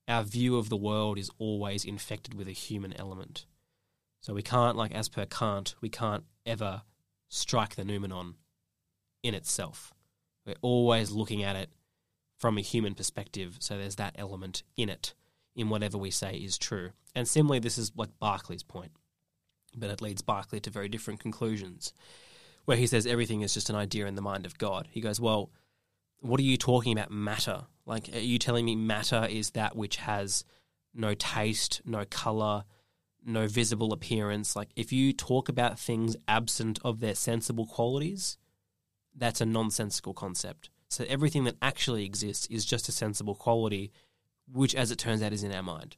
our 0.07 0.23
view 0.23 0.57
of 0.57 0.69
the 0.69 0.77
world 0.77 1.17
is 1.17 1.31
always 1.39 1.83
infected 1.83 2.35
with 2.35 2.47
a 2.47 2.51
human 2.51 2.93
element. 2.97 3.45
So 4.21 4.33
we 4.33 4.41
can't, 4.41 4.77
like 4.77 4.93
as 4.93 5.09
per 5.09 5.25
Kant, 5.25 5.75
we 5.81 5.89
can't 5.89 6.23
ever 6.45 6.83
strike 7.27 7.75
the 7.75 7.85
noumenon 7.85 8.35
in 9.23 9.33
itself. 9.33 9.93
We're 10.45 10.55
always 10.61 11.11
looking 11.11 11.43
at 11.43 11.55
it 11.55 11.69
from 12.37 12.57
a 12.57 12.61
human 12.61 12.95
perspective, 12.95 13.57
so 13.59 13.77
there's 13.77 13.97
that 13.97 14.15
element 14.17 14.63
in 14.77 14.89
it, 14.89 15.13
in 15.59 15.69
whatever 15.69 15.97
we 15.97 16.09
say 16.09 16.35
is 16.35 16.57
true. 16.57 16.91
And 17.13 17.27
similarly, 17.27 17.59
this 17.59 17.77
is 17.77 17.91
like 17.95 18.17
Berkeley's 18.19 18.63
point, 18.63 18.91
but 19.75 19.89
it 19.89 20.01
leads 20.01 20.21
Berkeley 20.21 20.59
to 20.61 20.69
very 20.69 20.87
different 20.87 21.19
conclusions, 21.19 21.93
where 22.65 22.77
he 22.77 22.87
says 22.87 23.05
everything 23.05 23.41
is 23.41 23.53
just 23.53 23.69
an 23.69 23.75
idea 23.75 24.07
in 24.07 24.15
the 24.15 24.21
mind 24.21 24.45
of 24.45 24.57
God. 24.57 24.87
He 24.89 25.01
goes, 25.01 25.19
Well, 25.19 25.51
what 26.21 26.39
are 26.39 26.43
you 26.43 26.57
talking 26.57 26.93
about 26.93 27.11
matter? 27.11 27.65
Like, 27.85 28.09
are 28.13 28.19
you 28.19 28.39
telling 28.39 28.65
me 28.65 28.75
matter 28.75 29.27
is 29.29 29.51
that 29.51 29.75
which 29.75 29.97
has 29.97 30.45
no 30.93 31.13
taste, 31.13 31.81
no 31.85 32.05
color, 32.05 32.63
no 33.25 33.47
visible 33.47 33.91
appearance? 33.91 34.55
Like, 34.55 34.69
if 34.75 34.93
you 34.93 35.11
talk 35.11 35.49
about 35.49 35.79
things 35.79 36.15
absent 36.27 36.79
of 36.85 36.99
their 36.99 37.15
sensible 37.15 37.65
qualities, 37.65 38.37
that's 39.15 39.41
a 39.41 39.45
nonsensical 39.45 40.13
concept. 40.13 40.69
So 40.89 41.05
everything 41.07 41.43
that 41.43 41.57
actually 41.61 42.05
exists 42.05 42.47
is 42.47 42.65
just 42.65 42.89
a 42.89 42.91
sensible 42.91 43.35
quality, 43.35 43.91
which, 44.51 44.75
as 44.75 44.91
it 44.91 44.97
turns 44.97 45.21
out, 45.21 45.33
is 45.33 45.43
in 45.43 45.53
our 45.53 45.63
mind. 45.63 45.97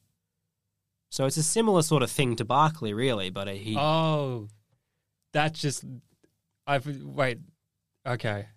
So 1.10 1.26
it's 1.26 1.38
a 1.38 1.44
similar 1.44 1.82
sort 1.82 2.04
of 2.04 2.12
thing 2.12 2.36
to 2.38 2.46
Berkeley, 2.46 2.94
really, 2.94 3.30
but 3.30 3.48
he. 3.50 3.76
Oh, 3.78 4.48
that 5.34 5.54
just 5.54 5.84
I've 6.66 6.86
wait. 7.04 7.40
Okay, 8.08 8.48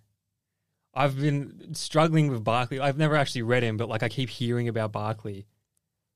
I've 0.93 1.19
been 1.19 1.73
struggling 1.73 2.29
with 2.29 2.43
Berkeley. 2.43 2.79
I've 2.79 2.97
never 2.97 3.15
actually 3.15 3.41
read 3.41 3.63
him, 3.63 3.77
but 3.77 3.89
like 3.89 4.03
I 4.03 4.09
keep 4.09 4.29
hearing 4.29 4.67
about 4.67 4.91
Berkeley. 4.91 5.45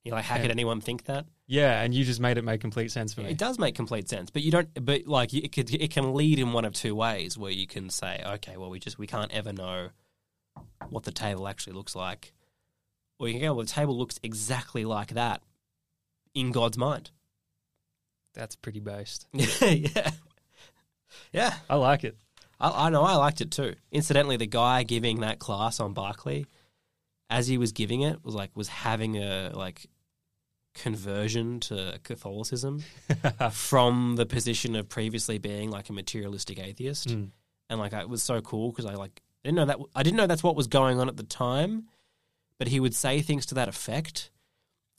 You're 0.05 0.15
like, 0.15 0.25
how 0.25 0.37
could 0.37 0.49
anyone 0.49 0.79
think 0.79 1.03
that? 1.05 1.25
Yeah, 1.45 1.81
and 1.81 1.93
you 1.93 2.05
just 2.05 2.21
made 2.21 2.37
it 2.37 2.43
make 2.43 2.61
complete 2.61 2.89
sense 2.89 3.13
for 3.13 3.21
me. 3.21 3.31
It 3.31 3.37
does 3.37 3.59
make 3.59 3.75
complete 3.75 4.07
sense, 4.07 4.29
but 4.29 4.43
you 4.43 4.51
don't. 4.51 4.69
But 4.85 5.07
like, 5.07 5.33
it 5.33 5.51
could 5.51 5.73
it 5.73 5.91
can 5.91 6.13
lead 6.13 6.39
in 6.39 6.53
one 6.53 6.63
of 6.63 6.73
two 6.73 6.95
ways, 6.95 7.37
where 7.37 7.51
you 7.51 7.67
can 7.67 7.89
say, 7.89 8.23
okay, 8.25 8.55
well, 8.55 8.69
we 8.69 8.79
just 8.79 8.97
we 8.97 9.07
can't 9.07 9.31
ever 9.31 9.51
know 9.51 9.89
what 10.89 11.03
the 11.03 11.11
table 11.11 11.47
actually 11.47 11.73
looks 11.73 11.95
like, 11.95 12.33
or 13.19 13.27
you 13.27 13.33
can 13.35 13.41
go, 13.43 13.53
well, 13.53 13.65
the 13.65 13.71
table 13.71 13.97
looks 13.97 14.19
exactly 14.23 14.85
like 14.85 15.09
that 15.13 15.41
in 16.33 16.51
God's 16.51 16.77
mind. 16.77 17.11
That's 18.33 18.55
pretty 18.55 18.79
based. 18.79 19.27
yeah, 19.33 20.11
yeah. 21.33 21.53
I 21.69 21.75
like 21.75 22.03
it. 22.03 22.17
I, 22.59 22.87
I 22.87 22.89
know 22.89 23.03
I 23.03 23.15
liked 23.15 23.41
it 23.41 23.51
too. 23.51 23.75
Incidentally, 23.91 24.37
the 24.37 24.45
guy 24.47 24.83
giving 24.83 25.19
that 25.21 25.39
class 25.39 25.79
on 25.79 25.93
Berkeley, 25.93 26.45
as 27.29 27.47
he 27.47 27.57
was 27.57 27.71
giving 27.71 28.01
it, 28.01 28.23
was 28.23 28.35
like 28.35 28.51
was 28.55 28.67
having 28.69 29.17
a 29.17 29.51
like 29.53 29.87
conversion 30.75 31.59
to 31.59 31.99
Catholicism 32.03 32.83
from 33.51 34.15
the 34.15 34.25
position 34.25 34.75
of 34.75 34.87
previously 34.87 35.37
being 35.37 35.71
like 35.71 35.89
a 35.89 35.93
materialistic 35.93 36.59
atheist, 36.59 37.07
Mm. 37.09 37.31
and 37.69 37.79
like 37.79 37.93
it 37.93 38.07
was 38.07 38.23
so 38.23 38.39
cool 38.41 38.69
because 38.71 38.85
I 38.85 38.93
like 38.93 39.21
didn't 39.43 39.55
know 39.55 39.65
that 39.65 39.79
I 39.95 40.03
didn't 40.03 40.17
know 40.17 40.27
that's 40.27 40.43
what 40.43 40.55
was 40.55 40.67
going 40.67 40.99
on 40.99 41.09
at 41.09 41.17
the 41.17 41.23
time, 41.23 41.87
but 42.59 42.67
he 42.67 42.79
would 42.79 42.93
say 42.93 43.21
things 43.21 43.47
to 43.47 43.55
that 43.55 43.67
effect. 43.67 44.29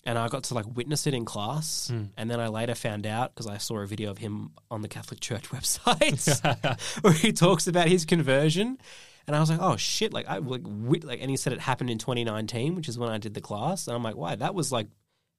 And 0.06 0.18
I 0.18 0.28
got 0.28 0.44
to 0.44 0.54
like 0.54 0.64
witness 0.66 1.06
it 1.06 1.12
in 1.12 1.26
class, 1.26 1.90
Mm. 1.92 2.08
and 2.16 2.30
then 2.30 2.40
I 2.40 2.48
later 2.48 2.74
found 2.74 3.06
out 3.06 3.34
because 3.34 3.46
I 3.46 3.58
saw 3.58 3.78
a 3.80 3.86
video 3.86 4.10
of 4.10 4.16
him 4.18 4.52
on 4.70 4.80
the 4.80 4.88
Catholic 4.88 5.20
Church 5.20 5.48
website 5.50 6.80
where 7.02 7.12
he 7.12 7.32
talks 7.32 7.66
about 7.66 7.86
his 7.88 8.06
conversion, 8.06 8.78
and 9.26 9.36
I 9.36 9.40
was 9.40 9.50
like, 9.50 9.60
"Oh 9.60 9.76
shit!" 9.76 10.14
Like 10.14 10.26
I 10.26 10.38
like, 10.38 10.62
wit- 10.64 11.04
like, 11.04 11.20
and 11.20 11.28
he 11.30 11.36
said 11.36 11.52
it 11.52 11.60
happened 11.60 11.90
in 11.90 11.98
2019, 11.98 12.76
which 12.76 12.88
is 12.88 12.98
when 12.98 13.10
I 13.10 13.18
did 13.18 13.34
the 13.34 13.42
class, 13.42 13.86
and 13.88 13.94
I'm 13.94 14.02
like, 14.02 14.16
"Why?" 14.16 14.36
That 14.36 14.54
was 14.54 14.72
like 14.72 14.86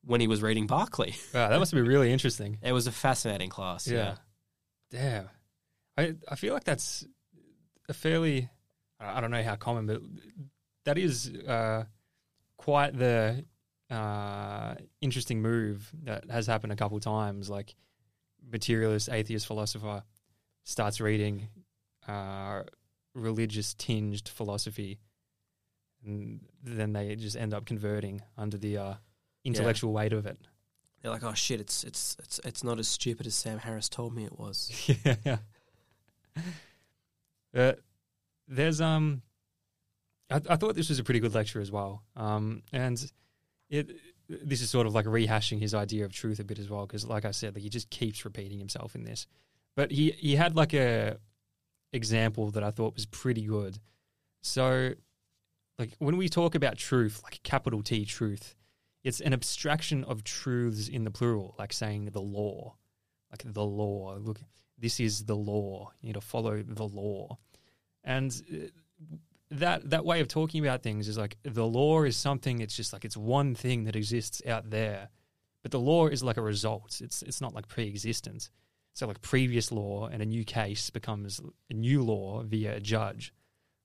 when 0.06 0.22
he 0.22 0.27
was 0.27 0.43
reading 0.43 0.68
Berkeley. 0.68 1.15
Wow, 1.34 1.49
that 1.49 1.57
must 1.60 1.73
be 1.73 1.81
really 1.81 2.11
interesting. 2.14 2.60
It 2.61 2.72
was 2.72 2.85
a 2.85 2.91
fascinating 2.91 3.49
class. 3.49 3.88
Yeah, 3.88 4.18
Damn. 4.91 5.27
I 5.98 6.14
I 6.30 6.35
feel 6.35 6.53
like 6.53 6.65
that's 6.65 7.03
a 7.89 7.93
fairly 7.95 8.48
I 8.99 9.19
don't 9.22 9.31
know 9.31 9.41
how 9.41 9.56
common, 9.56 9.88
but 9.88 10.02
that 10.85 10.99
is 10.99 11.31
uh, 11.48 11.85
quite 12.62 12.96
the 12.96 13.44
uh, 13.90 14.76
interesting 15.02 15.42
move 15.42 15.92
that 16.04 16.30
has 16.30 16.46
happened 16.46 16.72
a 16.72 16.76
couple 16.76 17.00
times. 17.00 17.50
Like 17.50 17.76
materialist 18.52 19.10
atheist 19.10 19.48
philosopher 19.48 20.04
starts 20.64 21.02
reading 21.02 21.48
uh, 22.08 22.62
religious 23.16 23.74
tinged 23.74 24.30
philosophy, 24.30 25.00
and 26.06 26.42
then 26.64 26.94
they 26.94 27.16
just 27.16 27.36
end 27.36 27.54
up 27.54 27.66
converting 27.66 28.22
under 28.38 28.58
the 28.58 28.78
uh, 28.78 28.94
intellectual 29.44 29.92
weight 29.92 30.14
of 30.14 30.28
it. 30.28 30.38
they're 31.02 31.12
like, 31.12 31.24
oh 31.24 31.34
shit, 31.34 31.60
it's 31.60 31.84
it's 31.84 32.16
it's 32.20 32.40
it's 32.44 32.64
not 32.64 32.78
as 32.78 32.88
stupid 32.88 33.26
as 33.26 33.34
Sam 33.34 33.58
Harris 33.58 33.90
told 33.90 34.16
me 34.16 34.26
it 34.26 34.38
was. 34.38 34.72
yeah. 35.26 35.38
Uh, 37.54 37.74
there's 38.48 38.80
um, 38.80 39.24
I, 40.32 40.41
I 40.49 40.56
thought 40.56 40.76
this 40.76 40.90
was 40.90 40.99
a 40.99 41.03
pretty 41.03 41.20
good 41.20 41.34
lecture 41.34 41.62
as 41.62 41.72
well. 41.72 42.03
Um, 42.16 42.64
and 42.72 43.12
it 43.70 43.91
this 44.30 44.62
is 44.62 44.70
sort 44.70 44.88
of 44.88 44.94
like 44.94 45.06
rehashing 45.06 45.60
his 45.60 45.74
idea 45.74 46.06
of 46.06 46.14
truth 46.14 46.40
a 46.40 46.44
bit 46.44 46.60
as 46.60 46.70
well 46.70 46.86
because, 46.86 47.06
like 47.06 47.26
I 47.26 47.32
said, 47.32 47.56
like 47.56 47.64
he 47.64 47.70
just 47.70 47.90
keeps 47.90 48.24
repeating 48.24 48.60
himself 48.60 48.95
in 48.95 49.03
this. 49.03 49.28
But 49.76 49.91
he 49.91 50.12
he 50.12 50.36
had 50.36 50.56
like 50.56 50.74
a 50.74 51.18
example 51.94 52.52
that 52.52 52.64
I 52.64 52.72
thought 52.72 52.95
was 52.95 53.06
pretty 53.06 53.45
good. 53.45 53.80
So, 54.41 54.94
like 55.78 55.91
when 55.99 56.18
we 56.18 56.30
talk 56.30 56.56
about 56.56 56.78
truth, 56.78 57.22
like 57.24 57.41
capital 57.44 57.82
T 57.84 58.06
truth, 58.06 58.56
it's 59.03 59.20
an 59.20 59.34
abstraction 59.34 60.03
of 60.06 60.24
truths 60.24 60.88
in 60.88 61.03
the 61.03 61.12
plural, 61.12 61.56
like 61.58 61.74
saying 61.74 62.06
the 62.06 62.22
law, 62.22 62.76
like 63.32 63.44
the 63.45 63.66
law. 63.66 64.18
Look, 64.20 64.40
this 64.78 64.99
is 64.99 65.26
the 65.26 65.36
law. 65.36 65.91
You 66.02 66.08
need 66.08 66.14
to 66.14 66.22
follow 66.22 66.62
the 66.62 66.88
law, 66.88 67.38
and 68.03 68.32
uh, 68.52 69.16
that 69.52 69.90
that 69.90 70.06
way 70.06 70.22
of 70.22 70.28
talking 70.28 70.65
about 70.65 70.82
things 70.82 71.07
is 71.07 71.18
like 71.18 71.38
the 71.44 71.65
law 71.65 72.03
is 72.03 72.15
something. 72.15 72.60
It's 72.60 72.76
just 72.76 72.94
like 72.94 73.06
it's 73.06 73.18
one 73.18 73.53
thing 73.53 73.84
that 73.84 73.95
exists 73.95 74.41
out 74.48 74.69
there, 74.69 75.10
but 75.61 75.72
the 75.72 75.80
law 75.80 76.07
is 76.07 76.23
like 76.23 76.38
a 76.38 76.41
result. 76.41 77.02
It's 77.03 77.22
it's 77.22 77.41
not 77.41 77.53
like 77.53 77.68
pre-existence 77.68 78.49
So 78.94 79.07
like 79.07 79.22
previous 79.22 79.72
law 79.72 80.07
and 80.07 80.22
a 80.22 80.26
new 80.26 80.45
case 80.45 80.90
becomes 80.90 81.41
a 81.69 81.73
new 81.73 82.02
law 82.02 82.44
via 82.44 82.78
a 82.78 82.80
judge. 82.80 83.34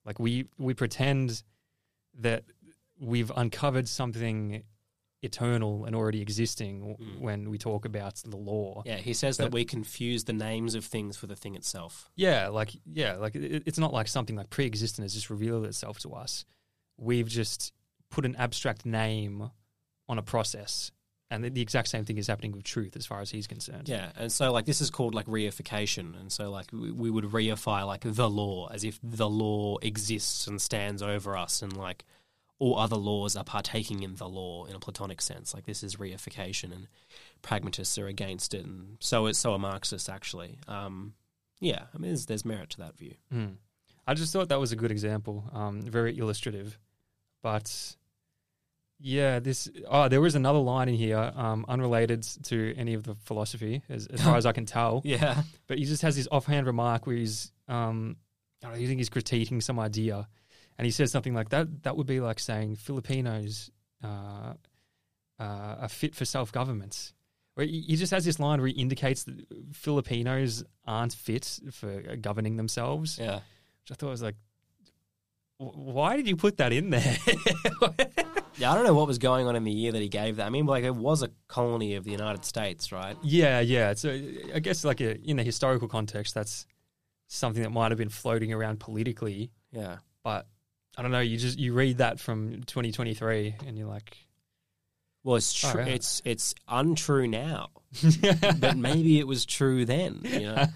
Like 0.05 0.20
we 0.20 0.47
we 0.56 0.72
pretend 0.72 1.43
that 2.20 2.44
we've 3.01 3.32
uncovered 3.36 3.88
something 3.88 4.62
eternal 5.22 5.84
and 5.86 5.97
already 5.97 6.20
existing 6.20 6.97
Mm. 7.01 7.20
when 7.20 7.51
we 7.51 7.59
talk 7.59 7.84
about 7.84 8.16
the 8.24 8.36
law. 8.36 8.82
Yeah, 8.86 8.97
he 8.98 9.12
says 9.14 9.36
But- 9.38 9.44
that 9.44 9.52
we 9.52 9.64
confuse 9.64 10.24
the 10.24 10.32
names 10.32 10.74
of 10.74 10.84
things 10.84 11.16
for 11.16 11.26
the 11.26 11.36
thing 11.36 11.55
itself. 11.55 12.10
Yeah, 12.14 12.48
like 12.48 12.76
yeah, 12.93 13.14
like 13.16 13.34
it, 13.34 13.62
it's 13.66 13.78
not 13.78 13.93
like 13.93 14.09
something 14.09 14.36
like 14.36 14.51
pre-existent 14.51 15.05
has 15.05 15.14
just 15.14 15.30
revealed 15.30 15.64
itself 15.66 15.98
to 16.01 16.10
us. 16.12 16.44
We've 16.98 17.28
just 17.28 17.72
put 18.10 18.24
an 18.24 18.36
abstract 18.36 18.86
name 18.86 19.51
on 20.09 20.18
a 20.18 20.22
process, 20.22 20.93
and 21.30 21.43
the, 21.43 21.51
the 21.51 21.60
exact 21.60 21.88
same 21.88 22.05
thing 22.05 22.18
is 22.18 22.28
happening 22.28 22.52
with 22.52 22.62
truth, 22.62 22.94
as 22.97 23.05
far 23.06 23.20
as 23.20 23.30
he's 23.30 23.47
concerned. 23.48 23.88
Yeah, 23.88 24.12
and 24.16 24.30
so 24.30 24.52
like 24.52 24.64
this 24.66 24.80
is 24.80 24.90
called 24.90 25.14
like 25.14 25.26
reification, 25.26 26.18
and 26.20 26.30
so 26.30 26.51
like 26.51 26.66
we, 26.72 26.90
we 26.93 27.10
would 27.10 27.24
reify 27.24 27.84
like 27.86 28.02
the 28.05 28.30
law 28.30 28.68
as 28.68 28.84
if 28.84 29.01
the 29.02 29.28
law 29.28 29.78
exists 29.78 30.47
and 30.47 30.60
stands 30.60 31.02
over 31.02 31.36
us, 31.36 31.62
and 31.62 31.76
like 31.76 32.05
all 32.58 32.78
other 32.78 32.96
laws 32.96 33.36
are 33.36 33.44
partaking 33.44 34.02
in 34.02 34.14
the 34.16 34.28
law 34.28 34.64
in 34.64 34.74
a 34.74 34.78
platonic 34.78 35.20
sense. 35.20 35.54
Like 35.54 35.66
this 35.66 35.82
is 35.82 35.96
reification, 35.96 36.72
and 36.72 36.88
pragmatists 37.42 37.98
are 37.98 38.06
against 38.06 38.54
it, 38.54 38.64
and 38.64 38.96
so 39.00 39.26
is 39.26 39.38
so 39.38 39.52
are 39.52 39.58
Marxists 39.58 40.08
actually. 40.08 40.58
Um, 40.66 41.14
yeah, 41.60 41.84
I 41.94 41.98
mean 41.98 42.10
there's, 42.10 42.26
there's 42.26 42.44
merit 42.44 42.70
to 42.70 42.78
that 42.78 42.96
view. 42.96 43.14
Mm. 43.32 43.56
I 44.06 44.14
just 44.14 44.32
thought 44.32 44.48
that 44.50 44.60
was 44.60 44.72
a 44.72 44.76
good 44.76 44.90
example, 44.90 45.44
um, 45.52 45.82
very 45.82 46.16
illustrative. 46.16 46.78
But 47.42 47.96
yeah, 48.98 49.40
this 49.40 49.68
oh, 49.88 50.08
there 50.08 50.20
was 50.20 50.34
another 50.34 50.58
line 50.58 50.88
in 50.88 50.94
here, 50.94 51.32
um, 51.34 51.64
unrelated 51.68 52.22
to 52.44 52.74
any 52.76 52.94
of 52.94 53.04
the 53.04 53.14
philosophy, 53.24 53.82
as, 53.88 54.06
as 54.06 54.22
far 54.22 54.36
as 54.38 54.46
I 54.46 54.52
can 54.52 54.64
tell. 54.64 55.02
Yeah, 55.04 55.42
But 55.66 55.78
he 55.78 55.84
just 55.84 56.02
has 56.02 56.16
this 56.16 56.28
offhand 56.30 56.66
remark 56.66 57.06
where 57.06 57.16
he's, 57.16 57.52
um, 57.68 58.16
I 58.62 58.68
don't 58.68 58.76
know, 58.76 58.80
you 58.80 58.88
think 58.88 58.98
he's 58.98 59.10
critiquing 59.10 59.62
some 59.62 59.78
idea, 59.78 60.28
and 60.78 60.85
he 60.85 60.90
says 60.90 61.11
something 61.12 61.35
like 61.35 61.48
that. 61.51 61.82
That 61.85 61.97
would 61.97 62.07
be 62.07 62.20
like 62.20 62.39
saying 62.39 62.77
Filipinos 62.77 63.70
uh, 64.05 64.55
uh, 65.39 65.77
are 65.81 65.89
fit 65.89 66.15
for 66.15 66.24
self 66.24 66.53
government. 66.53 67.12
Where 67.55 67.66
he 67.66 67.81
he 67.82 67.97
just 67.97 68.12
has 68.12 68.24
this 68.24 68.39
line 68.39 68.59
where 68.61 68.69
he 68.69 68.74
indicates 68.74 69.24
that 69.24 69.47
Filipinos 69.73 70.65
aren't 70.86 71.15
fit 71.15 71.59
for 71.73 72.16
governing 72.16 72.57
themselves 72.57 73.19
yeah. 73.19 73.36
which 73.82 73.93
I 73.93 73.94
thought 73.94 74.11
was 74.11 74.23
like, 74.23 74.36
why 75.59 76.16
did 76.16 76.28
you 76.28 76.36
put 76.36 76.59
that 76.59 76.73
in 76.73 76.90
there? 76.90 77.16
Yeah, 78.59 78.73
I 78.73 78.74
don't 78.74 78.85
know 78.86 78.94
what 78.94 79.07
was 79.07 79.19
going 79.19 79.47
on 79.47 79.55
in 79.55 79.65
the 79.65 79.70
year 79.70 79.93
that 79.93 80.01
he 80.01 80.09
gave 80.09 80.36
that. 80.36 80.47
I 80.47 80.48
mean, 80.48 80.65
like 80.65 80.82
it 80.82 80.94
was 80.94 81.23
a 81.23 81.28
colony 81.47 81.94
of 81.97 82.05
the 82.05 82.11
United 82.11 82.43
States, 82.47 82.90
right? 82.90 83.15
yeah, 83.23 83.61
yeah. 83.61 83.93
So 83.93 84.09
I 84.55 84.61
guess 84.61 84.82
like 84.82 85.03
a, 85.03 85.20
in 85.20 85.36
the 85.36 85.43
historical 85.43 85.89
context, 85.89 86.35
that's 86.35 86.66
something 87.27 87.62
that 87.62 87.69
might 87.69 87.90
have 87.90 87.98
been 87.98 88.09
floating 88.09 88.55
around 88.55 88.81
politically, 88.81 89.51
Yeah. 89.73 89.98
but 90.24 90.47
I 90.97 91.02
don't 91.02 91.10
know. 91.10 91.20
You 91.20 91.36
just 91.36 91.59
you 91.59 91.73
read 91.74 91.98
that 91.98 92.18
from 92.20 92.62
2023, 92.64 93.56
and 93.66 93.77
you're 93.77 93.86
like, 93.89 94.16
Well, 95.24 95.36
it's 95.36 95.64
Oh, 95.64 95.73
true. 95.73 95.82
yeah. 95.85 95.93
It's 95.93 96.23
it's 96.24 96.55
untrue 96.68 97.27
now, 97.28 97.68
but 98.60 98.77
maybe 98.77 99.18
it 99.18 99.27
was 99.27 99.44
true 99.44 99.85
then. 99.85 100.20
You 100.24 100.40
know. 100.55 100.66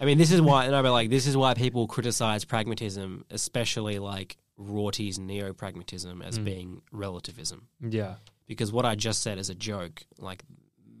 I 0.00 0.06
mean, 0.06 0.16
this 0.18 0.32
is 0.32 0.40
why. 0.40 0.68
No, 0.68 0.82
but 0.82 0.92
like, 0.92 1.10
this 1.10 1.26
is 1.26 1.36
why 1.36 1.54
people 1.54 1.86
criticize 1.86 2.44
pragmatism, 2.44 3.24
especially 3.30 3.98
like 3.98 4.38
Rorty's 4.56 5.18
neo-pragmatism, 5.18 6.22
as 6.22 6.38
Mm. 6.38 6.44
being 6.44 6.82
relativism. 6.92 7.68
yeah, 7.80 8.16
Because 8.46 8.72
what 8.72 8.84
I 8.86 8.94
just 8.94 9.22
said 9.22 9.38
is 9.38 9.50
a 9.50 9.54
joke. 9.54 10.02
Like, 10.18 10.42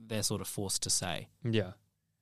they're 0.06 0.22
sort 0.22 0.40
of 0.42 0.48
forced 0.48 0.82
to 0.82 0.90
say. 0.90 1.28
yeah, 1.44 1.72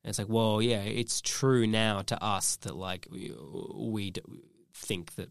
And 0.04 0.10
it's 0.10 0.18
like, 0.18 0.28
well, 0.28 0.62
yeah, 0.62 0.80
it's 0.82 1.20
true 1.20 1.66
now 1.66 2.02
to 2.02 2.22
us 2.22 2.56
that 2.56 2.76
like 2.76 3.06
we, 3.10 3.32
we 3.74 4.12
think 4.74 5.14
that 5.16 5.30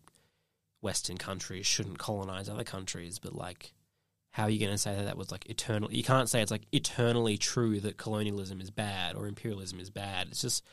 Western 0.81 1.17
countries 1.17 1.65
shouldn't 1.65 1.97
colonize 1.97 2.49
other 2.49 2.63
countries, 2.63 3.17
but 3.19 3.33
like, 3.33 3.73
how 4.31 4.43
are 4.43 4.49
you 4.49 4.59
going 4.59 4.71
to 4.71 4.77
say 4.77 4.95
that 4.95 5.05
that 5.05 5.17
was 5.17 5.31
like 5.31 5.49
eternal? 5.49 5.91
You 5.91 6.03
can't 6.03 6.29
say 6.29 6.41
it's 6.41 6.51
like 6.51 6.67
eternally 6.71 7.37
true 7.37 7.79
that 7.79 7.97
colonialism 7.97 8.61
is 8.61 8.69
bad 8.69 9.15
or 9.15 9.27
imperialism 9.27 9.79
is 9.79 9.89
bad. 9.89 10.27
It's 10.27 10.41
just 10.41 10.63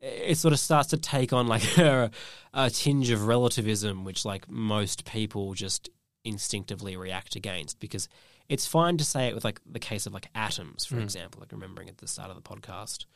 it 0.00 0.36
sort 0.36 0.52
of 0.52 0.58
starts 0.60 0.88
to 0.90 0.96
take 0.96 1.32
on 1.32 1.46
like 1.46 1.62
a, 1.78 2.10
a 2.54 2.70
tinge 2.70 3.10
of 3.10 3.26
relativism, 3.26 4.04
which 4.04 4.24
like 4.24 4.48
most 4.48 5.04
people 5.04 5.54
just 5.54 5.88
instinctively 6.24 6.96
react 6.96 7.34
against 7.34 7.80
because 7.80 8.08
it's 8.48 8.66
fine 8.66 8.96
to 8.98 9.04
say 9.04 9.26
it 9.28 9.34
with 9.34 9.44
like 9.44 9.60
the 9.66 9.78
case 9.80 10.06
of 10.06 10.12
like 10.12 10.28
atoms, 10.34 10.84
for 10.84 10.96
Mm. 10.96 11.02
example, 11.02 11.40
like 11.40 11.50
remembering 11.52 11.88
at 11.88 11.98
the 11.98 12.06
start 12.06 12.30
of 12.30 12.36
the 12.36 12.42
podcast. 12.42 13.06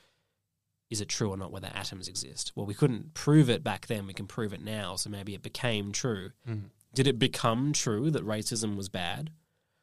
Is 0.89 1.01
it 1.01 1.09
true 1.09 1.31
or 1.31 1.37
not 1.37 1.51
whether 1.51 1.71
atoms 1.75 2.09
exist? 2.09 2.53
Well, 2.55 2.67
we 2.67 2.75
couldn't 2.75 3.15
prove 3.15 3.51
it 3.51 3.65
back 3.65 3.87
then. 3.87 4.07
We 4.07 4.15
can 4.15 4.27
prove 4.27 4.53
it 4.53 4.63
now. 4.63 4.97
So 4.97 5.11
maybe 5.11 5.35
it 5.35 5.43
became 5.43 5.93
true. 5.93 6.31
Mm. 6.49 6.71
Did 6.95 7.07
it 7.07 7.19
become 7.19 7.73
true 7.73 8.11
that 8.11 8.25
racism 8.25 8.77
was 8.77 8.89
bad? 8.89 9.31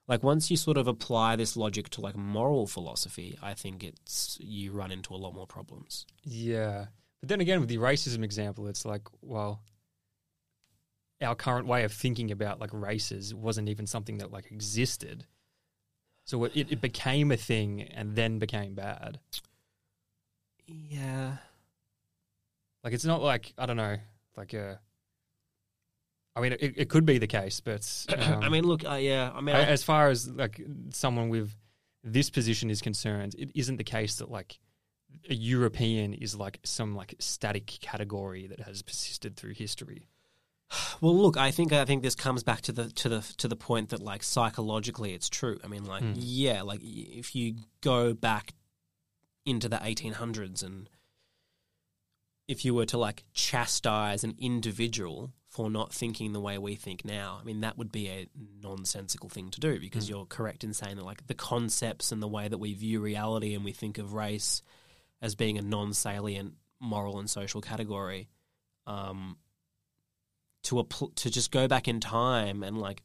Like 0.08 0.24
once 0.24 0.50
you 0.50 0.58
sort 0.58 0.78
of 0.78 0.88
apply 0.88 1.36
this 1.36 1.56
logic 1.56 1.90
to 1.90 2.02
like 2.02 2.16
moral 2.16 2.68
philosophy, 2.68 3.38
I 3.42 3.54
think 3.54 3.84
it's 3.84 4.38
you 4.42 4.72
run 4.72 4.92
into 4.92 5.14
a 5.14 5.18
lot 5.18 5.34
more 5.34 5.48
problems. 5.48 6.06
yeah. 6.24 6.88
But 7.20 7.30
then 7.30 7.40
again, 7.40 7.62
with 7.62 7.70
the 7.70 7.78
racism 7.78 8.22
example, 8.22 8.68
it's 8.68 8.84
like, 8.84 9.04
well, 9.22 9.62
our 11.22 11.36
current 11.36 11.68
way 11.68 11.86
of 11.86 11.94
thinking 11.94 12.32
about 12.32 12.60
like 12.60 12.74
races 12.74 13.34
wasn't 13.34 13.70
even 13.70 13.88
something 13.88 14.18
that 14.18 14.30
like 14.30 14.52
existed. 14.52 15.26
So 16.26 16.44
it, 16.44 16.54
it 16.70 16.82
became 16.82 17.32
a 17.32 17.38
thing 17.38 17.82
and 17.82 18.16
then 18.18 18.40
became 18.40 18.76
bad. 18.76 19.20
Yeah. 20.68 21.38
Like 22.84 22.94
it's 22.94 23.06
not 23.06 23.22
like 23.22 23.54
I 23.58 23.66
don't 23.66 23.78
know, 23.78 23.98
like 24.36 24.54
a. 24.54 24.80
I 26.36 26.42
mean, 26.42 26.54
it, 26.54 26.74
it 26.76 26.90
could 26.90 27.06
be 27.06 27.20
the 27.20 27.28
case, 27.28 27.60
but 27.60 27.88
um, 28.18 28.44
I 28.44 28.50
mean, 28.50 28.64
look, 28.64 28.84
uh, 28.84 28.96
yeah. 28.96 29.32
I 29.34 29.42
mean, 29.42 29.56
I, 29.56 29.64
as 29.66 29.84
far 29.84 30.10
as 30.10 30.28
like 30.30 30.62
someone 30.92 31.30
with 31.30 31.52
this 32.04 32.30
position 32.30 32.70
is 32.70 32.82
concerned, 32.82 33.36
it 33.38 33.52
isn't 33.56 33.78
the 33.78 33.84
case 33.84 34.16
that 34.16 34.30
like 34.30 34.60
a 35.30 35.34
European 35.36 36.14
is 36.14 36.36
like 36.36 36.60
some 36.64 36.96
like 36.96 37.16
static 37.20 37.68
category 37.68 38.48
that 38.48 38.60
has 38.62 38.82
persisted 38.82 39.38
through 39.38 39.54
history. 39.54 40.08
well, 41.02 41.16
look, 41.16 41.38
I 41.38 41.52
think 41.52 41.72
I 41.72 41.86
think 41.86 42.02
this 42.04 42.16
comes 42.16 42.44
back 42.44 42.62
to 42.62 42.72
the 42.72 42.90
to 42.90 43.10
the 43.10 43.22
to 43.38 43.48
the 43.48 43.56
point 43.56 43.90
that 43.90 44.02
like 44.02 44.24
psychologically, 44.24 45.14
it's 45.14 45.30
true. 45.30 45.60
I 45.64 45.68
mean, 45.68 45.86
like, 45.86 46.02
Hmm. 46.02 46.14
yeah, 46.16 46.64
like 46.64 46.82
if 46.84 47.36
you 47.36 47.56
go 47.82 48.14
back 48.14 48.54
into 49.46 49.68
the 49.70 49.78
1800s 49.78 50.64
and 50.64 50.90
if 52.48 52.66
you 52.66 52.74
were 52.74 52.86
to 52.86 52.98
like 52.98 53.24
chastise 53.34 54.24
an 54.24 54.36
individual 54.38 55.32
for 55.48 55.70
not 55.70 55.94
thinking 55.94 56.34
the 56.34 56.42
way 56.42 56.58
we 56.58 56.76
think 56.76 57.06
now, 57.06 57.38
I 57.40 57.44
mean, 57.46 57.62
that 57.62 57.78
would 57.78 57.92
be 57.92 58.10
a 58.10 58.28
nonsensical 58.62 59.30
thing 59.30 59.50
to 59.52 59.60
do 59.60 59.80
because 59.80 60.08
Mm. 60.08 60.10
you're 60.10 60.26
correct 60.26 60.64
in 60.64 60.74
saying 60.74 60.98
that 60.98 61.06
like 61.06 61.28
the 61.28 61.36
concepts 61.36 62.12
and 62.12 62.22
the 62.22 62.28
way 62.28 62.48
that 62.48 62.58
we 62.58 62.74
view 62.74 63.00
reality 63.00 63.54
and 63.54 63.64
we 63.64 63.72
think 63.72 63.98
of 63.98 64.14
race 64.14 64.62
as 65.22 65.36
being 65.36 65.58
a 65.58 65.62
non-salient 65.62 66.56
moral 66.82 67.18
and 67.18 67.30
social 67.30 67.62
category, 67.62 68.28
um, 68.88 69.38
to 70.64 70.76
apl- 70.76 71.16
to 71.16 71.30
just 71.30 71.52
go 71.52 71.68
back 71.68 71.88
in 71.88 72.00
time 72.02 72.62
and 72.64 72.78
like 72.78 73.04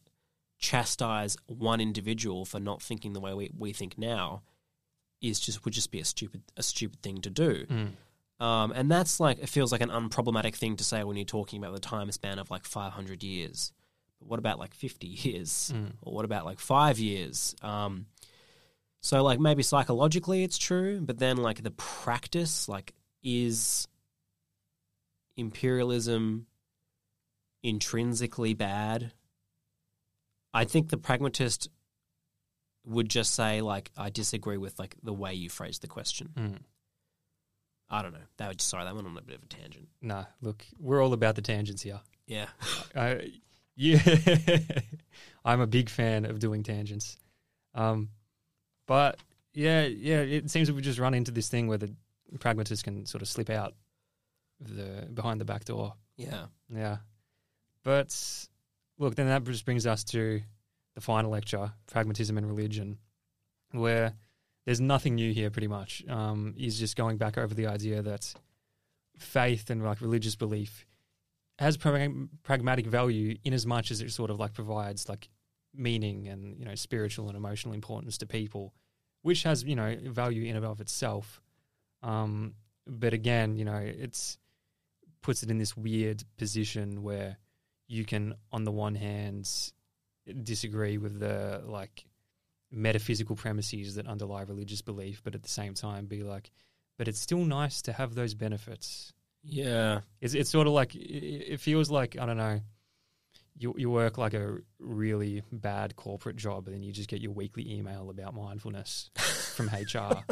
chastise 0.58 1.36
one 1.46 1.80
individual 1.80 2.44
for 2.44 2.58
not 2.58 2.82
thinking 2.82 3.12
the 3.12 3.20
way 3.20 3.34
we, 3.34 3.50
we 3.56 3.72
think 3.72 3.96
now 3.98 4.42
is 5.20 5.40
just 5.40 5.64
would 5.64 5.74
just 5.74 5.90
be 5.90 6.00
a 6.00 6.04
stupid 6.04 6.42
a 6.56 6.62
stupid 6.62 7.02
thing 7.02 7.20
to 7.22 7.30
do. 7.30 7.66
Um, 8.40 8.72
and 8.72 8.90
that's 8.90 9.18
like 9.18 9.38
it 9.40 9.48
feels 9.48 9.72
like 9.72 9.80
an 9.80 9.90
unproblematic 9.90 10.54
thing 10.54 10.76
to 10.76 10.84
say 10.84 11.02
when 11.02 11.16
you're 11.16 11.24
talking 11.24 11.62
about 11.62 11.74
the 11.74 11.80
time 11.80 12.10
span 12.12 12.38
of 12.38 12.50
like 12.50 12.64
500 12.64 13.22
years. 13.22 13.72
But 14.20 14.28
what 14.28 14.38
about 14.38 14.58
like 14.58 14.74
50 14.74 15.06
years? 15.06 15.72
Mm. 15.74 15.92
Or 16.02 16.14
what 16.14 16.24
about 16.24 16.44
like 16.44 16.60
five 16.60 16.98
years? 16.98 17.56
Um, 17.62 18.06
so 19.00 19.22
like 19.22 19.40
maybe 19.40 19.62
psychologically 19.62 20.44
it's 20.44 20.58
true, 20.58 21.00
but 21.00 21.18
then 21.18 21.36
like 21.36 21.62
the 21.62 21.70
practice, 21.72 22.68
like 22.68 22.94
is 23.22 23.88
imperialism 25.36 26.46
intrinsically 27.62 28.54
bad? 28.54 29.12
I 30.54 30.64
think 30.64 30.88
the 30.88 30.96
pragmatist 30.96 31.68
would 32.84 33.08
just 33.08 33.34
say 33.34 33.60
like 33.60 33.90
I 33.96 34.10
disagree 34.10 34.56
with 34.56 34.78
like 34.78 34.96
the 35.02 35.12
way 35.12 35.34
you 35.34 35.48
phrased 35.50 35.82
the 35.82 35.88
question. 35.88 36.30
Mm. 36.36 36.58
I 37.90 38.02
don't 38.02 38.12
know. 38.12 38.18
That 38.36 38.48
would 38.48 38.60
sorry, 38.60 38.84
that 38.84 38.94
went 38.94 39.06
on 39.06 39.16
a 39.16 39.22
bit 39.22 39.36
of 39.36 39.42
a 39.42 39.46
tangent. 39.46 39.88
Nah, 40.02 40.24
look, 40.42 40.64
we're 40.78 41.02
all 41.02 41.12
about 41.12 41.36
the 41.36 41.42
tangents 41.42 41.82
here. 41.82 42.00
Yeah. 42.26 42.46
I, 42.96 43.32
yeah, 43.76 44.00
I'm 45.44 45.60
a 45.60 45.66
big 45.66 45.88
fan 45.88 46.24
of 46.24 46.38
doing 46.38 46.62
tangents. 46.62 47.16
Um, 47.74 48.10
but 48.86 49.18
yeah, 49.54 49.84
yeah, 49.84 50.20
it 50.20 50.50
seems 50.50 50.68
that 50.68 50.74
we 50.74 50.82
just 50.82 50.98
run 50.98 51.14
into 51.14 51.30
this 51.30 51.48
thing 51.48 51.68
where 51.68 51.78
the 51.78 51.94
pragmatists 52.40 52.82
can 52.82 53.06
sort 53.06 53.22
of 53.22 53.28
slip 53.28 53.50
out 53.50 53.74
the 54.60 55.08
behind 55.12 55.40
the 55.40 55.44
back 55.44 55.64
door. 55.64 55.94
Yeah. 56.16 56.46
Yeah, 56.74 56.98
but 57.84 58.14
look, 58.98 59.14
then 59.14 59.28
that 59.28 59.44
just 59.44 59.64
brings 59.64 59.86
us 59.86 60.04
to 60.04 60.42
the 60.98 61.04
final 61.04 61.30
lecture, 61.30 61.70
pragmatism 61.86 62.36
and 62.36 62.44
religion, 62.44 62.98
where 63.70 64.14
there's 64.66 64.80
nothing 64.80 65.14
new 65.14 65.32
here. 65.32 65.48
Pretty 65.48 65.68
much, 65.68 66.02
um, 66.08 66.54
just 66.58 66.96
going 66.96 67.18
back 67.18 67.38
over 67.38 67.54
the 67.54 67.68
idea 67.68 68.02
that 68.02 68.34
faith 69.16 69.70
and 69.70 69.84
like 69.84 70.00
religious 70.00 70.34
belief 70.34 70.86
has 71.60 71.76
prag- 71.76 72.28
pragmatic 72.42 72.86
value 72.86 73.36
in 73.44 73.52
as 73.52 73.64
much 73.64 73.92
as 73.92 74.00
it 74.00 74.10
sort 74.10 74.30
of 74.30 74.40
like 74.40 74.54
provides 74.54 75.08
like 75.08 75.28
meaning 75.72 76.26
and 76.26 76.58
you 76.58 76.64
know 76.64 76.74
spiritual 76.74 77.28
and 77.28 77.36
emotional 77.36 77.74
importance 77.74 78.18
to 78.18 78.26
people, 78.26 78.74
which 79.22 79.44
has 79.44 79.62
you 79.62 79.76
know 79.76 79.96
value 80.06 80.46
in 80.50 80.56
and 80.56 80.64
of 80.64 80.80
itself. 80.80 81.40
Um, 82.02 82.54
but 82.88 83.12
again, 83.12 83.54
you 83.54 83.64
know, 83.64 83.76
it's 83.76 84.36
puts 85.22 85.44
it 85.44 85.50
in 85.50 85.58
this 85.58 85.76
weird 85.76 86.24
position 86.38 87.04
where 87.04 87.36
you 87.86 88.04
can, 88.04 88.34
on 88.50 88.64
the 88.64 88.72
one 88.72 88.96
hand, 88.96 89.48
disagree 90.42 90.98
with 90.98 91.18
the 91.20 91.62
like 91.66 92.04
metaphysical 92.70 93.36
premises 93.36 93.94
that 93.96 94.06
underlie 94.06 94.42
religious 94.42 94.82
belief, 94.82 95.22
but 95.24 95.34
at 95.34 95.42
the 95.42 95.48
same 95.48 95.74
time 95.74 96.06
be 96.06 96.22
like, 96.22 96.50
but 96.98 97.08
it's 97.08 97.20
still 97.20 97.44
nice 97.44 97.82
to 97.82 97.92
have 97.92 98.14
those 98.14 98.34
benefits. 98.34 99.12
Yeah. 99.42 100.00
It's 100.20 100.34
it's 100.34 100.50
sort 100.50 100.66
of 100.66 100.72
like 100.72 100.94
it- 100.94 101.52
it 101.54 101.60
feels 101.60 101.90
like 101.90 102.18
I 102.18 102.26
don't 102.26 102.36
know. 102.36 102.60
You 103.60 103.74
you 103.76 103.90
work 103.90 104.18
like 104.18 104.34
a 104.34 104.58
really 104.78 105.42
bad 105.50 105.96
corporate 105.96 106.36
job, 106.36 106.66
and 106.66 106.74
then 106.76 106.82
you 106.82 106.92
just 106.92 107.08
get 107.08 107.20
your 107.20 107.32
weekly 107.32 107.72
email 107.74 108.08
about 108.10 108.34
mindfulness 108.34 109.10
from 109.54 109.66
HR. 109.72 110.22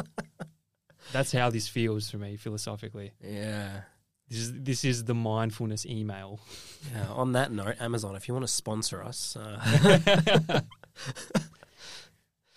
That's 1.11 1.31
how 1.31 1.49
this 1.49 1.67
feels 1.67 2.09
for 2.09 2.17
me 2.17 2.37
philosophically. 2.37 3.11
Yeah. 3.21 3.81
This 4.29 4.39
is 4.39 4.53
this 4.53 4.83
is 4.83 5.03
the 5.05 5.13
mindfulness 5.15 5.85
email. 5.85 6.39
Yeah. 6.93 7.07
On 7.09 7.31
that 7.33 7.51
note, 7.51 7.75
Amazon, 7.79 8.15
if 8.15 8.27
you 8.27 8.33
want 8.33 8.45
to 8.45 8.51
sponsor 8.51 9.03
us, 9.03 9.35
uh, 9.37 10.61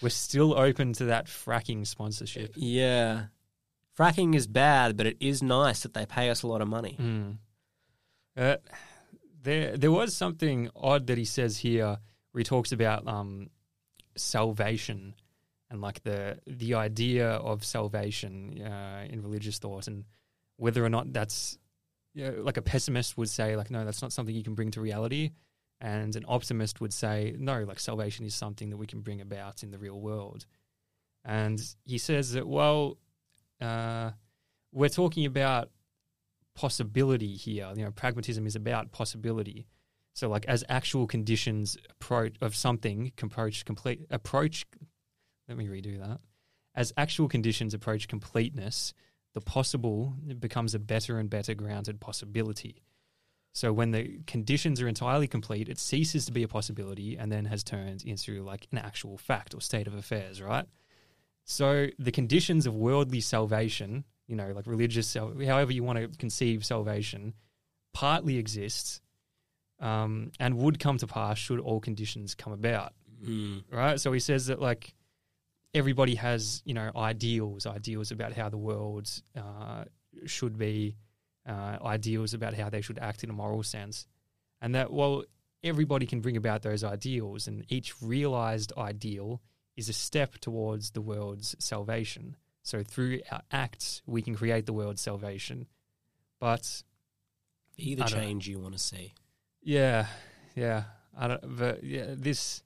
We're 0.03 0.09
still 0.09 0.59
open 0.59 0.95
to 0.95 1.07
that 1.07 1.27
fracking 1.27 1.87
sponsorship. 1.87 2.53
yeah. 2.57 3.25
Fracking 3.99 4.35
is 4.35 4.47
bad, 4.47 4.97
but 4.97 5.07
it 5.07 5.19
is 5.21 5.43
nice 5.43 5.83
that 5.83 5.93
they 5.93 6.07
pay 6.07 6.31
us 6.31 6.43
a 6.43 6.47
lot 6.47 6.63
of 6.63 6.69
money. 6.69 6.97
Mm. 6.99 7.37
Uh, 8.35 8.57
there, 9.43 9.77
there 9.77 9.91
was 9.91 10.17
something 10.17 10.71
odd 10.75 11.07
that 11.09 11.19
he 11.19 11.27
says 11.27 11.59
here, 11.59 11.99
where 12.33 12.39
he 12.41 12.45
talks 12.45 12.73
about 12.73 13.07
um, 13.07 13.51
salvation 14.17 15.15
and 15.71 15.83
like 15.83 16.03
the 16.03 16.39
the 16.47 16.75
idea 16.75 17.29
of 17.31 17.63
salvation 17.65 18.63
uh, 18.63 19.05
in 19.11 19.23
religious 19.23 19.59
thought, 19.59 19.87
and 19.87 20.05
whether 20.57 20.83
or 20.83 20.89
not 20.89 21.13
that's 21.13 21.59
you 22.15 22.25
know, 22.25 22.43
like 22.43 22.57
a 22.57 22.63
pessimist 22.63 23.17
would 23.17 23.29
say, 23.29 23.57
like, 23.57 23.71
no, 23.71 23.85
that's 23.85 24.03
not 24.03 24.13
something 24.13 24.35
you 24.35 24.43
can 24.43 24.55
bring 24.55 24.71
to 24.73 24.81
reality, 24.81 25.31
and 25.81 26.15
an 26.17 26.25
optimist 26.29 26.81
would 26.81 26.93
say, 26.93 27.35
no, 27.39 27.65
like 27.65 27.81
salvation 27.81 28.27
is 28.27 28.35
something 28.35 28.71
that 28.71 28.77
we 28.77 28.87
can 28.87 29.01
bring 29.01 29.21
about 29.21 29.63
in 29.63 29.71
the 29.71 29.79
real 29.79 30.01
world. 30.01 30.47
And 31.25 31.61
he 31.85 31.99
says 31.99 32.33
that, 32.33 32.47
well, 32.47 32.99
uh, 33.61 34.11
we're 34.73 34.89
talking 34.89 35.27
about 35.27 35.71
possibility 36.55 37.37
here. 37.37 37.71
You 37.75 37.85
know, 37.85 37.91
pragmatism 37.91 38.47
is 38.47 38.57
about 38.57 38.93
possibility. 38.93 39.67
So, 40.15 40.29
like, 40.29 40.47
as 40.47 40.65
actual 40.69 41.07
conditions 41.07 41.77
approach 41.91 42.37
of 42.41 42.55
something 42.55 43.13
approach 43.23 43.65
complete 43.65 44.07
approach. 44.11 44.67
Let 45.49 45.57
me 45.57 45.67
redo 45.67 45.99
that. 45.99 46.21
As 46.75 46.93
actual 46.97 47.29
conditions 47.29 47.75
approach 47.75 48.09
completeness, 48.09 48.93
the 49.35 49.41
possible 49.41 50.15
becomes 50.39 50.75
a 50.75 50.79
better 50.79 51.19
and 51.19 51.31
better 51.31 51.55
grounded 51.55 52.01
possibility. 52.01 52.83
So, 53.53 53.73
when 53.73 53.91
the 53.91 54.21
conditions 54.27 54.81
are 54.81 54.89
entirely 54.89 55.27
complete, 55.27 55.69
it 55.69 55.79
ceases 55.79 56.25
to 56.27 56.33
be 56.33 56.43
a 56.43 56.49
possibility 56.49 57.17
and 57.17 57.33
then 57.33 57.47
has 57.47 57.65
turned 57.65 58.05
into 58.05 58.43
like 58.43 58.69
an 58.71 58.79
actual 58.79 59.19
fact 59.19 59.55
or 59.55 59.61
state 59.61 59.87
of 59.87 59.95
affairs, 59.95 60.41
right? 60.41 60.67
So, 61.45 61.89
the 61.99 62.13
conditions 62.13 62.67
of 62.67 62.77
worldly 62.77 63.21
salvation, 63.21 64.05
you 64.29 64.37
know, 64.37 64.53
like 64.55 64.67
religious, 64.67 65.13
however 65.15 65.73
you 65.73 65.83
want 65.83 65.99
to 65.99 66.09
conceive 66.19 66.65
salvation, 66.65 67.35
partly 67.93 68.39
exists 68.39 69.01
um, 69.81 70.31
and 70.39 70.57
would 70.59 70.79
come 70.79 70.99
to 70.99 71.07
pass 71.09 71.39
should 71.39 71.59
all 71.59 71.81
conditions 71.81 72.35
come 72.35 72.53
about 72.53 72.93
Mm. 73.25 73.65
right? 73.71 74.01
So 74.01 74.13
he 74.13 74.21
says 74.21 74.47
that 74.47 74.61
like 74.61 74.95
everybody 75.75 76.15
has 76.17 76.63
you 76.65 76.75
know 76.75 76.91
ideals, 76.97 77.67
ideals 77.67 78.11
about 78.11 78.33
how 78.33 78.49
the 78.49 78.59
world 78.59 79.11
uh, 79.37 79.85
should 80.27 80.59
be, 80.59 80.97
uh, 81.49 81.79
ideals 81.85 82.35
about 82.35 82.55
how 82.55 82.69
they 82.71 82.81
should 82.81 82.99
act 82.99 83.25
in 83.25 83.31
a 83.31 83.33
moral 83.33 83.63
sense, 83.63 84.07
and 84.61 84.75
that 84.75 84.93
well 84.93 85.25
everybody 85.63 86.07
can 86.07 86.21
bring 86.21 86.37
about 86.37 86.63
those 86.63 86.83
ideals, 86.85 87.47
and 87.47 87.65
each 87.69 87.95
realized 88.03 88.73
ideal 88.79 89.41
is 89.77 89.89
a 89.89 89.93
step 89.93 90.39
towards 90.39 90.91
the 90.93 91.01
world's 91.01 91.55
salvation. 91.59 92.37
So 92.63 92.83
through 92.83 93.21
our 93.31 93.43
acts, 93.51 94.03
we 94.07 94.21
can 94.23 94.35
create 94.35 94.67
the 94.67 94.73
world's 94.73 95.01
salvation, 95.01 95.67
but 96.39 96.83
Be 97.77 97.95
the 97.95 98.05
I 98.05 98.09
know. 98.09 98.17
change 98.17 98.49
you 98.49 98.59
want 98.59 98.75
to 98.75 98.79
see. 98.79 99.15
yeah, 99.63 100.07
yeah, 100.55 100.85
I 101.17 101.29
don't. 101.29 101.57
But 101.59 101.83
yeah, 101.85 102.15
this. 102.17 102.63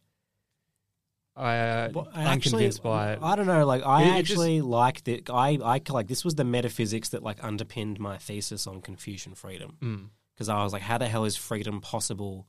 I, 1.37 1.57
uh, 1.59 1.91
Well, 1.93 2.09
I 2.15 2.23
I'm 2.23 2.27
actually- 2.29 2.51
convinced 2.63 2.83
by 2.83 3.13
it. 3.15 3.19
I 3.21 3.35
don't 3.35 3.47
know. 3.47 3.67
Like, 3.67 3.83
I 3.83 4.03
It- 4.03 4.07
it 4.07 4.23
just- 4.23 4.31
actually 4.33 4.61
like 4.61 5.03
that. 5.05 5.29
I, 5.31 5.59
I 5.63 5.81
like 5.89 6.07
this 6.07 6.25
was 6.25 6.37
the 6.37 6.45
metaphysics 6.45 7.09
that 7.09 7.23
like 7.25 7.43
underpinned 7.43 7.99
my 7.99 8.19
thesis 8.19 8.67
on 8.69 8.81
Confucian 8.81 9.35
freedom 9.35 9.77
Mm. 9.83 10.11
because 10.35 10.49
I 10.49 10.63
was 10.63 10.73
like, 10.73 10.83
how 10.83 10.99
the 10.99 11.09
hell 11.09 11.25
is 11.25 11.37
freedom 11.37 11.81
possible 11.81 12.47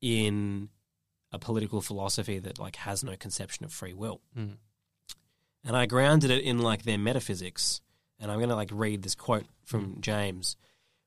in 0.00 0.68
a 1.32 1.38
political 1.38 1.80
philosophy 1.80 2.38
that 2.38 2.58
like 2.58 2.76
has 2.76 3.04
no 3.04 3.16
conception 3.16 3.64
of 3.64 3.72
free 3.72 3.92
will? 3.94 4.20
Mm. 4.36 4.56
And 5.64 5.76
I 5.76 5.86
grounded 5.86 6.30
it 6.30 6.42
in 6.44 6.58
like 6.58 6.82
their 6.82 6.98
metaphysics. 6.98 7.80
And 8.18 8.30
I'm 8.32 8.38
going 8.38 8.48
to 8.48 8.56
like 8.56 8.70
read 8.72 9.02
this 9.02 9.14
quote 9.14 9.46
from 9.64 10.00
James 10.00 10.56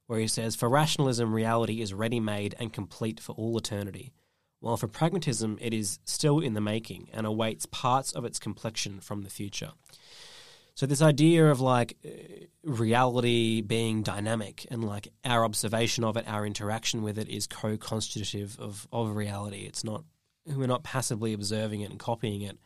where 0.08 0.20
he 0.20 0.28
says, 0.28 0.56
For 0.56 0.70
rationalism, 0.70 1.34
reality 1.34 1.82
is 1.82 1.94
ready 1.94 2.20
made 2.20 2.56
and 2.60 2.72
complete 2.72 3.20
for 3.20 3.34
all 3.34 3.58
eternity, 3.58 4.14
while 4.62 4.78
for 4.78 4.88
pragmatism, 4.88 5.58
it 5.60 5.74
is 5.74 6.00
still 6.06 6.40
in 6.40 6.54
the 6.54 6.62
making 6.62 7.10
and 7.12 7.26
awaits 7.26 7.66
parts 7.66 8.12
of 8.12 8.24
its 8.24 8.40
complexion 8.40 9.00
from 9.00 9.24
the 9.24 9.30
future. 9.30 9.72
So, 10.76 10.86
this 10.86 11.02
idea 11.02 11.52
of 11.52 11.60
like 11.60 11.98
uh, 12.06 12.10
reality 12.64 13.62
being 13.62 14.04
dynamic 14.04 14.66
and 14.72 14.84
like 14.84 15.10
our 15.26 15.44
observation 15.44 16.04
of 16.04 16.16
it, 16.16 16.26
our 16.28 16.46
interaction 16.46 17.02
with 17.02 17.18
it 17.18 17.28
is 17.28 17.48
co 17.48 17.76
constitutive 17.76 18.58
of, 18.60 18.88
of 18.94 19.16
reality. 19.16 19.66
It's 19.68 19.84
not, 19.84 20.06
we're 20.46 20.68
not 20.68 20.84
passively 20.84 21.34
observing 21.34 21.82
it 21.82 21.90
and 21.90 22.00
copying 22.00 22.42
it. 22.42 22.58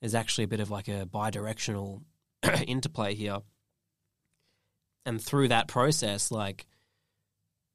There's 0.00 0.14
actually 0.14 0.44
a 0.44 0.48
bit 0.48 0.60
of 0.60 0.70
like 0.70 0.88
a 0.88 1.06
bi 1.06 1.30
directional 1.30 2.02
interplay 2.66 3.14
here. 3.14 3.38
And 5.04 5.20
through 5.20 5.48
that 5.48 5.66
process, 5.66 6.30
like, 6.30 6.66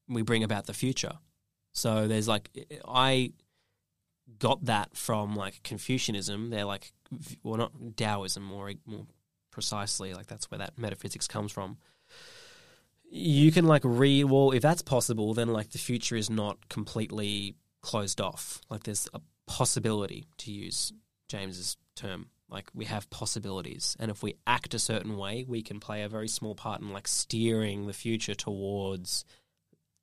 we 0.07 0.21
bring 0.21 0.43
about 0.43 0.65
the 0.65 0.73
future. 0.73 1.19
So 1.73 2.07
there's 2.07 2.27
like 2.27 2.49
I 2.87 3.33
got 4.39 4.65
that 4.65 4.95
from 4.95 5.35
like 5.35 5.63
Confucianism. 5.63 6.49
They're 6.49 6.65
like 6.65 6.91
well 7.43 7.57
not 7.57 7.71
Taoism 7.95 8.43
more 8.43 8.71
more 8.85 9.05
precisely 9.51 10.13
like 10.13 10.27
that's 10.27 10.51
where 10.51 10.59
that 10.59 10.77
metaphysics 10.77 11.27
comes 11.27 11.51
from. 11.51 11.77
You 13.09 13.51
can 13.51 13.65
like 13.65 13.83
read 13.85 14.25
well 14.25 14.51
if 14.51 14.61
that's 14.61 14.81
possible 14.81 15.33
then 15.33 15.47
like 15.49 15.71
the 15.71 15.77
future 15.77 16.15
is 16.15 16.29
not 16.29 16.69
completely 16.69 17.55
closed 17.81 18.21
off. 18.21 18.61
Like 18.69 18.83
there's 18.83 19.07
a 19.13 19.21
possibility 19.47 20.25
to 20.39 20.51
use 20.51 20.91
James's 21.29 21.77
term. 21.95 22.27
Like 22.49 22.69
we 22.73 22.85
have 22.85 23.09
possibilities 23.09 23.95
and 23.99 24.11
if 24.11 24.21
we 24.21 24.35
act 24.45 24.73
a 24.73 24.79
certain 24.79 25.17
way 25.17 25.45
we 25.47 25.61
can 25.61 25.79
play 25.79 26.03
a 26.03 26.09
very 26.09 26.27
small 26.27 26.55
part 26.55 26.81
in 26.81 26.91
like 26.91 27.07
steering 27.07 27.87
the 27.87 27.93
future 27.93 28.35
towards 28.35 29.25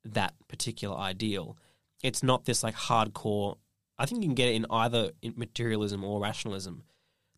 that 0.03 0.33
particular 0.47 0.95
ideal. 0.95 1.57
it's 2.03 2.21
not 2.21 2.45
this 2.45 2.63
like 2.63 2.75
hardcore. 2.75 3.57
I 3.97 4.05
think 4.05 4.21
you 4.21 4.27
can 4.27 4.35
get 4.35 4.49
it 4.49 4.55
in 4.55 4.65
either 4.69 5.11
materialism 5.35 6.03
or 6.03 6.21
rationalism. 6.21 6.83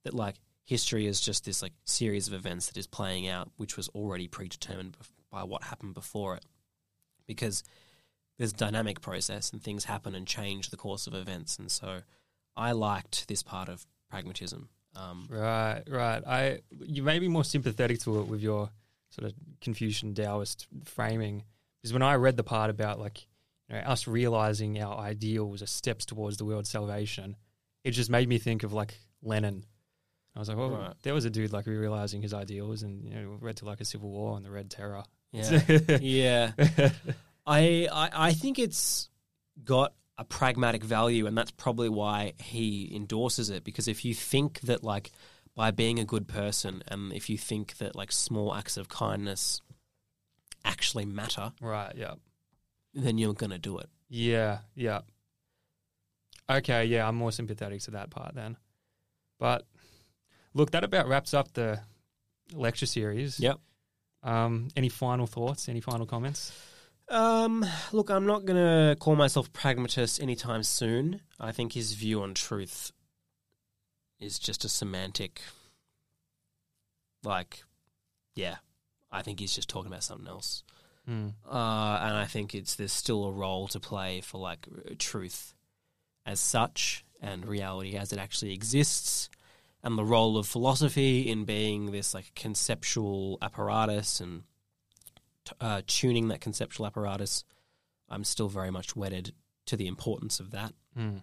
That 0.04 0.14
like 0.14 0.36
history 0.64 1.06
is 1.06 1.20
just 1.20 1.46
this 1.46 1.62
like 1.62 1.74
series 1.86 2.28
of 2.28 2.34
events 2.34 2.68
that 2.68 2.78
is 2.78 2.88
playing 2.88 3.28
out, 3.28 3.52
which 3.58 3.76
was 3.78 3.90
already 3.90 4.28
predetermined 4.28 4.96
by 5.32 5.44
what 5.44 5.64
happened 5.64 5.94
before 5.94 6.36
it, 6.36 6.46
because 7.26 7.64
there's 8.38 8.54
dynamic 8.54 9.02
process 9.02 9.52
and 9.52 9.62
things 9.62 9.86
happen 9.86 10.16
and 10.16 10.28
change 10.28 10.70
the 10.70 10.78
course 10.78 11.08
of 11.08 11.14
events. 11.14 11.58
And 11.58 11.70
so, 11.72 12.02
I 12.56 12.72
liked 12.72 13.28
this 13.28 13.44
part 13.44 13.70
of 13.70 13.86
pragmatism. 14.10 14.70
Um, 14.96 15.28
Right, 15.30 15.84
right. 15.88 16.24
I 16.26 16.60
you 16.86 17.04
may 17.04 17.20
be 17.20 17.28
more 17.28 17.44
sympathetic 17.44 18.00
to 18.02 18.20
it 18.22 18.28
with 18.28 18.42
your 18.42 18.70
sort 19.10 19.30
of 19.30 19.38
Confucian 19.62 20.14
Taoist 20.16 20.68
framing, 20.86 21.44
because 21.82 21.94
when 21.94 22.02
I 22.02 22.16
read 22.16 22.38
the 22.38 22.44
part 22.44 22.70
about 22.70 23.00
like 23.00 23.28
you 23.70 23.76
know 23.76 23.82
us 23.82 24.08
realizing 24.08 24.82
our 24.82 24.98
ideals 24.98 25.62
are 25.62 25.68
steps 25.68 26.06
towards 26.06 26.38
the 26.38 26.46
world's 26.46 26.70
salvation, 26.70 27.36
it 27.84 27.92
just 27.92 28.10
made 28.10 28.28
me 28.28 28.38
think 28.38 28.64
of 28.64 28.74
like 28.74 29.00
Lenin. 29.22 29.66
I 30.36 30.40
was 30.40 30.50
like, 30.50 30.58
well, 30.58 30.70
Right. 30.70 30.94
there 31.02 31.14
was 31.16 31.26
a 31.26 31.30
dude 31.32 31.52
like 31.52 31.66
realizing 31.66 32.22
his 32.22 32.34
ideals, 32.34 32.84
and 32.84 33.04
you 33.04 33.10
know, 33.16 33.38
led 33.42 33.58
to 33.58 33.66
like 33.66 33.82
a 33.82 33.86
civil 33.86 34.10
war 34.10 34.38
and 34.38 34.46
the 34.46 34.52
Red 34.52 34.70
Terror. 34.70 35.04
yeah, 35.32 35.62
yeah. 36.02 36.52
I, 37.46 37.88
I 37.92 38.10
I 38.14 38.34
think 38.34 38.60
it's 38.60 39.10
got 39.64 39.94
a 40.18 40.24
pragmatic 40.24 40.84
value, 40.84 41.26
and 41.28 41.38
that's 41.38 41.52
probably 41.52 41.90
why 41.90 42.34
he 42.40 42.92
endorses 42.96 43.50
it. 43.50 43.64
Because 43.64 43.88
if 43.88 44.04
you 44.06 44.14
think 44.14 44.60
that 44.62 44.84
like 44.84 45.12
by 45.56 45.72
being 45.72 45.98
a 46.00 46.06
good 46.06 46.28
person, 46.28 46.84
and 46.88 47.12
if 47.14 47.30
you 47.30 47.38
think 47.38 47.78
that 47.78 47.96
like 47.96 48.12
small 48.12 48.54
acts 48.54 48.78
of 48.78 48.90
kindness 48.90 49.62
actually 50.66 51.06
matter, 51.06 51.52
right. 51.62 51.94
Yeah. 51.96 52.14
Then 52.94 53.18
you're 53.18 53.34
gonna 53.34 53.60
do 53.60 53.78
it. 53.78 53.90
Yeah, 54.10 54.60
yeah. 54.76 55.02
Okay, 56.50 56.86
yeah, 56.86 57.08
I'm 57.08 57.16
more 57.16 57.32
sympathetic 57.32 57.82
to 57.82 57.92
that 57.92 58.10
part 58.10 58.34
then. 58.36 58.58
But 59.40 59.66
look, 60.54 60.72
that 60.72 60.84
about 60.84 61.08
wraps 61.08 61.34
up 61.34 61.54
the 61.54 61.82
lecture 62.54 62.86
series. 62.86 63.40
Yep. 63.40 63.60
Um, 64.24 64.70
any 64.76 64.90
final 64.90 65.28
thoughts? 65.28 65.70
Any 65.70 65.82
final 65.82 66.06
comments? 66.06 66.52
Um, 67.10 67.66
look, 67.92 68.10
I'm 68.10 68.26
not 68.26 68.46
gonna 68.46 68.96
call 69.00 69.16
myself 69.16 69.52
pragmatist 69.54 70.22
anytime 70.22 70.64
soon. 70.64 71.22
I 71.40 71.52
think 71.52 71.74
his 71.74 71.94
view 71.94 72.22
on 72.22 72.34
truth 72.34 72.92
is 74.20 74.40
just 74.40 74.66
a 74.66 74.70
semantic. 74.70 75.42
Like, 77.24 77.64
yeah, 78.36 78.58
I 79.12 79.22
think 79.22 79.40
he's 79.40 79.56
just 79.56 79.70
talking 79.70 79.92
about 79.92 80.04
something 80.04 80.28
else. 80.28 80.64
Hmm. 81.08 81.28
uh, 81.50 82.00
and 82.02 82.18
I 82.18 82.26
think 82.26 82.54
it's 82.54 82.76
there's 82.76 82.92
still 82.92 83.24
a 83.26 83.32
role 83.32 83.70
to 83.70 83.80
play 83.80 84.20
for 84.20 84.40
like 84.40 84.68
truth 85.00 85.54
as 86.26 86.42
such 86.42 87.06
and 87.22 87.46
reality 87.46 87.96
as 87.96 88.12
it 88.12 88.20
actually 88.20 88.54
exists, 88.54 89.30
and 89.82 89.98
the 89.98 90.04
role 90.04 90.38
of 90.38 90.48
philosophy 90.48 91.30
in 91.30 91.46
being 91.46 91.92
this 91.92 92.14
like 92.14 92.34
conceptual 92.36 93.38
apparatus 93.42 94.20
and 94.20 94.44
t- 95.46 95.54
uh, 95.62 95.82
tuning 95.88 96.28
that 96.28 96.42
conceptual 96.42 96.86
apparatus. 96.86 97.46
I'm 98.10 98.26
still 98.26 98.50
very 98.50 98.72
much 98.72 98.96
wedded 98.96 99.34
to 99.68 99.78
the 99.78 99.88
importance 99.88 100.42
of 100.42 100.52
that. 100.52 100.74
Hmm. 100.94 101.18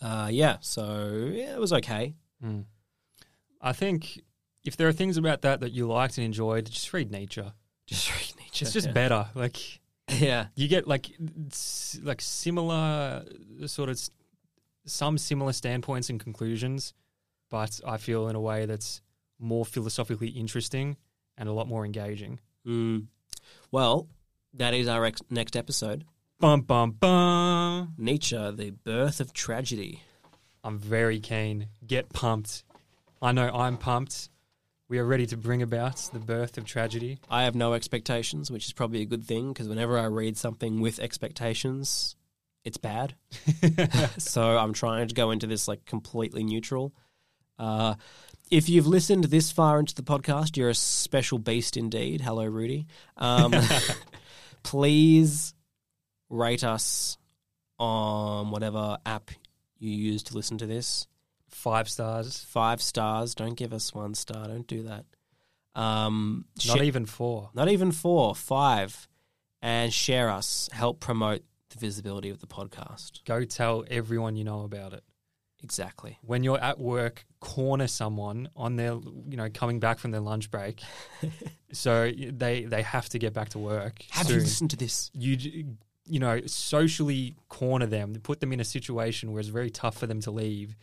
Uh, 0.00 0.28
yeah, 0.30 0.58
so 0.60 1.30
yeah, 1.32 1.54
it 1.54 1.60
was 1.60 1.72
okay. 1.72 2.14
Hmm. 2.42 2.62
I 3.62 3.72
think 3.72 4.20
if 4.64 4.76
there 4.76 4.88
are 4.88 4.92
things 4.92 5.16
about 5.16 5.42
that 5.42 5.60
that 5.60 5.72
you 5.72 5.86
liked 5.86 6.18
and 6.18 6.24
enjoyed, 6.24 6.66
just 6.66 6.92
read 6.92 7.10
Nietzsche. 7.10 7.42
Just 7.86 8.10
read 8.10 8.34
Nietzsche. 8.36 8.45
It's 8.62 8.72
just 8.72 8.88
yeah. 8.88 8.92
better. 8.92 9.26
Like 9.34 9.80
yeah, 10.08 10.46
you 10.54 10.68
get 10.68 10.86
like 10.86 11.10
like 12.02 12.20
similar 12.20 13.24
sort 13.66 13.88
of 13.88 14.00
some 14.84 15.18
similar 15.18 15.52
standpoints 15.52 16.10
and 16.10 16.20
conclusions, 16.20 16.94
but 17.50 17.80
I 17.86 17.96
feel 17.96 18.28
in 18.28 18.36
a 18.36 18.40
way 18.40 18.66
that's 18.66 19.02
more 19.38 19.64
philosophically 19.64 20.28
interesting 20.28 20.96
and 21.36 21.48
a 21.48 21.52
lot 21.52 21.68
more 21.68 21.84
engaging. 21.84 22.40
Mm. 22.66 23.06
Well, 23.70 24.08
that 24.54 24.74
is 24.74 24.88
our 24.88 25.04
ex- 25.04 25.22
next 25.28 25.56
episode. 25.56 26.04
Bum 26.38 26.62
bum 26.62 26.92
bum. 26.92 27.94
Nietzsche, 27.98 28.36
the 28.36 28.70
birth 28.84 29.20
of 29.20 29.32
tragedy. 29.32 30.02
I'm 30.62 30.78
very 30.78 31.20
keen. 31.20 31.68
Get 31.86 32.12
pumped. 32.12 32.64
I 33.22 33.32
know 33.32 33.48
I'm 33.48 33.76
pumped. 33.76 34.28
We 34.88 35.00
are 35.00 35.04
ready 35.04 35.26
to 35.26 35.36
bring 35.36 35.62
about 35.62 35.96
the 36.12 36.20
birth 36.20 36.58
of 36.58 36.64
tragedy. 36.64 37.18
I 37.28 37.42
have 37.42 37.56
no 37.56 37.74
expectations, 37.74 38.52
which 38.52 38.66
is 38.66 38.72
probably 38.72 39.02
a 39.02 39.06
good 39.06 39.24
thing 39.24 39.52
because 39.52 39.68
whenever 39.68 39.98
I 39.98 40.04
read 40.04 40.36
something 40.36 40.80
with 40.80 41.00
expectations, 41.00 42.14
it's 42.62 42.76
bad. 42.76 43.16
so 44.18 44.56
I'm 44.56 44.72
trying 44.72 45.08
to 45.08 45.14
go 45.14 45.32
into 45.32 45.48
this 45.48 45.66
like 45.66 45.84
completely 45.86 46.44
neutral. 46.44 46.94
Uh, 47.58 47.96
if 48.48 48.68
you've 48.68 48.86
listened 48.86 49.24
this 49.24 49.50
far 49.50 49.80
into 49.80 49.92
the 49.92 50.04
podcast, 50.04 50.56
you're 50.56 50.68
a 50.68 50.74
special 50.74 51.40
beast 51.40 51.76
indeed. 51.76 52.20
Hello, 52.20 52.44
Rudy. 52.44 52.86
Um, 53.16 53.54
please 54.62 55.52
rate 56.30 56.62
us 56.62 57.18
on 57.80 58.52
whatever 58.52 58.98
app 59.04 59.32
you 59.80 59.90
use 59.90 60.22
to 60.24 60.34
listen 60.34 60.58
to 60.58 60.66
this. 60.66 61.08
Five 61.48 61.88
stars. 61.88 62.38
Five 62.44 62.82
stars. 62.82 63.34
Don't 63.34 63.54
give 63.54 63.72
us 63.72 63.94
one 63.94 64.14
star. 64.14 64.48
Don't 64.48 64.66
do 64.66 64.82
that. 64.84 65.04
Um, 65.74 66.46
Not 66.66 66.78
sh- 66.78 66.82
even 66.82 67.04
four. 67.06 67.50
not 67.54 67.68
even 67.68 67.92
four, 67.92 68.34
five, 68.34 69.06
and 69.60 69.92
share 69.92 70.30
us. 70.30 70.68
Help 70.72 71.00
promote 71.00 71.42
the 71.70 71.78
visibility 71.78 72.30
of 72.30 72.40
the 72.40 72.46
podcast. 72.46 73.24
Go 73.24 73.44
tell 73.44 73.84
everyone 73.90 74.36
you 74.36 74.44
know 74.44 74.62
about 74.62 74.92
it. 74.92 75.04
Exactly. 75.62 76.18
when 76.22 76.44
you're 76.44 76.60
at 76.60 76.78
work, 76.78 77.24
corner 77.40 77.86
someone 77.88 78.48
on 78.54 78.76
their, 78.76 78.92
you 78.92 79.36
know, 79.36 79.48
coming 79.52 79.80
back 79.80 79.98
from 79.98 80.10
their 80.12 80.20
lunch 80.20 80.50
break. 80.50 80.80
so 81.72 82.12
they 82.14 82.64
they 82.64 82.82
have 82.82 83.08
to 83.08 83.18
get 83.18 83.32
back 83.32 83.48
to 83.50 83.58
work. 83.58 84.04
Have 84.10 84.26
soon. 84.26 84.36
you 84.36 84.42
listened 84.42 84.70
to 84.70 84.76
this? 84.76 85.10
You 85.14 85.74
you 86.06 86.20
know, 86.20 86.40
socially 86.46 87.34
corner 87.48 87.86
them, 87.86 88.14
put 88.22 88.40
them 88.40 88.52
in 88.52 88.60
a 88.60 88.64
situation 88.64 89.32
where 89.32 89.40
it's 89.40 89.48
very 89.48 89.70
tough 89.70 89.96
for 89.96 90.06
them 90.06 90.20
to 90.20 90.30
leave, 90.30 90.76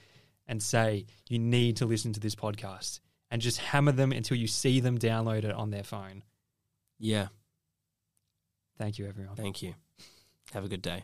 and 0.47 0.61
say 0.61 1.05
you 1.29 1.39
need 1.39 1.77
to 1.77 1.85
listen 1.85 2.13
to 2.13 2.19
this 2.19 2.35
podcast, 2.35 2.99
and 3.31 3.41
just 3.41 3.59
hammer 3.59 3.91
them 3.91 4.11
until 4.11 4.37
you 4.37 4.47
see 4.47 4.79
them 4.79 4.97
download 4.97 5.43
it 5.43 5.51
on 5.51 5.69
their 5.69 5.83
phone. 5.83 6.23
Yeah. 6.99 7.27
Thank 8.77 8.97
you, 8.99 9.07
everyone. 9.07 9.35
Thank 9.35 9.61
you. 9.61 9.75
Have 10.53 10.65
a 10.65 10.67
good 10.67 10.81
day. 10.81 11.03